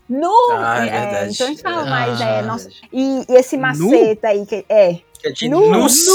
Nu! 0.08 0.34
Ah, 0.52 0.86
é 0.86 0.89
É, 0.89 1.30
então 1.30 1.48
eles 1.48 1.62
falam 1.62 1.88
É 1.88 1.89
mais, 1.89 2.22
Ah, 2.22 2.26
é, 2.26 2.42
nossa. 2.42 2.70
E, 2.92 3.26
e 3.30 3.34
esse 3.34 3.58
maceta 3.58 4.28
aí, 4.28 4.46
que 4.46 4.66
é. 4.68 5.00
Que 5.22 5.28
é 5.28 5.32
de 5.32 5.49
Nu, 5.49 5.69
nus. 5.69 6.07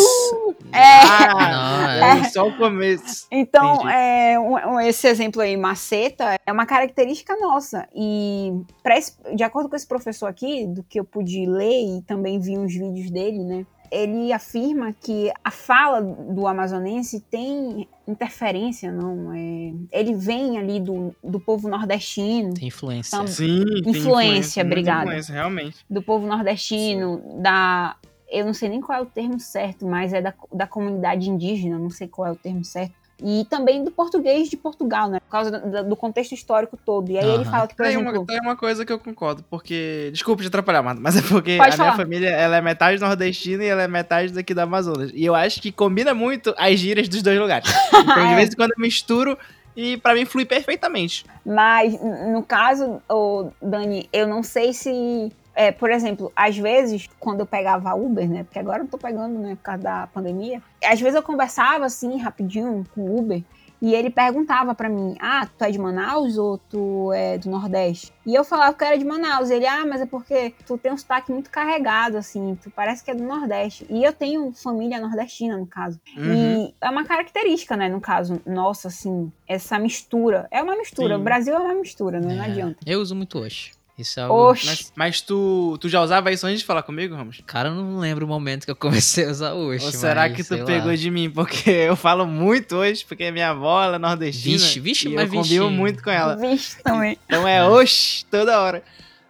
É. 0.72 1.00
Ah, 1.04 1.96
Não, 2.00 2.06
é 2.20 2.24
só 2.24 2.48
o 2.48 2.56
começo. 2.56 3.26
Então, 3.30 3.88
é, 3.88 4.38
um- 4.38 4.80
esse 4.80 5.06
exemplo 5.06 5.40
aí, 5.40 5.56
maceta, 5.56 6.36
é 6.44 6.52
uma 6.52 6.66
característica 6.66 7.36
nossa. 7.40 7.86
E 7.94 8.50
esse- 8.90 9.14
de 9.34 9.44
acordo 9.44 9.68
com 9.68 9.76
esse 9.76 9.86
professor 9.86 10.26
aqui, 10.26 10.66
do 10.66 10.82
que 10.82 10.98
eu 10.98 11.04
pude 11.04 11.46
ler 11.46 11.98
e 11.98 12.02
também 12.02 12.40
vi 12.40 12.58
uns 12.58 12.72
vídeos 12.74 13.10
dele, 13.10 13.44
né? 13.44 13.64
Ele 13.88 14.32
afirma 14.32 14.92
que 14.92 15.30
a 15.44 15.50
fala 15.52 16.02
do 16.02 16.48
amazonense 16.48 17.20
tem 17.20 17.88
interferência, 18.08 18.90
não? 18.90 19.32
É, 19.32 19.72
ele 20.00 20.12
vem 20.12 20.58
ali 20.58 20.80
do, 20.80 21.14
do 21.22 21.38
povo 21.38 21.68
nordestino, 21.68 22.52
tem 22.54 22.66
influência. 22.66 23.14
Então, 23.14 23.28
Sim, 23.28 23.64
tem 23.84 23.92
Influência, 23.92 24.64
muita 24.64 24.74
obrigada. 24.74 25.02
influência, 25.04 25.32
realmente. 25.32 25.76
do 25.88 26.02
povo 26.02 26.26
nordestino, 26.26 27.22
da. 27.40 27.94
Eu 28.30 28.44
não 28.44 28.54
sei 28.54 28.68
nem 28.68 28.80
qual 28.80 28.98
é 28.98 29.02
o 29.02 29.06
termo 29.06 29.38
certo, 29.38 29.86
mas 29.86 30.12
é 30.12 30.20
da, 30.20 30.34
da 30.52 30.66
comunidade 30.66 31.28
indígena, 31.30 31.78
não 31.78 31.90
sei 31.90 32.08
qual 32.08 32.28
é 32.28 32.32
o 32.32 32.36
termo 32.36 32.64
certo. 32.64 32.94
E 33.22 33.46
também 33.48 33.82
do 33.82 33.90
português 33.90 34.50
de 34.50 34.58
Portugal, 34.58 35.08
né? 35.08 35.20
Por 35.20 35.30
causa 35.30 35.50
do, 35.58 35.88
do 35.88 35.96
contexto 35.96 36.32
histórico 36.32 36.76
todo. 36.84 37.10
E 37.10 37.16
aí 37.18 37.24
ele 37.24 37.44
Aham. 37.44 37.50
fala 37.50 37.66
que, 37.66 37.74
por 37.74 37.82
Tem 37.86 37.94
exemplo. 37.96 38.18
uma, 38.18 38.26
tem 38.26 38.40
uma 38.40 38.56
coisa 38.56 38.84
que 38.84 38.92
eu 38.92 38.98
concordo, 38.98 39.42
porque. 39.48 40.10
Desculpa 40.12 40.42
te 40.42 40.48
atrapalhar, 40.48 40.82
Marta, 40.82 41.00
mas 41.00 41.16
é 41.16 41.22
porque 41.22 41.56
Pode 41.56 41.74
a 41.74 41.76
falar. 41.78 41.88
minha 41.92 41.96
família 41.96 42.28
ela 42.28 42.56
é 42.56 42.60
metade 42.60 43.00
nordestina 43.00 43.64
e 43.64 43.68
ela 43.68 43.82
é 43.82 43.88
metade 43.88 44.34
daqui 44.34 44.52
da 44.52 44.64
Amazonas. 44.64 45.10
E 45.14 45.24
eu 45.24 45.34
acho 45.34 45.62
que 45.62 45.72
combina 45.72 46.12
muito 46.12 46.54
as 46.58 46.78
gírias 46.78 47.08
dos 47.08 47.22
dois 47.22 47.38
lugares. 47.38 47.70
Então, 48.04 48.26
de 48.26 48.32
É. 48.34 48.36
vez 48.36 48.52
em 48.52 48.56
quando 48.56 48.72
eu 48.72 48.82
misturo 48.82 49.38
e 49.74 49.96
pra 49.96 50.14
mim 50.14 50.26
flui 50.26 50.44
perfeitamente. 50.44 51.24
Mas, 51.44 51.98
no 52.30 52.42
caso, 52.42 53.00
ô, 53.10 53.48
Dani, 53.62 54.08
eu 54.12 54.26
não 54.28 54.42
sei 54.42 54.74
se. 54.74 55.32
É, 55.56 55.72
por 55.72 55.90
exemplo, 55.90 56.30
às 56.36 56.56
vezes, 56.56 57.08
quando 57.18 57.40
eu 57.40 57.46
pegava 57.46 57.94
Uber, 57.94 58.28
né? 58.28 58.44
Porque 58.44 58.58
agora 58.58 58.82
eu 58.82 58.86
tô 58.86 58.98
pegando, 58.98 59.38
né? 59.38 59.56
Por 59.56 59.62
causa 59.62 59.82
da 59.82 60.06
pandemia. 60.06 60.62
Às 60.84 61.00
vezes 61.00 61.14
eu 61.14 61.22
conversava 61.22 61.86
assim, 61.86 62.18
rapidinho, 62.20 62.84
com 62.94 63.00
o 63.00 63.18
Uber. 63.18 63.42
E 63.80 63.94
ele 63.94 64.10
perguntava 64.10 64.74
pra 64.74 64.88
mim: 64.88 65.16
Ah, 65.20 65.46
tu 65.46 65.64
é 65.64 65.70
de 65.70 65.78
Manaus 65.78 66.38
ou 66.38 66.58
tu 66.58 67.12
é 67.12 67.38
do 67.38 67.50
Nordeste? 67.50 68.12
E 68.24 68.34
eu 68.34 68.42
falava 68.44 68.74
que 68.74 68.82
eu 68.82 68.88
era 68.88 68.98
de 68.98 69.04
Manaus. 69.04 69.50
Ele, 69.50 69.66
ah, 69.66 69.84
mas 69.86 70.00
é 70.00 70.06
porque 70.06 70.54
tu 70.66 70.78
tem 70.78 70.92
um 70.92 70.96
sotaque 70.96 71.30
muito 71.30 71.50
carregado, 71.50 72.16
assim, 72.16 72.58
tu 72.62 72.70
parece 72.70 73.04
que 73.04 73.10
é 73.10 73.14
do 73.14 73.22
Nordeste. 73.22 73.86
E 73.90 74.02
eu 74.02 74.12
tenho 74.12 74.50
família 74.52 74.98
nordestina, 74.98 75.56
no 75.58 75.66
caso. 75.66 76.00
Uhum. 76.16 76.64
E 76.68 76.74
é 76.80 76.88
uma 76.90 77.04
característica, 77.04 77.76
né, 77.76 77.88
no 77.88 78.00
caso, 78.00 78.40
nossa, 78.46 78.88
assim, 78.88 79.30
essa 79.46 79.78
mistura. 79.78 80.48
É 80.50 80.62
uma 80.62 80.76
mistura. 80.76 81.14
Sim. 81.14 81.20
O 81.20 81.24
Brasil 81.24 81.54
é 81.54 81.58
uma 81.58 81.74
mistura, 81.74 82.18
né? 82.18 82.34
Não 82.34 82.44
É, 82.44 82.46
adianta. 82.46 82.78
Eu 82.86 83.00
uso 83.00 83.14
muito 83.14 83.38
hoje. 83.38 83.75
Isso 83.98 84.20
é 84.20 84.24
algo... 84.24 84.48
Mas, 84.48 84.92
mas 84.94 85.20
tu, 85.22 85.78
tu 85.80 85.88
já 85.88 86.02
usava 86.02 86.30
isso 86.30 86.46
antes 86.46 86.60
de 86.60 86.66
falar 86.66 86.82
comigo, 86.82 87.14
Ramos? 87.14 87.40
Cara, 87.46 87.70
eu 87.70 87.74
não 87.74 87.98
lembro 87.98 88.26
o 88.26 88.28
momento 88.28 88.66
que 88.66 88.70
eu 88.70 88.76
comecei 88.76 89.24
a 89.26 89.30
usar 89.30 89.54
hoje. 89.54 89.86
Ou 89.86 89.92
será 89.92 90.28
que 90.28 90.44
tu 90.44 90.64
pegou 90.64 90.94
de 90.94 91.10
mim? 91.10 91.30
Porque 91.30 91.70
eu 91.70 91.96
falo 91.96 92.26
muito 92.26 92.76
hoje, 92.76 93.04
porque 93.06 93.30
minha 93.30 93.50
avó 93.50 93.82
ela 93.82 93.96
é 93.96 93.98
nordestina. 93.98 94.58
Vixe, 94.58 94.80
vixe, 94.80 95.08
e 95.08 95.14
mas 95.14 95.32
eu 95.32 95.42
vixe. 95.42 95.60
muito 95.60 96.02
com 96.02 96.10
ela. 96.10 96.36
Vixe 96.36 96.82
também. 96.82 97.18
Então 97.24 97.48
é 97.48 97.66
oxe, 97.66 98.26
toda 98.26 98.60
hora. 98.60 98.82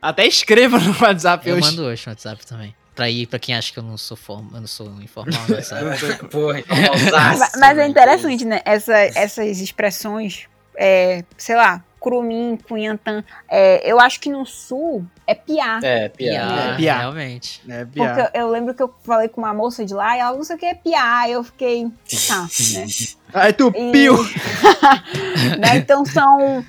Até 0.03 0.27
escreva 0.27 0.79
no 0.81 0.95
WhatsApp 1.01 1.49
Eu 1.49 1.57
hoje. 1.57 1.67
mando 1.67 1.83
hoje 1.85 2.03
no 2.07 2.11
WhatsApp 2.11 2.45
também. 2.45 2.75
Pra 2.95 3.09
ir, 3.09 3.27
pra 3.27 3.39
quem 3.39 3.55
acha 3.55 3.73
que 3.73 3.79
eu 3.79 3.83
não 3.83 3.97
sou 3.97 4.17
form... 4.17 4.49
eu 4.55 4.61
não 4.61 4.67
sou 4.67 4.89
informal, 5.01 5.41
né, 5.49 5.61
sabe? 5.61 5.97
Porra, 6.29 6.65
Mas, 7.13 7.53
mas 7.57 7.79
é 7.79 7.87
interessante, 7.87 8.45
né? 8.45 8.63
Essa, 8.65 8.97
essas 8.97 9.61
expressões, 9.61 10.47
é, 10.77 11.23
sei 11.37 11.55
lá, 11.57 11.85
curumim, 12.07 12.57
cunhantã. 12.69 13.25
É, 13.49 13.91
eu 13.91 13.99
acho 13.99 14.21
que 14.21 14.31
no 14.31 14.47
sul 14.47 15.05
é 15.27 15.35
piá. 15.35 15.81
É, 15.83 16.09
Piá. 16.09 16.71
É, 16.73 16.77
piá. 16.77 16.99
realmente. 16.99 17.61
É, 17.69 17.85
Porque 17.85 17.99
Bia. 17.99 18.31
eu, 18.33 18.43
eu 18.43 18.49
lembro 18.49 18.73
que 18.75 18.81
eu 18.81 18.95
falei 19.03 19.27
com 19.29 19.41
uma 19.41 19.53
moça 19.53 19.85
de 19.85 19.93
lá 19.93 20.17
e 20.17 20.21
ela 20.21 20.37
não 20.37 20.45
sei 20.45 20.55
o 20.55 20.59
que 20.61 20.67
é 20.67 20.75
piá. 20.75 21.29
E 21.29 21.33
eu 21.33 21.43
fiquei. 21.43 21.91
Tá, 22.29 22.43
né? 22.43 22.87
Aí 23.35 23.53
tu 23.53 23.73
E- 23.75 23.91
piu. 23.91 24.15
né? 25.59 25.77
Então 25.79 26.05
são. 26.05 26.65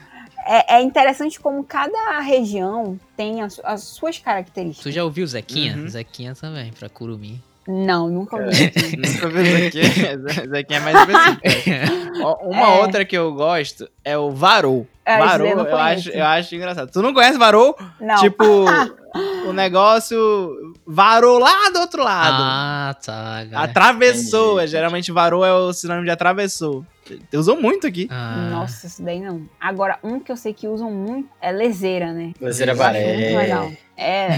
É, 0.50 0.78
é 0.78 0.82
interessante 0.82 1.40
como 1.40 1.64
cada 1.64 2.20
região 2.22 3.00
tem 3.16 3.44
as, 3.44 3.60
as 3.64 3.84
suas 3.84 4.18
características. 4.18 4.84
Tu 4.84 4.92
já 4.92 5.04
ouviu 5.04 5.28
Zequinha? 5.28 5.76
Uhum. 5.76 5.88
Zequinha 5.88 6.34
também, 6.34 6.72
pra 6.72 6.90
curumim. 6.90 7.40
Não, 7.68 8.08
nunca 8.10 8.38
ouvi. 8.38 8.48
Nunca 8.98 9.28
vi 9.30 9.68
isso 9.68 9.68
aqui. 9.68 9.80
Isso 9.82 10.56
aqui 10.56 10.74
é 10.74 10.80
mais 10.80 10.98
específico. 11.00 12.08
Uma 12.48 12.68
É. 12.76 12.80
outra 12.82 13.04
que 13.06 13.18
eu 13.18 13.34
gosto 13.34 13.90
é 14.06 14.18
o 14.18 14.32
Varou. 14.32 14.88
É, 15.06 15.18
Varou, 15.20 15.48
eu 15.48 15.60
eu 15.66 15.78
acho, 15.78 16.10
eu 16.10 16.26
acho 16.26 16.56
engraçado. 16.56 16.92
Tu 16.92 17.02
não 17.02 17.14
conhece 17.14 17.38
Varou? 17.38 17.78
Não. 18.00 18.16
Tipo, 18.18 18.44
o 19.48 19.54
negócio 19.54 20.74
varou 20.86 21.40
lá 21.40 21.70
do 21.72 21.80
outro 21.80 22.04
lado. 22.04 22.38
Ah, 22.42 22.96
tá. 23.06 23.38
agora- 23.40 23.64
Atravessou. 23.64 24.54
Entendi. 24.54 24.64
é, 24.64 24.68
Geralmente 24.68 25.12
varou 25.12 25.46
é 25.46 25.54
o 25.54 25.72
sinônimo 25.74 26.06
de 26.06 26.12
atravessou. 26.12 26.86
Usou 27.34 27.56
muito 27.62 27.88
aqui. 27.88 28.08
Ah, 28.12 28.50
Nossa, 28.52 28.88
isso 28.88 29.02
daí 29.02 29.22
não. 29.22 29.44
Agora, 29.60 29.98
um 30.04 30.20
que 30.20 30.30
eu 30.32 30.36
sei 30.36 30.54
que 30.54 30.68
usam 30.68 30.92
muito 30.92 31.30
é 31.42 31.52
leseira, 31.52 32.12
né? 32.12 32.34
Lezeira 32.42 32.74
Eu 32.74 32.82
acho 32.84 33.00
muito 33.00 33.38
legal. 33.38 33.72
É. 33.98 34.30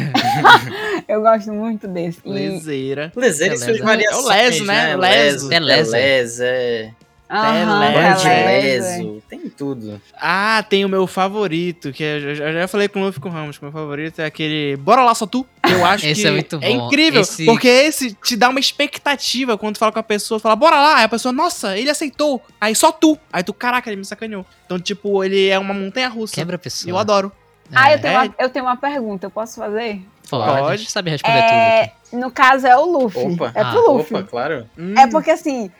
eu 1.07 1.21
gosto 1.21 1.51
muito 1.51 1.87
desse. 1.87 2.19
E, 2.23 2.29
Lezeira. 2.29 3.11
Lezeira 3.15 3.53
e 3.53 3.57
É 3.57 3.59
suas 3.59 3.71
leso. 3.73 3.83
variações, 3.83 4.25
É 4.29 4.31
o 4.31 4.49
leso, 4.49 4.65
né? 4.65 4.95
Leso, 4.95 5.53
É 5.53 5.59
leso. 5.59 5.91
Leso, 5.91 6.43
é... 6.43 6.91
Aham, 7.31 7.83
É, 7.83 7.93
Band 7.93 8.27
é, 8.27 8.45
leso, 8.61 9.21
tem 9.29 9.39
tudo. 9.55 10.01
Ah, 10.19 10.65
tem 10.67 10.83
o 10.83 10.89
meu 10.89 11.05
favorito, 11.05 11.91
que 11.91 12.01
eu 12.01 12.35
já, 12.35 12.45
eu 12.45 12.53
já 12.53 12.67
falei 12.67 12.87
com 12.87 12.99
o 12.99 13.05
Luffy 13.05 13.21
com 13.21 13.29
o 13.29 13.31
Ramos, 13.31 13.55
que 13.55 13.63
o 13.63 13.67
meu 13.67 13.71
favorito 13.71 14.19
é 14.19 14.25
aquele 14.25 14.75
Bora 14.77 15.03
Lá 15.03 15.13
Só 15.13 15.27
Tu. 15.27 15.45
Eu 15.69 15.85
acho 15.85 16.05
Esse 16.09 16.23
que 16.23 16.27
é 16.27 16.31
muito 16.31 16.57
bom. 16.57 16.65
incrível, 16.65 17.21
Esse- 17.21 17.45
porque 17.45 17.67
esse 17.67 18.13
te 18.15 18.35
dá 18.35 18.49
uma 18.49 18.59
expectativa 18.59 19.55
quando 19.59 19.75
tu 19.75 19.79
fala 19.79 19.91
com 19.91 19.99
a 19.99 20.03
pessoa, 20.03 20.39
fala, 20.39 20.55
bora 20.55 20.77
lá, 20.77 20.97
aí 20.97 21.03
a 21.03 21.09
pessoa, 21.09 21.31
nossa, 21.31 21.77
ele 21.77 21.91
aceitou, 21.91 22.41
aí 22.59 22.73
só 22.73 22.91
tu, 22.91 23.15
aí 23.31 23.43
tu, 23.43 23.53
caraca, 23.53 23.87
ele 23.91 23.97
me 23.97 24.05
sacaneou. 24.05 24.43
Então, 24.65 24.79
tipo, 24.79 25.23
ele 25.23 25.49
é 25.49 25.59
uma 25.59 25.73
montanha-russa, 25.75 26.33
Quebra 26.33 26.55
a 26.55 26.59
pessoa. 26.59 26.89
eu 26.89 26.97
adoro. 26.97 27.31
Ah, 27.75 27.91
É, 27.91 27.95
eu 27.95 28.01
tenho, 28.01 28.13
É. 28.13 28.17
uma, 28.23 28.35
eu 28.39 28.49
tenho 28.49 28.65
uma 28.65 28.77
pergunta, 28.77 29.25
eu 29.27 29.31
posso 29.31 29.55
fazer? 29.59 30.01
Pode. 30.29 30.45
Pode. 30.61 30.73
A 30.73 30.77
gente 30.77 30.91
sabe 30.91 31.09
responder 31.09 31.41
tudo 31.43 31.51
É, 31.53 31.81
aqui. 31.83 32.15
no 32.15 32.31
caso 32.31 32.67
é 32.67 32.75
o 32.77 32.85
Luffy. 32.85 33.33
Opa. 33.33 33.51
É 33.55 33.63
pro 33.63 33.79
Ah, 33.79 33.91
Luffy. 33.91 34.15
Opa, 34.17 34.27
claro. 34.27 34.69
Hum, 34.77 34.95
É 34.97 35.07
porque 35.07 35.31
assim, 35.31 35.71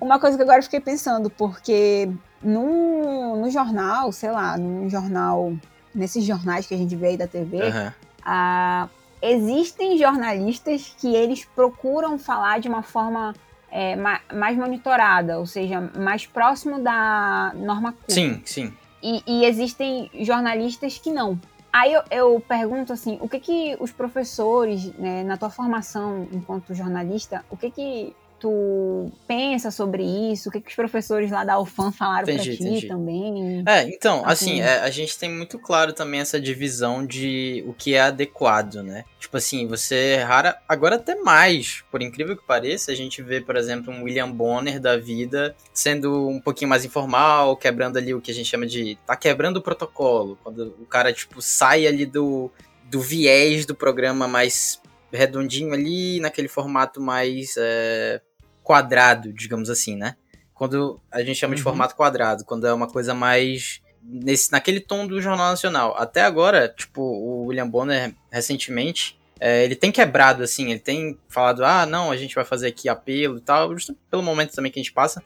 uma 0.00 0.18
coisa 0.18 0.36
que 0.36 0.42
agora 0.42 0.58
eu 0.58 0.62
fiquei 0.62 0.80
pensando, 0.80 1.28
porque 1.30 2.08
no, 2.42 3.36
no 3.36 3.50
jornal, 3.50 4.12
sei 4.12 4.30
lá, 4.30 4.56
no 4.56 4.88
jornal, 4.88 5.52
nesses 5.94 6.24
jornais 6.24 6.66
que 6.66 6.74
a 6.74 6.78
gente 6.78 6.94
vê 6.96 7.08
aí 7.08 7.16
da 7.16 7.26
TV, 7.26 7.62
Aham. 7.62 7.92
ah, 8.24 8.88
existem 9.20 9.96
jornalistas 9.98 10.94
que 10.98 11.14
eles 11.14 11.44
procuram 11.44 12.18
falar 12.18 12.60
de 12.60 12.68
uma 12.68 12.82
forma 12.82 13.34
é, 13.70 13.96
ma- 13.96 14.20
mais 14.32 14.56
monitorada, 14.56 15.38
ou 15.38 15.46
seja, 15.46 15.80
mais 15.98 16.24
próximo 16.26 16.78
da 16.82 17.52
norma 17.56 17.92
culta. 17.92 18.12
Sim, 18.14 18.40
sim. 18.44 18.72
E, 19.08 19.22
e 19.24 19.44
existem 19.44 20.10
jornalistas 20.20 20.98
que 20.98 21.12
não. 21.12 21.38
Aí 21.72 21.92
eu, 21.92 22.02
eu 22.10 22.40
pergunto 22.40 22.92
assim, 22.92 23.18
o 23.20 23.28
que 23.28 23.38
que 23.38 23.76
os 23.78 23.92
professores, 23.92 24.92
né, 24.94 25.22
na 25.22 25.36
tua 25.36 25.48
formação 25.48 26.26
enquanto 26.32 26.74
jornalista, 26.74 27.44
o 27.48 27.56
que 27.56 27.70
que 27.70 28.16
tu 28.38 29.10
pensa 29.26 29.70
sobre 29.70 30.02
isso? 30.04 30.48
O 30.48 30.52
que 30.52 30.60
que 30.60 30.68
os 30.68 30.74
professores 30.74 31.30
lá 31.30 31.44
da 31.44 31.58
UFAM 31.58 31.90
falaram 31.90 32.26
pra 32.26 32.38
ti 32.38 32.52
entendi. 32.52 32.86
também? 32.86 33.64
É, 33.66 33.82
então, 33.88 34.22
Assim. 34.24 34.60
assim, 34.60 34.60
é, 34.60 34.80
a 34.80 34.90
gente 34.90 35.18
tem 35.18 35.30
muito 35.30 35.58
claro 35.58 35.92
também 35.92 36.20
essa 36.20 36.40
divisão 36.40 37.04
de 37.04 37.64
o 37.66 37.72
que 37.72 37.94
é 37.94 38.00
adequado, 38.00 38.82
né? 38.82 39.04
Tipo 39.18 39.36
assim, 39.36 39.66
você 39.66 40.16
rara. 40.16 40.56
Agora 40.68 40.96
até 40.96 41.14
mais, 41.16 41.82
por 41.90 42.02
incrível 42.02 42.36
que 42.36 42.46
pareça, 42.46 42.92
a 42.92 42.94
gente 42.94 43.22
vê, 43.22 43.40
por 43.40 43.56
exemplo, 43.56 43.92
um 43.92 44.02
William 44.02 44.30
Bonner 44.30 44.78
da 44.80 44.96
vida 44.96 45.54
sendo 45.72 46.28
um 46.28 46.40
pouquinho 46.40 46.68
mais 46.68 46.84
informal, 46.84 47.56
quebrando 47.56 47.96
ali 47.96 48.14
o 48.14 48.20
que 48.20 48.30
a 48.30 48.34
gente 48.34 48.48
chama 48.48 48.66
de. 48.66 48.98
tá 49.06 49.16
quebrando 49.16 49.58
o 49.58 49.62
protocolo. 49.62 50.38
Quando 50.42 50.74
o 50.80 50.86
cara, 50.86 51.12
tipo, 51.12 51.40
sai 51.40 51.86
ali 51.86 52.06
do, 52.06 52.50
do 52.84 53.00
viés 53.00 53.64
do 53.66 53.74
programa 53.74 54.28
mais 54.28 54.80
redondinho 55.12 55.72
ali, 55.72 56.20
naquele 56.20 56.48
formato 56.48 57.00
mais 57.00 57.54
é, 57.58 58.20
quadrado, 58.66 59.32
digamos 59.32 59.70
assim, 59.70 59.94
né? 59.96 60.16
Quando 60.52 61.00
a 61.12 61.22
gente 61.22 61.36
chama 61.36 61.54
de 61.54 61.60
Uhum. 61.60 61.64
formato 61.64 61.94
quadrado, 61.94 62.44
quando 62.44 62.66
é 62.66 62.72
uma 62.72 62.88
coisa 62.88 63.14
mais 63.14 63.80
nesse, 64.02 64.50
naquele 64.50 64.80
tom 64.80 65.06
do 65.06 65.20
Jornal 65.20 65.50
Nacional. 65.50 65.94
Até 65.96 66.22
agora, 66.22 66.68
tipo, 66.68 67.00
o 67.00 67.44
William 67.46 67.68
Bonner, 67.68 68.12
recentemente, 68.30 69.16
é, 69.38 69.62
ele 69.64 69.76
tem 69.76 69.92
quebrado, 69.92 70.42
assim, 70.42 70.70
ele 70.70 70.80
tem 70.80 71.16
falado, 71.28 71.64
ah, 71.64 71.86
não, 71.86 72.10
a 72.10 72.16
gente 72.16 72.34
vai 72.34 72.44
fazer 72.44 72.66
aqui 72.68 72.88
apelo 72.88 73.38
e 73.38 73.40
tal, 73.40 73.72
justo 73.72 73.94
pelo 74.10 74.22
momento 74.22 74.52
também 74.54 74.72
que 74.72 74.80
a 74.80 74.82
gente 74.82 74.92
passa. 74.92 75.22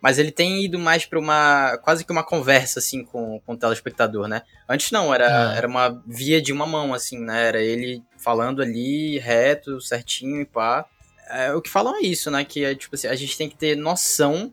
Mas 0.00 0.16
ele 0.18 0.30
tem 0.30 0.64
ido 0.64 0.78
mais 0.78 1.04
pra 1.04 1.18
uma. 1.18 1.76
quase 1.82 2.04
que 2.04 2.12
uma 2.12 2.22
conversa, 2.22 2.78
assim, 2.78 3.02
com, 3.04 3.40
com 3.44 3.54
o 3.54 3.56
telespectador, 3.58 4.28
né? 4.28 4.42
Antes 4.68 4.92
não, 4.92 5.12
era, 5.12 5.26
Ah. 5.26 5.56
era 5.56 5.66
uma 5.66 6.00
via 6.06 6.40
de 6.40 6.52
uma 6.52 6.64
mão, 6.66 6.94
assim, 6.94 7.18
né? 7.18 7.48
Era 7.48 7.60
ele 7.60 8.00
falando 8.16 8.62
ali, 8.62 9.18
reto, 9.18 9.80
certinho 9.80 10.40
e 10.40 10.44
pá. 10.46 10.86
É, 11.30 11.52
o 11.54 11.60
que 11.62 11.70
falam 11.70 11.96
é 11.96 12.00
isso, 12.00 12.30
né? 12.30 12.44
Que 12.44 12.64
é 12.64 12.74
tipo 12.74 12.94
assim, 12.94 13.06
a 13.08 13.14
gente 13.14 13.36
tem 13.36 13.48
que 13.48 13.56
ter 13.56 13.76
noção, 13.76 14.52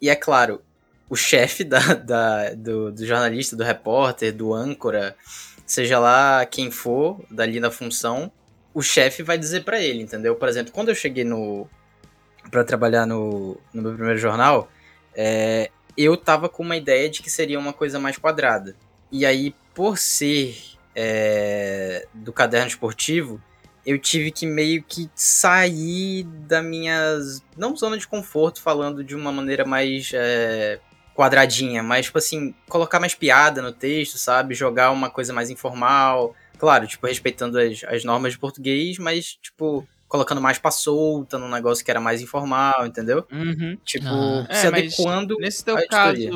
e 0.00 0.08
é 0.10 0.14
claro, 0.16 0.60
o 1.08 1.16
chefe 1.16 1.64
da, 1.64 1.78
da- 1.94 2.54
do, 2.54 2.92
do 2.92 3.06
jornalista, 3.06 3.56
do 3.56 3.64
repórter, 3.64 4.32
do 4.34 4.52
âncora, 4.54 5.16
seja 5.66 5.98
lá 5.98 6.44
quem 6.46 6.70
for, 6.70 7.20
dali 7.30 7.60
na 7.60 7.70
função, 7.70 8.30
o 8.74 8.82
chefe 8.82 9.22
vai 9.22 9.36
dizer 9.38 9.64
pra 9.64 9.80
ele, 9.80 10.02
entendeu? 10.02 10.34
Por 10.36 10.48
exemplo, 10.48 10.72
quando 10.72 10.88
eu 10.90 10.94
cheguei 10.94 11.24
no. 11.24 11.68
pra 12.50 12.64
trabalhar 12.64 13.06
no, 13.06 13.58
no 13.72 13.82
meu 13.82 13.92
primeiro 13.94 14.18
jornal, 14.18 14.70
é, 15.14 15.70
eu 15.96 16.16
tava 16.16 16.48
com 16.48 16.62
uma 16.62 16.76
ideia 16.76 17.08
de 17.08 17.22
que 17.22 17.30
seria 17.30 17.58
uma 17.58 17.72
coisa 17.72 17.98
mais 17.98 18.16
quadrada. 18.16 18.76
E 19.10 19.24
aí, 19.26 19.54
por 19.74 19.98
ser 19.98 20.56
é, 20.94 22.06
do 22.14 22.32
caderno 22.32 22.68
esportivo, 22.68 23.42
eu 23.88 23.98
tive 23.98 24.30
que 24.30 24.46
meio 24.46 24.82
que 24.82 25.08
sair 25.14 26.24
da 26.24 26.62
minha. 26.62 27.18
não 27.56 27.76
zona 27.76 27.96
de 27.96 28.06
conforto, 28.06 28.60
falando 28.60 29.02
de 29.02 29.14
uma 29.14 29.32
maneira 29.32 29.64
mais 29.64 30.10
é, 30.14 30.78
quadradinha, 31.14 31.82
mas, 31.82 32.06
tipo 32.06 32.18
assim, 32.18 32.54
colocar 32.68 33.00
mais 33.00 33.14
piada 33.14 33.62
no 33.62 33.72
texto, 33.72 34.18
sabe? 34.18 34.54
Jogar 34.54 34.90
uma 34.90 35.10
coisa 35.10 35.32
mais 35.32 35.50
informal. 35.50 36.34
Claro, 36.58 36.86
tipo, 36.86 37.06
respeitando 37.06 37.58
as, 37.58 37.82
as 37.84 38.04
normas 38.04 38.32
de 38.32 38.38
português, 38.38 38.98
mas, 38.98 39.38
tipo, 39.40 39.86
colocando 40.08 40.40
mais 40.40 40.58
pra 40.58 40.70
solta 40.70 41.38
num 41.38 41.48
negócio 41.48 41.84
que 41.84 41.90
era 41.90 42.00
mais 42.00 42.20
informal, 42.20 42.86
entendeu? 42.86 43.26
Uhum. 43.30 43.76
Tipo, 43.84 44.06
Ah. 44.06 44.46
se 44.52 44.66
É, 44.66 44.68
adequando. 44.68 45.36
Nesse 45.38 45.64
teu 45.64 45.78
editoria. 45.78 46.30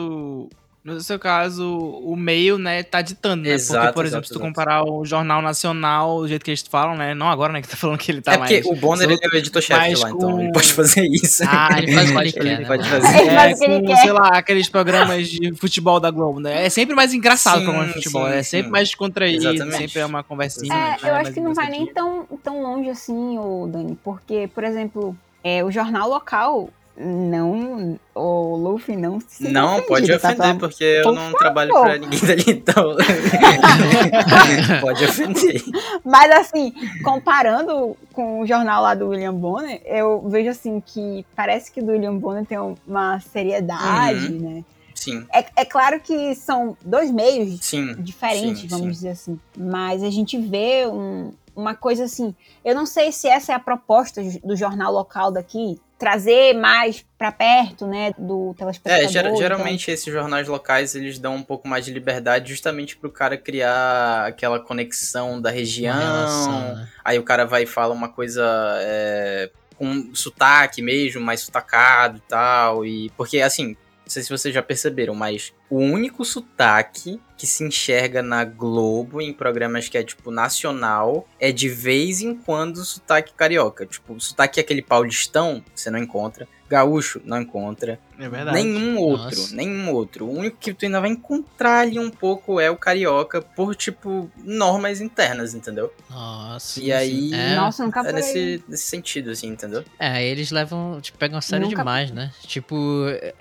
No 0.84 1.00
seu 1.00 1.16
caso, 1.16 1.78
o 1.78 2.16
meio, 2.16 2.58
né, 2.58 2.82
tá 2.82 3.00
ditando, 3.00 3.36
né? 3.44 3.50
Porque, 3.50 3.54
Exato, 3.54 3.94
por 3.94 4.04
exemplo, 4.04 4.24
exato, 4.24 4.26
se 4.26 4.32
tu 4.32 4.38
exato. 4.38 4.48
comparar 4.48 4.82
o 4.84 5.04
Jornal 5.04 5.40
Nacional, 5.40 6.16
o 6.16 6.26
jeito 6.26 6.44
que 6.44 6.50
eles 6.50 6.62
falam, 6.62 6.96
né? 6.96 7.14
Não 7.14 7.28
agora, 7.28 7.52
né, 7.52 7.62
que 7.62 7.68
tá 7.68 7.76
falando 7.76 7.98
que 7.98 8.10
ele 8.10 8.20
tá 8.20 8.32
é 8.32 8.38
porque 8.38 8.54
mais... 8.54 8.66
o 8.66 8.74
Bonner 8.74 9.08
ele 9.08 9.20
é 9.22 9.28
o 9.28 9.36
editor-chefe 9.36 9.94
lá, 9.94 10.10
então 10.10 10.18
com- 10.32 10.40
ele 10.40 10.50
pode 10.52 10.72
fazer 10.72 11.06
isso. 11.06 11.44
Ah, 11.46 11.68
Ele 11.78 11.92
faz 11.94 12.06
o 12.06 12.08
que 12.08 12.14
pode 12.14 12.28
ele 12.30 12.32
quer, 12.32 12.46
ele 12.46 12.58
né, 12.62 12.66
pode 12.66 12.82
fazer. 12.90 13.18
Ele 13.20 13.30
faz 13.30 13.56
o 13.56 13.58
que 13.60 13.70
ele 13.70 13.80
com, 13.80 13.86
quer. 13.86 13.96
sei 13.98 14.12
lá, 14.12 14.28
aqueles 14.32 14.68
programas 14.68 15.28
de 15.28 15.54
futebol 15.54 16.00
da 16.00 16.10
Globo, 16.10 16.40
né? 16.40 16.66
É 16.66 16.68
sempre 16.68 16.96
mais 16.96 17.14
engraçado 17.14 17.58
Sim, 17.58 17.60
o 17.60 17.64
programa 17.66 17.86
de 17.86 17.92
futebol, 17.94 18.26
sim, 18.26 18.32
é 18.32 18.42
sim. 18.42 18.50
sempre 18.50 18.70
mais 18.72 18.88
descontraído, 18.88 19.46
Exatamente. 19.50 19.78
sempre 19.78 20.00
é 20.00 20.06
uma 20.06 20.24
conversinha. 20.24 20.74
É, 20.74 20.76
né, 20.78 20.96
eu 21.00 21.14
acho 21.14 21.22
mais 21.22 21.28
que 21.34 21.40
não 21.40 21.54
vai 21.54 21.70
nem 21.70 21.86
tão, 21.86 22.26
tão 22.42 22.60
longe 22.60 22.90
assim, 22.90 23.38
ô 23.38 23.68
Dani, 23.70 23.96
porque, 24.02 24.50
por 24.52 24.64
exemplo, 24.64 25.16
é, 25.44 25.62
o 25.62 25.70
jornal 25.70 26.08
local 26.08 26.70
não. 26.96 27.98
O 28.14 28.56
Luffy 28.56 28.94
não 28.96 29.18
se 29.26 29.48
Não, 29.48 29.80
pode 29.82 30.12
ofendido, 30.12 30.18
tá 30.20 30.28
ofender, 30.28 30.36
falando? 30.46 30.60
porque 30.60 30.84
eu 30.84 31.02
Por 31.04 31.14
não 31.14 31.32
trabalho 31.32 31.72
favor. 31.72 31.84
pra 31.86 31.98
ninguém 31.98 32.20
dali, 32.20 32.44
então. 32.48 32.96
pode 34.80 35.04
ofender. 35.04 35.62
Mas 36.04 36.30
assim, 36.30 36.72
comparando 37.02 37.96
com 38.12 38.40
o 38.40 38.46
jornal 38.46 38.82
lá 38.82 38.94
do 38.94 39.08
William 39.08 39.34
Bonner, 39.34 39.80
eu 39.84 40.28
vejo 40.28 40.50
assim 40.50 40.82
que 40.84 41.24
parece 41.34 41.70
que 41.72 41.80
do 41.80 41.92
William 41.92 42.16
Bonner 42.16 42.44
tem 42.44 42.58
uma 42.86 43.20
seriedade, 43.20 44.26
Uhum. 44.32 44.38
né? 44.56 44.64
Sim, 44.94 45.26
É, 45.34 45.44
é 45.56 45.64
claro 45.64 45.98
que 45.98 46.32
são 46.36 46.76
dois 46.84 47.10
meios 47.10 47.58
sim. 47.60 47.94
diferentes, 47.98 48.60
sim, 48.62 48.68
vamos 48.68 48.84
sim. 48.86 48.92
dizer 48.92 49.08
assim. 49.08 49.40
Mas 49.56 50.02
a 50.04 50.10
gente 50.10 50.38
vê 50.38 50.86
um- 50.86 51.32
uma 51.54 51.74
coisa 51.74 52.04
assim. 52.04 52.34
Eu 52.64 52.74
não 52.74 52.86
sei 52.86 53.12
se 53.12 53.28
essa 53.28 53.52
é 53.52 53.54
a 53.54 53.58
proposta 53.60 54.22
do 54.44 54.56
jornal 54.56 54.92
local 54.92 55.30
daqui, 55.30 55.80
trazer 55.98 56.54
mais 56.54 57.04
pra 57.16 57.30
perto, 57.30 57.86
né, 57.86 58.12
do 58.18 58.54
telespectador. 58.58 59.04
É, 59.04 59.08
ger- 59.08 59.24
então- 59.26 59.36
geralmente 59.36 59.90
esses 59.90 60.12
jornais 60.12 60.48
locais 60.48 60.94
eles 60.96 61.18
dão 61.18 61.36
um 61.36 61.42
pouco 61.42 61.68
mais 61.68 61.84
de 61.84 61.92
liberdade 61.92 62.50
justamente 62.50 62.96
pro 62.96 63.10
cara 63.10 63.36
criar 63.36 64.26
aquela 64.26 64.58
conexão 64.58 65.40
da 65.40 65.50
região. 65.50 65.96
Relação, 65.96 66.74
né? 66.74 66.88
Aí 67.04 67.18
o 67.18 67.22
cara 67.22 67.44
vai 67.46 67.62
e 67.62 67.66
fala 67.66 67.94
uma 67.94 68.08
coisa 68.08 68.42
é, 68.80 69.50
com 69.76 70.12
sotaque 70.14 70.82
mesmo, 70.82 71.20
mais 71.20 71.40
sotacado 71.42 72.18
e 72.18 72.22
tal. 72.28 72.84
E, 72.84 73.10
porque, 73.16 73.40
assim, 73.40 73.68
não 73.68 74.08
sei 74.08 74.22
se 74.24 74.28
vocês 74.30 74.52
já 74.52 74.62
perceberam, 74.62 75.14
mas 75.14 75.52
o 75.70 75.78
único 75.78 76.24
sotaque 76.24 77.20
que 77.42 77.46
se 77.48 77.64
enxerga 77.64 78.22
na 78.22 78.44
Globo 78.44 79.20
em 79.20 79.32
programas 79.32 79.88
que 79.88 79.98
é, 79.98 80.04
tipo, 80.04 80.30
nacional 80.30 81.26
é 81.40 81.50
de 81.50 81.68
vez 81.68 82.20
em 82.20 82.36
quando 82.36 82.84
sotaque 82.84 83.34
carioca. 83.34 83.84
Tipo, 83.84 84.20
sotaque 84.20 84.60
aquele 84.60 84.80
paulistão, 84.80 85.60
você 85.74 85.90
não 85.90 85.98
encontra. 85.98 86.46
Gaúcho, 86.72 87.20
não 87.24 87.40
encontra. 87.40 87.98
É 88.18 88.28
verdade. 88.28 88.62
Nenhum 88.62 88.98
outro, 88.98 89.36
Nossa. 89.38 89.54
nenhum 89.54 89.92
outro. 89.92 90.26
O 90.26 90.38
único 90.38 90.56
que 90.58 90.72
tu 90.72 90.84
ainda 90.86 91.00
vai 91.00 91.10
encontrar 91.10 91.80
ali 91.80 91.98
um 91.98 92.10
pouco 92.10 92.58
é 92.60 92.70
o 92.70 92.76
carioca, 92.76 93.40
por, 93.42 93.74
tipo, 93.76 94.30
normas 94.44 95.00
internas, 95.00 95.54
entendeu? 95.54 95.92
Nossa. 96.08 96.80
e 96.80 96.92
aí, 96.92 97.32
É. 97.32 97.54
Nossa, 97.56 97.84
nunca 97.84 98.00
é 98.00 98.12
nesse, 98.12 98.62
nesse 98.68 98.84
sentido, 98.84 99.30
assim, 99.30 99.48
entendeu? 99.48 99.84
É, 99.98 100.24
eles 100.24 100.50
levam, 100.50 101.00
tipo, 101.00 101.18
pegam 101.18 101.38
a 101.38 101.42
sério 101.42 101.66
Nunca- 101.66 101.78
demais, 101.78 102.10
né? 102.10 102.30
Tipo, 102.46 102.74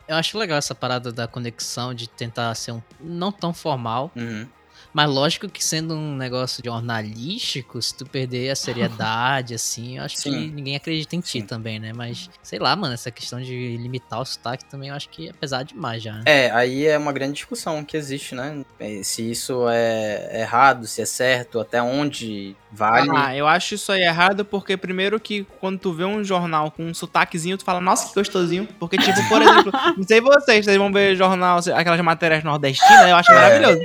eu 0.07 0.15
acho 0.15 0.37
legal 0.37 0.57
essa 0.57 0.73
parada 0.75 1.11
da 1.11 1.27
conexão, 1.27 1.93
de 1.93 2.07
tentar 2.09 2.53
ser 2.55 2.71
um 2.71 2.81
não 2.99 3.31
tão 3.31 3.53
formal, 3.53 4.11
Uhum. 4.15 4.47
Mas 4.93 5.09
lógico 5.09 5.49
que 5.49 5.63
sendo 5.63 5.93
um 5.95 6.15
negócio 6.15 6.61
jornalístico, 6.63 7.81
se 7.81 7.95
tu 7.95 8.05
perder 8.05 8.49
a 8.49 8.55
seriedade, 8.55 9.53
assim, 9.53 9.97
eu 9.97 10.03
acho 10.03 10.15
que 10.17 10.23
Sim. 10.23 10.51
ninguém 10.51 10.75
acredita 10.75 11.15
em 11.15 11.21
ti 11.21 11.39
Sim. 11.41 11.45
também, 11.45 11.79
né? 11.79 11.91
Mas, 11.93 12.29
sei 12.43 12.59
lá, 12.59 12.75
mano, 12.75 12.93
essa 12.93 13.11
questão 13.11 13.41
de 13.41 13.77
limitar 13.77 14.19
o 14.21 14.25
sotaque 14.25 14.65
também 14.69 14.89
eu 14.89 14.95
acho 14.95 15.09
que 15.09 15.29
é 15.29 15.33
pesado 15.33 15.65
demais 15.65 16.01
já, 16.03 16.13
né? 16.13 16.23
É, 16.27 16.51
aí 16.51 16.85
é 16.85 16.97
uma 16.97 17.13
grande 17.13 17.33
discussão 17.33 17.83
que 17.83 17.95
existe, 17.97 18.35
né? 18.35 18.63
É, 18.79 19.01
Se 19.03 19.29
isso 19.29 19.67
é 19.69 20.41
errado, 20.41 20.85
se 20.87 21.01
é 21.01 21.05
certo, 21.05 21.59
até 21.59 21.81
onde 21.81 22.55
vale. 22.71 23.09
Ah, 23.15 23.35
eu 23.35 23.47
acho 23.47 23.75
isso 23.75 23.91
aí 23.91 24.01
errado 24.01 24.43
porque, 24.45 24.75
primeiro, 24.77 25.19
que 25.19 25.45
quando 25.59 25.77
tu 25.79 25.93
vê 25.93 26.03
um 26.05 26.23
jornal 26.23 26.71
com 26.71 26.83
um 26.85 26.93
sotaquezinho, 26.93 27.57
tu 27.57 27.63
fala, 27.65 27.81
nossa, 27.81 28.07
que 28.09 28.15
gostosinho. 28.15 28.67
Porque, 28.79 28.97
tipo, 28.97 29.27
por 29.27 29.41
exemplo, 29.41 29.71
não 29.97 30.03
sei 30.03 30.21
vocês, 30.21 30.65
vocês 30.65 30.77
vão 30.77 30.91
ver 30.91 31.15
jornal, 31.15 31.59
aquelas 31.75 31.99
matérias 32.01 32.43
nordestinas, 32.43 33.09
eu 33.09 33.15
acho 33.15 33.31
É. 33.31 33.35
maravilhoso. 33.35 33.81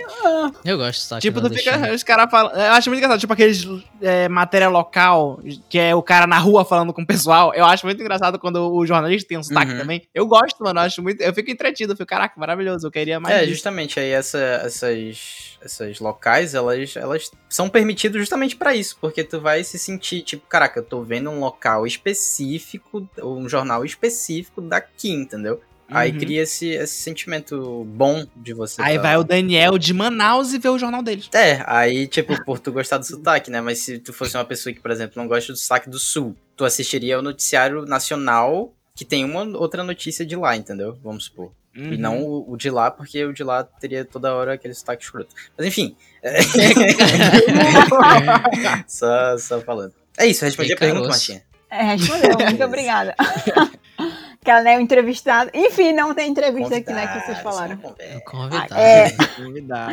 Eu 0.64 0.76
gosto 0.78 0.98
do 0.98 1.02
sotaque 1.02 1.22
Tipo, 1.22 1.40
tu 1.40 1.54
fica, 1.54 1.92
os 1.92 2.02
caras 2.02 2.30
falam. 2.30 2.52
Eu 2.52 2.72
acho 2.72 2.88
muito 2.88 2.98
engraçado, 3.00 3.20
tipo, 3.20 3.32
aqueles 3.32 3.66
é, 4.00 4.28
matéria 4.28 4.68
local, 4.68 5.40
que 5.68 5.78
é 5.78 5.94
o 5.94 6.02
cara 6.02 6.26
na 6.26 6.38
rua 6.38 6.64
falando 6.64 6.92
com 6.92 7.02
o 7.02 7.06
pessoal. 7.06 7.52
Eu 7.54 7.64
acho 7.64 7.84
muito 7.86 8.00
engraçado 8.00 8.38
quando 8.38 8.72
o 8.72 8.86
jornalista 8.86 9.28
tem 9.28 9.38
um 9.38 9.42
sotaque 9.42 9.72
Uhum. 9.72 9.78
também. 9.78 10.02
Eu 10.14 10.26
gosto, 10.26 10.62
mano, 10.62 10.78
eu 10.80 10.84
acho 10.84 11.02
muito. 11.02 11.20
Eu 11.20 11.34
fico 11.34 11.50
entretido, 11.50 11.92
eu 11.92 11.96
fico, 11.96 12.08
caraca, 12.08 12.34
maravilhoso, 12.38 12.86
eu 12.86 12.90
queria 12.90 13.18
mais. 13.18 13.34
É, 13.34 13.38
disso. 13.40 13.52
justamente, 13.54 13.98
aí 13.98 14.10
essa- 14.10 14.38
essas, 14.64 15.55
essas 15.66 16.00
locais, 16.00 16.54
elas, 16.54 16.96
elas 16.96 17.30
são 17.48 17.68
permitidas 17.68 18.20
justamente 18.20 18.56
pra 18.56 18.74
isso, 18.74 18.96
porque 19.00 19.22
tu 19.22 19.40
vai 19.40 19.62
se 19.62 19.78
sentir, 19.78 20.22
tipo, 20.22 20.46
caraca, 20.46 20.80
eu 20.80 20.84
tô 20.84 21.02
vendo 21.02 21.28
um 21.30 21.38
local 21.40 21.86
específico, 21.86 23.08
um 23.22 23.48
jornal 23.48 23.84
específico 23.84 24.60
daqui, 24.60 25.10
entendeu? 25.10 25.60
Aí 25.88 26.10
Uhum. 26.10 26.18
cria 26.18 26.42
esse, 26.42 26.68
esse 26.70 26.94
sentimento 26.94 27.84
bom 27.84 28.26
de 28.34 28.52
você. 28.52 28.82
Aí 28.82 28.96
tá- 28.96 29.02
vai 29.02 29.16
o 29.16 29.22
Daniel 29.22 29.78
de 29.78 29.94
Manaus 29.94 30.52
e 30.52 30.58
vê 30.58 30.68
o 30.68 30.76
jornal 30.78 31.00
deles. 31.00 31.28
É, 31.32 31.62
aí, 31.64 32.08
tipo, 32.08 32.44
por 32.44 32.58
tu 32.58 32.72
gostar 32.72 32.98
do 32.98 33.06
sotaque, 33.06 33.52
né? 33.52 33.60
Mas 33.60 33.78
se 33.78 33.98
tu 34.00 34.12
fosse 34.12 34.36
uma 34.36 34.44
pessoa 34.44 34.72
que, 34.72 34.80
por 34.80 34.90
exemplo, 34.90 35.12
não 35.16 35.28
gosta 35.28 35.52
do 35.52 35.58
sotaque 35.58 35.88
do 35.88 35.98
sul, 35.98 36.34
tu 36.56 36.64
assistiria 36.64 37.18
o 37.20 37.22
noticiário 37.22 37.84
nacional 37.86 38.72
que 38.96 39.04
tem 39.04 39.24
uma 39.24 39.42
outra 39.56 39.84
notícia 39.84 40.26
de 40.26 40.34
lá, 40.34 40.56
entendeu? 40.56 40.98
Vamos 41.04 41.26
supor. 41.26 41.52
E 41.76 41.80
Uhum. 41.80 41.98
não 41.98 42.22
o, 42.22 42.52
o 42.52 42.56
de 42.56 42.70
lá, 42.70 42.90
porque 42.90 43.22
o 43.24 43.32
de 43.34 43.44
lá 43.44 43.62
teria 43.62 44.02
toda 44.04 44.34
hora 44.34 44.54
aquele 44.54 44.72
sotaque 44.74 45.04
escroto. 45.04 45.34
Mas 45.58 45.66
enfim. 45.66 45.94
é- 46.22 46.40
só, 48.86 49.38
só 49.38 49.60
falando. 49.60 49.94
É 50.18 50.26
isso, 50.26 50.44
respondi 50.44 50.72
a 50.72 50.76
pergunta. 50.76 51.08
Martinha. 51.08 51.42
É, 51.70 51.82
respondeu, 51.94 52.36
muito 52.38 52.60
obrigada. 52.64 53.14
que 54.44 54.50
ela 54.50 54.62
não 54.62 54.70
é 54.70 54.76
o 54.78 54.80
entrevistado. 54.80 55.50
Enfim, 55.52 55.92
não 55.92 56.14
tem 56.14 56.30
entrevista 56.30 56.76
aqui, 56.76 56.92
né, 56.92 57.06
que 57.08 57.26
vocês 57.26 57.38
falaram. 57.40 57.78
só 57.82 57.88
conversa. 57.90 58.20
Convidado. 58.24 58.74
É, 58.80 59.10
Convidado. 59.36 59.92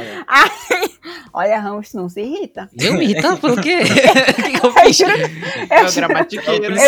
olha, 1.34 1.60
Ramos, 1.60 1.92
não 1.94 2.08
se 2.08 2.22
irrita. 2.22 2.70
Eu 2.80 2.94
me 2.94 3.06
irritar 3.06 3.36
por 3.38 3.60
quê? 3.60 3.80
Que, 3.84 4.66
eu 4.66 4.72
fiz? 4.74 5.00
Eu 5.00 5.10
É 5.10 5.18
juro- 5.18 5.32
É. 5.70 5.82
Eu 5.82 5.90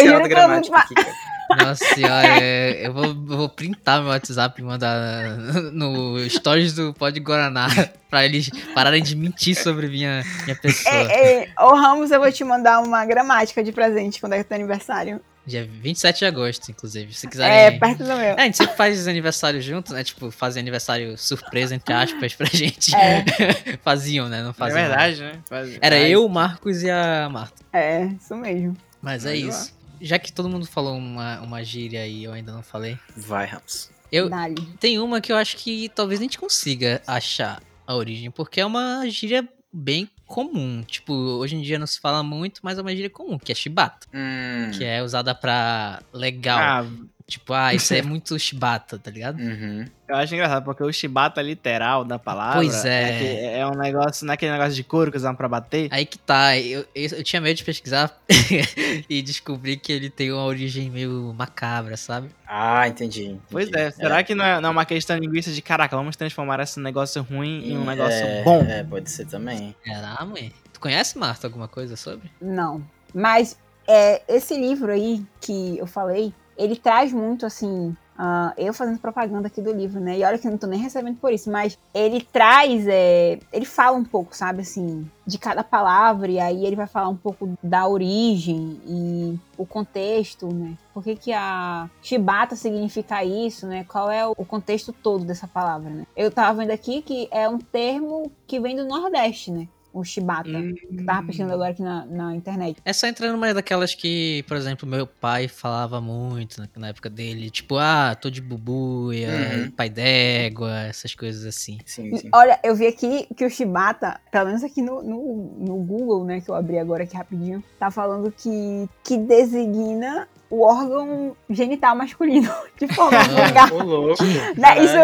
que 0.03 0.09
eu 0.13 0.19
não 0.19 0.29
gramática 0.29 0.77
aqui, 0.77 0.93
cara. 0.93 1.11
Nossa 1.57 1.85
senhora, 1.93 2.27
é, 2.41 2.87
eu 2.87 2.93
vou, 2.93 3.05
eu 3.05 3.15
vou 3.37 3.49
printar 3.49 4.01
meu 4.01 4.09
WhatsApp 4.09 4.59
e 4.59 4.63
mandar 4.63 5.37
no 5.71 6.17
stories 6.29 6.73
do 6.73 6.93
Pod 6.93 7.19
Guaraná 7.19 7.67
pra 8.09 8.25
eles 8.25 8.49
pararem 8.73 9.03
de 9.03 9.15
mentir 9.15 9.55
sobre 9.55 9.87
minha, 9.87 10.23
minha 10.43 10.55
pessoa. 10.55 10.93
É, 10.95 11.43
é, 11.43 11.49
ô 11.59 11.75
Ramos, 11.75 12.11
eu 12.11 12.19
vou 12.19 12.31
te 12.31 12.43
mandar 12.43 12.79
uma 12.79 13.05
gramática 13.05 13.63
de 13.63 13.71
presente 13.71 14.19
quando 14.19 14.33
é 14.33 14.43
teu 14.43 14.55
aniversário. 14.55 15.21
Dia 15.47 15.63
27 15.71 16.17
de 16.19 16.25
agosto, 16.25 16.71
inclusive. 16.71 17.13
Se 17.13 17.27
É, 17.27 17.29
quiserem. 17.29 17.79
perto 17.79 17.99
do 17.99 18.05
meu. 18.07 18.17
É, 18.17 18.31
a 18.33 18.45
gente 18.45 18.57
sempre 18.57 18.75
faz 18.75 19.07
aniversário 19.07 19.61
junto, 19.61 19.93
né? 19.93 20.03
Tipo, 20.03 20.31
fazem 20.31 20.59
aniversário 20.59 21.15
surpresa, 21.19 21.75
entre 21.75 21.93
aspas, 21.93 22.33
pra 22.33 22.47
gente. 22.51 22.95
É. 22.95 23.23
Faziam, 23.83 24.27
né? 24.27 24.41
Não 24.41 24.49
É 24.49 24.53
faziam. 24.53 24.81
verdade, 24.87 25.21
né? 25.21 25.33
Faz- 25.47 25.77
Era 25.79 25.99
eu, 25.99 26.25
o 26.25 26.29
Marcos 26.29 26.81
e 26.81 26.89
a 26.89 27.29
Marta. 27.31 27.61
É, 27.71 28.05
isso 28.05 28.35
mesmo. 28.35 28.75
Mas 28.99 29.23
é 29.23 29.29
Aí 29.33 29.43
lá. 29.45 29.65
Já 30.01 30.19
que 30.19 30.31
todo 30.31 30.49
mundo 30.49 30.65
falou 30.65 30.97
uma, 30.97 31.39
uma 31.41 31.63
gíria 31.63 32.01
aí, 32.01 32.23
eu 32.23 32.33
ainda 32.33 32.51
não 32.51 32.63
falei. 32.63 32.97
Vai, 33.15 33.47
Ramos. 33.47 33.89
Eu, 34.11 34.29
Dali. 34.29 34.61
Tem 34.79 34.99
uma 34.99 35.19
que 35.19 35.31
eu 35.31 35.37
acho 35.37 35.57
que 35.57 35.89
talvez 35.89 36.19
a 36.19 36.23
gente 36.23 36.37
consiga 36.37 37.01
achar 37.05 37.61
a 37.85 37.95
origem, 37.95 38.31
porque 38.31 38.61
é 38.61 38.65
uma 38.65 39.07
gíria 39.09 39.47
bem 39.71 40.09
comum. 40.25 40.83
Tipo, 40.83 41.13
hoje 41.13 41.55
em 41.55 41.61
dia 41.61 41.77
não 41.77 41.87
se 41.87 41.99
fala 41.99 42.23
muito, 42.23 42.61
mas 42.63 42.77
é 42.77 42.81
uma 42.81 42.95
gíria 42.95 43.09
comum, 43.09 43.37
que 43.37 43.51
é 43.51 43.55
chibata. 43.55 44.07
Hum. 44.13 44.71
Que 44.71 44.83
é 44.83 45.03
usada 45.03 45.35
pra 45.35 46.01
legal. 46.13 46.59
Ah, 46.59 46.85
Tipo, 47.27 47.53
ah, 47.53 47.73
isso 47.73 47.91
é 47.93 48.01
muito 48.03 48.37
chibata, 48.37 48.99
tá 48.99 49.09
ligado? 49.09 49.39
Uhum. 49.39 49.83
eu 50.07 50.15
acho 50.15 50.35
engraçado, 50.35 50.63
porque 50.63 50.83
o 50.83 50.93
chibata 50.93 51.41
literal 51.41 52.05
da 52.05 52.19
palavra. 52.19 52.57
Pois 52.57 52.85
é. 52.85 53.17
que 53.17 53.25
é 53.57 53.65
um 53.65 53.75
negócio, 53.75 54.25
não 54.25 54.33
é 54.33 54.35
aquele 54.35 54.51
negócio 54.51 54.75
de 54.75 54.83
couro 54.83 55.09
que 55.09 55.17
usavam 55.17 55.35
pra 55.35 55.47
bater. 55.47 55.87
Aí 55.91 56.05
que 56.05 56.19
tá, 56.19 56.55
eu, 56.57 56.85
eu, 56.93 57.09
eu 57.17 57.23
tinha 57.23 57.41
medo 57.41 57.57
de 57.57 57.63
pesquisar 57.63 58.15
e 59.09 59.21
descobri 59.23 59.75
que 59.75 59.91
ele 59.91 60.09
tem 60.09 60.31
uma 60.31 60.43
origem 60.43 60.91
meio 60.91 61.33
macabra, 61.35 61.97
sabe? 61.97 62.29
Ah, 62.47 62.87
entendi. 62.87 63.35
Pois 63.49 63.69
entendi. 63.69 63.85
é, 63.85 63.91
será 63.91 64.23
que 64.23 64.35
não 64.35 64.45
é, 64.45 64.61
não 64.61 64.69
é 64.69 64.71
uma 64.71 64.85
questão 64.85 65.17
linguista 65.17 65.51
de 65.51 65.63
caraca, 65.63 65.97
vamos 65.97 66.15
transformar 66.15 66.59
esse 66.59 66.79
negócio 66.79 67.23
ruim 67.23 67.71
em 67.71 67.75
um 67.75 67.85
negócio 67.85 68.23
é, 68.23 68.43
bom? 68.43 68.61
É, 68.69 68.83
pode 68.83 69.09
ser 69.09 69.25
também. 69.25 69.75
Será, 69.83 70.23
mãe? 70.23 70.53
Tu 70.71 70.79
conhece, 70.79 71.17
Marta, 71.17 71.47
alguma 71.47 71.67
coisa 71.67 71.95
sobre? 71.95 72.29
Não. 72.39 72.85
Mas 73.11 73.57
é, 73.87 74.21
esse 74.27 74.55
livro 74.55 74.91
aí 74.91 75.25
que 75.41 75.77
eu 75.77 75.87
falei, 75.87 76.33
ele 76.57 76.75
traz 76.75 77.11
muito 77.11 77.45
assim. 77.45 77.95
ah, 78.17 78.53
eu 78.57 78.73
fazendo 78.73 78.99
propaganda 78.99 79.47
aqui 79.47 79.61
do 79.61 79.73
livro, 79.73 79.99
né? 79.99 80.17
E 80.17 80.23
olha 80.23 80.37
que 80.37 80.47
eu 80.47 80.51
não 80.51 80.57
tô 80.57 80.67
nem 80.67 80.79
recebendo 80.79 81.17
por 81.17 81.33
isso, 81.33 81.51
mas 81.51 81.77
ele 81.93 82.21
traz, 82.21 82.87
é, 82.87 83.39
ele 83.51 83.65
fala 83.65 83.97
um 83.97 84.05
pouco, 84.05 84.35
sabe, 84.35 84.61
assim, 84.61 85.09
de 85.27 85.37
cada 85.37 85.63
palavra, 85.63 86.31
e 86.31 86.39
aí 86.39 86.65
ele 86.65 86.77
vai 86.77 86.87
falar 86.87 87.09
um 87.09 87.15
pouco 87.17 87.57
da 87.61 87.87
origem 87.87 88.79
e 88.87 89.39
o 89.57 89.65
contexto, 89.65 90.47
né? 90.53 90.77
Por 90.93 91.03
que, 91.03 91.15
que 91.15 91.33
a 91.33 91.89
chibata 92.01 92.55
significa 92.55 93.23
isso, 93.23 93.67
né? 93.67 93.83
Qual 93.83 94.09
é 94.09 94.25
o 94.25 94.45
contexto 94.45 94.93
todo 94.93 95.25
dessa 95.25 95.47
palavra, 95.47 95.89
né? 95.89 96.07
Eu 96.15 96.31
tava 96.31 96.57
vendo 96.59 96.71
aqui 96.71 97.01
que 97.01 97.27
é 97.31 97.49
um 97.49 97.57
termo 97.59 98.31
que 98.47 98.59
vem 98.59 98.75
do 98.77 98.85
Nordeste, 98.85 99.51
né? 99.51 99.67
O 99.95 100.03
chibata. 100.03 100.49
Hum. 100.49 100.73
que 100.75 101.03
tava 101.03 101.23
pesquisando 101.27 101.53
agora 101.53 101.71
aqui 101.71 101.81
na, 101.81 102.05
na 102.05 102.35
internet. 102.35 102.77
É 102.83 102.91
só 102.93 103.07
entrando 103.07 103.31
numa 103.33 103.53
daquelas 103.53 103.95
que, 103.95 104.43
por 104.47 104.57
exemplo, 104.57 104.87
meu 104.87 105.07
pai 105.07 105.47
falava 105.47 106.01
muito 106.01 106.59
na, 106.61 106.67
na 106.75 106.87
época 106.89 107.09
dele. 107.09 107.49
Tipo, 107.49 107.77
ah, 107.77 108.15
tô 108.19 108.29
de 108.29 108.41
bubuia, 108.41 109.29
Uhum. 109.65 109.71
pai 109.71 109.89
d'égua, 109.89 110.71
essas 110.81 111.15
coisas 111.15 111.45
assim. 111.45 111.79
Sim, 111.85 112.13
E 112.13 112.17
sim. 112.19 112.29
olha, 112.33 112.59
eu 112.63 112.75
vi 112.75 112.87
aqui 112.87 113.27
que 113.35 113.45
o 113.45 113.49
Shibata, 113.49 114.19
pelo 114.31 114.47
menos 114.47 114.63
aqui 114.63 114.81
no, 114.81 115.01
no, 115.01 115.55
no 115.59 115.75
Google, 115.77 116.25
né, 116.25 116.41
que 116.41 116.49
eu 116.49 116.55
abri 116.55 116.77
agora 116.77 117.03
aqui 117.03 117.15
rapidinho, 117.15 117.63
tá 117.79 117.89
falando 117.89 118.31
que, 118.31 118.89
que 119.03 119.17
designa 119.17 120.27
o 120.49 120.61
órgão 120.61 121.35
genital 121.49 121.95
masculino, 121.95 122.51
de 122.79 122.87
forma 122.93 123.17
vulgar. 123.23 123.71
Louco. 123.73 124.23
Né, 124.57 124.83
Isso, 124.83 124.95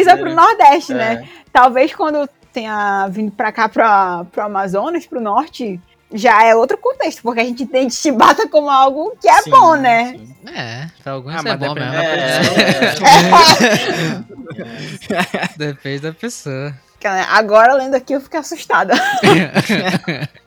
isso 0.00 0.10
é 0.10 0.16
pro. 0.16 0.34
Nordeste, 0.34 0.92
É. 0.92 0.96
né? 0.96 1.28
Talvez 1.52 1.94
quando 1.94 2.28
tenha 2.56 3.06
vindo 3.08 3.30
pra 3.30 3.52
cá, 3.52 3.68
pra, 3.68 4.24
pro 4.32 4.42
Amazonas, 4.44 5.04
pro 5.04 5.20
Norte, 5.20 5.78
já 6.10 6.42
é 6.42 6.54
outro 6.56 6.78
contexto, 6.78 7.20
porque 7.20 7.40
a 7.40 7.44
gente 7.44 7.64
entende 7.64 7.92
Shibata 7.92 8.48
como 8.48 8.70
algo 8.70 9.14
que 9.20 9.28
é 9.28 9.42
Sim, 9.42 9.50
bom, 9.50 9.74
né? 9.74 10.12
sim. 10.12 10.34
É, 10.54 10.86
pra 11.02 11.12
alguns 11.12 11.34
Ah, 11.34 11.42
é 11.50 11.56
bom 11.56 11.74
depende 11.74 11.90
mesmo. 11.92 12.06
É, 15.12 15.58
Depende 15.58 16.00
da 16.00 16.12
pessoa. 16.14 16.72
Agora, 17.30 17.74
lendo 17.74 17.94
aqui, 17.94 18.14
eu 18.14 18.22
fiquei 18.22 18.40
assustada. 18.40 18.94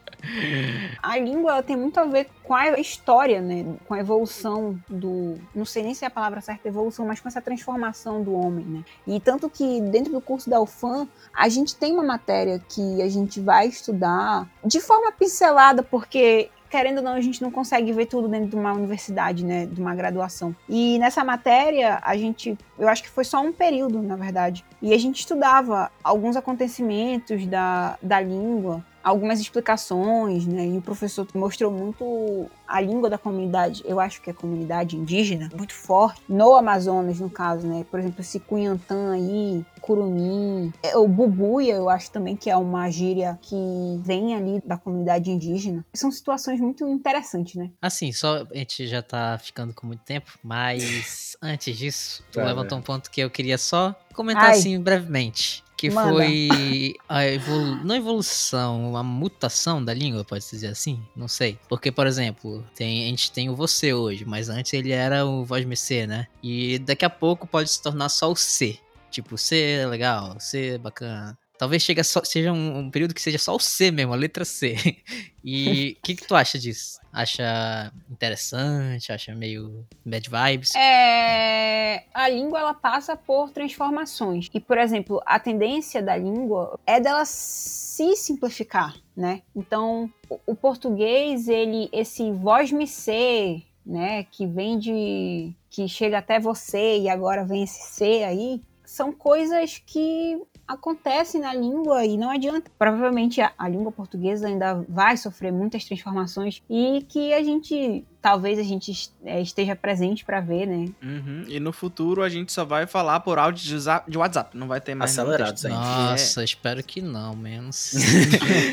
A 1.01 1.17
língua 1.17 1.51
ela 1.51 1.63
tem 1.63 1.75
muito 1.75 1.99
a 1.99 2.05
ver 2.05 2.27
com 2.43 2.53
a 2.53 2.79
história, 2.79 3.41
né? 3.41 3.65
Com 3.87 3.93
a 3.93 3.99
evolução 3.99 4.79
do. 4.87 5.37
Não 5.53 5.65
sei 5.65 5.83
nem 5.83 5.93
se 5.93 6.03
é 6.03 6.07
a 6.07 6.11
palavra 6.11 6.41
certa 6.41 6.67
evolução, 6.67 7.05
mas 7.05 7.19
com 7.19 7.27
essa 7.27 7.41
transformação 7.41 8.21
do 8.23 8.33
homem, 8.33 8.65
né? 8.65 8.83
E 9.07 9.19
tanto 9.19 9.49
que 9.49 9.81
dentro 9.81 10.11
do 10.11 10.21
curso 10.21 10.49
da 10.49 10.59
UFAM, 10.59 11.07
a 11.33 11.47
gente 11.49 11.75
tem 11.75 11.93
uma 11.93 12.03
matéria 12.03 12.59
que 12.67 13.01
a 13.01 13.07
gente 13.07 13.39
vai 13.39 13.67
estudar 13.67 14.47
de 14.65 14.79
forma 14.79 15.11
pincelada, 15.11 15.83
porque. 15.83 16.49
Querendo 16.69 16.97
ou 16.97 17.03
não, 17.03 17.13
a 17.13 17.21
gente 17.21 17.41
não 17.41 17.49
consegue 17.49 17.91
ver 17.91 18.05
tudo 18.05 18.27
dentro 18.27 18.49
de 18.49 18.55
uma 18.55 18.71
universidade, 18.71 19.43
né? 19.43 19.65
De 19.65 19.81
uma 19.81 19.95
graduação. 19.95 20.55
E 20.69 20.99
nessa 20.99 21.23
matéria, 21.23 21.99
a 22.03 22.15
gente. 22.15 22.55
Eu 22.77 22.87
acho 22.87 23.01
que 23.01 23.09
foi 23.09 23.23
só 23.23 23.41
um 23.41 23.51
período, 23.51 24.03
na 24.03 24.15
verdade. 24.15 24.63
E 24.79 24.93
a 24.93 24.97
gente 24.99 25.19
estudava 25.21 25.91
alguns 26.03 26.35
acontecimentos 26.35 27.47
da, 27.47 27.97
da 28.03 28.21
língua, 28.21 28.85
algumas 29.03 29.39
explicações, 29.39 30.45
né? 30.45 30.67
E 30.67 30.77
o 30.77 30.81
professor 30.81 31.27
mostrou 31.33 31.71
muito 31.71 32.49
a 32.67 32.79
língua 32.81 33.09
da 33.09 33.17
comunidade, 33.17 33.81
eu 33.85 33.99
acho 33.99 34.21
que 34.21 34.29
é 34.29 34.33
a 34.33 34.35
comunidade 34.35 34.95
indígena, 34.95 35.49
muito 35.55 35.73
forte, 35.73 36.21
no 36.29 36.53
Amazonas, 36.53 37.19
no 37.19 37.29
caso, 37.29 37.65
né? 37.65 37.83
Por 37.89 37.99
exemplo, 37.99 38.21
esse 38.21 38.39
Cunhantã 38.39 39.13
aí, 39.13 39.65
Curumim, 39.81 40.71
é, 40.83 40.95
o 40.95 41.07
Bubuia, 41.07 41.73
eu 41.75 41.89
acho 41.89 42.11
também 42.11 42.35
que 42.35 42.49
é 42.49 42.55
uma 42.55 42.89
gíria 42.91 43.39
que 43.41 43.55
vem 44.03 44.35
ali 44.35 44.61
da 44.63 44.77
comunidade 44.77 45.31
indígena. 45.31 45.83
São 45.93 46.11
situações 46.11 46.59
muito 46.59 46.87
interessantes, 46.87 47.55
né? 47.55 47.71
Assim, 47.81 48.11
só 48.11 48.43
a 48.43 48.57
gente 48.57 48.87
já 48.87 49.01
tá 49.01 49.39
ficando 49.41 49.73
com 49.73 49.87
muito 49.87 50.03
tempo, 50.03 50.31
mas 50.43 51.35
antes 51.41 51.77
disso, 51.77 52.23
tu 52.31 52.39
Tá, 52.39 52.45
levantou 52.45 52.77
um 52.77 52.81
ponto 52.81 53.09
que 53.09 53.21
eu 53.21 53.29
queria 53.29 53.57
só 53.57 53.95
comentar 54.13 54.45
Ai. 54.45 54.51
assim 54.51 54.79
brevemente. 54.79 55.63
Que 55.79 55.89
foi 55.89 56.95
a 57.07 57.25
evolu 57.25 57.75
não 57.85 57.95
evolução, 57.95 58.97
a 58.97 59.03
mutação 59.03 59.83
da 59.83 59.93
língua, 59.93 60.25
pode 60.25 60.43
dizer 60.49 60.67
assim? 60.67 61.01
Não 61.15 61.27
sei. 61.27 61.57
Porque, 61.69 61.89
por 61.89 62.05
exemplo, 62.05 62.65
tem, 62.75 63.05
a 63.05 63.07
gente 63.07 63.31
tem 63.31 63.49
o 63.49 63.55
você 63.55 63.93
hoje, 63.93 64.25
mas 64.25 64.49
antes 64.49 64.73
ele 64.73 64.91
era 64.91 65.25
o 65.25 65.45
voz 65.45 65.63
MC, 65.63 66.05
né? 66.05 66.27
E 66.43 66.79
daqui 66.79 67.05
a 67.05 67.09
pouco 67.09 67.47
pode 67.47 67.69
se 67.69 67.81
tornar 67.81 68.09
só 68.09 68.29
o 68.29 68.35
C. 68.35 68.77
Tipo, 69.09 69.37
C 69.37 69.57
é 69.61 69.87
legal, 69.87 70.37
C 70.39 70.75
é 70.75 70.77
bacana. 70.77 71.37
Talvez 71.59 71.83
chegue 71.83 71.99
a 71.99 72.05
só- 72.05 72.23
seja 72.23 72.53
um, 72.53 72.77
um 72.79 72.89
período 72.89 73.13
que 73.13 73.21
seja 73.21 73.37
só 73.37 73.53
o 73.53 73.59
C 73.59 73.91
mesmo, 73.91 74.13
a 74.13 74.15
letra 74.15 74.45
C. 74.45 74.75
E 75.41 75.95
o 75.97 76.01
que, 76.03 76.15
que 76.15 76.27
tu 76.27 76.35
acha 76.35 76.59
disso? 76.59 76.99
Acha 77.13 77.93
interessante? 78.11 79.09
Acha 79.11 79.33
meio 79.33 79.87
bad 80.05 80.29
vibes? 80.29 80.75
É, 80.75 82.03
a 82.13 82.27
língua 82.27 82.59
ela 82.59 82.73
passa 82.73 83.15
por 83.15 83.49
transformações. 83.49 84.49
E, 84.53 84.59
por 84.59 84.77
exemplo, 84.77 85.21
a 85.25 85.39
tendência 85.39 86.01
da 86.03 86.17
língua 86.17 86.77
é 86.85 86.99
dela 86.99 87.23
se 87.23 88.15
simplificar, 88.17 88.95
né? 89.15 89.41
Então, 89.55 90.11
o, 90.29 90.39
o 90.47 90.55
português, 90.55 91.47
ele 91.47 91.89
esse 91.93 92.31
voz-me 92.33 92.85
ser, 92.85 93.63
né, 93.85 94.23
que 94.29 94.45
vem 94.45 94.77
de 94.77 95.53
que 95.69 95.87
chega 95.87 96.17
até 96.17 96.37
você 96.37 96.99
e 96.99 97.07
agora 97.09 97.45
vem 97.45 97.63
esse 97.63 97.93
ser 97.93 98.23
aí, 98.23 98.61
são 98.85 99.13
coisas 99.13 99.81
que 99.85 100.41
acontecem 100.69 101.41
na 101.41 101.53
língua 101.53 102.05
e 102.05 102.15
não 102.15 102.29
adianta. 102.29 102.69
Provavelmente 102.77 103.41
a, 103.41 103.51
a 103.57 103.67
língua 103.67 103.91
portuguesa 103.91 104.47
ainda 104.47 104.85
vai 104.87 105.17
sofrer 105.17 105.51
muitas 105.51 105.83
transformações 105.83 106.61
e 106.69 107.03
que 107.09 107.33
a 107.33 107.43
gente 107.43 108.05
talvez 108.21 108.59
a 108.59 108.63
gente 108.63 109.09
eh, 109.25 109.41
esteja 109.41 109.75
presente 109.75 110.23
para 110.23 110.39
ver, 110.41 110.67
né? 110.67 110.89
Uhum. 111.01 111.45
E 111.47 111.59
no 111.59 111.71
futuro 111.71 112.21
a 112.21 112.29
gente 112.29 112.51
só 112.51 112.63
vai 112.65 112.85
falar 112.85 113.21
por 113.21 113.39
áudio 113.39 113.63
de, 113.63 113.79
zap- 113.79 114.09
de 114.11 114.17
WhatsApp, 114.17 114.55
não 114.57 114.67
vai 114.67 114.79
ter 114.79 114.93
mais 114.93 115.17
Acelerado, 115.17 115.57
sim. 115.57 115.69
Nossa, 115.69 116.43
espero 116.43 116.83
que 116.83 117.01
não, 117.01 117.35
menos. 117.35 117.93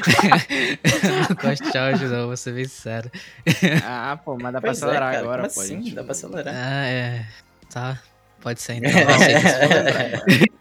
não 1.29 1.37
gosto 1.37 1.71
de 1.71 1.79
áudio, 1.79 2.09
não, 2.09 2.27
vou 2.27 2.37
ser 2.37 2.53
bem 2.53 2.65
sincero. 2.65 3.11
Ah, 3.85 4.19
pô, 4.23 4.37
mas 4.41 4.53
dá 4.53 4.61
pra 4.61 4.71
Pois 4.71 4.83
é, 4.83 4.85
acelerar 4.85 5.13
cara, 5.13 5.23
agora, 5.25 5.43
pô. 5.43 5.61
assim? 5.61 5.83
gente. 5.83 5.95
Dá 5.95 6.03
pra 6.03 6.13
acelerar. 6.13 6.55
Ah, 6.55 6.87
é. 6.87 7.27
Tá. 7.71 7.99
Pode 8.41 8.61
ser 8.61 8.75
então. 8.75 8.91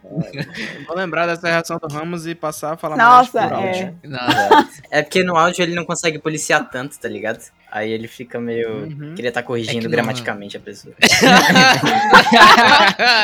Vou 0.86 0.96
lembrar 0.96 1.26
dessa 1.26 1.48
reação 1.48 1.78
do 1.78 1.88
Ramos 1.88 2.26
e 2.26 2.34
passar 2.34 2.74
a 2.74 2.76
falar 2.76 2.96
Nossa, 2.96 3.40
mais 3.40 3.52
por 3.52 3.58
é. 3.58 3.66
áudio. 3.68 3.98
Não, 4.04 4.68
É 4.90 5.02
porque 5.02 5.22
no 5.24 5.36
áudio 5.36 5.62
ele 5.62 5.74
não 5.74 5.84
consegue 5.84 6.18
policiar 6.18 6.68
tanto, 6.70 6.98
tá 6.98 7.08
ligado? 7.08 7.40
Aí 7.70 7.90
ele 7.90 8.08
fica 8.08 8.38
meio. 8.40 8.84
Uhum. 8.84 9.14
Queria 9.14 9.28
estar 9.28 9.40
É 9.40 9.42
corrigindo 9.42 9.78
que 9.80 9.84
não- 9.84 9.90
gramaticamente 9.90 10.56
a 10.56 10.60
pessoa. 10.60 10.94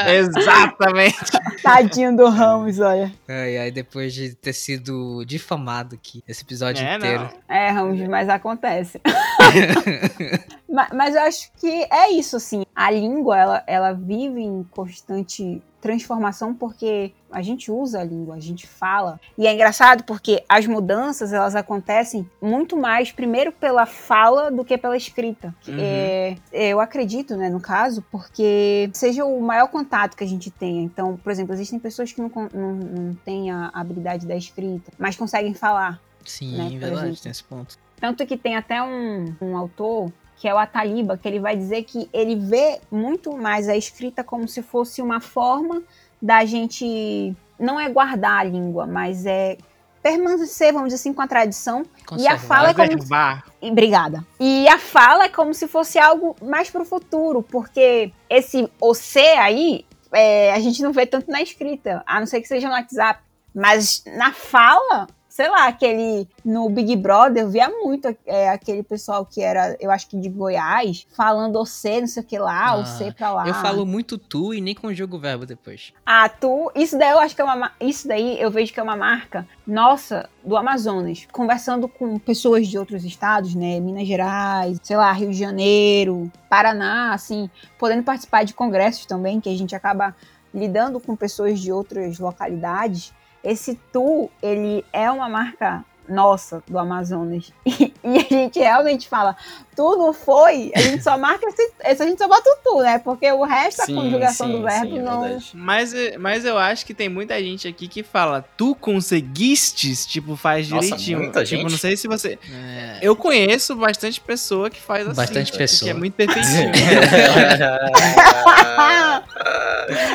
Exatamente. 0.09 1.17
Tadinho 1.63 2.17
do 2.17 2.29
Ramos, 2.29 2.79
olha. 2.81 3.11
Ai, 3.29 3.57
ai, 3.59 3.71
depois 3.71 4.13
de 4.13 4.35
ter 4.35 4.53
sido 4.53 5.25
difamado 5.25 5.95
aqui, 5.95 6.23
esse 6.29 6.43
episódio 6.43 6.85
É, 6.85 6.97
inteiro. 6.97 7.31
não. 7.49 7.57
É, 7.57 7.71
Ramos, 7.71 8.01
mas 8.09 8.29
acontece. 8.29 9.01
Ma- 10.69 10.89
mas, 10.93 11.15
eu 11.15 11.23
acho 11.23 11.51
que 11.61 11.87
é 11.91 12.11
isso, 12.11 12.37
assim. 12.37 12.65
A 12.75 12.91
língua, 12.91 13.39
ela, 13.39 13.63
ela 13.67 13.93
vive 13.93 14.41
em 14.41 14.63
constante 14.71 15.61
transformação 15.83 16.55
porque 16.55 17.13
a 17.31 17.43
gente 17.43 17.71
usa 17.71 18.01
a 18.01 18.05
língua, 18.05 18.37
a 18.37 18.41
gente 18.41 18.67
fala. 18.69 19.21
E 19.37 19.47
é 19.47 19.53
engraçado 19.53 20.05
porque 20.05 20.45
as 20.49 20.65
mudanças, 20.67 21.33
elas 21.33 21.57
acontecem 21.57 22.29
muito 22.41 22.77
mais, 22.77 23.11
primeiro 23.11 23.51
pela 23.51 23.85
fala 23.85 24.51
do 24.51 24.65
que 24.65 24.79
pela 24.79 24.97
escrita. 24.97 25.53
Uhum. 25.67 25.77
É, 25.79 26.37
eu 26.53 26.81
acredito, 26.81 27.37
né, 27.37 27.51
no 27.51 27.61
caso, 27.61 28.03
porque 28.13 28.89
seja 28.93 29.25
o 29.25 29.41
maior 29.41 29.67
contato 29.67 30.17
que 30.17 30.23
a 30.23 30.29
gente 30.29 30.51
tenha. 30.51 30.83
Então, 30.83 31.17
por 31.17 31.33
exemplo, 31.33 31.53
existem 31.53 31.81
pessoas 31.81 32.13
que 32.13 32.21
não, 32.23 32.31
não, 32.55 32.73
não 32.73 33.15
têm 33.25 33.51
a 33.51 33.71
habilidade 33.75 34.25
da 34.25 34.37
escrita, 34.37 34.93
mas 34.97 35.17
conseguem 35.17 35.53
falar. 35.53 36.01
Sim, 36.25 36.57
Né, 36.57 36.79
verdade, 36.79 37.07
exemplo. 37.07 37.23
tem 37.23 37.33
esse 37.33 37.43
ponto. 37.43 37.77
Tanto 38.01 38.25
que 38.25 38.37
tem 38.37 38.57
até 38.57 38.81
um, 38.83 39.35
um 39.41 39.57
autor, 39.57 40.13
que 40.43 40.49
é 40.49 40.53
o 40.53 40.59
Ataliba, 40.59 41.17
que 41.17 41.29
ele 41.29 41.39
vai 41.39 41.57
dizer 41.57 41.85
que 41.85 42.11
ele 42.13 42.35
vê 42.35 42.81
muito 42.91 43.37
mais 43.37 43.69
a 43.69 43.77
escrita 43.77 44.25
como 44.25 44.49
se 44.49 44.61
fosse 44.61 45.01
uma 45.01 45.21
forma 45.21 45.81
da 46.21 46.45
gente 46.45 47.33
não 47.57 47.79
é 47.79 47.89
guardar 47.89 48.41
a 48.41 48.43
língua, 48.43 48.85
mas 48.85 49.25
é 49.25 49.57
permanecer, 50.03 50.73
vamos 50.73 50.89
dizer 50.89 51.01
assim, 51.01 51.13
com 51.13 51.23
a 51.23 51.29
tradição. 51.29 51.83
E 52.19 52.27
a 52.27 52.33
Conservar. 52.33 52.39
fala 52.41 52.71
é 52.71 52.75
como 52.75 52.89
Preservar. 52.89 53.45
e 53.63 53.71
Obrigada. 53.71 54.27
E 54.41 54.67
a 54.67 54.79
fala 54.81 55.27
é 55.27 55.29
como 55.29 55.55
se 55.55 55.69
fosse 55.69 55.97
algo 55.97 56.35
mais 56.43 56.69
pro 56.69 56.85
futuro, 56.85 57.41
porque 57.45 58.13
esse 58.29 58.69
OC 58.81 59.21
aí, 59.39 59.87
é, 60.11 60.53
a 60.53 60.59
gente 60.59 60.83
não 60.83 60.91
vê 60.91 61.07
tanto 61.07 61.31
na 61.31 61.41
escrita, 61.41 62.03
a 62.05 62.19
não 62.19 62.27
ser 62.27 62.41
que 62.41 62.49
seja 62.49 62.67
no 62.67 62.75
WhatsApp. 62.75 63.23
Mas 63.55 64.03
na 64.17 64.33
fala, 64.33 65.07
sei 65.33 65.49
lá, 65.49 65.67
aquele. 65.69 66.29
No 66.45 66.69
Big 66.69 66.95
Brother, 66.97 67.45
eu 67.45 67.49
via 67.51 67.69
muito 67.71 68.15
é, 68.27 68.51
aquele 68.51 68.83
pessoal 68.83 69.25
que 69.25 69.41
era, 69.41 69.75
eu 69.81 69.91
acho 69.91 70.07
que 70.09 70.19
de 70.19 70.29
Goiás, 70.29 71.07
falando 71.17 71.57
OC, 71.59 72.01
não 72.03 72.07
sei 72.07 72.23
o 72.23 72.27
que 72.27 72.39
lá, 72.39 72.67
Ah, 72.67 72.77
OC 72.81 73.13
pra 73.17 73.33
lá. 73.33 73.49
Eu 73.49 73.55
falo 73.55 73.87
muito 73.87 74.19
tu 74.19 74.53
e 74.53 74.61
nem 74.61 74.75
conjugo 74.75 75.17
o 75.17 75.21
verbo 75.21 75.47
depois. 75.47 75.93
Ah, 76.05 76.29
tu. 76.29 76.71
Isso 76.75 76.99
daí 76.99 77.11
eu 77.11 77.19
acho 77.19 77.35
que 77.35 77.41
é 77.41 77.45
uma. 77.45 77.57
ma- 77.57 77.73
Isso 77.81 78.07
daí 78.07 78.39
eu 78.41 78.51
vejo 78.51 78.73
que 78.75 78.79
é 78.79 78.83
uma 78.83 78.97
marca 78.97 79.47
nossa 79.67 80.29
do 80.45 80.55
Amazonas. 80.57 81.27
Conversando 81.33 81.89
com 81.89 82.19
pessoas 82.19 82.69
de 82.69 82.77
outros 82.79 83.03
estados, 83.05 83.55
né? 83.55 83.81
Minas 83.81 84.07
Gerais, 84.07 84.79
sei 84.83 84.97
lá, 84.99 85.11
Rio 85.13 85.31
de 85.31 85.39
Janeiro, 85.39 86.31
Paraná, 86.51 87.15
assim, 87.15 87.49
podendo 87.79 88.03
participar 88.03 88.45
de 88.45 88.53
congressos 88.53 89.07
também, 89.07 89.41
que 89.41 89.49
a 89.49 89.57
gente 89.57 89.75
acaba 89.75 90.15
lidando 90.53 91.01
com 91.01 91.17
pessoas 91.17 91.59
de 91.59 91.73
outras 91.73 92.19
localidades. 92.19 93.15
Esse 93.43 93.79
tu, 93.93 94.31
ele 94.43 94.85
é 94.93 95.11
uma 95.11 95.29
marca 95.29 95.85
nossa 96.09 96.63
do 96.69 96.79
Amazonas. 96.79 97.53
E, 98.05 98.19
e 98.19 98.19
a 98.19 98.23
gente 98.29 98.59
realmente 98.59 99.09
fala, 99.09 99.37
tu 99.77 99.97
não 99.97 100.13
foi, 100.13 100.73
a 100.75 100.81
gente 100.81 101.05
só 101.05 101.17
marca 101.17 101.47
esse, 101.47 101.71
esse 101.85 102.03
a 102.03 102.07
gente 102.07 102.19
só 102.19 102.27
bota 102.27 102.51
o 102.51 102.57
tu, 102.65 102.81
né? 102.83 102.99
Porque 102.99 103.31
o 103.31 103.45
resto, 103.45 103.85
Sim, 103.87 103.97
a 103.97 104.03
conjugação 104.03 104.49
sim, 104.49 104.53
do 104.55 104.63
verbo 104.65 104.87
sim, 104.91 104.99
é 104.99 105.03
não. 105.03 105.21
verdade. 105.23 105.51
Mas, 105.55 105.95
eh, 105.95 106.19
mas 106.19 106.45
eu 106.45 106.59
acho 106.59 106.85
que 106.85 106.93
tem 106.93 107.09
muita 107.09 107.39
gente 107.41 107.69
aqui 107.69 107.87
que 107.87 108.03
fala, 108.03 108.45
tu 108.57 108.75
conseguistes, 108.75 110.05
tipo, 110.05 110.35
faz 110.35 110.69
Nossa, 110.69 110.83
direitinho. 110.87 111.19
muita 111.21 111.45
tipo, 111.45 111.61
gente? 111.63 111.71
não 111.71 111.79
sei 111.79 111.97
se 111.97 112.09
você. 112.09 112.37
É, 112.53 112.99
Eu 113.01 113.15
conheço 113.15 113.77
bastante 113.77 114.21
pessoa 114.21 114.69
que 114.69 114.81
faz 114.81 115.07
assim. 115.07 115.15
Bastante 115.17 115.53
Que 115.53 115.59
pessoa. 115.59 115.93
é 115.93 115.95
muito 115.95 116.15
perfeitinho. 116.15 116.73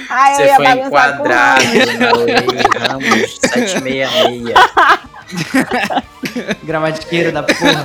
Ai, 0.09 0.31
eu 0.33 0.35
Você 0.35 0.45
ia 0.45 0.55
foi 0.57 0.69
enquadrado 0.71 1.63
Lei 2.25 2.63
Ramos 2.77 3.39
766. 3.39 4.53
Gramatiqueiro 6.63 7.31
da 7.31 7.43
porra. 7.43 7.83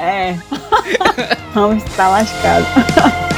É. 0.00 0.36
Ramos 1.54 1.82
tá 1.96 2.08
lascado. 2.08 2.66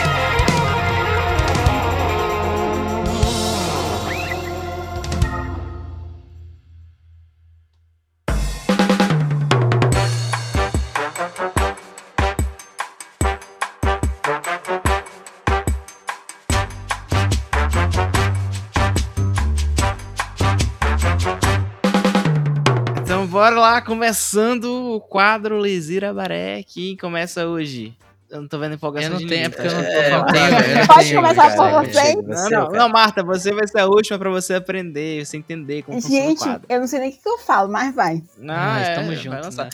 bora 23.35 23.59
lá, 23.59 23.82
começando 23.82 24.94
o 24.94 25.01
quadro 25.01 25.59
Lesira 25.59 26.15
Baré, 26.15 26.62
que 26.62 26.97
começa 26.98 27.48
hoje. 27.48 27.93
Eu 28.31 28.43
não 28.43 28.47
tô 28.48 28.61
vendo 28.61 28.77
empolgação 28.77 29.09
Eu 29.09 29.15
não 29.15 29.19
de 29.19 29.27
tenho, 29.27 29.47
é 29.47 29.48
porque 29.48 29.66
eu 29.66 29.70
tá? 29.73 29.77
não, 29.77 29.89
É, 29.89 30.06
eu 30.06 30.78
não 30.78 30.86
Pode 30.86 31.09
tenho, 31.09 31.20
começar 31.20 31.56
cara. 31.56 31.82
por 31.82 31.85
você. 31.85 32.15
Não, 32.15 32.51
não, 32.51 32.70
não, 32.70 32.89
Marta, 32.89 33.24
você 33.24 33.52
vai 33.52 33.66
ser 33.66 33.81
a 33.81 33.86
última 33.86 34.16
pra 34.20 34.31
você 34.31 34.55
aprender, 34.55 35.27
você 35.27 35.36
entender 35.36 35.82
como 35.82 36.01
funciona 36.01 36.27
o 36.27 36.28
Gente, 36.28 36.61
eu 36.69 36.78
não 36.78 36.86
sei 36.86 37.01
nem 37.01 37.09
o 37.09 37.12
que 37.12 37.19
que 37.19 37.28
eu 37.28 37.39
falo, 37.39 37.69
mas 37.69 37.93
vai. 37.93 38.23
Não, 38.39 38.55
Mas 38.55 38.89
é, 38.89 38.94
tamo 38.94 39.16
junto, 39.16 39.56
né? 39.56 39.69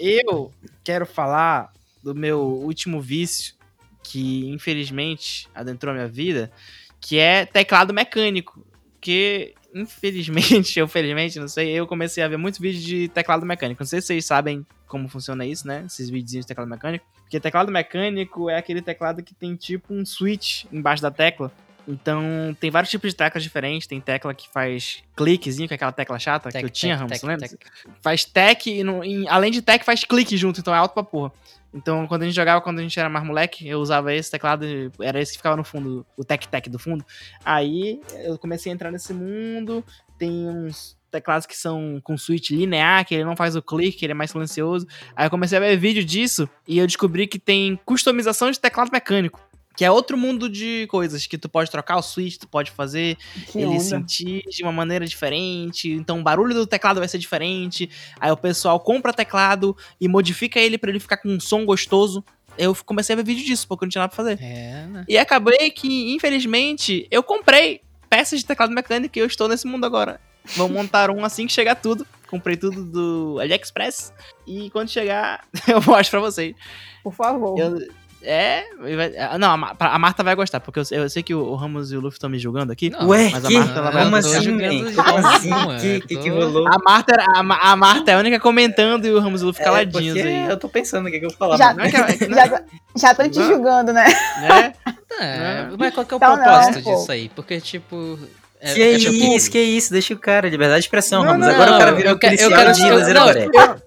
Eu 0.00 0.50
quero 0.82 1.04
falar 1.04 1.70
do 2.02 2.14
meu 2.14 2.40
último 2.40 2.98
vício, 2.98 3.54
que 4.02 4.48
infelizmente 4.48 5.50
adentrou 5.54 5.90
a 5.92 5.94
minha 5.94 6.08
vida, 6.08 6.50
que 6.98 7.18
é 7.18 7.44
teclado 7.44 7.92
mecânico. 7.92 8.64
Que 9.02 9.52
infelizmente, 9.74 10.80
ou 10.82 10.88
felizmente, 10.88 11.38
não 11.38 11.48
sei, 11.48 11.70
eu 11.70 11.86
comecei 11.86 12.22
a 12.22 12.28
ver 12.28 12.36
muitos 12.36 12.60
vídeos 12.60 12.84
de 12.84 13.08
teclado 13.08 13.46
mecânico. 13.46 13.82
Não 13.82 13.86
sei 13.86 14.00
se 14.00 14.08
vocês 14.08 14.24
sabem 14.24 14.66
como 14.86 15.08
funciona 15.08 15.46
isso, 15.46 15.66
né? 15.66 15.84
Esses 15.86 16.10
videozinhos 16.10 16.44
de 16.44 16.48
teclado 16.48 16.68
mecânico. 16.68 17.04
Porque 17.22 17.40
teclado 17.40 17.72
mecânico 17.72 18.50
é 18.50 18.58
aquele 18.58 18.82
teclado 18.82 19.22
que 19.22 19.34
tem 19.34 19.56
tipo 19.56 19.94
um 19.94 20.04
switch 20.04 20.64
embaixo 20.70 21.02
da 21.02 21.10
tecla. 21.10 21.50
Então, 21.86 22.56
tem 22.60 22.70
vários 22.70 22.90
tipos 22.90 23.10
de 23.10 23.16
teclas 23.16 23.42
diferentes. 23.42 23.86
Tem 23.86 24.00
tecla 24.00 24.32
que 24.34 24.48
faz 24.48 25.02
cliquezinho, 25.16 25.68
que 25.68 25.74
é 25.74 25.76
aquela 25.76 25.92
tecla 25.92 26.18
chata 26.18 26.50
Tec, 26.50 26.60
que 26.60 26.66
eu 26.66 26.70
tinha, 26.70 26.96
Ramos, 26.96 27.22
lembra? 27.22 27.48
tec. 27.48 27.60
Faz 28.00 28.24
tec 28.24 28.66
e, 28.66 28.82
e 28.82 29.28
além 29.28 29.50
de 29.50 29.62
tec 29.62 29.84
faz 29.84 30.04
clique 30.04 30.36
junto, 30.36 30.60
então 30.60 30.74
é 30.74 30.78
alto 30.78 30.94
pra 30.94 31.02
porra. 31.02 31.32
Então, 31.74 32.06
quando 32.06 32.22
a 32.22 32.24
gente 32.26 32.34
jogava, 32.34 32.60
quando 32.60 32.80
a 32.80 32.82
gente 32.82 32.98
era 32.98 33.08
mais 33.08 33.24
moleque, 33.24 33.66
eu 33.66 33.80
usava 33.80 34.12
esse 34.14 34.30
teclado, 34.30 34.64
era 35.00 35.20
esse 35.20 35.32
que 35.32 35.38
ficava 35.38 35.56
no 35.56 35.64
fundo, 35.64 36.04
o 36.16 36.24
tec-tec 36.24 36.68
do 36.68 36.78
fundo. 36.78 37.04
Aí, 37.44 38.00
eu 38.24 38.38
comecei 38.38 38.70
a 38.70 38.74
entrar 38.74 38.90
nesse 38.90 39.14
mundo, 39.14 39.82
tem 40.18 40.30
uns 40.30 40.96
teclados 41.10 41.46
que 41.46 41.56
são 41.56 42.00
com 42.02 42.16
switch 42.16 42.50
linear, 42.50 43.04
que 43.06 43.14
ele 43.14 43.24
não 43.24 43.36
faz 43.36 43.56
o 43.56 43.62
clique, 43.62 44.04
ele 44.04 44.12
é 44.12 44.14
mais 44.14 44.30
silencioso. 44.30 44.86
Aí 45.16 45.26
eu 45.26 45.30
comecei 45.30 45.56
a 45.56 45.60
ver 45.60 45.76
vídeo 45.76 46.04
disso, 46.04 46.48
e 46.68 46.78
eu 46.78 46.86
descobri 46.86 47.26
que 47.26 47.38
tem 47.38 47.78
customização 47.84 48.50
de 48.50 48.60
teclado 48.60 48.90
mecânico. 48.92 49.40
Que 49.76 49.84
é 49.84 49.90
outro 49.90 50.18
mundo 50.18 50.48
de 50.48 50.86
coisas, 50.90 51.26
que 51.26 51.38
tu 51.38 51.48
pode 51.48 51.70
trocar 51.70 51.96
o 51.96 52.02
switch, 52.02 52.36
tu 52.36 52.46
pode 52.48 52.70
fazer 52.70 53.16
Que 53.50 53.58
ele 53.58 53.66
onda. 53.68 53.80
sentir 53.80 54.44
de 54.50 54.62
uma 54.62 54.72
maneira 54.72 55.06
diferente, 55.06 55.90
então 55.90 56.20
o 56.20 56.22
barulho 56.22 56.54
do 56.54 56.66
teclado 56.66 56.98
vai 56.98 57.08
ser 57.08 57.18
diferente. 57.18 57.88
Aí 58.20 58.30
o 58.30 58.36
pessoal 58.36 58.78
compra 58.78 59.12
teclado 59.12 59.76
e 60.00 60.06
modifica 60.08 60.60
ele 60.60 60.76
pra 60.76 60.90
ele 60.90 61.00
ficar 61.00 61.16
com 61.16 61.28
um 61.30 61.40
som 61.40 61.64
gostoso. 61.64 62.22
Eu 62.58 62.76
comecei 62.84 63.14
a 63.14 63.16
ver 63.16 63.24
vídeo 63.24 63.44
disso, 63.46 63.66
porque 63.66 63.84
eu 63.84 63.86
não 63.86 63.90
tinha 63.90 64.02
nada 64.02 64.10
pra 64.14 64.16
fazer. 64.24 64.38
É, 64.42 64.86
né? 64.86 65.04
E 65.08 65.16
acabei 65.16 65.70
que, 65.70 66.12
infelizmente, 66.14 67.06
eu 67.10 67.22
comprei 67.22 67.80
peças 68.10 68.40
de 68.40 68.44
teclado 68.46 68.74
mecânico 68.74 69.16
e 69.18 69.20
eu 69.20 69.26
estou 69.26 69.48
nesse 69.48 69.66
mundo 69.66 69.86
agora. 69.86 70.20
Vou 70.56 70.68
montar 70.68 71.08
um 71.10 71.24
assim 71.24 71.46
que 71.46 71.52
chegar 71.52 71.76
tudo. 71.76 72.06
Comprei 72.28 72.56
tudo 72.56 72.84
do 72.84 73.38
AliExpress. 73.40 74.12
E 74.46 74.68
quando 74.70 74.90
chegar, 74.90 75.46
eu 75.68 75.80
mostro 75.82 76.10
pra 76.10 76.20
vocês. 76.20 76.54
Por 77.02 77.14
favor. 77.14 77.58
Eu- 77.58 77.88
é, 78.24 78.64
vai- 78.78 79.16
ah, 79.16 79.38
não, 79.38 79.50
a 79.52 79.56
Ma- 79.56 79.76
a 79.78 79.98
Marta 79.98 80.22
vai 80.22 80.34
gostar, 80.34 80.60
porque 80.60 80.80
eu, 80.80 80.84
eu 80.92 81.10
sei 81.10 81.22
que 81.22 81.34
o 81.34 81.54
Ramos 81.54 81.92
e 81.92 81.96
o 81.96 82.00
Luffy 82.00 82.16
estão 82.16 82.30
me 82.30 82.38
julgando 82.38 82.72
aqui. 82.72 82.90
Não, 82.90 83.08
Ué, 83.08 83.30
mas 83.30 83.44
a 83.44 83.48
que? 83.48 83.58
Marta, 83.58 83.78
ela 83.78 83.90
vai 83.90 84.04
Como 84.04 84.16
assim, 84.16 84.94
Como 84.94 85.04
boa, 85.04 85.34
assim? 85.36 85.48
mano. 85.50 85.80
Que, 85.80 86.00
que, 86.00 86.16
que 86.16 86.28
rolou? 86.28 86.66
A 86.68 86.78
Marta, 86.78 87.12
era- 87.14 87.26
a, 87.26 87.72
a 87.72 87.76
Marta 87.76 88.10
é 88.10 88.14
a 88.14 88.18
única 88.18 88.38
comentando 88.40 89.04
e 89.06 89.10
o 89.10 89.18
Ramos 89.20 89.40
e 89.40 89.44
o 89.44 89.46
Luffy 89.48 89.64
caladinhos 89.64 90.16
É, 90.16 90.22
porque 90.22 90.34
aí. 90.36 90.50
Eu 90.50 90.56
tô 90.58 90.68
pensando 90.68 91.06
o 91.08 91.10
que, 91.10 91.18
que 91.18 91.24
eu 91.26 91.30
vou 91.30 91.38
falar. 91.38 91.56
Já- 91.56 91.74
Não 91.74 91.84
é 91.84 91.90
que, 91.90 91.96
Já, 92.34 92.62
já 92.96 93.10
estão 93.12 93.28
te 93.28 93.38
Não. 93.38 93.46
julgando, 93.46 93.92
né? 93.92 94.04
né? 94.40 94.72
É, 95.20 95.68
mas 95.78 95.94
qual 95.94 96.06
que 96.06 96.14
é 96.14 96.16
o 96.16 96.18
Então 96.18 96.36
não, 96.36 96.42
propósito 96.42 96.82
pô. 96.82 96.94
disso 96.96 97.12
aí? 97.12 97.28
Porque, 97.34 97.60
tipo. 97.60 98.18
É, 98.64 98.74
que 98.74 98.80
é 98.82 98.92
isso, 98.92 99.10
tipo- 99.10 99.50
que 99.52 99.58
isso, 99.60 99.92
deixa 99.92 100.14
o 100.14 100.18
cara, 100.18 100.48
liberdade 100.48 100.80
de 100.80 100.86
expressão, 100.86 101.24
Não, 101.24 101.32
Ramos. 101.32 101.46
não, 101.48 101.54
Agora 101.54 101.74
o 101.74 101.78
cara 101.78 101.90
eu 101.90 101.96
virou 101.96 102.16
quero- 102.18 102.34
eu 102.34 102.38
policial 102.38 102.60
quero- 102.60 102.72
de 102.74 102.82
eu- 102.82 103.14
não. 103.14 103.28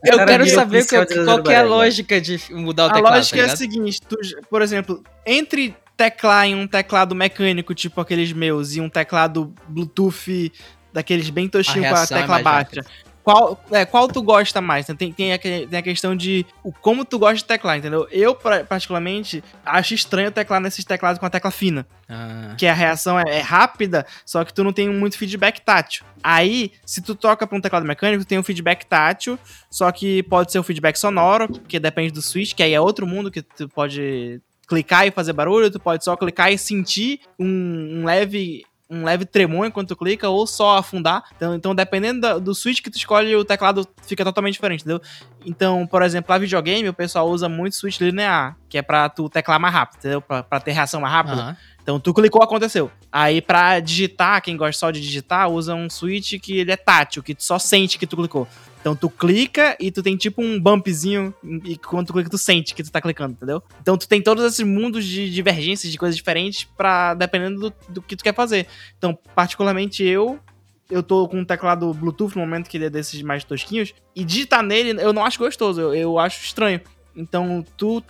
Eu 0.04 0.26
quero 0.26 0.50
saber 0.50 0.86
policial 0.86 1.06
qual, 1.26 1.44
que 1.44 1.52
é 1.54 1.58
a 1.58 1.64
lógica 1.64 2.20
de 2.20 2.42
mudar 2.52 2.84
o 2.84 2.90
A 2.90 2.94
teclado, 2.94 3.14
lógica 3.16 3.38
tá 3.38 3.44
é 3.44 3.46
a 3.46 3.56
seguinte, 3.56 4.00
tu, 4.02 4.18
por 4.50 4.62
exemplo, 4.62 5.02
entre 5.26 5.74
teclar 5.96 6.46
em 6.46 6.56
um 6.56 6.68
teclado 6.68 7.16
mecânico, 7.16 7.74
tipo 7.74 8.02
aqueles 8.02 8.34
meus, 8.34 8.76
e 8.76 8.82
um 8.82 8.90
teclado 8.90 9.54
Bluetooth 9.68 10.52
daqueles 10.92 11.30
bem 11.30 11.48
tosquinhos 11.48 11.86
A 11.88 11.90
com 11.90 11.96
a 11.96 12.04
é 12.04 12.08
tecla 12.08 12.28
mais 12.28 12.44
baixa. 12.44 12.82
Qual, 13.26 13.60
é, 13.72 13.84
qual 13.86 14.08
tu 14.08 14.22
gosta 14.22 14.62
mais? 14.62 14.86
Tem, 14.86 15.12
tem, 15.12 15.34
a, 15.34 15.40
tem 15.40 15.80
a 15.80 15.82
questão 15.82 16.16
de 16.16 16.46
o 16.64 16.72
como 16.72 17.04
tu 17.04 17.18
gosta 17.18 17.38
de 17.38 17.46
teclar, 17.46 17.76
entendeu? 17.76 18.08
Eu, 18.12 18.38
particularmente, 18.70 19.44
acho 19.66 19.96
estranho 19.96 20.30
teclar 20.30 20.62
nesses 20.62 20.86
teclados 20.86 21.18
com 21.18 21.26
a 21.26 21.30
tecla 21.32 21.50
fina. 21.50 21.88
Ah, 22.08 22.54
que 22.56 22.68
a 22.68 22.74
reação 22.74 23.20
é, 23.20 23.24
é 23.38 23.40
rápida, 23.40 24.06
só 24.24 24.44
que 24.46 24.54
tu 24.54 24.64
não 24.64 24.72
tem 24.72 24.88
muito 24.90 25.18
feedback 25.18 25.60
tátil. 25.60 26.06
Aí, 26.22 26.72
se 26.86 27.02
tu 27.02 27.16
toca 27.16 27.48
pra 27.48 27.58
um 27.58 27.62
teclado 27.62 27.84
mecânico, 27.84 28.24
tu 28.24 28.28
tem 28.28 28.38
um 28.38 28.44
feedback 28.44 28.86
tátil, 28.86 29.40
só 29.72 29.92
que 29.92 30.22
pode 30.22 30.52
ser 30.52 30.60
um 30.60 30.64
feedback 30.64 30.96
sonoro, 30.96 31.48
que 31.68 31.80
depende 31.80 32.12
do 32.12 32.22
switch, 32.22 32.54
que 32.54 32.62
aí 32.62 32.76
é 32.76 32.80
outro 32.80 33.08
mundo 33.08 33.32
que 33.32 33.42
tu 33.42 33.68
pode 33.68 34.40
clicar 34.68 35.08
e 35.08 35.12
fazer 35.12 35.34
barulho, 35.34 35.72
tu 35.72 35.80
pode 35.80 36.04
só 36.04 36.16
clicar 36.16 36.54
e 36.54 36.60
sentir 36.60 37.22
um, 37.40 38.02
um 38.02 38.06
leve 38.06 38.64
um 38.90 39.04
leve 39.04 39.26
tremor 39.26 39.66
enquanto 39.66 39.90
tu 39.90 39.96
clica 39.96 40.30
ou 40.30 40.46
só 40.46 40.78
afundar. 40.78 41.24
Então, 41.36 41.56
então 41.56 41.74
dependendo 41.76 42.22
da- 42.22 42.38
do 42.38 42.54
switch 42.54 42.82
que 42.82 42.90
tu 42.90 42.98
escolhe, 42.98 43.36
o 43.36 43.44
teclado 43.44 43.88
fica 44.04 44.24
totalmente 44.24 44.54
diferente, 44.54 44.82
entendeu? 44.82 45.02
Então, 45.46 45.88
por 45.88 46.02
exemplo, 46.04 46.28
pra 46.28 46.38
videogame, 46.38 46.88
o 46.90 46.94
pessoal 46.94 47.28
usa 47.30 47.50
muito 47.50 47.76
switch 47.76 48.00
linear, 48.00 48.56
que 48.70 48.78
é 48.78 48.82
pra 48.82 49.10
tu 49.10 49.28
teclar 49.30 49.60
mais 49.60 49.74
rápido, 49.74 49.98
entendeu? 50.00 50.22
Pra, 50.22 50.44
pra 50.44 50.60
ter 50.60 50.72
reação 50.72 51.02
mais 51.02 51.14
rápida. 51.14 51.36
aham. 51.36 51.58
Então 51.82 52.00
tu 52.00 52.14
clicou, 52.16 52.42
aconteceu. 52.42 52.90
Aí 53.12 53.42
pra 53.42 53.80
digitar, 53.80 54.42
quem 54.42 54.58
gosta 54.58 54.80
só 54.80 54.90
de 54.92 55.00
digitar, 55.00 55.48
usa 55.50 55.76
um 55.76 55.88
switch 55.88 56.40
que 56.42 56.58
ele 56.58 56.72
é 56.72 56.76
tátil, 56.78 57.22
que 57.22 57.36
tu 57.36 57.44
só 57.44 57.60
sente 57.60 58.00
que 58.00 58.08
tu 58.08 58.16
clicou. 58.18 58.48
Então 58.86 58.96
tu 58.96 59.10
clica 59.10 59.76
e 59.80 59.90
tu 59.90 60.04
tem 60.04 60.16
tipo 60.16 60.44
um 60.44 60.60
bumpzinho 60.62 61.34
e 61.64 61.76
quando 61.76 62.06
tu 62.06 62.14
clica 62.14 62.30
tu 62.30 62.38
sente 62.38 62.76
que 62.76 62.84
tu 62.84 62.92
tá 62.92 63.02
clicando, 63.02 63.34
entendeu? 63.34 63.64
Então 63.82 63.98
tu 63.98 64.08
tem 64.08 64.22
todos 64.22 64.44
esses 64.44 64.64
mundos 64.64 65.04
de 65.04 65.28
divergências, 65.32 65.92
de 65.92 65.98
coisas 65.98 66.16
diferentes 66.16 66.66
para 66.66 67.16
dependendo 67.16 67.62
do, 67.62 67.76
do 67.90 68.00
que 68.04 68.16
tu 68.16 68.24
quer 68.24 68.36
fazer. 68.36 68.68
Então, 68.96 69.18
particularmente 69.34 70.04
eu, 70.04 70.40
eu 70.88 71.02
tô 71.02 71.28
com 71.28 71.40
um 71.40 71.44
teclado 71.44 71.92
Bluetooth 71.96 72.36
no 72.36 72.42
momento 72.42 72.70
que 72.70 72.78
ele 72.78 72.86
é 72.86 72.90
desses 72.92 73.20
mais 73.24 73.44
tosquinhos, 73.44 73.92
e 74.16 74.24
digitar 74.24 74.62
nele 74.62 75.02
eu 75.02 75.12
não 75.12 75.26
acho 75.26 75.40
gostoso, 75.40 75.82
eu, 75.82 75.96
eu 75.96 76.20
acho 76.20 76.46
estranho. 76.46 76.80
Então, 77.16 77.66
tu 77.76 78.04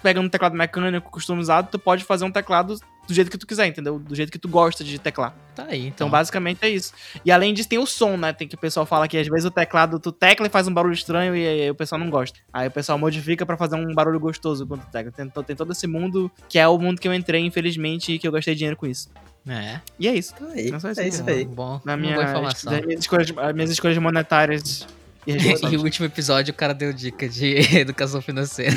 pegando 0.00 0.26
um 0.26 0.30
teclado 0.30 0.54
mecânico 0.54 1.10
customizado, 1.10 1.70
tu 1.72 1.78
pode 1.78 2.04
fazer 2.04 2.24
um 2.24 2.30
teclado 2.30 2.78
do 3.10 3.14
jeito 3.14 3.30
que 3.30 3.36
tu 3.36 3.46
quiser, 3.46 3.66
entendeu? 3.66 3.98
Do 3.98 4.14
jeito 4.14 4.30
que 4.30 4.38
tu 4.38 4.48
gosta 4.48 4.84
de 4.84 4.98
teclar. 4.98 5.34
Tá 5.54 5.64
aí, 5.64 5.80
Então, 5.80 6.06
então. 6.06 6.10
basicamente 6.10 6.58
é 6.62 6.68
isso. 6.68 6.92
E 7.24 7.30
além 7.32 7.52
disso, 7.52 7.68
tem 7.68 7.78
o 7.78 7.84
som, 7.86 8.16
né? 8.16 8.32
Tem 8.32 8.46
que 8.46 8.54
o 8.54 8.58
pessoal 8.58 8.86
fala 8.86 9.06
que 9.08 9.16
às 9.18 9.26
vezes 9.26 9.44
o 9.44 9.50
teclado 9.50 9.98
tu 9.98 10.12
tecla 10.12 10.46
e 10.46 10.50
faz 10.50 10.68
um 10.68 10.72
barulho 10.72 10.94
estranho 10.94 11.34
e 11.36 11.46
aí 11.46 11.70
o 11.70 11.74
pessoal 11.74 11.98
não 11.98 12.08
gosta. 12.08 12.38
Aí 12.52 12.68
o 12.68 12.70
pessoal 12.70 12.96
modifica 12.98 13.44
pra 13.44 13.56
fazer 13.56 13.74
um 13.76 13.92
barulho 13.94 14.20
gostoso 14.20 14.66
quando 14.66 14.82
tu 14.82 14.90
tecla. 14.90 15.10
Tem, 15.12 15.28
to- 15.28 15.42
tem 15.42 15.56
todo 15.56 15.72
esse 15.72 15.86
mundo 15.86 16.30
que 16.48 16.58
é 16.58 16.66
o 16.68 16.78
mundo 16.78 17.00
que 17.00 17.08
eu 17.08 17.12
entrei, 17.14 17.44
infelizmente, 17.44 18.12
e 18.12 18.18
que 18.18 18.26
eu 18.28 18.32
gastei 18.32 18.54
dinheiro 18.54 18.76
com 18.76 18.86
isso. 18.86 19.08
É, 19.48 19.80
E 19.98 20.06
é 20.06 20.14
isso. 20.14 20.34
Aí, 20.52 20.68
É 20.70 20.78
só 20.78 20.90
isso 20.90 21.00
é 21.00 21.08
isso 21.08 21.24
aí. 21.28 21.44
bom, 21.46 21.80
Na 21.84 21.96
minha, 21.96 22.14
boa 22.14 22.24
informação. 22.26 22.72
escolhas, 22.98 23.30
minhas 23.54 23.70
escolhas 23.70 23.96
monetárias 23.98 24.86
e 25.26 25.32
E, 25.32 25.36
e 25.72 25.76
o 25.76 25.82
último 25.82 26.06
episódio 26.06 26.52
o 26.52 26.56
cara 26.56 26.72
deu 26.74 26.92
dica 26.92 27.28
de 27.28 27.56
educação 27.78 28.20
financeira. 28.22 28.74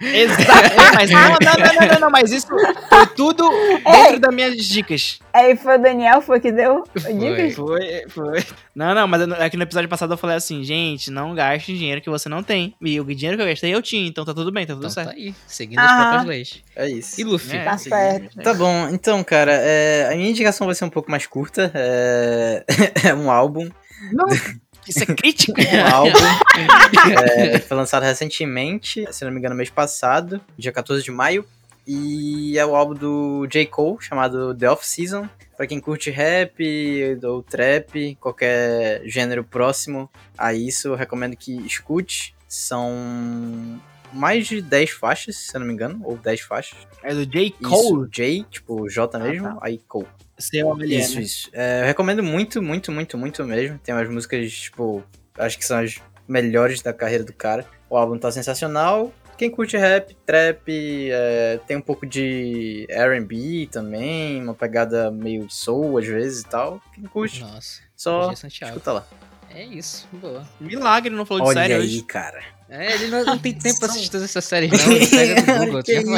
Exato. 0.00 0.42
É, 0.42 0.92
mas 0.94 1.10
não, 1.10 1.20
não, 1.20 1.38
não, 1.40 1.74
não, 1.80 1.88
não, 1.94 2.00
não, 2.00 2.10
mas 2.10 2.30
isso 2.32 2.46
foi 2.88 3.06
tudo 3.14 3.48
dentro 3.84 4.20
das 4.20 4.34
minhas 4.34 4.56
dicas. 4.64 5.18
Aí 5.32 5.56
foi 5.56 5.76
o 5.78 5.82
Daniel 5.82 6.20
foi 6.20 6.40
que 6.40 6.52
deu 6.52 6.84
a 6.96 7.00
Foi. 7.00 7.12
dica? 7.14 7.56
Foi, 7.56 8.04
foi. 8.08 8.44
Não, 8.74 8.94
não, 8.94 9.06
mas 9.08 9.22
é 9.22 9.50
que 9.50 9.56
no 9.56 9.62
episódio 9.64 9.88
passado 9.88 10.12
eu 10.12 10.16
falei 10.18 10.36
assim, 10.36 10.62
gente, 10.62 11.10
não 11.10 11.34
gaste 11.34 11.76
dinheiro 11.76 12.00
que 12.00 12.10
você 12.10 12.28
não 12.28 12.42
tem. 12.42 12.74
E 12.80 13.00
o 13.00 13.04
dinheiro 13.04 13.36
que 13.36 13.42
eu 13.42 13.46
gastei 13.48 13.74
eu 13.74 13.82
tinha, 13.82 14.06
então 14.06 14.24
tá 14.24 14.32
tudo 14.34 14.52
bem, 14.52 14.66
tá 14.66 14.74
tudo 14.74 14.82
Então 14.82 14.90
certo. 14.90 15.08
tá 15.08 15.14
aí, 15.14 15.34
seguindo 15.46 15.78
as 15.80 15.90
Aham. 15.90 15.96
próprias 16.00 16.24
leis. 16.24 16.62
É 16.76 16.88
isso. 16.88 17.20
E 17.20 17.24
Luffy? 17.24 17.56
É, 17.56 17.64
Tá 17.64 17.78
certo. 17.78 18.38
é. 18.38 18.42
Tá 18.42 18.54
bom, 18.54 18.88
então, 18.90 19.22
cara, 19.24 19.52
é, 19.52 20.08
a 20.12 20.16
minha 20.16 20.30
indicação 20.30 20.66
vai 20.66 20.74
ser 20.74 20.84
um 20.84 20.90
pouco 20.90 21.10
mais 21.10 21.26
curta. 21.26 21.70
É, 21.74 22.64
é 23.08 23.14
um 23.14 23.30
álbum. 23.30 23.68
Não, 24.12 24.26
isso 24.88 25.02
é 25.02 25.06
crítica. 25.06 25.62
Um 25.62 25.86
álbum. 25.94 26.18
é, 27.36 27.58
foi 27.58 27.76
lançado 27.76 28.02
recentemente, 28.02 29.06
se 29.10 29.24
não 29.24 29.32
me 29.32 29.38
engano, 29.38 29.54
mês 29.54 29.70
passado, 29.70 30.40
dia 30.56 30.72
14 30.72 31.02
de 31.02 31.10
maio. 31.10 31.44
E 31.86 32.58
é 32.58 32.64
o 32.64 32.74
álbum 32.74 32.94
do 32.94 33.46
J. 33.46 33.66
Cole, 33.66 33.98
chamado 34.00 34.54
The 34.54 34.70
Off 34.70 34.86
Season. 34.86 35.28
Pra 35.56 35.66
quem 35.66 35.78
curte 35.78 36.10
rap 36.10 36.58
ou 37.22 37.42
trap, 37.42 38.16
qualquer 38.20 39.02
gênero 39.04 39.44
próximo 39.44 40.10
a 40.36 40.52
isso, 40.54 40.88
eu 40.88 40.94
recomendo 40.94 41.36
que 41.36 41.54
escute. 41.66 42.34
São 42.48 43.80
mais 44.14 44.46
de 44.46 44.62
10 44.62 44.90
faixas, 44.90 45.36
se 45.36 45.54
eu 45.54 45.60
não 45.60 45.66
me 45.66 45.72
engano, 45.72 46.00
ou 46.04 46.16
10 46.16 46.40
faixas. 46.40 46.78
É 47.02 47.12
do 47.14 47.26
J. 47.26 47.54
Isso, 47.60 47.68
Cole. 47.68 48.08
J, 48.10 48.46
tipo 48.50 48.88
J 48.88 49.18
mesmo, 49.18 49.48
tá. 49.48 49.58
aí 49.60 49.78
Cole. 49.88 50.06
C-O-L-E, 50.38 50.98
Isso, 50.98 51.16
né? 51.16 51.22
isso. 51.22 51.50
É, 51.52 51.82
eu 51.82 51.86
recomendo 51.86 52.22
muito, 52.22 52.60
muito, 52.62 52.90
muito, 52.90 53.16
muito 53.18 53.44
mesmo. 53.44 53.78
Tem 53.78 53.94
umas 53.94 54.08
músicas, 54.08 54.52
tipo, 54.52 55.02
acho 55.38 55.56
que 55.58 55.64
são 55.64 55.78
as 55.78 56.00
melhores 56.26 56.82
da 56.82 56.92
carreira 56.92 57.22
do 57.24 57.32
cara. 57.32 57.66
O 57.88 57.96
álbum 57.96 58.18
tá 58.18 58.32
sensacional. 58.32 59.12
Quem 59.36 59.50
curte 59.50 59.76
rap, 59.76 60.16
trap, 60.24 60.62
é, 60.68 61.58
tem 61.66 61.76
um 61.76 61.80
pouco 61.80 62.06
de 62.06 62.86
R&B 62.88 63.68
também, 63.70 64.40
uma 64.42 64.54
pegada 64.54 65.10
meio 65.10 65.48
soul 65.50 65.98
às 65.98 66.06
vezes 66.06 66.42
e 66.42 66.46
tal. 66.46 66.80
Quem 66.94 67.04
curte, 67.04 67.40
Nossa, 67.40 67.80
só 67.96 68.32
escuta 68.32 68.92
lá. 68.92 69.06
É 69.50 69.64
isso, 69.64 70.08
boa. 70.12 70.46
Milagre 70.60 71.14
não 71.14 71.26
falou 71.26 71.44
de 71.44 71.48
Olha 71.50 71.60
série 71.62 71.74
aí, 71.74 71.80
hoje. 71.80 72.02
cara. 72.02 72.42
É, 72.68 72.94
ele 72.94 73.08
não, 73.08 73.24
não 73.24 73.38
tem 73.38 73.52
tempo 73.52 73.78
pra 73.78 73.88
assistir 73.88 74.10
todas 74.10 74.24
essas 74.24 74.44
séries, 74.44 74.70
não. 74.70 74.92
Ele 74.92 75.06
pega 75.06 75.40
no 75.40 75.66
Google. 75.66 75.82
Que 75.82 75.98
tipo, 75.98 76.10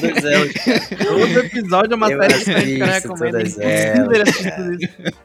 todas 0.00 0.24
elas, 0.24 0.52
cara. 0.52 0.80
Todo 1.04 1.38
episódio 1.40 1.92
é 1.92 1.96
uma 1.96 2.10
Eu 2.10 2.22
série 2.22 2.76
que 2.76 2.80
eu 2.80 2.86
assisto 2.86 3.08
recomendo. 3.08 3.32
todas 3.32 3.58
É 3.58 3.96
impossível 3.96 4.12
ele 4.12 4.16
elas, 4.16 4.28
assistir 4.28 4.56
tudo 4.56 4.74
isso. 4.74 5.20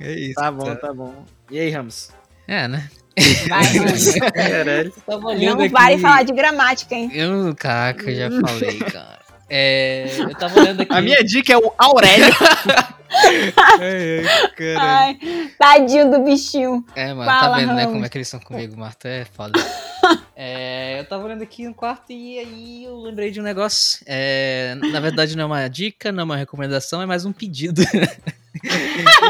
É 0.00 0.12
isso. 0.12 0.34
Tá 0.34 0.50
bom, 0.52 0.76
tá 0.76 0.94
bom. 0.94 1.24
E 1.50 1.58
aí, 1.58 1.70
Ramos? 1.70 2.10
É, 2.46 2.68
né? 2.68 2.88
Vai. 3.48 3.64
Caralho. 4.32 4.92
Não 5.40 5.60
aqui... 5.60 5.68
vale 5.68 5.98
falar 5.98 6.22
de 6.22 6.32
gramática, 6.32 6.94
hein? 6.94 7.10
Eu, 7.12 7.54
caraca, 7.56 8.10
eu 8.10 8.16
já 8.16 8.40
falei, 8.40 8.78
cara. 8.78 9.27
É, 9.50 10.06
eu 10.18 10.34
tava 10.34 10.60
olhando 10.60 10.82
aqui... 10.82 10.92
A 10.92 11.00
minha 11.00 11.22
dica 11.24 11.52
é 11.52 11.56
o 11.56 11.72
Aurélio. 11.78 12.26
Ai, 13.10 14.22
ai. 14.76 14.76
Ai, 14.76 15.18
tadinho 15.58 16.10
do 16.10 16.18
bichinho. 16.20 16.84
É, 16.94 17.14
mano, 17.14 17.24
Fala, 17.24 17.54
tá 17.54 17.56
vendo, 17.56 17.72
né, 17.72 17.80
Ramos. 17.82 17.92
como 17.94 18.04
é 18.04 18.08
que 18.08 18.18
eles 18.18 18.28
são 18.28 18.38
comigo, 18.38 18.78
Marta? 18.78 19.08
É 19.08 19.24
foda. 19.24 19.58
É, 20.40 21.00
eu 21.00 21.04
tava 21.04 21.24
olhando 21.24 21.42
aqui 21.42 21.66
no 21.66 21.74
quarto 21.74 22.12
e 22.12 22.38
aí 22.38 22.84
eu 22.84 22.96
lembrei 23.00 23.28
de 23.32 23.40
um 23.40 23.42
negócio. 23.42 23.98
É, 24.06 24.76
na 24.92 25.00
verdade, 25.00 25.36
não 25.36 25.42
é 25.42 25.46
uma 25.46 25.68
dica, 25.68 26.12
não 26.12 26.20
é 26.20 26.24
uma 26.24 26.36
recomendação, 26.36 27.02
é 27.02 27.06
mais 27.06 27.24
um 27.24 27.32
pedido. 27.32 27.82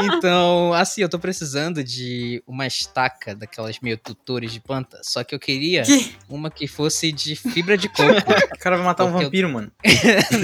então, 0.03 0.73
assim, 0.73 1.01
eu 1.01 1.09
tô 1.09 1.17
precisando 1.19 1.83
de 1.83 2.43
uma 2.47 2.65
estaca 2.67 3.35
daquelas 3.35 3.79
meio 3.79 3.97
tutores 3.97 4.51
de 4.51 4.59
planta, 4.59 4.99
só 5.03 5.23
que 5.23 5.33
eu 5.33 5.39
queria 5.39 5.83
Que? 5.83 6.15
uma 6.29 6.49
que 6.49 6.67
fosse 6.67 7.11
de 7.11 7.35
fibra 7.35 7.77
de 7.77 7.89
coco. 7.89 8.03
O 8.59 8.61
cara 8.61 8.75
vai 8.75 8.85
matar 8.85 9.05
um 9.05 9.11
Porque 9.11 9.23
eu- 9.23 9.27
vampiro, 9.27 9.49
mano. 9.49 9.71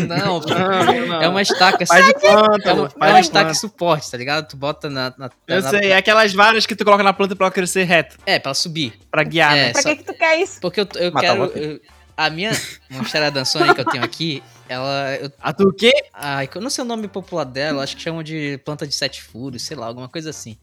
não, 0.08 0.40
Não, 0.40 1.06
não. 1.08 1.22
é 1.22 1.28
uma 1.28 1.42
estaca. 1.42 1.86
Faz 1.86 2.06
de 2.08 2.14
planta, 2.14 2.70
É 2.70 2.74
uma, 2.74 2.90
faz 2.90 2.96
é 3.02 3.14
uma 3.14 3.20
de 3.20 3.28
estaca 3.28 3.46
planta. 3.46 3.60
suporte, 3.60 4.10
tá 4.10 4.18
ligado? 4.18 4.48
Tu 4.48 4.56
bota 4.56 4.90
na. 4.90 5.14
na- 5.18 5.30
Eu 5.48 5.62
na- 5.62 5.70
sei, 5.70 5.92
é 5.92 5.98
aquelas 5.98 6.34
varas 6.34 6.66
que 6.66 6.76
tu 6.78 6.86
coloca 6.86 7.04
na 7.04 7.12
planta 7.12 7.36
pra 7.36 7.48
ela 7.48 7.54
crescer 7.54 7.84
reto, 7.84 8.18
É, 8.26 8.40
pra 8.40 8.50
ela 8.50 8.54
subir. 8.56 8.94
pra 9.12 9.22
guiar, 9.24 9.56
É, 9.58 9.66
né? 9.66 9.72
Pra 9.74 9.82
só- 9.82 9.90
que 9.90 9.98
que 9.98 10.04
tu 10.06 10.14
quer 10.18 10.25
isso? 10.38 10.60
Porque 10.62 10.80
eu, 10.82 10.88
eu 10.96 11.12
Matar 11.12 11.36
quero. 11.36 11.44
eu- 11.58 11.80
a 12.18 12.30
minha 12.30 12.52
monstera 12.90 13.30
dançona 13.30 13.76
que 13.76 13.82
eu 13.82 13.86
tenho 13.86 14.02
aqui, 14.02 14.42
ela. 14.70 15.16
Eu, 15.20 15.30
A 15.42 15.52
tu 15.52 15.68
o 15.68 15.74
quê? 15.74 15.92
ai, 16.14 16.48
eu 16.56 16.62
não 16.62 16.70
sei 16.70 16.82
o 16.82 16.88
nome 16.88 17.10
popular 17.10 17.44
dela, 17.44 17.84
acho 17.84 17.98
que 17.98 18.02
chamam 18.02 18.24
de 18.24 18.58
planta 18.64 18.88
de 18.88 18.96
sete 18.96 19.22
furos, 19.22 19.62
sei 19.64 19.76
lá, 19.76 19.88
alguma 19.88 20.08
coisa 20.08 20.30
assim. 20.30 20.56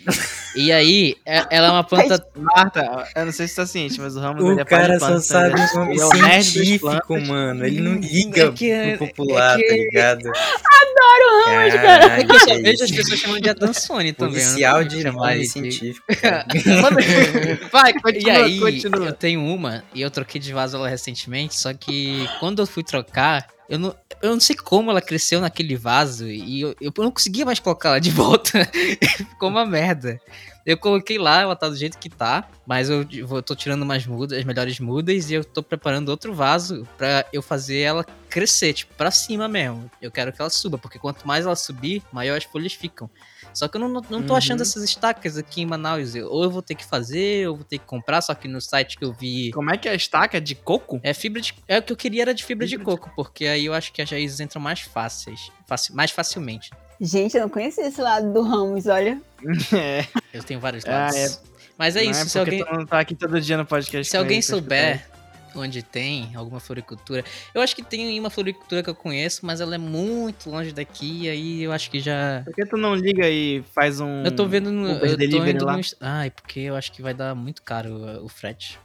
E 0.56 0.72
aí, 0.72 1.14
é- 1.26 1.44
ela 1.50 1.68
é 1.68 1.70
uma 1.70 1.84
planta. 1.84 2.26
Marta, 2.34 3.06
eu 3.14 3.26
não 3.26 3.32
sei 3.32 3.46
se 3.46 3.52
tu 3.54 3.56
tá 3.56 3.66
ciente, 3.66 4.00
mas 4.00 4.16
o 4.16 4.20
Ramos 4.20 4.42
ele 4.42 4.54
O 4.54 4.60
é 4.60 4.64
cara 4.64 4.98
só 4.98 5.06
planta, 5.08 5.20
sabe 5.20 5.54
né? 5.60 5.68
é 6.00 6.04
o 6.06 6.10
científicos, 6.40 6.80
plantas. 7.06 7.28
mano. 7.28 7.66
Ele 7.66 7.80
não 7.82 7.94
liga 7.96 8.44
É 8.44 8.52
que 8.52 8.70
é- 8.70 8.96
pro 8.96 9.08
popular, 9.08 9.58
é 9.58 9.62
que- 9.62 9.68
tá 9.68 9.74
ligado? 9.74 10.30
Adoro 10.96 11.44
Ramos, 11.46 11.74
cara. 11.74 12.20
É 12.20 12.24
que 12.24 12.32
eu 12.34 12.40
só 12.40 12.54
vejo 12.60 12.84
as 12.84 12.90
pessoas 12.90 13.18
chamando 13.20 13.40
de 13.42 13.48
Adansone 13.50 14.12
também. 14.12 14.34
Policial 14.34 14.74
vou 14.76 14.84
de 14.84 14.96
ele 14.98 15.40
de- 15.40 15.48
científico. 15.48 16.06
cara. 16.20 16.46
Vai, 17.72 17.90
E 17.92 18.00
continua, 18.00 18.44
aí, 18.44 18.58
continua. 18.60 19.06
eu 19.06 19.12
tenho 19.12 19.44
uma 19.44 19.82
e 19.94 20.00
eu 20.02 20.10
troquei 20.10 20.40
de 20.40 20.52
vaso 20.52 20.76
ela 20.76 20.88
recentemente, 20.88 21.58
só 21.58 21.72
que 21.72 22.28
quando 22.40 22.60
eu 22.62 22.66
fui 22.66 22.82
trocar, 22.82 23.46
eu 23.68 23.78
não, 23.78 23.94
eu 24.22 24.30
não 24.30 24.40
sei 24.40 24.56
como 24.56 24.90
ela 24.90 25.02
cresceu 25.02 25.40
naquele 25.40 25.76
vaso 25.76 26.26
e 26.28 26.60
eu, 26.60 26.74
eu 26.80 26.92
não 26.98 27.10
conseguia 27.10 27.44
mais 27.44 27.58
colocar 27.58 27.90
ela 27.90 28.00
de 28.00 28.10
volta. 28.12 28.64
Ficou 29.30 29.48
uma 29.48 29.66
merda. 29.66 30.20
Eu 30.64 30.78
coloquei 30.78 31.18
lá, 31.18 31.40
ela 31.40 31.56
tá 31.56 31.68
do 31.68 31.76
jeito 31.76 31.98
que 31.98 32.08
tá, 32.08 32.48
mas 32.64 32.88
eu, 32.88 33.04
vou- 33.26 33.42
tô 33.42 33.52
tirando 33.56 33.82
umas 33.82 34.06
mudas, 34.06 34.38
as 34.38 34.44
melhores 34.44 34.78
mudas, 34.78 35.28
e 35.28 35.34
eu 35.34 35.44
tô 35.44 35.60
preparando 35.60 36.08
outro 36.08 36.32
vaso 36.32 36.86
pra 36.96 37.26
eu 37.32 37.42
fazer 37.42 37.80
ela 37.80 38.06
crescer, 38.30 38.72
tipo, 38.72 38.94
pra 38.94 39.10
cima 39.10 39.48
mesmo. 39.48 39.90
Eu 40.00 40.08
quero 40.10 40.32
que 40.32 40.40
ela 40.40 40.48
suba, 40.50 40.78
porque 40.78 41.00
quanto 41.00 41.26
mais 41.26 41.44
ela 41.44 41.56
subir, 41.56 42.00
maior 42.12 42.38
as 42.38 42.44
folhas 42.44 42.74
ficam. 42.74 43.10
Só 43.54 43.68
que 43.68 43.76
eu 43.76 43.80
não, 43.80 43.88
não 43.88 44.00
tô 44.22 44.32
Uhum. 44.32 44.36
achando 44.36 44.62
essas 44.62 44.82
estacas 44.82 45.36
aqui 45.36 45.62
em 45.62 45.66
Manaus. 45.66 46.14
Eu- 46.14 46.28
Ou 46.30 46.44
eu 46.44 46.50
vou 46.50 46.62
ter 46.62 46.74
que 46.74 46.84
fazer, 46.84 47.46
ou 47.48 47.52
eu 47.52 47.56
vou 47.56 47.64
ter 47.64 47.78
que 47.78 47.84
comprar, 47.86 48.20
só 48.22 48.34
que 48.34 48.48
no 48.48 48.60
site 48.60 48.96
que 48.98 49.04
eu 49.04 49.12
vi. 49.12 49.50
Como 49.52 49.70
é 49.72 49.76
que 49.76 49.88
é 49.88 49.92
a 49.92 49.94
estaca? 49.94 50.40
De 50.40 50.54
coco? 50.54 51.00
É 51.02 51.12
fibra 51.12 51.40
de. 51.40 51.54
É 51.68 51.78
o 51.78 51.82
que 51.82 51.92
eu 51.92 51.96
queria 51.96 52.22
era 52.22 52.34
de 52.34 52.44
fibra, 52.44 52.66
de 52.66 52.76
Fibra 52.78 52.84
coco, 52.96 53.12
porque 53.14 53.46
aí 53.46 53.66
eu 53.66 53.74
acho 53.74 53.92
que 53.92 54.00
as 54.02 54.10
raízes 54.10 54.40
entram 54.40 54.60
mais 54.62 54.80
fáceis. 54.80 55.50
faci- 55.66 55.92
mais 55.94 56.10
facilmente. 56.10 56.70
Gente, 57.00 57.36
eu 57.36 57.42
não 57.42 57.48
conhecia 57.48 57.86
esse 57.86 58.00
lado 58.00 58.32
do 58.32 58.42
Ramos, 58.42 58.86
olha. 58.86 59.20
É. 59.72 60.04
Eu 60.32 60.42
tenho 60.42 60.60
vários 60.60 60.84
Ah, 60.86 60.90
lados. 60.90 61.16
é. 61.16 61.38
Mas 61.78 61.96
é 61.96 62.04
Não 62.04 62.10
isso, 62.10 62.20
é 62.22 62.24
se 62.26 62.38
alguém. 62.38 62.64
não 62.70 62.86
tá 62.86 63.00
aqui 63.00 63.14
todo 63.14 63.40
dia 63.40 63.56
no 63.56 63.64
podcast. 63.66 64.08
Se 64.10 64.16
alguém 64.16 64.40
souber 64.42 65.08
onde 65.54 65.82
tem 65.82 66.30
alguma 66.34 66.60
floricultura. 66.60 67.24
Eu 67.54 67.60
acho 67.60 67.74
que 67.74 67.82
tem 67.82 68.18
uma 68.18 68.30
floricultura 68.30 68.82
que 68.82 68.90
eu 68.90 68.94
conheço, 68.94 69.44
mas 69.44 69.60
ela 69.60 69.74
é 69.74 69.78
muito 69.78 70.50
longe 70.50 70.72
daqui, 70.72 71.28
aí 71.28 71.62
eu 71.62 71.72
acho 71.72 71.90
que 71.90 72.00
já. 72.00 72.42
Por 72.44 72.54
que 72.54 72.66
tu 72.66 72.76
não 72.76 72.94
liga 72.94 73.28
e 73.28 73.62
faz 73.74 74.00
um. 74.00 74.22
Eu 74.24 74.34
tô 74.34 74.46
vendo 74.46 74.70
no. 74.70 74.96
Uber 74.96 75.10
Eu 75.10 75.30
tô 75.30 75.46
indo 75.46 75.64
lá? 75.64 75.76
no. 75.76 75.82
Ai, 76.00 76.30
porque 76.30 76.60
eu 76.60 76.76
acho 76.76 76.92
que 76.92 77.02
vai 77.02 77.14
dar 77.14 77.34
muito 77.34 77.62
caro 77.62 78.24
o 78.24 78.28
frete. 78.28 78.78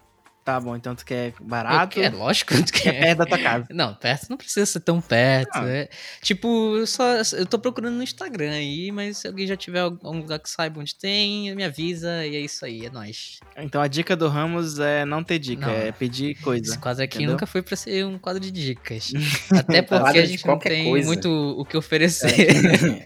Tá 0.48 0.62
bom, 0.62 0.78
então 0.78 0.96
tu 0.96 1.04
quer 1.04 1.34
barato? 1.42 2.00
É 2.00 2.10
lógico 2.10 2.54
que 2.72 2.88
É 2.88 2.94
perto 2.94 3.18
da 3.18 3.26
tua 3.26 3.38
casa. 3.38 3.68
Não, 3.70 3.94
perto 3.94 4.30
não 4.30 4.38
precisa 4.38 4.66
ser 4.66 4.80
tão 4.80 5.02
perto. 5.02 5.60
Né? 5.60 5.90
Tipo, 6.22 6.78
eu 6.78 6.88
só 6.88 7.04
eu 7.34 7.46
tô 7.46 7.60
procurando 7.60 7.96
no 7.96 8.02
Instagram 8.02 8.52
aí, 8.52 8.90
mas 8.90 9.18
se 9.18 9.28
alguém 9.28 9.46
já 9.46 9.58
tiver 9.58 9.82
algum 9.82 10.20
lugar 10.20 10.40
que 10.40 10.50
saiba 10.50 10.80
onde 10.80 10.96
tem, 10.96 11.54
me 11.54 11.66
avisa 11.66 12.26
e 12.26 12.38
é 12.38 12.40
isso 12.40 12.64
aí, 12.64 12.86
é 12.86 12.90
nóis. 12.90 13.42
Então 13.58 13.82
a 13.82 13.88
dica 13.90 14.16
do 14.16 14.30
Ramos 14.30 14.80
é 14.80 15.04
não 15.04 15.22
ter 15.22 15.38
dica, 15.38 15.66
Não. 15.68 15.74
é 15.74 15.92
pedir 15.92 16.32
Esse 16.32 16.42
coisa. 16.42 16.78
quadro 16.78 17.04
aqui 17.04 17.18
entendeu? 17.18 17.34
nunca 17.34 17.46
foi 17.46 17.62
pra 17.62 17.76
ser 17.76 18.06
um 18.06 18.18
quadro 18.18 18.40
de 18.42 18.50
dicas. 18.50 19.12
Até 19.52 19.82
porque 19.82 20.18
a 20.18 20.26
gente 20.26 20.48
não 20.48 20.58
tem 20.58 20.86
coisa. 20.86 21.08
muito 21.08 21.30
o 21.30 21.66
que 21.66 21.76
oferecer. 21.76 23.06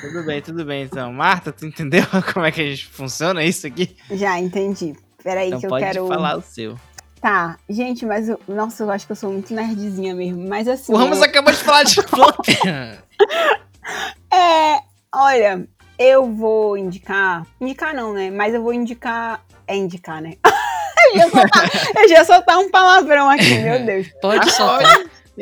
Tudo 0.00 0.24
bem, 0.24 0.42
tudo 0.42 0.64
bem. 0.64 0.82
Então, 0.82 1.12
Marta, 1.12 1.52
tu 1.52 1.64
entendeu 1.64 2.02
como 2.34 2.44
é 2.44 2.50
que 2.50 2.60
a 2.60 2.66
gente 2.66 2.84
funciona 2.86 3.44
isso 3.44 3.64
aqui? 3.66 3.96
Já 4.10 4.40
entendi. 4.40 4.92
Peraí 5.24 5.48
Então 5.48 5.58
que 5.60 5.66
eu 5.66 5.70
pode 5.70 5.84
quero. 5.86 6.06
falar 6.06 6.36
o 6.36 6.42
seu. 6.42 6.76
Tá, 7.20 7.56
gente, 7.68 8.04
mas 8.04 8.28
eu... 8.28 8.38
nossa, 8.46 8.82
eu 8.84 8.90
acho 8.90 9.06
que 9.06 9.12
eu 9.12 9.16
sou 9.16 9.32
muito 9.32 9.54
nerdzinha 9.54 10.14
mesmo. 10.14 10.46
Mas 10.46 10.68
assim. 10.68 10.92
O 10.92 10.96
Ramos 10.96 11.22
é... 11.22 11.24
acabou 11.24 11.50
de 11.50 11.58
falar 11.58 11.82
de 11.84 12.02
planta. 12.04 12.42
é, 14.30 14.78
olha, 15.14 15.66
eu 15.98 16.30
vou 16.30 16.76
indicar. 16.76 17.46
Indicar 17.58 17.94
não, 17.94 18.12
né? 18.12 18.30
Mas 18.30 18.52
eu 18.52 18.62
vou 18.62 18.74
indicar. 18.74 19.42
É 19.66 19.74
indicar, 19.74 20.20
né? 20.20 20.34
eu, 20.44 21.16
ia 21.16 21.30
soltar, 21.30 21.70
eu 21.96 22.08
já 22.08 22.14
ia 22.16 22.24
soltar 22.26 22.58
um 22.58 22.70
palavrão 22.70 23.30
aqui, 23.30 23.54
meu 23.58 23.80
Deus. 23.86 24.06
Pode 24.20 24.50
soltar. 24.50 24.98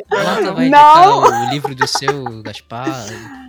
Não. 0.09 0.63
indicar 0.63 1.09
o 1.09 1.49
livro 1.51 1.75
do 1.75 1.85
seu, 1.85 2.41
Gaspar, 2.41 2.87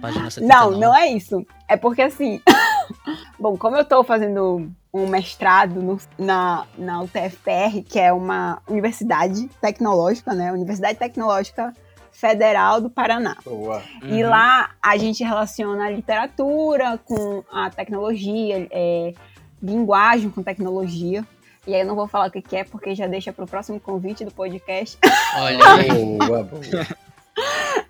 página 0.03 0.29
79. 0.29 0.43
Não, 0.43 0.71
não 0.81 0.97
é 0.97 1.07
isso. 1.07 1.47
É 1.69 1.77
porque 1.77 2.03
assim. 2.03 2.41
Bom, 3.39 3.57
como 3.57 3.77
eu 3.77 3.85
tô 3.85 4.03
fazendo 4.03 4.69
um 4.95 5.09
mestrado 5.09 5.83
no- 5.83 5.99
na, 6.17 6.67
na 6.79 7.03
UTFPR, 7.03 7.83
que 7.83 7.99
é 7.99 8.13
uma 8.13 8.63
universidade 8.69 9.49
tecnológica, 9.61 10.33
né? 10.33 10.53
Universidade 10.53 10.97
Tecnológica 10.99 11.75
Federal 12.13 12.81
do 12.81 12.89
Paraná. 12.89 13.37
Boa. 13.45 13.83
E 14.05 14.23
Uhum. 14.23 14.31
lá 14.31 14.71
a 14.81 14.97
gente 14.97 15.25
relaciona 15.25 15.87
a 15.87 15.91
literatura 15.91 16.97
com 17.05 17.43
a 17.53 17.69
tecnologia, 17.71 18.69
é, 18.71 19.13
linguagem 19.61 20.31
com 20.31 20.45
tecnologia. 20.45 21.27
E 21.67 21.75
aí 21.75 21.81
eu 21.81 21.87
não 21.87 21.97
vou 21.97 22.07
falar 22.07 22.29
o 22.29 22.31
que 22.31 22.41
que 22.41 22.55
é, 22.55 22.63
porque 22.63 22.95
já 22.95 23.09
deixa 23.09 23.33
pro 23.33 23.47
próximo 23.49 23.81
convite 23.81 24.25
do 24.25 24.31
podcast. 24.31 24.97
Olha 25.37 25.59
aí. 25.75 26.19
Boa, 26.19 26.45
boa. 26.45 26.63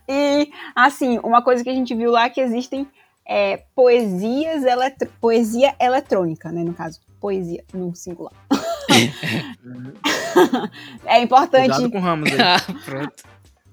E, 0.08 0.50
assim, 0.74 1.18
uma 1.22 1.42
coisa 1.42 1.62
que 1.62 1.68
a 1.68 1.74
gente 1.74 1.94
viu 1.94 2.10
lá 2.10 2.24
é 2.26 2.30
que 2.30 2.40
existem 2.40 2.86
é, 3.26 3.64
poesias, 3.74 4.64
eletro- 4.64 5.10
poesia 5.20 5.74
eletrônica, 5.80 6.52
né, 6.52 6.62
no 6.62 6.74
caso. 6.74 7.00
Poesia, 7.20 7.64
no 7.72 7.94
singular. 7.94 8.32
é 11.06 11.20
importante. 11.20 11.70
Cuidado 11.70 11.90
com 11.90 11.98
o 11.98 12.00
Ramos 12.00 12.30
aí. 12.30 12.38
Ah, 12.40 12.60
pronto. 12.84 13.24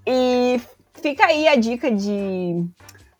E 0.08 0.60
fica 1.02 1.26
aí 1.26 1.48
a 1.48 1.56
dica 1.56 1.92
de, 1.92 2.66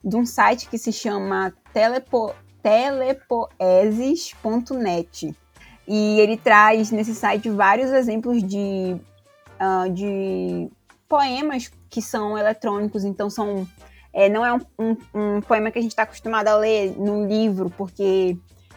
de 0.04 0.16
um 0.16 0.26
site 0.26 0.70
que 0.70 0.78
se 0.78 0.92
chama 0.94 1.54
telepo, 1.74 2.34
telepoeses.net. 2.64 5.36
E 5.88 6.20
ele 6.20 6.38
traz 6.38 6.92
nesse 6.92 7.14
site 7.14 7.50
vários 7.50 7.92
exemplos 7.92 8.42
de, 8.44 8.96
ah, 9.60 9.88
de 9.90 10.70
poemas 11.10 11.70
que 11.90 12.02
são 12.02 12.38
eletrônicos, 12.38 13.04
então 13.04 13.30
são. 13.30 13.68
É, 14.14 14.28
não 14.30 14.46
é 14.46 14.54
um, 14.54 14.60
um- 14.80 14.98
um 15.38 15.42
poema 15.42 15.72
que 15.72 15.80
a 15.80 15.82
gente 15.82 15.92
está 15.92 16.04
acostumado 16.04 16.48
a 16.48 16.58
ler 16.58 16.94
num 16.98 17.28
livro, 17.28 17.70
porque 17.78 18.36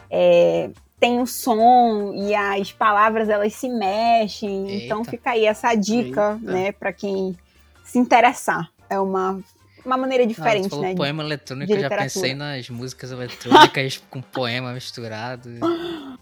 é, 0.09 0.69
tem 0.99 1.19
o 1.19 1.25
som 1.27 2.13
e 2.15 2.33
as 2.33 2.71
palavras 2.71 3.27
elas 3.29 3.53
se 3.53 3.67
mexem. 3.69 4.85
Então 4.85 4.99
Eita. 4.99 5.11
fica 5.11 5.29
aí 5.31 5.45
essa 5.45 5.75
dica, 5.75 6.37
Eita. 6.39 6.51
né, 6.51 6.71
para 6.71 6.93
quem 6.93 7.37
se 7.83 7.99
interessar. 7.99 8.69
É 8.89 8.99
uma, 8.99 9.39
uma 9.85 9.97
maneira 9.97 10.23
Ah, 10.23 10.27
diferente, 10.27 10.69
falou 10.69 10.83
né? 10.85 10.91
de- 10.91 10.95
poema 10.97 11.23
eletrônico, 11.23 11.67
de 11.67 11.73
eu 11.77 11.79
já 11.81 11.89
pensei 11.89 12.33
nas 12.33 12.69
músicas 12.69 13.11
eletrônicas 13.11 14.01
com 14.09 14.21
poema 14.21 14.73
misturado. 14.73 15.49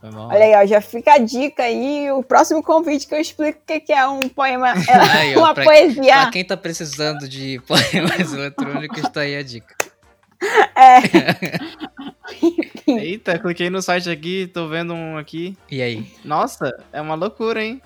Foi 0.02 0.12
mal. 0.12 0.28
Olha 0.30 0.44
aí, 0.44 0.56
ó, 0.56 0.66
já 0.66 0.82
fica 0.82 1.14
a 1.14 1.18
dica 1.18 1.64
aí. 1.64 2.12
O 2.12 2.22
próximo 2.24 2.62
convite 2.62 3.08
que 3.08 3.16
eu 3.16 3.20
explico 3.20 3.60
o 3.60 3.66
que 3.66 3.80
que 3.80 3.94
é 3.94 4.06
um 4.08 4.28
poema, 4.30 4.74
Aí, 5.12 5.36
ó, 5.36 5.40
uma 5.40 5.54
pra- 5.54 5.64
poesia. 5.64 6.04
Pra 6.22 6.32
quem 6.32 6.44
tá 6.46 6.58
precisando 6.58 7.28
de 7.28 7.62
poemas 7.68 8.34
eletrônicos, 8.34 9.02
tá 9.10 9.22
aí 9.22 9.36
a 9.36 9.44
dica. 9.44 9.76
É. 10.76 11.00
Eita, 12.88 13.40
cliquei 13.40 13.70
no 13.70 13.82
site 13.82 14.10
aqui, 14.10 14.48
tô 14.54 14.68
vendo 14.68 14.94
um 14.94 15.18
aqui. 15.18 15.58
E 15.72 15.82
aí? 15.82 16.06
Nossa, 16.24 16.70
é 16.92 17.00
uma 17.02 17.16
loucura, 17.16 17.64
hein? 17.64 17.82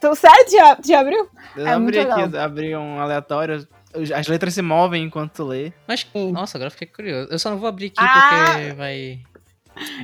Tu 0.00 0.14
sério? 0.14 0.44
Tu 0.46 0.52
já, 0.52 0.78
já 0.84 1.00
abriu? 1.00 1.28
Eu 1.56 1.66
É 1.66 1.72
abri 1.72 1.98
aqui, 1.98 2.36
abri 2.36 2.76
um 2.76 3.00
aleatório. 3.00 3.66
As 4.14 4.28
letras 4.28 4.54
se 4.54 4.62
movem 4.62 5.04
enquanto 5.04 5.32
tu 5.32 5.44
lê. 5.44 5.72
Mas, 5.86 6.06
nossa, 6.14 6.58
agora 6.58 6.68
eu 6.68 6.72
fiquei 6.72 6.86
curioso. 6.88 7.28
Eu 7.30 7.38
só 7.38 7.50
não 7.50 7.58
vou 7.58 7.68
abrir 7.68 7.86
aqui 7.86 7.94
Ah! 7.98 8.52
porque 8.54 8.72
vai. 8.74 9.20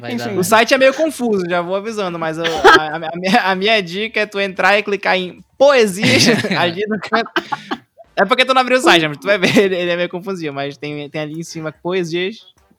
Vai 0.01 0.16
dar. 0.16 0.27
Enfim. 0.28 0.39
O 0.39 0.44
site 0.44 0.73
é 0.73 0.78
meio 0.78 0.94
confuso, 0.94 1.44
já 1.48 1.61
vou 1.61 1.74
avisando, 1.77 2.19
mas 2.19 2.39
eu- 2.39 2.44
a, 2.44 2.85
a- 2.85 2.97
a 2.97 3.16
minha, 3.16 3.40
a 3.43 3.55
minha 3.55 3.82
dica 3.82 4.20
é 4.20 4.27
tu 4.27 4.39
entrar 4.40 4.78
e 4.78 4.82
clicar 4.82 5.16
em 5.16 5.43
poesias 5.59 6.24
ali 6.59 6.86
no 6.86 6.98
canto. 7.01 7.31
É 8.16 8.24
porque 8.24 8.44
tu 8.44 8.55
não 8.55 8.61
abriu 8.62 8.78
o 8.78 8.81
site, 8.81 9.09
mas 9.09 9.19
tu 9.19 9.27
vai 9.27 9.36
ver, 9.36 9.56
ele, 9.59 9.90
é 9.90 9.97
meio 9.97 10.09
confusinho, 10.09 10.52
mas 10.55 10.77
tem, 10.77 11.11
tem 11.11 11.20
ali 11.20 11.40
em 11.40 11.43
cima 11.43 11.73
poesias 11.73 12.36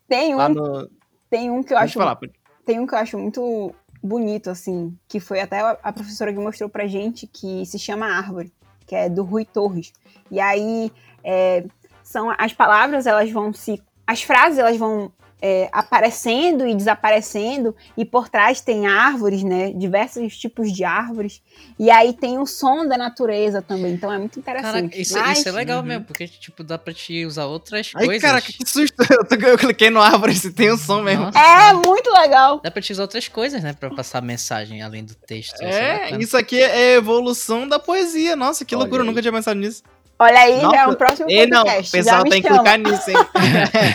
Tem 0.07 0.33
um, 0.33 0.49
no. 0.49 0.89
tem 1.29 1.51
um 1.51 1.61
que 1.61 1.73
eu 1.73 1.77
Pode 1.77 1.89
acho 1.89 1.99
falar, 1.99 2.15
pode. 2.15 2.31
tem 2.65 2.79
um 2.79 2.87
que 2.87 2.95
eu 2.95 2.99
acho 2.99 3.17
muito 3.19 3.75
bonito, 4.01 4.49
assim, 4.49 4.97
que 5.09 5.19
foi 5.19 5.41
até 5.41 5.59
a 5.59 5.77
a 5.83 5.91
professora 5.91 6.31
que 6.31 6.39
mostrou 6.39 6.69
pra 6.69 6.87
gente, 6.87 7.27
que 7.27 7.65
se 7.65 7.77
chama 7.77 8.05
Árvore, 8.07 8.53
que 8.87 8.95
é 8.95 9.09
do 9.09 9.23
Rui 9.23 9.43
Torres. 9.43 9.91
E 10.31 10.39
aí, 10.39 10.91
é, 11.23 11.63
são 12.03 12.33
as 12.37 12.53
palavras, 12.53 13.05
elas 13.07 13.29
vão 13.31 13.53
se... 13.53 13.81
As 14.07 14.21
frases, 14.21 14.59
elas 14.59 14.77
vão 14.77 15.11
é, 15.41 15.67
aparecendo 15.71 16.65
e 16.67 16.73
desaparecendo, 16.75 17.75
e 17.97 18.03
por 18.05 18.29
trás 18.29 18.61
tem 18.61 18.87
árvores, 18.87 19.43
né, 19.43 19.71
diversos 19.73 20.37
tipos 20.37 20.71
de 20.71 20.83
árvores, 20.83 21.41
e 21.77 21.91
aí 21.91 22.13
tem 22.13 22.39
o 22.39 22.45
som 22.47 22.87
da 22.87 22.97
natureza 22.97 23.61
também, 23.61 23.93
então 23.93 24.11
é 24.11 24.17
muito 24.17 24.39
interessante. 24.39 24.73
Caraca, 24.73 24.97
isso, 24.97 25.17
Mas- 25.19 25.39
isso 25.39 25.49
é 25.49 25.51
legal 25.51 25.79
Uhum. 25.81 25.85
mesmo, 25.85 26.05
porque, 26.05 26.27
tipo, 26.27 26.63
dá 26.63 26.77
pra 26.77 26.93
te 26.93 27.25
usar 27.25 27.45
outras 27.45 27.91
Ai, 27.95 28.05
coisas. 28.05 28.21
caraca, 28.23 28.47
que 28.51 28.67
susto! 28.67 28.95
Eu, 29.19 29.25
tô- 29.27 29.35
eu 29.35 29.57
cliquei 29.57 29.89
no 29.89 30.01
árvore 30.01 30.33
se 30.35 30.51
tem 30.53 30.71
um 30.71 30.77
som 30.77 31.01
mesmo. 31.03 31.25
Nossa, 31.25 31.37
É 31.39 31.73
muito 31.73 32.09
legal. 32.11 32.59
Dá 32.63 32.71
pra 32.71 32.81
te 32.81 32.91
usar 32.93 33.03
outras 33.03 33.27
coisas, 33.27 33.61
né? 33.61 33.73
Pra 33.73 33.89
passar 33.89 34.21
mensagem 34.21 34.81
além 34.81 35.03
do 35.03 35.13
texto. 35.15 35.55
isso 35.55 35.63
É, 35.63 35.99
bacana. 35.99 36.23
isso 36.23 36.37
aqui 36.37 36.59
é 36.61 36.93
evolução 36.95 37.67
da 37.67 37.77
poesia. 37.77 38.35
Nossa, 38.35 38.63
que 38.65 38.73
Olha 38.73 38.83
loucura, 38.83 39.01
eu 39.01 39.03
aí. 39.03 39.09
nunca 39.09 39.21
tinha 39.21 39.33
pensado 39.33 39.59
nisso. 39.59 39.83
Olha 40.17 40.39
aí, 40.39 40.61
já 40.61 40.67
é 40.67 40.71
Nossa, 40.71 40.89
um 40.89 40.95
próximo 40.95 41.29
E 41.29 41.45
não, 41.45 41.61
o 41.61 41.65
podcast. 41.65 41.91
já 41.91 41.97
pessoal 42.03 42.23
me 42.23 42.29
tem 42.29 42.41
que 42.41 42.47
clicar 42.47 42.77
nisso, 42.79 43.09
hein? 43.11 43.17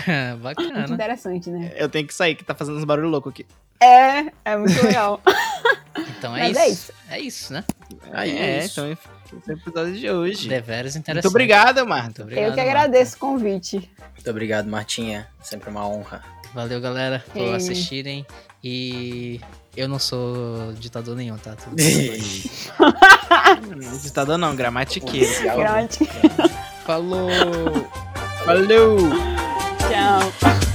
Muito 0.32 0.42
Bacana. 0.42 0.94
interessante, 0.94 1.50
né? 1.50 1.72
eu 1.76 1.88
tenho 1.88 2.06
que 2.06 2.12
sair, 2.14 2.34
que 2.34 2.44
tá 2.44 2.54
fazendo 2.54 2.76
uns 2.76 2.84
barulhos 2.84 3.10
loucos 3.10 3.32
aqui. 3.32 3.46
É, 3.82 4.26
é 4.44 4.56
muito 4.56 4.84
legal. 4.84 5.20
Então 6.18 6.36
é 6.36 6.40
Mas 6.40 6.50
isso. 6.50 6.60
é 6.60 6.68
isso. 6.68 6.92
É 7.10 7.18
isso, 7.20 7.52
né? 7.52 7.64
Aí 8.12 8.30
é, 8.38 8.42
é 8.42 8.64
isso. 8.64 8.80
então 8.80 8.92
esse 8.92 9.50
é 9.50 9.52
o 9.52 9.56
episódio 9.56 9.94
de 9.94 10.10
hoje. 10.10 10.48
Deveras 10.48 10.94
interessante. 10.94 11.24
Muito 11.24 11.28
obrigado, 11.28 11.76
Muito 11.78 11.88
Marta. 11.88 12.22
obrigado. 12.22 12.44
Eu 12.44 12.50
que 12.52 12.56
Marta. 12.58 12.70
agradeço 12.70 13.16
o 13.16 13.18
convite. 13.18 13.90
Muito 14.14 14.30
obrigado, 14.30 14.66
Martinha. 14.68 15.26
Sempre 15.42 15.70
uma 15.70 15.86
honra. 15.88 16.22
Valeu, 16.54 16.80
galera, 16.80 17.24
por 17.32 17.40
Ei. 17.42 17.54
assistirem. 17.54 18.26
E 18.62 19.40
eu 19.76 19.88
não 19.88 19.98
sou 19.98 20.72
ditador 20.78 21.16
nenhum, 21.16 21.38
tá? 21.38 21.54
Tudo 21.56 21.76
bem. 21.76 22.20
Ditador 24.02 24.36
não, 24.36 24.54
gramatiqueiro. 24.54 25.26
Oficial, 25.30 25.58
Grande. 25.58 25.98
Falou! 26.84 27.28
Valeu! 28.44 28.96
Tchau. 29.88 30.69